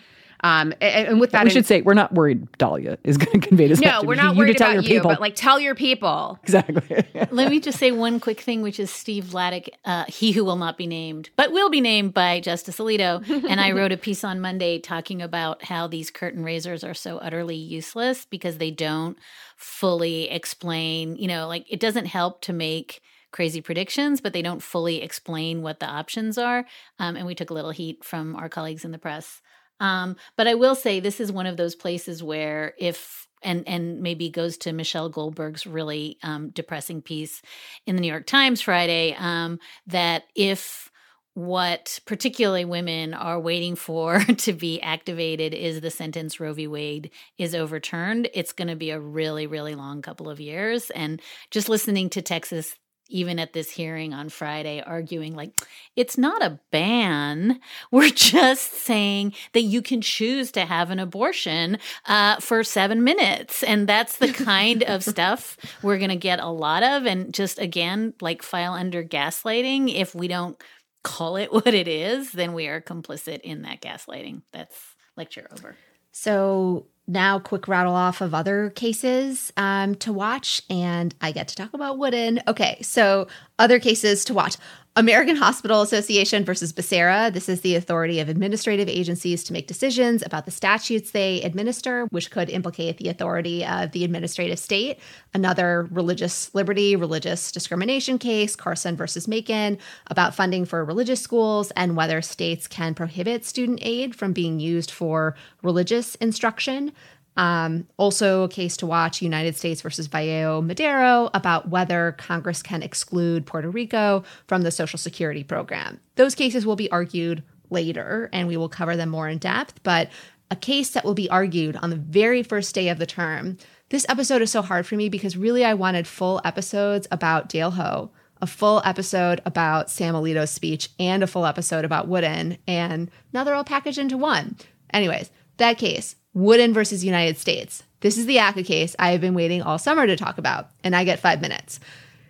Um, 0.42 0.72
and, 0.80 1.08
and, 1.08 1.20
with 1.20 1.32
that, 1.32 1.44
we 1.44 1.50
should 1.50 1.66
say 1.66 1.82
we're 1.82 1.94
not 1.94 2.14
worried. 2.14 2.50
Dahlia 2.58 2.98
is 3.04 3.18
going 3.18 3.32
to 3.40 3.46
convey 3.46 3.68
this. 3.68 3.80
No, 3.80 4.02
we're 4.02 4.14
not 4.14 4.34
you 4.34 4.38
worried 4.38 4.56
about 4.56 4.76
you, 4.76 4.82
people. 4.82 5.10
but 5.10 5.20
like 5.20 5.34
tell 5.36 5.60
your 5.60 5.74
people 5.74 6.38
exactly. 6.42 7.04
Let 7.30 7.50
me 7.50 7.60
just 7.60 7.78
say 7.78 7.92
one 7.92 8.20
quick 8.20 8.40
thing, 8.40 8.62
which 8.62 8.80
is 8.80 8.90
Steve 8.90 9.24
Vladeck, 9.24 9.68
uh, 9.84 10.04
he 10.08 10.32
who 10.32 10.44
will 10.44 10.56
not 10.56 10.78
be 10.78 10.86
named, 10.86 11.30
but 11.36 11.52
will 11.52 11.70
be 11.70 11.80
named 11.80 12.14
by 12.14 12.40
Justice 12.40 12.78
Alito. 12.78 13.28
and 13.48 13.60
I 13.60 13.72
wrote 13.72 13.92
a 13.92 13.96
piece 13.96 14.24
on 14.24 14.40
Monday 14.40 14.78
talking 14.78 15.20
about 15.20 15.64
how 15.64 15.86
these 15.86 16.10
curtain 16.10 16.44
raisers 16.44 16.82
are 16.84 16.94
so 16.94 17.18
utterly 17.18 17.56
useless 17.56 18.24
because 18.24 18.58
they 18.58 18.70
don't 18.70 19.18
fully 19.56 20.30
explain. 20.30 21.16
You 21.16 21.28
know, 21.28 21.48
like 21.48 21.66
it 21.68 21.80
doesn't 21.80 22.06
help 22.06 22.40
to 22.42 22.52
make 22.52 23.02
crazy 23.32 23.60
predictions, 23.60 24.20
but 24.20 24.32
they 24.32 24.42
don't 24.42 24.62
fully 24.62 25.02
explain 25.02 25.62
what 25.62 25.80
the 25.80 25.86
options 25.86 26.36
are. 26.38 26.66
Um, 26.98 27.16
and 27.16 27.26
we 27.26 27.34
took 27.34 27.50
a 27.50 27.54
little 27.54 27.70
heat 27.70 28.04
from 28.04 28.34
our 28.36 28.48
colleagues 28.48 28.84
in 28.84 28.90
the 28.90 28.98
press. 28.98 29.40
Um, 29.80 30.16
but 30.36 30.46
I 30.46 30.54
will 30.54 30.74
say 30.74 31.00
this 31.00 31.20
is 31.20 31.32
one 31.32 31.46
of 31.46 31.56
those 31.56 31.74
places 31.74 32.22
where 32.22 32.74
if 32.78 33.26
and 33.42 33.66
and 33.66 34.00
maybe 34.00 34.28
goes 34.30 34.58
to 34.58 34.72
Michelle 34.72 35.08
Goldberg's 35.08 35.66
really 35.66 36.18
um, 36.22 36.50
depressing 36.50 37.02
piece 37.02 37.42
in 37.86 37.96
the 37.96 38.02
New 38.02 38.08
York 38.08 38.26
Times 38.26 38.60
Friday 38.60 39.16
um, 39.18 39.58
that 39.86 40.24
if 40.34 40.90
what 41.34 42.00
particularly 42.06 42.64
women 42.64 43.14
are 43.14 43.40
waiting 43.40 43.76
for 43.76 44.20
to 44.38 44.52
be 44.52 44.80
activated 44.82 45.54
is 45.54 45.80
the 45.80 45.90
sentence 45.90 46.40
Roe 46.40 46.52
v. 46.52 46.66
Wade 46.66 47.10
is 47.38 47.54
overturned. 47.54 48.28
It's 48.34 48.52
going 48.52 48.68
to 48.68 48.76
be 48.76 48.90
a 48.90 49.00
really, 49.00 49.46
really 49.46 49.74
long 49.74 50.02
couple 50.02 50.28
of 50.28 50.40
years. 50.40 50.90
And 50.90 51.22
just 51.50 51.68
listening 51.68 52.10
to 52.10 52.22
Texas 52.22 52.74
even 53.10 53.38
at 53.38 53.52
this 53.52 53.70
hearing 53.70 54.14
on 54.14 54.28
Friday, 54.28 54.82
arguing 54.84 55.34
like 55.34 55.52
it's 55.96 56.16
not 56.16 56.42
a 56.42 56.58
ban. 56.70 57.60
We're 57.90 58.10
just 58.10 58.72
saying 58.72 59.34
that 59.52 59.62
you 59.62 59.82
can 59.82 60.00
choose 60.00 60.50
to 60.52 60.64
have 60.64 60.90
an 60.90 60.98
abortion 60.98 61.78
uh, 62.06 62.36
for 62.40 62.64
seven 62.64 63.04
minutes. 63.04 63.62
And 63.62 63.88
that's 63.88 64.18
the 64.18 64.32
kind 64.32 64.82
of 64.84 65.02
stuff 65.04 65.56
we're 65.82 65.98
going 65.98 66.10
to 66.10 66.16
get 66.16 66.40
a 66.40 66.48
lot 66.48 66.82
of. 66.82 67.06
And 67.06 67.34
just 67.34 67.58
again, 67.58 68.14
like 68.20 68.42
file 68.42 68.74
under 68.74 69.04
gaslighting. 69.04 69.94
If 69.94 70.14
we 70.14 70.28
don't 70.28 70.60
call 71.02 71.36
it 71.36 71.52
what 71.52 71.68
it 71.68 71.88
is, 71.88 72.32
then 72.32 72.52
we 72.52 72.68
are 72.68 72.80
complicit 72.80 73.40
in 73.40 73.62
that 73.62 73.80
gaslighting. 73.80 74.42
That's 74.52 74.76
lecture 75.16 75.48
over. 75.52 75.76
So 76.12 76.86
now 77.10 77.38
quick 77.38 77.68
rattle 77.68 77.94
off 77.94 78.20
of 78.20 78.34
other 78.34 78.70
cases 78.70 79.52
um, 79.56 79.94
to 79.96 80.12
watch 80.12 80.62
and 80.70 81.14
i 81.20 81.32
get 81.32 81.48
to 81.48 81.56
talk 81.56 81.72
about 81.74 81.98
wooden. 81.98 82.40
Okay 82.46 82.78
so 82.82 83.26
other 83.58 83.78
cases 83.78 84.24
to 84.24 84.34
watch 84.34 84.56
American 84.96 85.36
Hospital 85.36 85.82
Association 85.82 86.44
versus 86.44 86.72
Becerra. 86.72 87.32
This 87.32 87.48
is 87.48 87.60
the 87.60 87.76
authority 87.76 88.18
of 88.18 88.28
administrative 88.28 88.88
agencies 88.88 89.44
to 89.44 89.52
make 89.52 89.68
decisions 89.68 90.20
about 90.26 90.46
the 90.46 90.50
statutes 90.50 91.12
they 91.12 91.40
administer, 91.42 92.06
which 92.06 92.32
could 92.32 92.50
implicate 92.50 92.98
the 92.98 93.08
authority 93.08 93.64
of 93.64 93.92
the 93.92 94.02
administrative 94.04 94.58
state. 94.58 94.98
Another 95.32 95.86
religious 95.92 96.52
liberty, 96.56 96.96
religious 96.96 97.52
discrimination 97.52 98.18
case, 98.18 98.56
Carson 98.56 98.96
versus 98.96 99.28
Makin, 99.28 99.78
about 100.08 100.34
funding 100.34 100.64
for 100.64 100.84
religious 100.84 101.20
schools 101.20 101.70
and 101.76 101.96
whether 101.96 102.20
states 102.20 102.66
can 102.66 102.92
prohibit 102.92 103.44
student 103.44 103.78
aid 103.82 104.16
from 104.16 104.32
being 104.32 104.58
used 104.58 104.90
for 104.90 105.36
religious 105.62 106.16
instruction. 106.16 106.90
Um, 107.36 107.86
also, 107.96 108.44
a 108.44 108.48
case 108.48 108.76
to 108.78 108.86
watch 108.86 109.22
United 109.22 109.56
States 109.56 109.80
versus 109.80 110.08
Vaello 110.08 110.64
Madero 110.64 111.30
about 111.32 111.68
whether 111.68 112.12
Congress 112.18 112.62
can 112.62 112.82
exclude 112.82 113.46
Puerto 113.46 113.70
Rico 113.70 114.24
from 114.46 114.62
the 114.62 114.70
Social 114.70 114.98
Security 114.98 115.44
program. 115.44 116.00
Those 116.16 116.34
cases 116.34 116.66
will 116.66 116.76
be 116.76 116.90
argued 116.90 117.42
later 117.70 118.28
and 118.32 118.48
we 118.48 118.56
will 118.56 118.68
cover 118.68 118.96
them 118.96 119.10
more 119.10 119.28
in 119.28 119.38
depth, 119.38 119.82
but 119.82 120.10
a 120.50 120.56
case 120.56 120.90
that 120.90 121.04
will 121.04 121.14
be 121.14 121.30
argued 121.30 121.76
on 121.76 121.90
the 121.90 121.96
very 121.96 122.42
first 122.42 122.74
day 122.74 122.88
of 122.88 122.98
the 122.98 123.06
term. 123.06 123.56
This 123.90 124.06
episode 124.08 124.42
is 124.42 124.50
so 124.50 124.62
hard 124.62 124.86
for 124.86 124.96
me 124.96 125.08
because 125.08 125.36
really 125.36 125.64
I 125.64 125.74
wanted 125.74 126.06
full 126.06 126.40
episodes 126.44 127.06
about 127.10 127.48
Dale 127.48 127.70
Ho, 127.72 128.10
a 128.42 128.46
full 128.46 128.82
episode 128.84 129.40
about 129.44 129.90
Sam 129.90 130.14
Alito's 130.14 130.50
speech, 130.50 130.90
and 130.98 131.22
a 131.22 131.26
full 131.26 131.46
episode 131.46 131.84
about 131.84 132.08
Wooden, 132.08 132.58
and 132.66 133.10
now 133.32 133.44
they're 133.44 133.54
all 133.54 133.64
packaged 133.64 133.98
into 133.98 134.16
one. 134.16 134.56
Anyways, 134.92 135.30
that 135.58 135.78
case, 135.78 136.16
Wooden 136.34 136.72
versus 136.72 137.04
United 137.04 137.38
States. 137.38 137.82
This 138.00 138.16
is 138.16 138.26
the 138.26 138.36
ACCA 138.36 138.64
case 138.64 138.96
I 138.98 139.10
have 139.10 139.20
been 139.20 139.34
waiting 139.34 139.62
all 139.62 139.78
summer 139.78 140.06
to 140.06 140.16
talk 140.16 140.38
about, 140.38 140.70
and 140.84 140.96
I 140.96 141.04
get 141.04 141.18
five 141.20 141.40
minutes. 141.40 141.80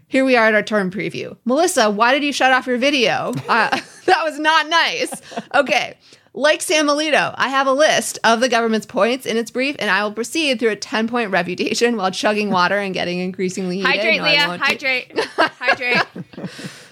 Here 0.09 0.25
we 0.25 0.37
are 0.37 0.47
at 0.47 0.55
our 0.55 0.63
term 0.63 0.91
preview. 0.91 1.37
Melissa, 1.45 1.89
why 1.91 2.13
did 2.13 2.25
you 2.25 2.33
shut 2.33 2.51
off 2.53 2.67
your 2.67 2.79
video? 2.79 3.33
Uh, 3.49 3.69
that 4.07 4.25
was 4.25 4.39
not 4.41 4.69
nice. 4.69 5.13
Okay. 5.55 5.97
Like 6.33 6.63
Sam 6.63 6.87
Alito, 6.87 7.35
I 7.37 7.49
have 7.49 7.67
a 7.67 7.73
list 7.73 8.19
of 8.25 8.41
the 8.41 8.49
government's 8.49 8.87
points 8.87 9.27
in 9.27 9.37
its 9.37 9.51
brief, 9.51 9.77
and 9.79 9.91
I 9.91 10.03
will 10.05 10.13
proceed 10.13 10.59
through 10.59 10.71
a 10.71 10.77
10 10.77 11.09
point 11.09 11.31
refutation 11.31 11.97
while 11.97 12.11
chugging 12.11 12.51
water 12.51 12.79
and 12.79 12.95
getting 12.95 13.19
increasingly 13.19 13.77
heated. 13.77 13.89
Hydrate, 13.89 14.19
No, 14.19 14.25
Leah. 14.25 14.59
Hydrate. 14.59 15.19
Hydrate. 15.37 16.03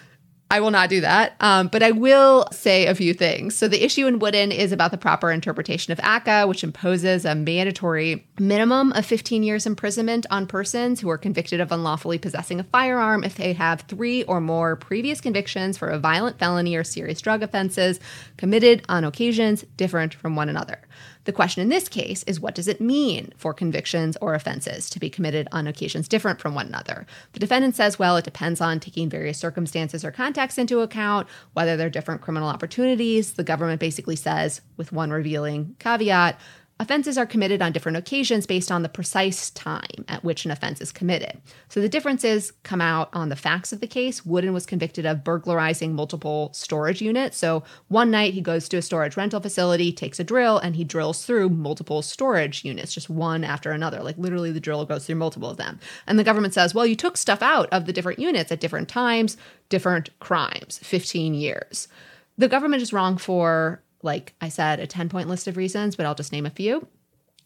I 0.51 0.61
will 0.61 0.70
not 0.70 0.88
do 0.88 1.03
that. 1.03 1.36
Um, 1.40 1.68
but 1.68 1.82
I 1.82 1.90
will 1.90 2.49
say 2.53 2.86
a 2.86 2.94
few 2.94 3.12
things. 3.12 3.55
So, 3.55 3.68
the 3.68 3.84
issue 3.84 4.07
in 4.07 4.18
Wooden 4.18 4.51
is 4.51 4.72
about 4.72 4.92
the 4.92 4.96
proper 4.96 5.30
interpretation 5.30 5.92
of 5.92 5.99
ACCA, 5.99 6.49
which 6.49 6.64
imposes 6.64 7.26
a 7.26 7.34
mandatory 7.34 8.26
minimum 8.38 8.92
of 8.92 9.05
15 9.05 9.42
years 9.42 9.66
imprisonment 9.66 10.24
on 10.30 10.46
persons 10.46 11.01
who 11.01 11.11
are 11.11 11.18
convicted 11.18 11.61
of 11.61 11.70
unlawfully 11.70 12.18
possessing 12.18 12.61
a 12.61 12.64
firearm 12.64 13.24
if 13.24 13.34
they 13.34 13.53
have 13.53 13.82
three 13.82 14.22
or 14.24 14.40
more 14.40 14.76
previous 14.76 15.20
convictions 15.20 15.76
for 15.76 15.88
a 15.88 15.99
violent 15.99 16.38
felony 16.38 16.74
or 16.76 16.84
serious 16.84 17.20
drug 17.20 17.42
offenses 17.42 18.01
committed 18.38 18.82
on 18.88 19.05
occasions 19.05 19.66
different 19.76 20.14
from 20.14 20.34
one 20.34 20.49
another. 20.49 20.80
The 21.28 21.32
question 21.34 21.60
in 21.60 21.68
this 21.68 21.90
case 21.90 22.22
is 22.22 22.40
what 22.40 22.54
does 22.54 22.68
it 22.68 22.80
mean 22.80 23.34
for 23.36 23.52
convictions 23.52 24.16
or 24.22 24.32
offenses 24.32 24.88
to 24.88 24.98
be 24.98 25.10
committed 25.10 25.46
on 25.52 25.66
occasions 25.66 26.08
different 26.08 26.40
from 26.40 26.54
one 26.54 26.68
another? 26.68 27.04
The 27.34 27.38
defendant 27.38 27.76
says, 27.76 27.98
well, 27.98 28.16
it 28.16 28.24
depends 28.24 28.62
on 28.62 28.80
taking 28.80 29.10
various 29.10 29.36
circumstances 29.36 30.06
or 30.06 30.10
contexts 30.10 30.56
into 30.56 30.80
account, 30.80 31.28
whether 31.52 31.76
they're 31.76 31.90
different 31.90 32.22
criminal 32.22 32.48
opportunities. 32.48 33.34
The 33.34 33.44
government 33.44 33.78
basically 33.78 34.16
says, 34.16 34.62
with 34.78 34.90
one 34.90 35.10
revealing 35.10 35.76
caveat, 35.78 36.40
Offenses 36.80 37.18
are 37.18 37.26
committed 37.26 37.60
on 37.60 37.72
different 37.72 37.98
occasions 37.98 38.46
based 38.46 38.70
on 38.70 38.82
the 38.82 38.88
precise 38.88 39.50
time 39.50 40.04
at 40.06 40.22
which 40.22 40.44
an 40.44 40.52
offense 40.52 40.80
is 40.80 40.92
committed. 40.92 41.40
So 41.68 41.80
the 41.80 41.88
differences 41.88 42.52
come 42.62 42.80
out 42.80 43.08
on 43.12 43.30
the 43.30 43.36
facts 43.36 43.72
of 43.72 43.80
the 43.80 43.88
case. 43.88 44.24
Wooden 44.24 44.52
was 44.52 44.64
convicted 44.64 45.04
of 45.04 45.24
burglarizing 45.24 45.92
multiple 45.92 46.50
storage 46.54 47.02
units. 47.02 47.36
So 47.36 47.64
one 47.88 48.12
night 48.12 48.32
he 48.32 48.40
goes 48.40 48.68
to 48.68 48.76
a 48.76 48.82
storage 48.82 49.16
rental 49.16 49.40
facility, 49.40 49.92
takes 49.92 50.20
a 50.20 50.24
drill, 50.24 50.58
and 50.58 50.76
he 50.76 50.84
drills 50.84 51.24
through 51.24 51.48
multiple 51.48 52.00
storage 52.00 52.64
units, 52.64 52.94
just 52.94 53.10
one 53.10 53.42
after 53.42 53.72
another. 53.72 54.00
Like 54.00 54.16
literally, 54.16 54.52
the 54.52 54.60
drill 54.60 54.84
goes 54.84 55.04
through 55.04 55.16
multiple 55.16 55.50
of 55.50 55.56
them. 55.56 55.80
And 56.06 56.16
the 56.16 56.24
government 56.24 56.54
says, 56.54 56.74
well, 56.74 56.86
you 56.86 56.94
took 56.94 57.16
stuff 57.16 57.42
out 57.42 57.68
of 57.72 57.86
the 57.86 57.92
different 57.92 58.20
units 58.20 58.52
at 58.52 58.60
different 58.60 58.88
times, 58.88 59.36
different 59.68 60.16
crimes, 60.20 60.78
15 60.84 61.34
years. 61.34 61.88
The 62.36 62.48
government 62.48 62.82
is 62.82 62.92
wrong 62.92 63.18
for 63.18 63.82
like 64.03 64.34
I 64.40 64.49
said, 64.49 64.80
a 64.80 64.86
10 64.86 65.09
point 65.09 65.28
list 65.28 65.46
of 65.46 65.57
reasons, 65.57 65.96
but 65.96 66.07
I'll 66.07 66.14
just 66.14 66.32
name 66.32 66.46
a 66.46 66.51
few. 66.51 66.86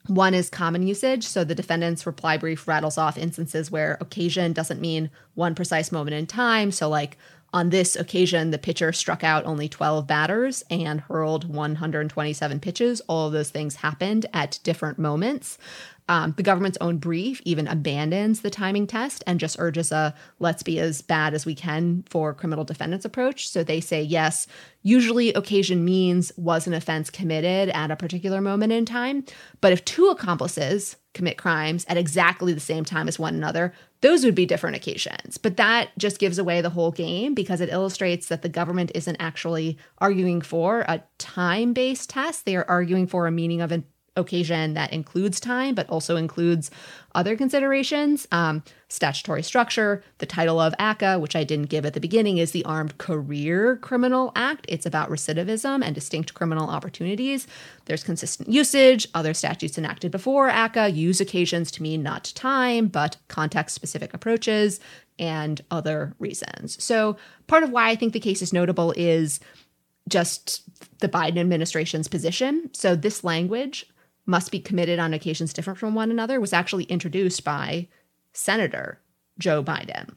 One 0.09 0.35
is 0.35 0.51
common 0.51 0.87
usage. 0.87 1.25
So 1.25 1.45
the 1.45 1.55
defendant's 1.55 2.07
reply 2.07 2.37
brief 2.37 2.67
rattles 2.67 2.99
off 2.99 3.17
instances 3.17 3.71
where 3.71 3.99
occasion 4.01 4.53
doesn't 4.53 4.81
mean 4.81 5.11
one 5.35 5.55
precise 5.55 5.93
moment 5.93 6.15
in 6.15 6.27
time. 6.27 6.73
So, 6.73 6.89
like 6.89 7.17
on 7.55 7.69
this 7.69 7.97
occasion, 7.97 8.51
the 8.51 8.59
pitcher 8.59 8.93
struck 8.93 9.23
out 9.23 9.45
only 9.45 9.69
12 9.69 10.07
batters 10.07 10.65
and 10.71 11.03
hurled 11.03 11.45
127 11.45 12.61
pitches. 12.61 13.03
All 13.03 13.27
of 13.27 13.33
those 13.35 13.51
things 13.51 13.77
happened 13.77 14.27
at 14.33 14.59
different 14.63 14.99
moments. 14.99 15.59
Um, 16.13 16.35
the 16.37 16.43
government's 16.43 16.77
own 16.83 16.99
brief 16.99 17.41
even 17.47 17.67
abandons 17.67 18.43
the 18.43 18.51
timing 18.51 18.87
test 18.87 19.25
and 19.27 19.41
just 19.41 19.57
urges 19.59 19.91
a 19.91 20.15
let's 20.41 20.63
be 20.63 20.79
as 20.79 21.01
bad 21.01 21.33
as 21.33 21.47
we 21.47 21.55
can 21.55 22.05
for 22.11 22.35
criminal 22.35 22.67
defendants 22.67 23.07
approach. 23.07 23.49
So 23.49 23.65
they 23.65 23.81
say, 23.81 24.03
yes, 24.03 24.47
usually 24.83 25.33
occasion 25.33 25.87
means 25.87 26.31
was 26.37 26.67
an 26.67 26.75
offense 26.75 27.09
committed 27.09 27.71
at 27.71 27.91
a 27.91 27.97
particular 27.97 28.43
moment 28.43 28.75
in 28.75 28.85
time. 28.85 29.25
But 29.63 29.73
if 29.73 29.87
two 29.87 30.09
accomplices 30.09 30.97
commit 31.15 31.39
crimes 31.39 31.87
at 31.89 31.97
exactly 31.97 32.53
the 32.53 32.61
same 32.61 32.85
time 32.85 33.09
as 33.09 33.19
one 33.19 33.35
another, 33.35 33.73
those 34.03 34.23
would 34.23 34.35
be 34.35 34.45
different 34.45 34.77
occasions. 34.77 35.39
But 35.39 35.57
that 35.57 35.97
just 35.97 36.19
gives 36.19 36.39
away 36.39 36.61
the 36.61 36.71
whole 36.71 36.91
game 36.91 37.33
because 37.33 37.63
it 37.63 37.71
illustrates 37.71 38.29
that 38.29 38.43
the 38.43 38.49
government 38.51 38.93
isn't 38.95 39.17
actually 39.19 39.79
arguing 39.97 40.43
for 40.43 40.81
a 40.83 41.03
time 41.17 41.73
based 41.73 42.11
test. 42.11 42.45
They 42.45 42.57
are 42.57 42.69
arguing 42.69 43.07
for 43.07 43.27
a 43.27 43.33
meaning 43.33 43.63
of 43.63 43.73
an 43.73 43.85
occasion 44.17 44.75
that 44.75 44.93
includes 44.93 45.41
time, 45.41 45.75
but 45.75 45.89
also 45.89 46.17
includes 46.17 46.71
other 47.15 47.37
considerations. 47.37 48.29
Um, 48.31 48.63
statutory 48.89 49.43
structure, 49.43 50.03
the 50.19 50.27
title 50.27 50.61
of 50.61 50.75
ACCA, 50.79 51.19
which 51.19 51.35
I 51.35 51.45
didn't 51.45 51.71
give 51.71 51.87
at 51.87 51.95
the 51.95 52.01
beginning, 52.01 52.37
is 52.37 52.51
the 52.51 52.65
Armed 52.65 52.99
Career 52.99 53.77
Criminal 53.77 54.33
Act. 54.37 54.67
It's 54.69 54.85
about 54.85 55.09
recidivism 55.09 55.83
and 55.83 55.95
distinct 55.95 56.35
criminal 56.35 56.69
opportunities. 56.69 57.47
There's 57.87 58.05
consistent 58.05 58.51
usage. 58.51 59.09
Other 59.15 59.33
statutes 59.33 59.79
enacted 59.79 60.11
before 60.11 60.51
ACCA 60.51 60.95
use 60.95 61.21
occasions 61.21 61.71
to 61.73 61.83
mean 61.83 62.03
not 62.03 62.33
time, 62.35 62.89
but 62.89 63.17
context 63.29 63.75
specific 63.75 64.13
approaches 64.13 64.79
and 65.19 65.61
other 65.71 66.15
reasons. 66.19 66.83
So, 66.83 67.17
part 67.47 67.63
of 67.63 67.71
why 67.71 67.89
I 67.89 67.97
think 67.97 68.13
the 68.13 68.21
case 68.21 68.43
is 68.43 68.53
notable 68.53 68.93
is 68.97 69.41
just 70.09 70.63
the 70.99 71.09
Biden 71.09 71.39
administration's 71.39 72.09
position. 72.09 72.71
So, 72.73 72.97
this 72.97 73.23
language 73.25 73.87
must 74.27 74.51
be 74.51 74.61
committed 74.61 74.99
on 74.99 75.15
occasions 75.15 75.53
different 75.53 75.79
from 75.79 75.95
one 75.95 76.11
another 76.11 76.41
was 76.41 76.53
actually 76.53 76.85
introduced 76.85 77.45
by 77.45 77.89
Senator 78.33 79.01
Joe 79.39 79.63
Biden. 79.63 80.15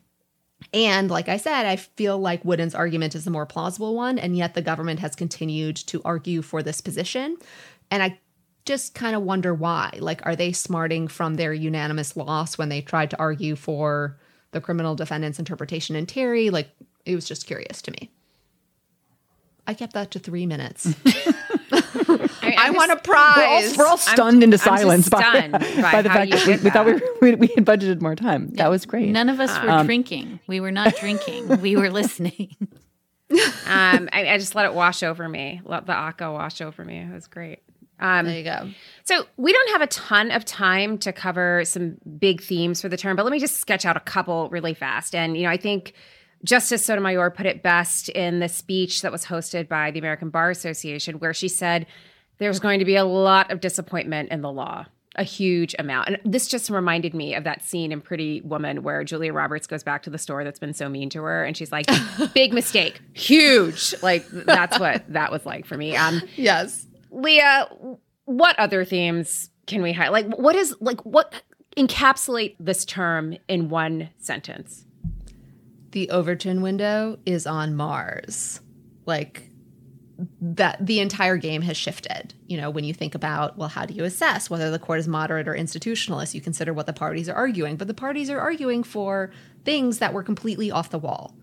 And 0.74 1.10
like 1.10 1.28
I 1.30 1.38
said, 1.38 1.66
I 1.66 1.76
feel 1.76 2.18
like 2.18 2.44
Wooden's 2.44 2.76
argument 2.76 3.16
is 3.16 3.26
the 3.26 3.32
more 3.32 3.46
plausible 3.46 3.96
one, 3.96 4.18
and 4.18 4.38
yet 4.38 4.54
the 4.54 4.62
government 4.62 5.00
has 5.00 5.16
continued 5.16 5.76
to 5.78 6.02
argue 6.04 6.42
for 6.42 6.64
this 6.64 6.82
position. 6.82 7.38
And 7.92 8.02
I 8.02 8.20
just 8.66 8.96
kind 8.96 9.16
of 9.16 9.22
wonder 9.22 9.54
why. 9.54 9.92
Like, 10.00 10.26
are 10.26 10.36
they 10.36 10.52
smarting 10.52 11.08
from 11.08 11.36
their 11.36 11.54
unanimous 11.54 12.16
loss 12.16 12.58
when 12.58 12.70
they 12.70 12.82
tried 12.82 13.12
to 13.12 13.20
argue 13.20 13.56
for 13.56 14.18
the 14.56 14.62
criminal 14.62 14.96
defendant's 14.96 15.38
interpretation 15.38 15.98
in 15.98 16.06
Terry. 16.06 16.50
Like, 16.50 16.70
it 17.06 17.14
was 17.14 17.28
just 17.28 17.46
curious 17.46 17.82
to 17.84 17.92
me. 17.92 18.10
I 19.68 19.74
kept 19.74 19.92
that 19.94 20.12
to 20.12 20.20
three 20.20 20.46
minutes. 20.46 20.96
I, 22.42 22.56
I 22.58 22.70
want 22.72 22.92
a 22.92 22.98
prize. 22.98 23.38
We're 23.78 23.84
all, 23.84 23.86
we're 23.86 23.88
all 23.92 23.98
stunned 23.98 24.20
I'm- 24.22 24.44
into 24.44 24.46
I'm 24.46 24.52
just 24.52 24.64
silence 24.64 25.06
stunned 25.08 25.52
by, 25.52 25.60
by 25.60 25.92
by 25.92 26.02
the 26.02 26.10
fact 26.10 26.32
that 26.32 26.46
we, 26.48 26.54
did 26.54 26.64
we 26.64 26.70
thought 26.70 26.86
we, 26.86 26.94
were, 26.94 27.02
we, 27.22 27.36
we 27.36 27.48
had 27.56 27.66
budgeted 27.66 28.02
more 28.02 28.16
time. 28.16 28.50
That 28.54 28.70
was 28.70 28.86
great. 28.86 29.10
None 29.10 29.30
of 29.30 29.40
us 29.40 29.52
were 29.64 29.70
Um, 29.70 29.86
drinking. 29.86 30.40
We 30.48 30.60
were 30.60 30.72
not 30.72 30.96
drinking. 30.98 31.62
We 31.62 31.76
were 31.76 31.90
listening. 31.90 32.56
um, 33.32 34.10
I, 34.14 34.28
I 34.34 34.38
just 34.38 34.56
let 34.56 34.66
it 34.66 34.74
wash 34.74 35.04
over 35.04 35.28
me. 35.28 35.62
Let 35.66 35.86
the 35.86 35.94
ACCA 35.94 36.32
wash 36.34 36.62
over 36.62 36.84
me. 36.86 37.00
It 37.00 37.14
was 37.14 37.28
great. 37.28 37.60
Um, 38.00 38.26
there 38.26 38.38
you 38.38 38.44
go. 38.44 38.70
So 39.06 39.26
we 39.38 39.54
don't 39.54 39.70
have 39.72 39.82
a 39.82 39.88
ton 39.88 40.32
of 40.32 40.44
time 40.44 40.98
to 41.00 41.14
cover 41.14 41.64
some 41.66 41.98
big 42.20 42.42
themes 42.42 42.82
for 42.82 42.90
the 42.90 42.98
term, 42.98 43.16
but 43.16 43.24
let 43.24 43.32
me 43.32 43.40
just 43.40 43.58
sketch 43.58 43.86
out 43.86 43.96
a 43.96 44.02
couple 44.02 44.50
really 44.50 44.74
fast. 44.74 45.16
And 45.16 45.38
you 45.38 45.44
know, 45.44 45.50
I 45.50 45.56
think 45.58 45.94
Justice 46.46 46.86
Sotomayor 46.86 47.32
put 47.32 47.46
it 47.46 47.64
best 47.64 48.08
in 48.10 48.40
the 48.40 48.48
speech 48.48 49.02
that 49.02 49.12
was 49.12 49.26
hosted 49.26 49.68
by 49.68 49.92
the 49.92 50.00
American 50.00 50.30
Bar 50.30 50.52
Association, 50.52 51.20
where 51.20 51.34
she 51.34 51.48
said 51.48 51.88
there's 52.38 52.60
going 52.60 52.80
to 52.80 52.86
be 52.86 52.96
a 52.96 53.06
lot 53.06 53.52
of 53.52 53.62
disappointment 53.62 54.32
in 54.32 54.42
the 54.42 54.52
law. 54.52 54.86
A 55.18 55.24
huge 55.24 55.74
amount. 55.80 56.10
And 56.10 56.20
this 56.26 56.48
just 56.48 56.70
reminded 56.70 57.14
me 57.14 57.36
of 57.36 57.46
that 57.46 57.64
scene 57.64 57.94
in 57.94 58.02
Pretty 58.02 58.42
Woman 58.42 58.84
where 58.84 59.04
Julia 59.06 59.32
Roberts 59.32 59.66
goes 59.66 59.82
back 59.82 60.04
to 60.04 60.10
the 60.10 60.18
store 60.18 60.44
that's 60.44 60.60
been 60.60 60.74
so 60.74 60.90
mean 60.90 61.10
to 61.12 61.24
her 61.24 61.46
and 61.46 61.56
she's 61.56 61.72
like, 61.72 61.86
big 62.34 62.54
mistake, 62.54 63.00
huge. 63.14 63.96
Like, 64.04 64.28
that's 64.30 64.78
what 64.78 65.06
that 65.14 65.32
was 65.32 65.46
like 65.46 65.66
for 65.66 65.78
me. 65.78 65.96
Um, 65.96 66.22
yes. 66.36 66.86
Leah, 67.12 67.70
what 68.26 68.60
other 68.60 68.84
themes 68.84 69.50
can 69.68 69.82
we 69.82 69.94
highlight? 69.94 70.28
Like, 70.28 70.38
what 70.38 70.56
is, 70.56 70.76
like, 70.82 71.00
what 71.06 71.44
encapsulate 71.78 72.58
this 72.60 72.84
term 72.84 73.38
in 73.48 73.70
one 73.70 74.10
sentence? 74.18 74.85
The 75.96 76.10
Overton 76.10 76.62
window 76.62 77.18
is 77.26 77.48
on 77.48 77.74
Mars. 77.74 78.60
Like, 79.06 79.50
that 80.42 80.86
the 80.86 81.00
entire 81.00 81.38
game 81.38 81.62
has 81.62 81.78
shifted. 81.78 82.34
You 82.48 82.58
know, 82.58 82.70
when 82.70 82.84
you 82.84 82.94
think 82.94 83.16
about, 83.16 83.58
well, 83.58 83.70
how 83.70 83.86
do 83.86 83.94
you 83.94 84.04
assess 84.04 84.50
whether 84.50 84.70
the 84.70 84.78
court 84.78 85.00
is 85.00 85.08
moderate 85.08 85.48
or 85.48 85.54
institutionalist? 85.54 86.34
You 86.34 86.42
consider 86.42 86.74
what 86.74 86.86
the 86.86 86.92
parties 86.92 87.30
are 87.30 87.34
arguing, 87.34 87.78
but 87.78 87.88
the 87.88 87.94
parties 87.94 88.30
are 88.30 88.42
arguing 88.42 88.84
for 88.84 89.32
things 89.64 90.00
that 90.00 90.12
were 90.12 90.22
completely 90.22 90.70
off 90.70 90.90
the 90.90 91.00
wall 91.00 91.34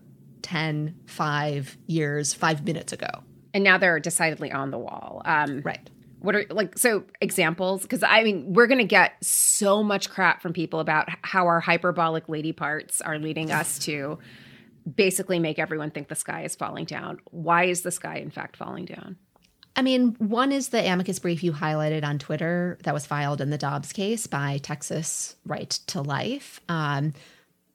10, 0.43 0.99
5 1.07 1.77
years, 1.87 2.35
five 2.35 2.63
minutes 2.63 2.93
ago. 2.93 3.23
And 3.55 3.63
now 3.63 3.79
they're 3.79 3.99
decidedly 3.99 4.51
on 4.51 4.69
the 4.69 4.77
wall. 4.77 5.23
Um, 5.25 5.61
right. 5.61 5.89
What 6.19 6.35
are 6.35 6.45
like 6.51 6.77
so 6.77 7.05
examples? 7.21 7.81
Because 7.81 8.03
I 8.03 8.23
mean, 8.23 8.53
we're 8.53 8.67
gonna 8.67 8.83
get 8.85 9.13
so 9.25 9.81
much 9.81 10.11
crap 10.11 10.43
from 10.43 10.53
people 10.53 10.79
about 10.79 11.09
how 11.23 11.47
our 11.47 11.59
hyperbolic 11.59 12.29
lady 12.29 12.53
parts 12.53 13.01
are 13.01 13.17
leading 13.17 13.51
us 13.51 13.79
to 13.79 14.19
basically 14.95 15.39
make 15.39 15.59
everyone 15.59 15.91
think 15.91 16.07
the 16.07 16.15
sky 16.15 16.43
is 16.43 16.55
falling 16.55 16.85
down. 16.85 17.19
Why 17.31 17.65
is 17.65 17.81
the 17.81 17.91
sky 17.91 18.17
in 18.17 18.31
fact 18.31 18.57
falling 18.57 18.85
down? 18.85 19.17
I 19.75 19.81
mean, 19.81 20.15
one 20.19 20.51
is 20.51 20.69
the 20.69 20.85
amicus 20.85 21.19
brief 21.19 21.43
you 21.43 21.51
highlighted 21.51 22.03
on 22.03 22.19
Twitter 22.19 22.77
that 22.83 22.93
was 22.93 23.07
filed 23.07 23.41
in 23.41 23.49
the 23.49 23.57
Dobbs 23.57 23.91
case 23.91 24.27
by 24.27 24.59
Texas 24.61 25.35
Right 25.45 25.71
to 25.87 26.01
Life. 26.01 26.61
Um, 26.69 27.13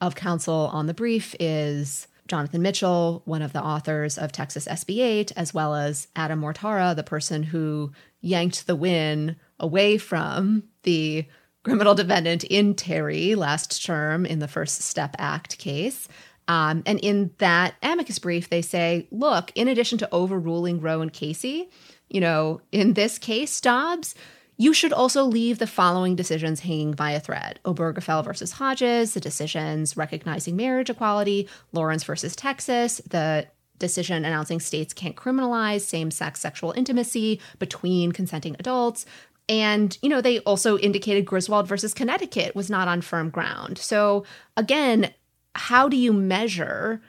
of 0.01 0.14
counsel 0.14 0.70
on 0.72 0.86
the 0.86 0.94
brief 0.94 1.35
is 1.40 2.06
Jonathan 2.28 2.62
Mitchell, 2.62 3.22
one 3.24 3.43
of 3.43 3.52
the 3.52 3.62
authors 3.62 4.16
of 4.16 4.30
Texas 4.30 4.68
SB 4.68 5.01
8, 5.01 5.32
as 5.35 5.52
well 5.52 5.74
as 5.74 6.06
Adam 6.14 6.40
Mortara, 6.40 6.94
the 6.94 7.02
person 7.02 7.43
who 7.43 7.90
yanked 8.20 8.66
the 8.66 8.76
win 8.76 9.36
away 9.59 9.98
from 9.98 10.62
the 10.85 11.26
criminal 11.64 11.94
defendant 11.94 12.44
in 12.44 12.74
Terry 12.74 13.35
last 13.35 13.85
term 13.85 14.24
in 14.24 14.39
the 14.39 14.48
First 14.48 14.82
Step 14.82 15.16
Act 15.18 15.59
case. 15.59 16.06
Um, 16.48 16.82
and 16.86 16.98
in 17.00 17.30
that 17.38 17.74
amicus 17.82 18.18
brief, 18.18 18.48
they 18.48 18.62
say, 18.62 19.06
look, 19.10 19.52
in 19.54 19.68
addition 19.68 19.98
to 19.98 20.08
overruling 20.12 20.80
Roe 20.80 21.02
and 21.02 21.12
Casey, 21.12 21.68
you 22.08 22.20
know, 22.20 22.62
in 22.72 22.94
this 22.94 23.18
case, 23.18 23.60
Dobbs, 23.60 24.14
you 24.56 24.72
should 24.74 24.92
also 24.92 25.24
leave 25.24 25.58
the 25.58 25.66
following 25.66 26.16
decisions 26.16 26.60
hanging 26.60 26.92
by 26.92 27.12
a 27.12 27.20
thread 27.20 27.60
Obergefell 27.64 28.24
versus 28.24 28.52
Hodges, 28.52 29.14
the 29.14 29.20
decisions 29.20 29.96
recognizing 29.96 30.56
marriage 30.56 30.90
equality, 30.90 31.48
Lawrence 31.72 32.02
versus 32.02 32.34
Texas, 32.34 33.00
the 33.08 33.46
decision 33.78 34.24
announcing 34.24 34.58
states 34.58 34.92
can't 34.92 35.14
criminalize 35.14 35.82
same 35.82 36.10
sex 36.10 36.40
sexual 36.40 36.72
intimacy 36.72 37.40
between 37.60 38.10
consenting 38.10 38.56
adults. 38.58 39.06
And, 39.48 39.96
you 40.02 40.08
know, 40.08 40.20
they 40.20 40.40
also 40.40 40.76
indicated 40.78 41.24
Griswold 41.24 41.68
versus 41.68 41.94
Connecticut 41.94 42.54
was 42.54 42.68
not 42.68 42.88
on 42.88 43.00
firm 43.00 43.30
ground. 43.30 43.78
So, 43.78 44.24
again, 44.56 45.12
how 45.59 45.89
do 45.89 45.97
you 45.97 46.12
measure 46.12 47.02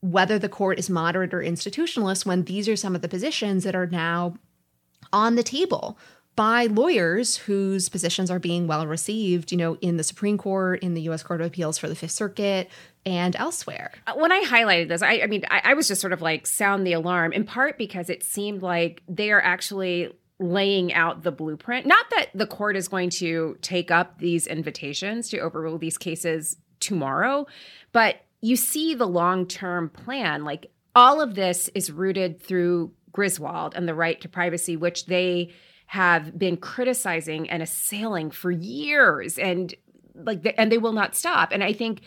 whether 0.00 0.38
the 0.38 0.48
court 0.48 0.78
is 0.78 0.90
moderate 0.90 1.32
or 1.32 1.40
institutionalist 1.40 2.26
when 2.26 2.44
these 2.44 2.68
are 2.68 2.76
some 2.76 2.94
of 2.96 3.02
the 3.02 3.08
positions 3.08 3.62
that 3.62 3.76
are 3.76 3.86
now 3.86 4.34
on 5.12 5.36
the 5.36 5.42
table 5.42 5.96
by 6.34 6.66
lawyers 6.66 7.36
whose 7.36 7.88
positions 7.88 8.30
are 8.30 8.38
being 8.38 8.66
well 8.66 8.86
received, 8.86 9.52
you 9.52 9.58
know, 9.58 9.76
in 9.76 9.98
the 9.98 10.02
Supreme 10.02 10.38
Court, 10.38 10.82
in 10.82 10.94
the 10.94 11.02
US 11.02 11.22
Court 11.22 11.40
of 11.40 11.46
Appeals 11.46 11.78
for 11.78 11.88
the 11.88 11.94
Fifth 11.94 12.12
Circuit, 12.12 12.68
and 13.04 13.36
elsewhere. 13.36 13.92
Uh, 14.06 14.14
When 14.14 14.32
I 14.32 14.42
highlighted 14.42 14.88
this, 14.88 15.02
I, 15.02 15.20
I 15.20 15.26
mean, 15.26 15.44
I, 15.50 15.60
I 15.64 15.74
was 15.74 15.88
just 15.88 16.00
sort 16.00 16.12
of 16.12 16.22
like 16.22 16.46
sound 16.46 16.86
the 16.86 16.94
alarm, 16.94 17.32
in 17.32 17.44
part 17.44 17.78
because 17.78 18.10
it 18.10 18.24
seemed 18.24 18.62
like 18.62 19.02
they 19.06 19.30
are 19.30 19.42
actually 19.42 20.10
laying 20.40 20.92
out 20.92 21.22
the 21.22 21.30
blueprint. 21.30 21.86
Not 21.86 22.06
that 22.10 22.30
the 22.34 22.46
court 22.46 22.76
is 22.76 22.88
going 22.88 23.10
to 23.10 23.56
take 23.60 23.90
up 23.90 24.18
these 24.18 24.46
invitations 24.46 25.28
to 25.28 25.38
overrule 25.38 25.78
these 25.78 25.98
cases 25.98 26.56
tomorrow, 26.82 27.46
but 27.92 28.16
you 28.42 28.56
see 28.56 28.94
the 28.94 29.06
long 29.06 29.46
term 29.46 29.88
plan. 29.88 30.44
Like 30.44 30.70
all 30.94 31.22
of 31.22 31.34
this 31.34 31.70
is 31.74 31.90
rooted 31.90 32.42
through 32.42 32.92
Griswold 33.12 33.74
and 33.74 33.88
the 33.88 33.94
right 33.94 34.20
to 34.20 34.28
privacy, 34.28 34.76
which 34.76 35.06
they 35.06 35.52
have 35.86 36.38
been 36.38 36.56
criticizing 36.56 37.48
and 37.50 37.62
assailing 37.62 38.30
for 38.30 38.50
years 38.50 39.38
and 39.38 39.74
like 40.14 40.54
and 40.56 40.72
they 40.72 40.78
will 40.78 40.92
not 40.92 41.14
stop 41.14 41.52
and 41.52 41.62
i 41.62 41.72
think 41.72 42.00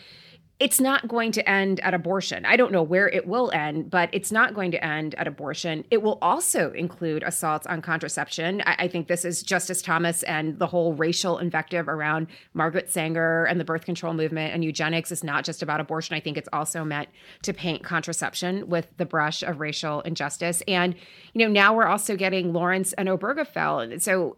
it's 0.58 0.80
not 0.80 1.06
going 1.06 1.32
to 1.32 1.46
end 1.46 1.80
at 1.80 1.92
abortion. 1.92 2.46
I 2.46 2.56
don't 2.56 2.72
know 2.72 2.82
where 2.82 3.08
it 3.10 3.26
will 3.26 3.50
end, 3.52 3.90
but 3.90 4.08
it's 4.12 4.32
not 4.32 4.54
going 4.54 4.70
to 4.70 4.82
end 4.82 5.14
at 5.16 5.26
abortion. 5.26 5.84
It 5.90 6.02
will 6.02 6.18
also 6.22 6.72
include 6.72 7.22
assaults 7.22 7.66
on 7.66 7.82
contraception. 7.82 8.62
I, 8.64 8.76
I, 8.78 8.88
think 8.88 9.06
this 9.06 9.26
is 9.26 9.42
Justice 9.42 9.82
Thomas 9.82 10.22
and 10.22 10.58
the 10.58 10.66
whole 10.66 10.94
racial 10.94 11.36
invective 11.38 11.88
around 11.88 12.28
Margaret 12.54 12.90
Sanger 12.90 13.44
and 13.44 13.60
the 13.60 13.64
birth 13.64 13.84
control 13.84 14.14
movement 14.14 14.54
and 14.54 14.64
eugenics 14.64 15.12
is 15.12 15.22
not 15.22 15.44
just 15.44 15.62
about 15.62 15.78
abortion. 15.78 16.16
I 16.16 16.20
think 16.20 16.38
it's 16.38 16.48
also 16.54 16.84
meant 16.84 17.10
to 17.42 17.52
paint 17.52 17.84
contraception 17.84 18.66
with 18.66 18.88
the 18.96 19.04
brush 19.04 19.42
of 19.42 19.60
racial 19.60 20.00
injustice. 20.02 20.62
And, 20.66 20.94
you 21.34 21.44
know, 21.44 21.52
now 21.52 21.74
we're 21.74 21.86
also 21.86 22.16
getting 22.16 22.54
Lawrence 22.54 22.94
and 22.94 23.10
Obergefell. 23.10 24.00
So 24.00 24.36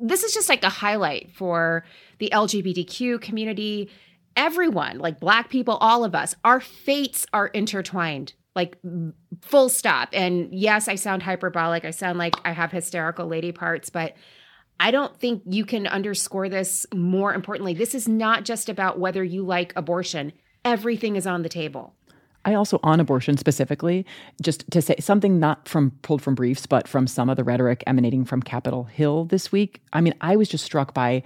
this 0.00 0.24
is 0.24 0.32
just 0.32 0.48
like 0.48 0.64
a 0.64 0.70
highlight 0.70 1.30
for 1.34 1.84
the 2.18 2.30
LGBTQ 2.32 3.20
community 3.20 3.90
everyone, 4.36 4.98
like 4.98 5.18
black 5.18 5.48
people, 5.48 5.76
all 5.76 6.04
of 6.04 6.14
us, 6.14 6.34
our 6.44 6.60
fates 6.60 7.26
are 7.32 7.48
intertwined, 7.48 8.34
like 8.54 8.78
full 9.42 9.68
stop. 9.68 10.10
And 10.12 10.52
yes, 10.52 10.88
I 10.88 10.94
sound 10.94 11.22
hyperbolic. 11.22 11.84
I 11.84 11.90
sound 11.90 12.18
like 12.18 12.34
I 12.44 12.52
have 12.52 12.70
hysterical 12.70 13.26
lady 13.26 13.52
parts, 13.52 13.90
but 13.90 14.14
I 14.78 14.90
don't 14.90 15.18
think 15.18 15.42
you 15.46 15.64
can 15.64 15.86
underscore 15.86 16.48
this 16.48 16.86
more 16.94 17.32
importantly. 17.34 17.74
This 17.74 17.94
is 17.94 18.06
not 18.06 18.44
just 18.44 18.68
about 18.68 18.98
whether 18.98 19.24
you 19.24 19.42
like 19.42 19.72
abortion, 19.74 20.32
everything 20.64 21.16
is 21.16 21.26
on 21.26 21.42
the 21.42 21.48
table. 21.48 21.94
I 22.44 22.54
also, 22.54 22.78
on 22.84 23.00
abortion 23.00 23.36
specifically, 23.38 24.06
just 24.40 24.70
to 24.70 24.80
say 24.80 24.94
something 25.00 25.40
not 25.40 25.66
from 25.66 25.90
pulled 26.02 26.22
from 26.22 26.36
briefs, 26.36 26.64
but 26.64 26.86
from 26.86 27.08
some 27.08 27.28
of 27.28 27.36
the 27.36 27.42
rhetoric 27.42 27.82
emanating 27.88 28.24
from 28.24 28.40
Capitol 28.40 28.84
Hill 28.84 29.24
this 29.24 29.50
week. 29.50 29.82
I 29.92 30.00
mean, 30.00 30.14
I 30.20 30.36
was 30.36 30.48
just 30.48 30.64
struck 30.64 30.94
by 30.94 31.24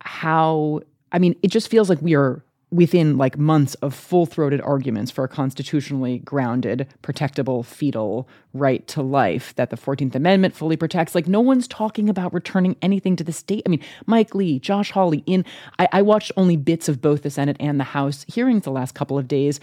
how 0.00 0.80
I 1.14 1.18
mean, 1.18 1.36
it 1.42 1.48
just 1.48 1.68
feels 1.68 1.88
like 1.88 2.02
we 2.02 2.14
are 2.14 2.44
within 2.70 3.16
like 3.16 3.38
months 3.38 3.74
of 3.76 3.94
full-throated 3.94 4.60
arguments 4.60 5.08
for 5.08 5.22
a 5.22 5.28
constitutionally 5.28 6.18
grounded 6.18 6.88
protectable 7.04 7.64
fetal 7.64 8.28
right 8.52 8.84
to 8.88 9.00
life 9.00 9.54
that 9.54 9.70
the 9.70 9.76
14th 9.76 10.16
amendment 10.16 10.56
fully 10.56 10.76
protects. 10.76 11.14
Like 11.14 11.28
no 11.28 11.40
one's 11.40 11.68
talking 11.68 12.08
about 12.08 12.34
returning 12.34 12.76
anything 12.82 13.14
to 13.14 13.22
the 13.22 13.32
state. 13.32 13.62
I 13.64 13.68
mean 13.68 13.80
mike 14.06 14.34
lee 14.34 14.58
josh 14.58 14.90
hawley 14.90 15.22
in 15.24 15.44
I, 15.78 15.88
I 15.92 16.02
watched 16.02 16.32
only 16.36 16.56
bits 16.56 16.88
of 16.88 17.00
both 17.00 17.22
the 17.22 17.30
senate 17.30 17.56
and 17.60 17.78
the 17.78 17.84
house 17.84 18.24
hearings 18.26 18.64
the 18.64 18.72
last 18.72 18.94
couple 18.96 19.18
of 19.18 19.28
days 19.28 19.60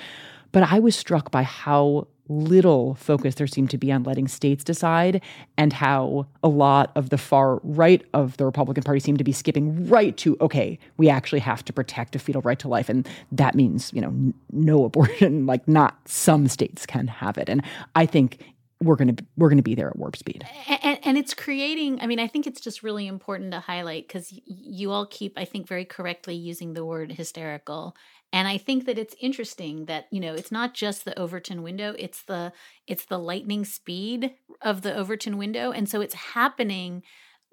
but 0.54 0.64
i 0.64 0.80
was 0.80 0.96
struck 0.96 1.32
by 1.32 1.44
how 1.44 2.08
little 2.32 2.96
focus 2.96 3.36
there 3.36 3.48
seemed 3.48 3.70
to 3.70 3.78
be 3.78 3.92
on 3.92 4.04
letting 4.04 4.28
states 4.28 4.64
decide 4.64 5.22
and 5.58 5.74
how 5.74 6.26
a 6.44 6.48
lot 6.48 6.92
of 6.96 7.10
the 7.10 7.18
far 7.18 7.60
right 7.64 8.04
of 8.14 8.38
the 8.38 8.46
Republican 8.46 8.84
Party 8.84 9.00
seemed 9.00 9.18
to 9.18 9.24
be 9.24 9.32
skipping 9.32 9.88
right 9.88 10.16
to 10.18 10.38
okay 10.40 10.80
we 10.98 11.10
actually 11.10 11.40
have 11.40 11.64
to 11.66 11.74
protect 11.74 12.16
a 12.16 12.20
fetal 12.20 12.42
right 12.42 12.60
to 12.60 12.68
life. 12.68 12.90
And 12.90 13.08
that 13.32 13.56
means 13.56 13.92
you 13.94 14.02
know 14.02 14.08
n- 14.08 14.34
no 14.52 14.86
abortion 14.86 15.46
like 15.52 15.68
not 15.68 16.00
some 16.06 16.48
states 16.48 16.86
can 16.86 17.08
have 17.08 17.38
it. 17.38 17.50
And 17.50 17.64
I 17.96 18.06
think 18.06 18.40
we're 18.82 18.96
going 18.96 19.16
to 19.16 19.24
we're 19.38 19.50
going 19.50 19.58
to 19.58 19.64
be 19.64 19.76
there 19.76 19.90
at 19.90 19.96
warp 19.96 20.16
speed. 20.16 20.46
And, 20.68 21.00
and, 21.04 21.18
it's 21.18 21.34
creating 21.34 22.02
i 22.02 22.08
mean 22.08 22.20
i 22.20 22.26
think 22.26 22.48
it's 22.48 22.60
just 22.62 22.82
really 22.82 23.06
important 23.06 23.52
to 23.52 23.60
highlight 23.60 24.08
because 24.08 24.32
y- 24.32 24.40
you 24.48 24.92
all 24.92 25.06
keep 25.06 25.38
i 25.38 25.46
think 25.46 25.68
very 25.68 25.86
correctly 25.86 26.36
using 26.36 26.74
the 26.74 26.84
word 26.84 27.12
hysterical 27.12 27.96
And 28.34 28.48
I 28.48 28.58
think 28.58 28.86
that 28.86 28.98
it's 28.98 29.16
interesting 29.20 29.86
that, 29.86 30.08
you 30.12 30.20
know, 30.20 30.34
it's 30.34 30.52
not 30.52 30.74
just 30.74 31.04
the 31.04 31.18
Overton 31.20 31.64
window, 31.64 31.96
it's 32.00 32.24
the 32.24 32.54
it's 32.88 33.06
the 33.06 33.20
lightning 33.20 33.66
speed 33.66 34.34
of 34.62 34.82
the 34.82 34.96
Overton 34.96 35.38
window. 35.38 35.72
And 35.72 35.90
so 35.90 36.02
it's 36.02 36.16
happening 36.16 37.04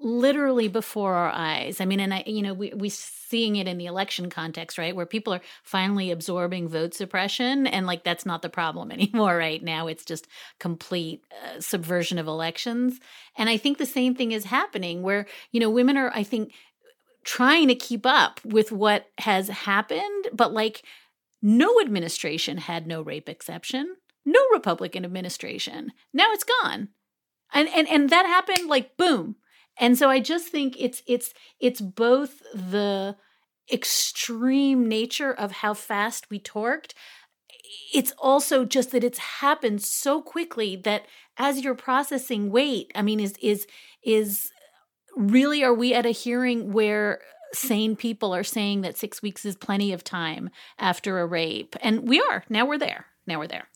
literally 0.01 0.69
before 0.69 1.15
our 1.15 1.31
eyes. 1.31 1.81
I 1.81 1.85
mean, 1.85 1.99
and 1.99 2.15
I, 2.15 2.23
you 2.27 2.43
know, 2.43 2.55
we 2.55 2.73
we 2.75 2.89
seeing 2.89 3.57
it 3.57 3.67
in 3.67 3.79
the 3.79 3.87
election 3.87 4.31
context, 4.31 4.79
right, 4.79 4.95
where 4.95 5.07
people 5.07 5.35
are 5.35 5.41
finally 5.65 6.11
absorbing 6.11 6.69
vote 6.69 6.95
suppression, 6.95 7.67
and 7.67 7.87
like 7.87 8.05
that's 8.05 8.25
not 8.25 8.43
the 8.43 8.49
problem 8.49 8.91
anymore 8.93 9.37
right 9.37 9.63
now. 9.63 9.87
It's 9.89 10.05
just 10.05 10.29
complete 10.61 11.25
uh, 11.33 11.61
subversion 11.61 12.19
of 12.19 12.27
elections, 12.27 13.01
and 13.37 13.49
I 13.49 13.57
think 13.57 13.79
the 13.79 13.87
same 13.87 14.15
thing 14.15 14.33
is 14.33 14.45
happening 14.45 15.03
where 15.03 15.27
you 15.51 15.61
know 15.61 15.71
women 15.71 15.97
are, 15.97 16.13
I 16.15 16.23
think, 16.23 16.53
trying 17.29 17.69
to 17.69 17.75
keep 17.75 18.07
up 18.07 18.41
with 18.45 18.73
what 18.73 19.07
has 19.19 19.49
happened, 19.49 20.29
but 20.33 20.53
like 20.53 20.83
no 21.43 21.81
administration 21.81 22.59
had 22.59 22.87
no 22.87 23.03
rape 23.03 23.29
exception, 23.29 23.97
no 24.25 24.41
Republican 24.53 25.05
administration. 25.05 25.93
Now 26.13 26.33
it's 26.33 26.45
gone. 26.63 26.89
And 27.53 27.69
and 27.69 27.89
and 27.89 28.11
that 28.11 28.27
happened 28.27 28.69
like 28.69 28.97
boom 28.97 29.37
and 29.79 29.97
so 29.97 30.11
I 30.11 30.21
just 30.21 30.49
think 30.49 30.77
it's 30.79 31.03
it's 31.07 31.33
it's 31.61 31.81
both 31.81 32.43
the 32.53 33.17
extreme 33.73 34.89
nature 34.89 35.33
of 35.33 35.53
how 35.53 35.75
fast 35.75 36.31
we 36.31 36.41
torqued. 36.41 36.95
It's 37.95 38.13
also 38.19 38.65
just 38.65 38.91
that 38.93 39.05
it's 39.05 39.19
happened 39.19 39.83
so 39.83 40.21
quickly 40.21 40.75
that 40.77 41.07
as 41.37 41.61
you're 41.61 41.75
processing 41.75 42.51
wait, 42.51 42.91
I 42.95 43.03
mean, 43.03 43.21
is 43.21 43.37
is 43.41 43.67
is 44.03 44.51
really 45.19 45.63
are 45.63 45.75
we 45.75 45.95
at 45.95 46.07
a 46.07 46.11
hearing 46.11 46.73
where 46.73 47.21
sane 47.53 47.97
people 47.97 48.35
are 48.35 48.45
saying 48.45 48.83
that 48.83 48.97
six 48.97 49.21
weeks 49.23 49.45
is 49.45 49.57
plenty 49.57 49.93
of 49.93 50.05
time 50.05 50.51
after 50.79 51.19
a 51.19 51.27
rape? 51.27 51.77
And 51.81 52.09
we 52.09 52.21
are. 52.21 52.45
Now 52.49 52.67
we're 52.67 52.79
there. 52.79 53.07
Now 53.27 53.39
we're 53.39 53.49
there. 53.49 53.69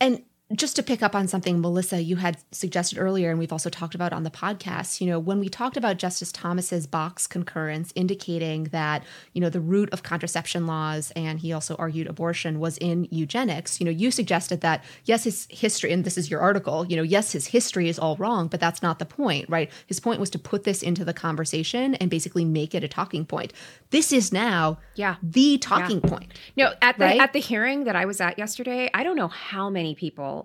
And 0.00 0.22
just 0.56 0.74
to 0.76 0.82
pick 0.82 1.00
up 1.02 1.14
on 1.14 1.28
something 1.28 1.60
melissa 1.60 2.02
you 2.02 2.16
had 2.16 2.36
suggested 2.50 2.98
earlier 2.98 3.30
and 3.30 3.38
we've 3.38 3.52
also 3.52 3.70
talked 3.70 3.94
about 3.94 4.12
on 4.12 4.24
the 4.24 4.30
podcast 4.30 5.00
you 5.00 5.06
know 5.06 5.18
when 5.18 5.38
we 5.38 5.48
talked 5.48 5.76
about 5.76 5.96
justice 5.96 6.32
thomas's 6.32 6.86
box 6.86 7.26
concurrence 7.26 7.92
indicating 7.94 8.64
that 8.64 9.04
you 9.32 9.40
know 9.40 9.48
the 9.48 9.60
root 9.60 9.88
of 9.92 10.02
contraception 10.02 10.66
laws 10.66 11.12
and 11.14 11.38
he 11.40 11.52
also 11.52 11.76
argued 11.76 12.06
abortion 12.08 12.58
was 12.58 12.76
in 12.78 13.06
eugenics 13.10 13.78
you 13.80 13.84
know 13.84 13.90
you 13.92 14.10
suggested 14.10 14.60
that 14.60 14.82
yes 15.04 15.24
his 15.24 15.46
history 15.50 15.92
and 15.92 16.04
this 16.04 16.18
is 16.18 16.30
your 16.30 16.40
article 16.40 16.84
you 16.86 16.96
know 16.96 17.02
yes 17.02 17.32
his 17.32 17.46
history 17.46 17.88
is 17.88 17.98
all 17.98 18.16
wrong 18.16 18.48
but 18.48 18.58
that's 18.58 18.82
not 18.82 18.98
the 18.98 19.06
point 19.06 19.48
right 19.48 19.70
his 19.86 20.00
point 20.00 20.18
was 20.18 20.30
to 20.30 20.38
put 20.38 20.64
this 20.64 20.82
into 20.82 21.04
the 21.04 21.14
conversation 21.14 21.94
and 21.96 22.10
basically 22.10 22.44
make 22.44 22.74
it 22.74 22.82
a 22.82 22.88
talking 22.88 23.24
point 23.24 23.52
this 23.90 24.12
is 24.12 24.32
now 24.32 24.78
yeah 24.96 25.14
the 25.22 25.58
talking 25.58 26.00
Yeah. 26.02 26.10
point 26.10 26.32
No, 26.56 26.72
at 26.82 26.98
the 26.98 27.04
Right? 27.04 27.20
at 27.20 27.32
the 27.32 27.38
hearing 27.40 27.84
that 27.84 27.96
I 27.96 28.04
was 28.04 28.20
at 28.20 28.38
yesterday, 28.38 28.90
I 28.92 29.02
don't 29.04 29.16
know 29.16 29.28
how 29.28 29.70
many 29.70 29.94
people 29.94 30.39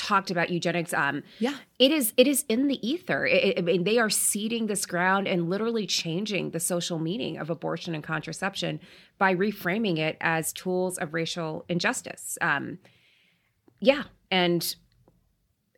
talked 0.00 0.30
about 0.30 0.48
eugenics. 0.48 0.94
Um, 0.94 1.22
yeah, 1.38 1.56
it 1.78 1.92
is 1.92 2.14
it 2.16 2.26
is 2.26 2.44
in 2.48 2.68
the 2.68 2.86
ether. 2.86 3.26
It, 3.26 3.58
I 3.58 3.60
mean, 3.60 3.84
they 3.84 3.98
are 3.98 4.08
seeding 4.08 4.66
this 4.66 4.86
ground 4.86 5.28
and 5.28 5.50
literally 5.50 5.86
changing 5.86 6.50
the 6.50 6.60
social 6.60 6.98
meaning 6.98 7.36
of 7.36 7.50
abortion 7.50 7.94
and 7.94 8.02
contraception 8.02 8.80
by 9.18 9.34
reframing 9.34 9.98
it 9.98 10.16
as 10.20 10.52
tools 10.54 10.96
of 10.96 11.12
racial 11.12 11.66
injustice. 11.68 12.38
Um, 12.40 12.78
yeah, 13.78 14.04
and 14.30 14.74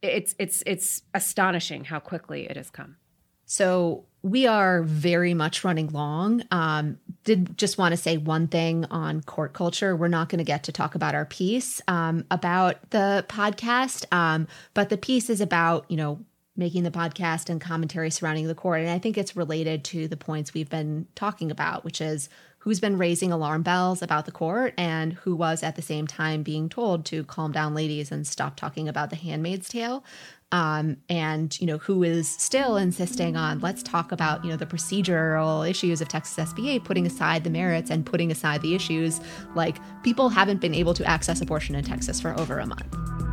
it's 0.02 0.36
it's 0.38 0.62
it's 0.66 1.02
astonishing 1.14 1.84
how 1.84 1.98
quickly 1.98 2.48
it 2.48 2.56
has 2.56 2.70
come. 2.70 2.96
So 3.44 4.04
we 4.22 4.46
are 4.46 4.82
very 4.82 5.34
much 5.34 5.64
running 5.64 5.88
long. 5.88 6.42
Um, 6.50 6.98
did 7.24 7.56
just 7.58 7.78
want 7.78 7.92
to 7.92 7.96
say 7.96 8.16
one 8.16 8.48
thing 8.48 8.84
on 8.86 9.22
court 9.22 9.52
culture. 9.52 9.96
We're 9.96 10.08
not 10.08 10.28
going 10.28 10.38
to 10.38 10.44
get 10.44 10.64
to 10.64 10.72
talk 10.72 10.94
about 10.94 11.14
our 11.14 11.24
piece 11.24 11.80
um, 11.88 12.24
about 12.30 12.90
the 12.90 13.24
podcast, 13.28 14.12
um, 14.12 14.46
but 14.74 14.88
the 14.88 14.96
piece 14.96 15.28
is 15.28 15.40
about 15.40 15.84
you 15.88 15.96
know 15.96 16.20
making 16.56 16.82
the 16.82 16.90
podcast 16.90 17.48
and 17.48 17.60
commentary 17.60 18.10
surrounding 18.10 18.46
the 18.46 18.54
court, 18.54 18.80
and 18.80 18.90
I 18.90 18.98
think 18.98 19.18
it's 19.18 19.36
related 19.36 19.84
to 19.84 20.06
the 20.06 20.16
points 20.16 20.54
we've 20.54 20.70
been 20.70 21.06
talking 21.14 21.50
about, 21.50 21.84
which 21.84 22.00
is 22.00 22.28
who's 22.58 22.78
been 22.78 22.96
raising 22.96 23.32
alarm 23.32 23.62
bells 23.62 24.02
about 24.02 24.24
the 24.24 24.30
court 24.30 24.72
and 24.78 25.14
who 25.14 25.34
was 25.34 25.64
at 25.64 25.74
the 25.74 25.82
same 25.82 26.06
time 26.06 26.44
being 26.44 26.68
told 26.68 27.04
to 27.06 27.24
calm 27.24 27.50
down, 27.50 27.74
ladies, 27.74 28.12
and 28.12 28.24
stop 28.24 28.54
talking 28.54 28.88
about 28.88 29.10
the 29.10 29.16
Handmaid's 29.16 29.68
Tale 29.68 30.04
um, 30.52 30.98
and 31.08 31.58
you 31.60 31.66
know 31.66 31.78
who 31.78 32.02
is 32.02 32.28
still 32.28 32.76
insisting 32.76 33.36
on 33.36 33.58
let's 33.60 33.82
talk 33.82 34.12
about 34.12 34.44
you 34.44 34.50
know 34.50 34.56
the 34.56 34.66
procedural 34.66 35.68
issues 35.68 36.00
of 36.00 36.08
Texas 36.08 36.52
SB 36.52 36.68
8, 36.68 36.84
putting 36.84 37.06
aside 37.06 37.42
the 37.42 37.50
merits 37.50 37.90
and 37.90 38.06
putting 38.06 38.30
aside 38.30 38.62
the 38.62 38.74
issues 38.74 39.20
like 39.54 39.78
people 40.02 40.28
haven't 40.28 40.60
been 40.60 40.74
able 40.74 40.94
to 40.94 41.04
access 41.04 41.40
abortion 41.40 41.74
in 41.74 41.84
Texas 41.84 42.20
for 42.20 42.38
over 42.38 42.58
a 42.58 42.66
month. 42.66 43.31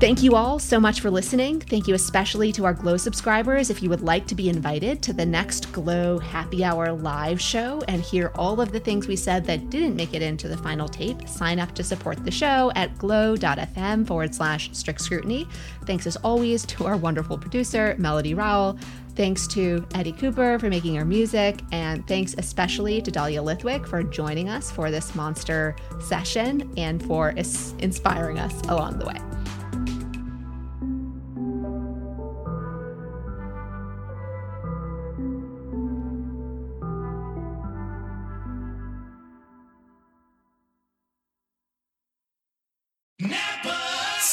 Thank 0.00 0.22
you 0.22 0.34
all 0.34 0.58
so 0.58 0.78
much 0.78 1.00
for 1.00 1.10
listening. 1.10 1.60
Thank 1.60 1.88
you 1.88 1.94
especially 1.94 2.52
to 2.52 2.64
our 2.66 2.74
Glow 2.74 2.98
subscribers. 2.98 3.70
If 3.70 3.82
you 3.82 3.88
would 3.88 4.02
like 4.02 4.26
to 4.26 4.34
be 4.34 4.50
invited 4.50 5.02
to 5.02 5.14
the 5.14 5.24
next 5.24 5.72
Glow 5.72 6.18
Happy 6.18 6.62
Hour 6.62 6.92
live 6.92 7.40
show 7.40 7.80
and 7.88 8.02
hear 8.02 8.30
all 8.34 8.60
of 8.60 8.70
the 8.70 8.80
things 8.80 9.08
we 9.08 9.16
said 9.16 9.46
that 9.46 9.70
didn't 9.70 9.96
make 9.96 10.12
it 10.12 10.20
into 10.20 10.48
the 10.48 10.58
final 10.58 10.88
tape, 10.88 11.26
sign 11.26 11.58
up 11.58 11.74
to 11.76 11.84
support 11.84 12.22
the 12.22 12.30
show 12.30 12.70
at 12.74 12.98
glow.fm 12.98 14.06
forward 14.06 14.34
slash 14.34 14.68
strict 14.72 15.00
scrutiny. 15.00 15.46
Thanks 15.86 16.06
as 16.06 16.16
always 16.16 16.66
to 16.66 16.84
our 16.84 16.98
wonderful 16.98 17.38
producer, 17.38 17.94
Melody 17.96 18.34
Rowell. 18.34 18.76
Thanks 19.14 19.46
to 19.48 19.86
Eddie 19.94 20.12
Cooper 20.12 20.58
for 20.58 20.68
making 20.68 20.98
our 20.98 21.04
music, 21.04 21.60
and 21.70 22.06
thanks 22.08 22.34
especially 22.36 23.00
to 23.00 23.10
Dahlia 23.12 23.40
Lithwick 23.40 23.86
for 23.86 24.02
joining 24.02 24.48
us 24.48 24.70
for 24.72 24.90
this 24.90 25.14
monster 25.14 25.76
session 26.00 26.70
and 26.76 27.02
for 27.06 27.30
is- 27.30 27.74
inspiring 27.78 28.38
us 28.38 28.60
along 28.68 28.98
the 28.98 29.06
way. 29.06 29.33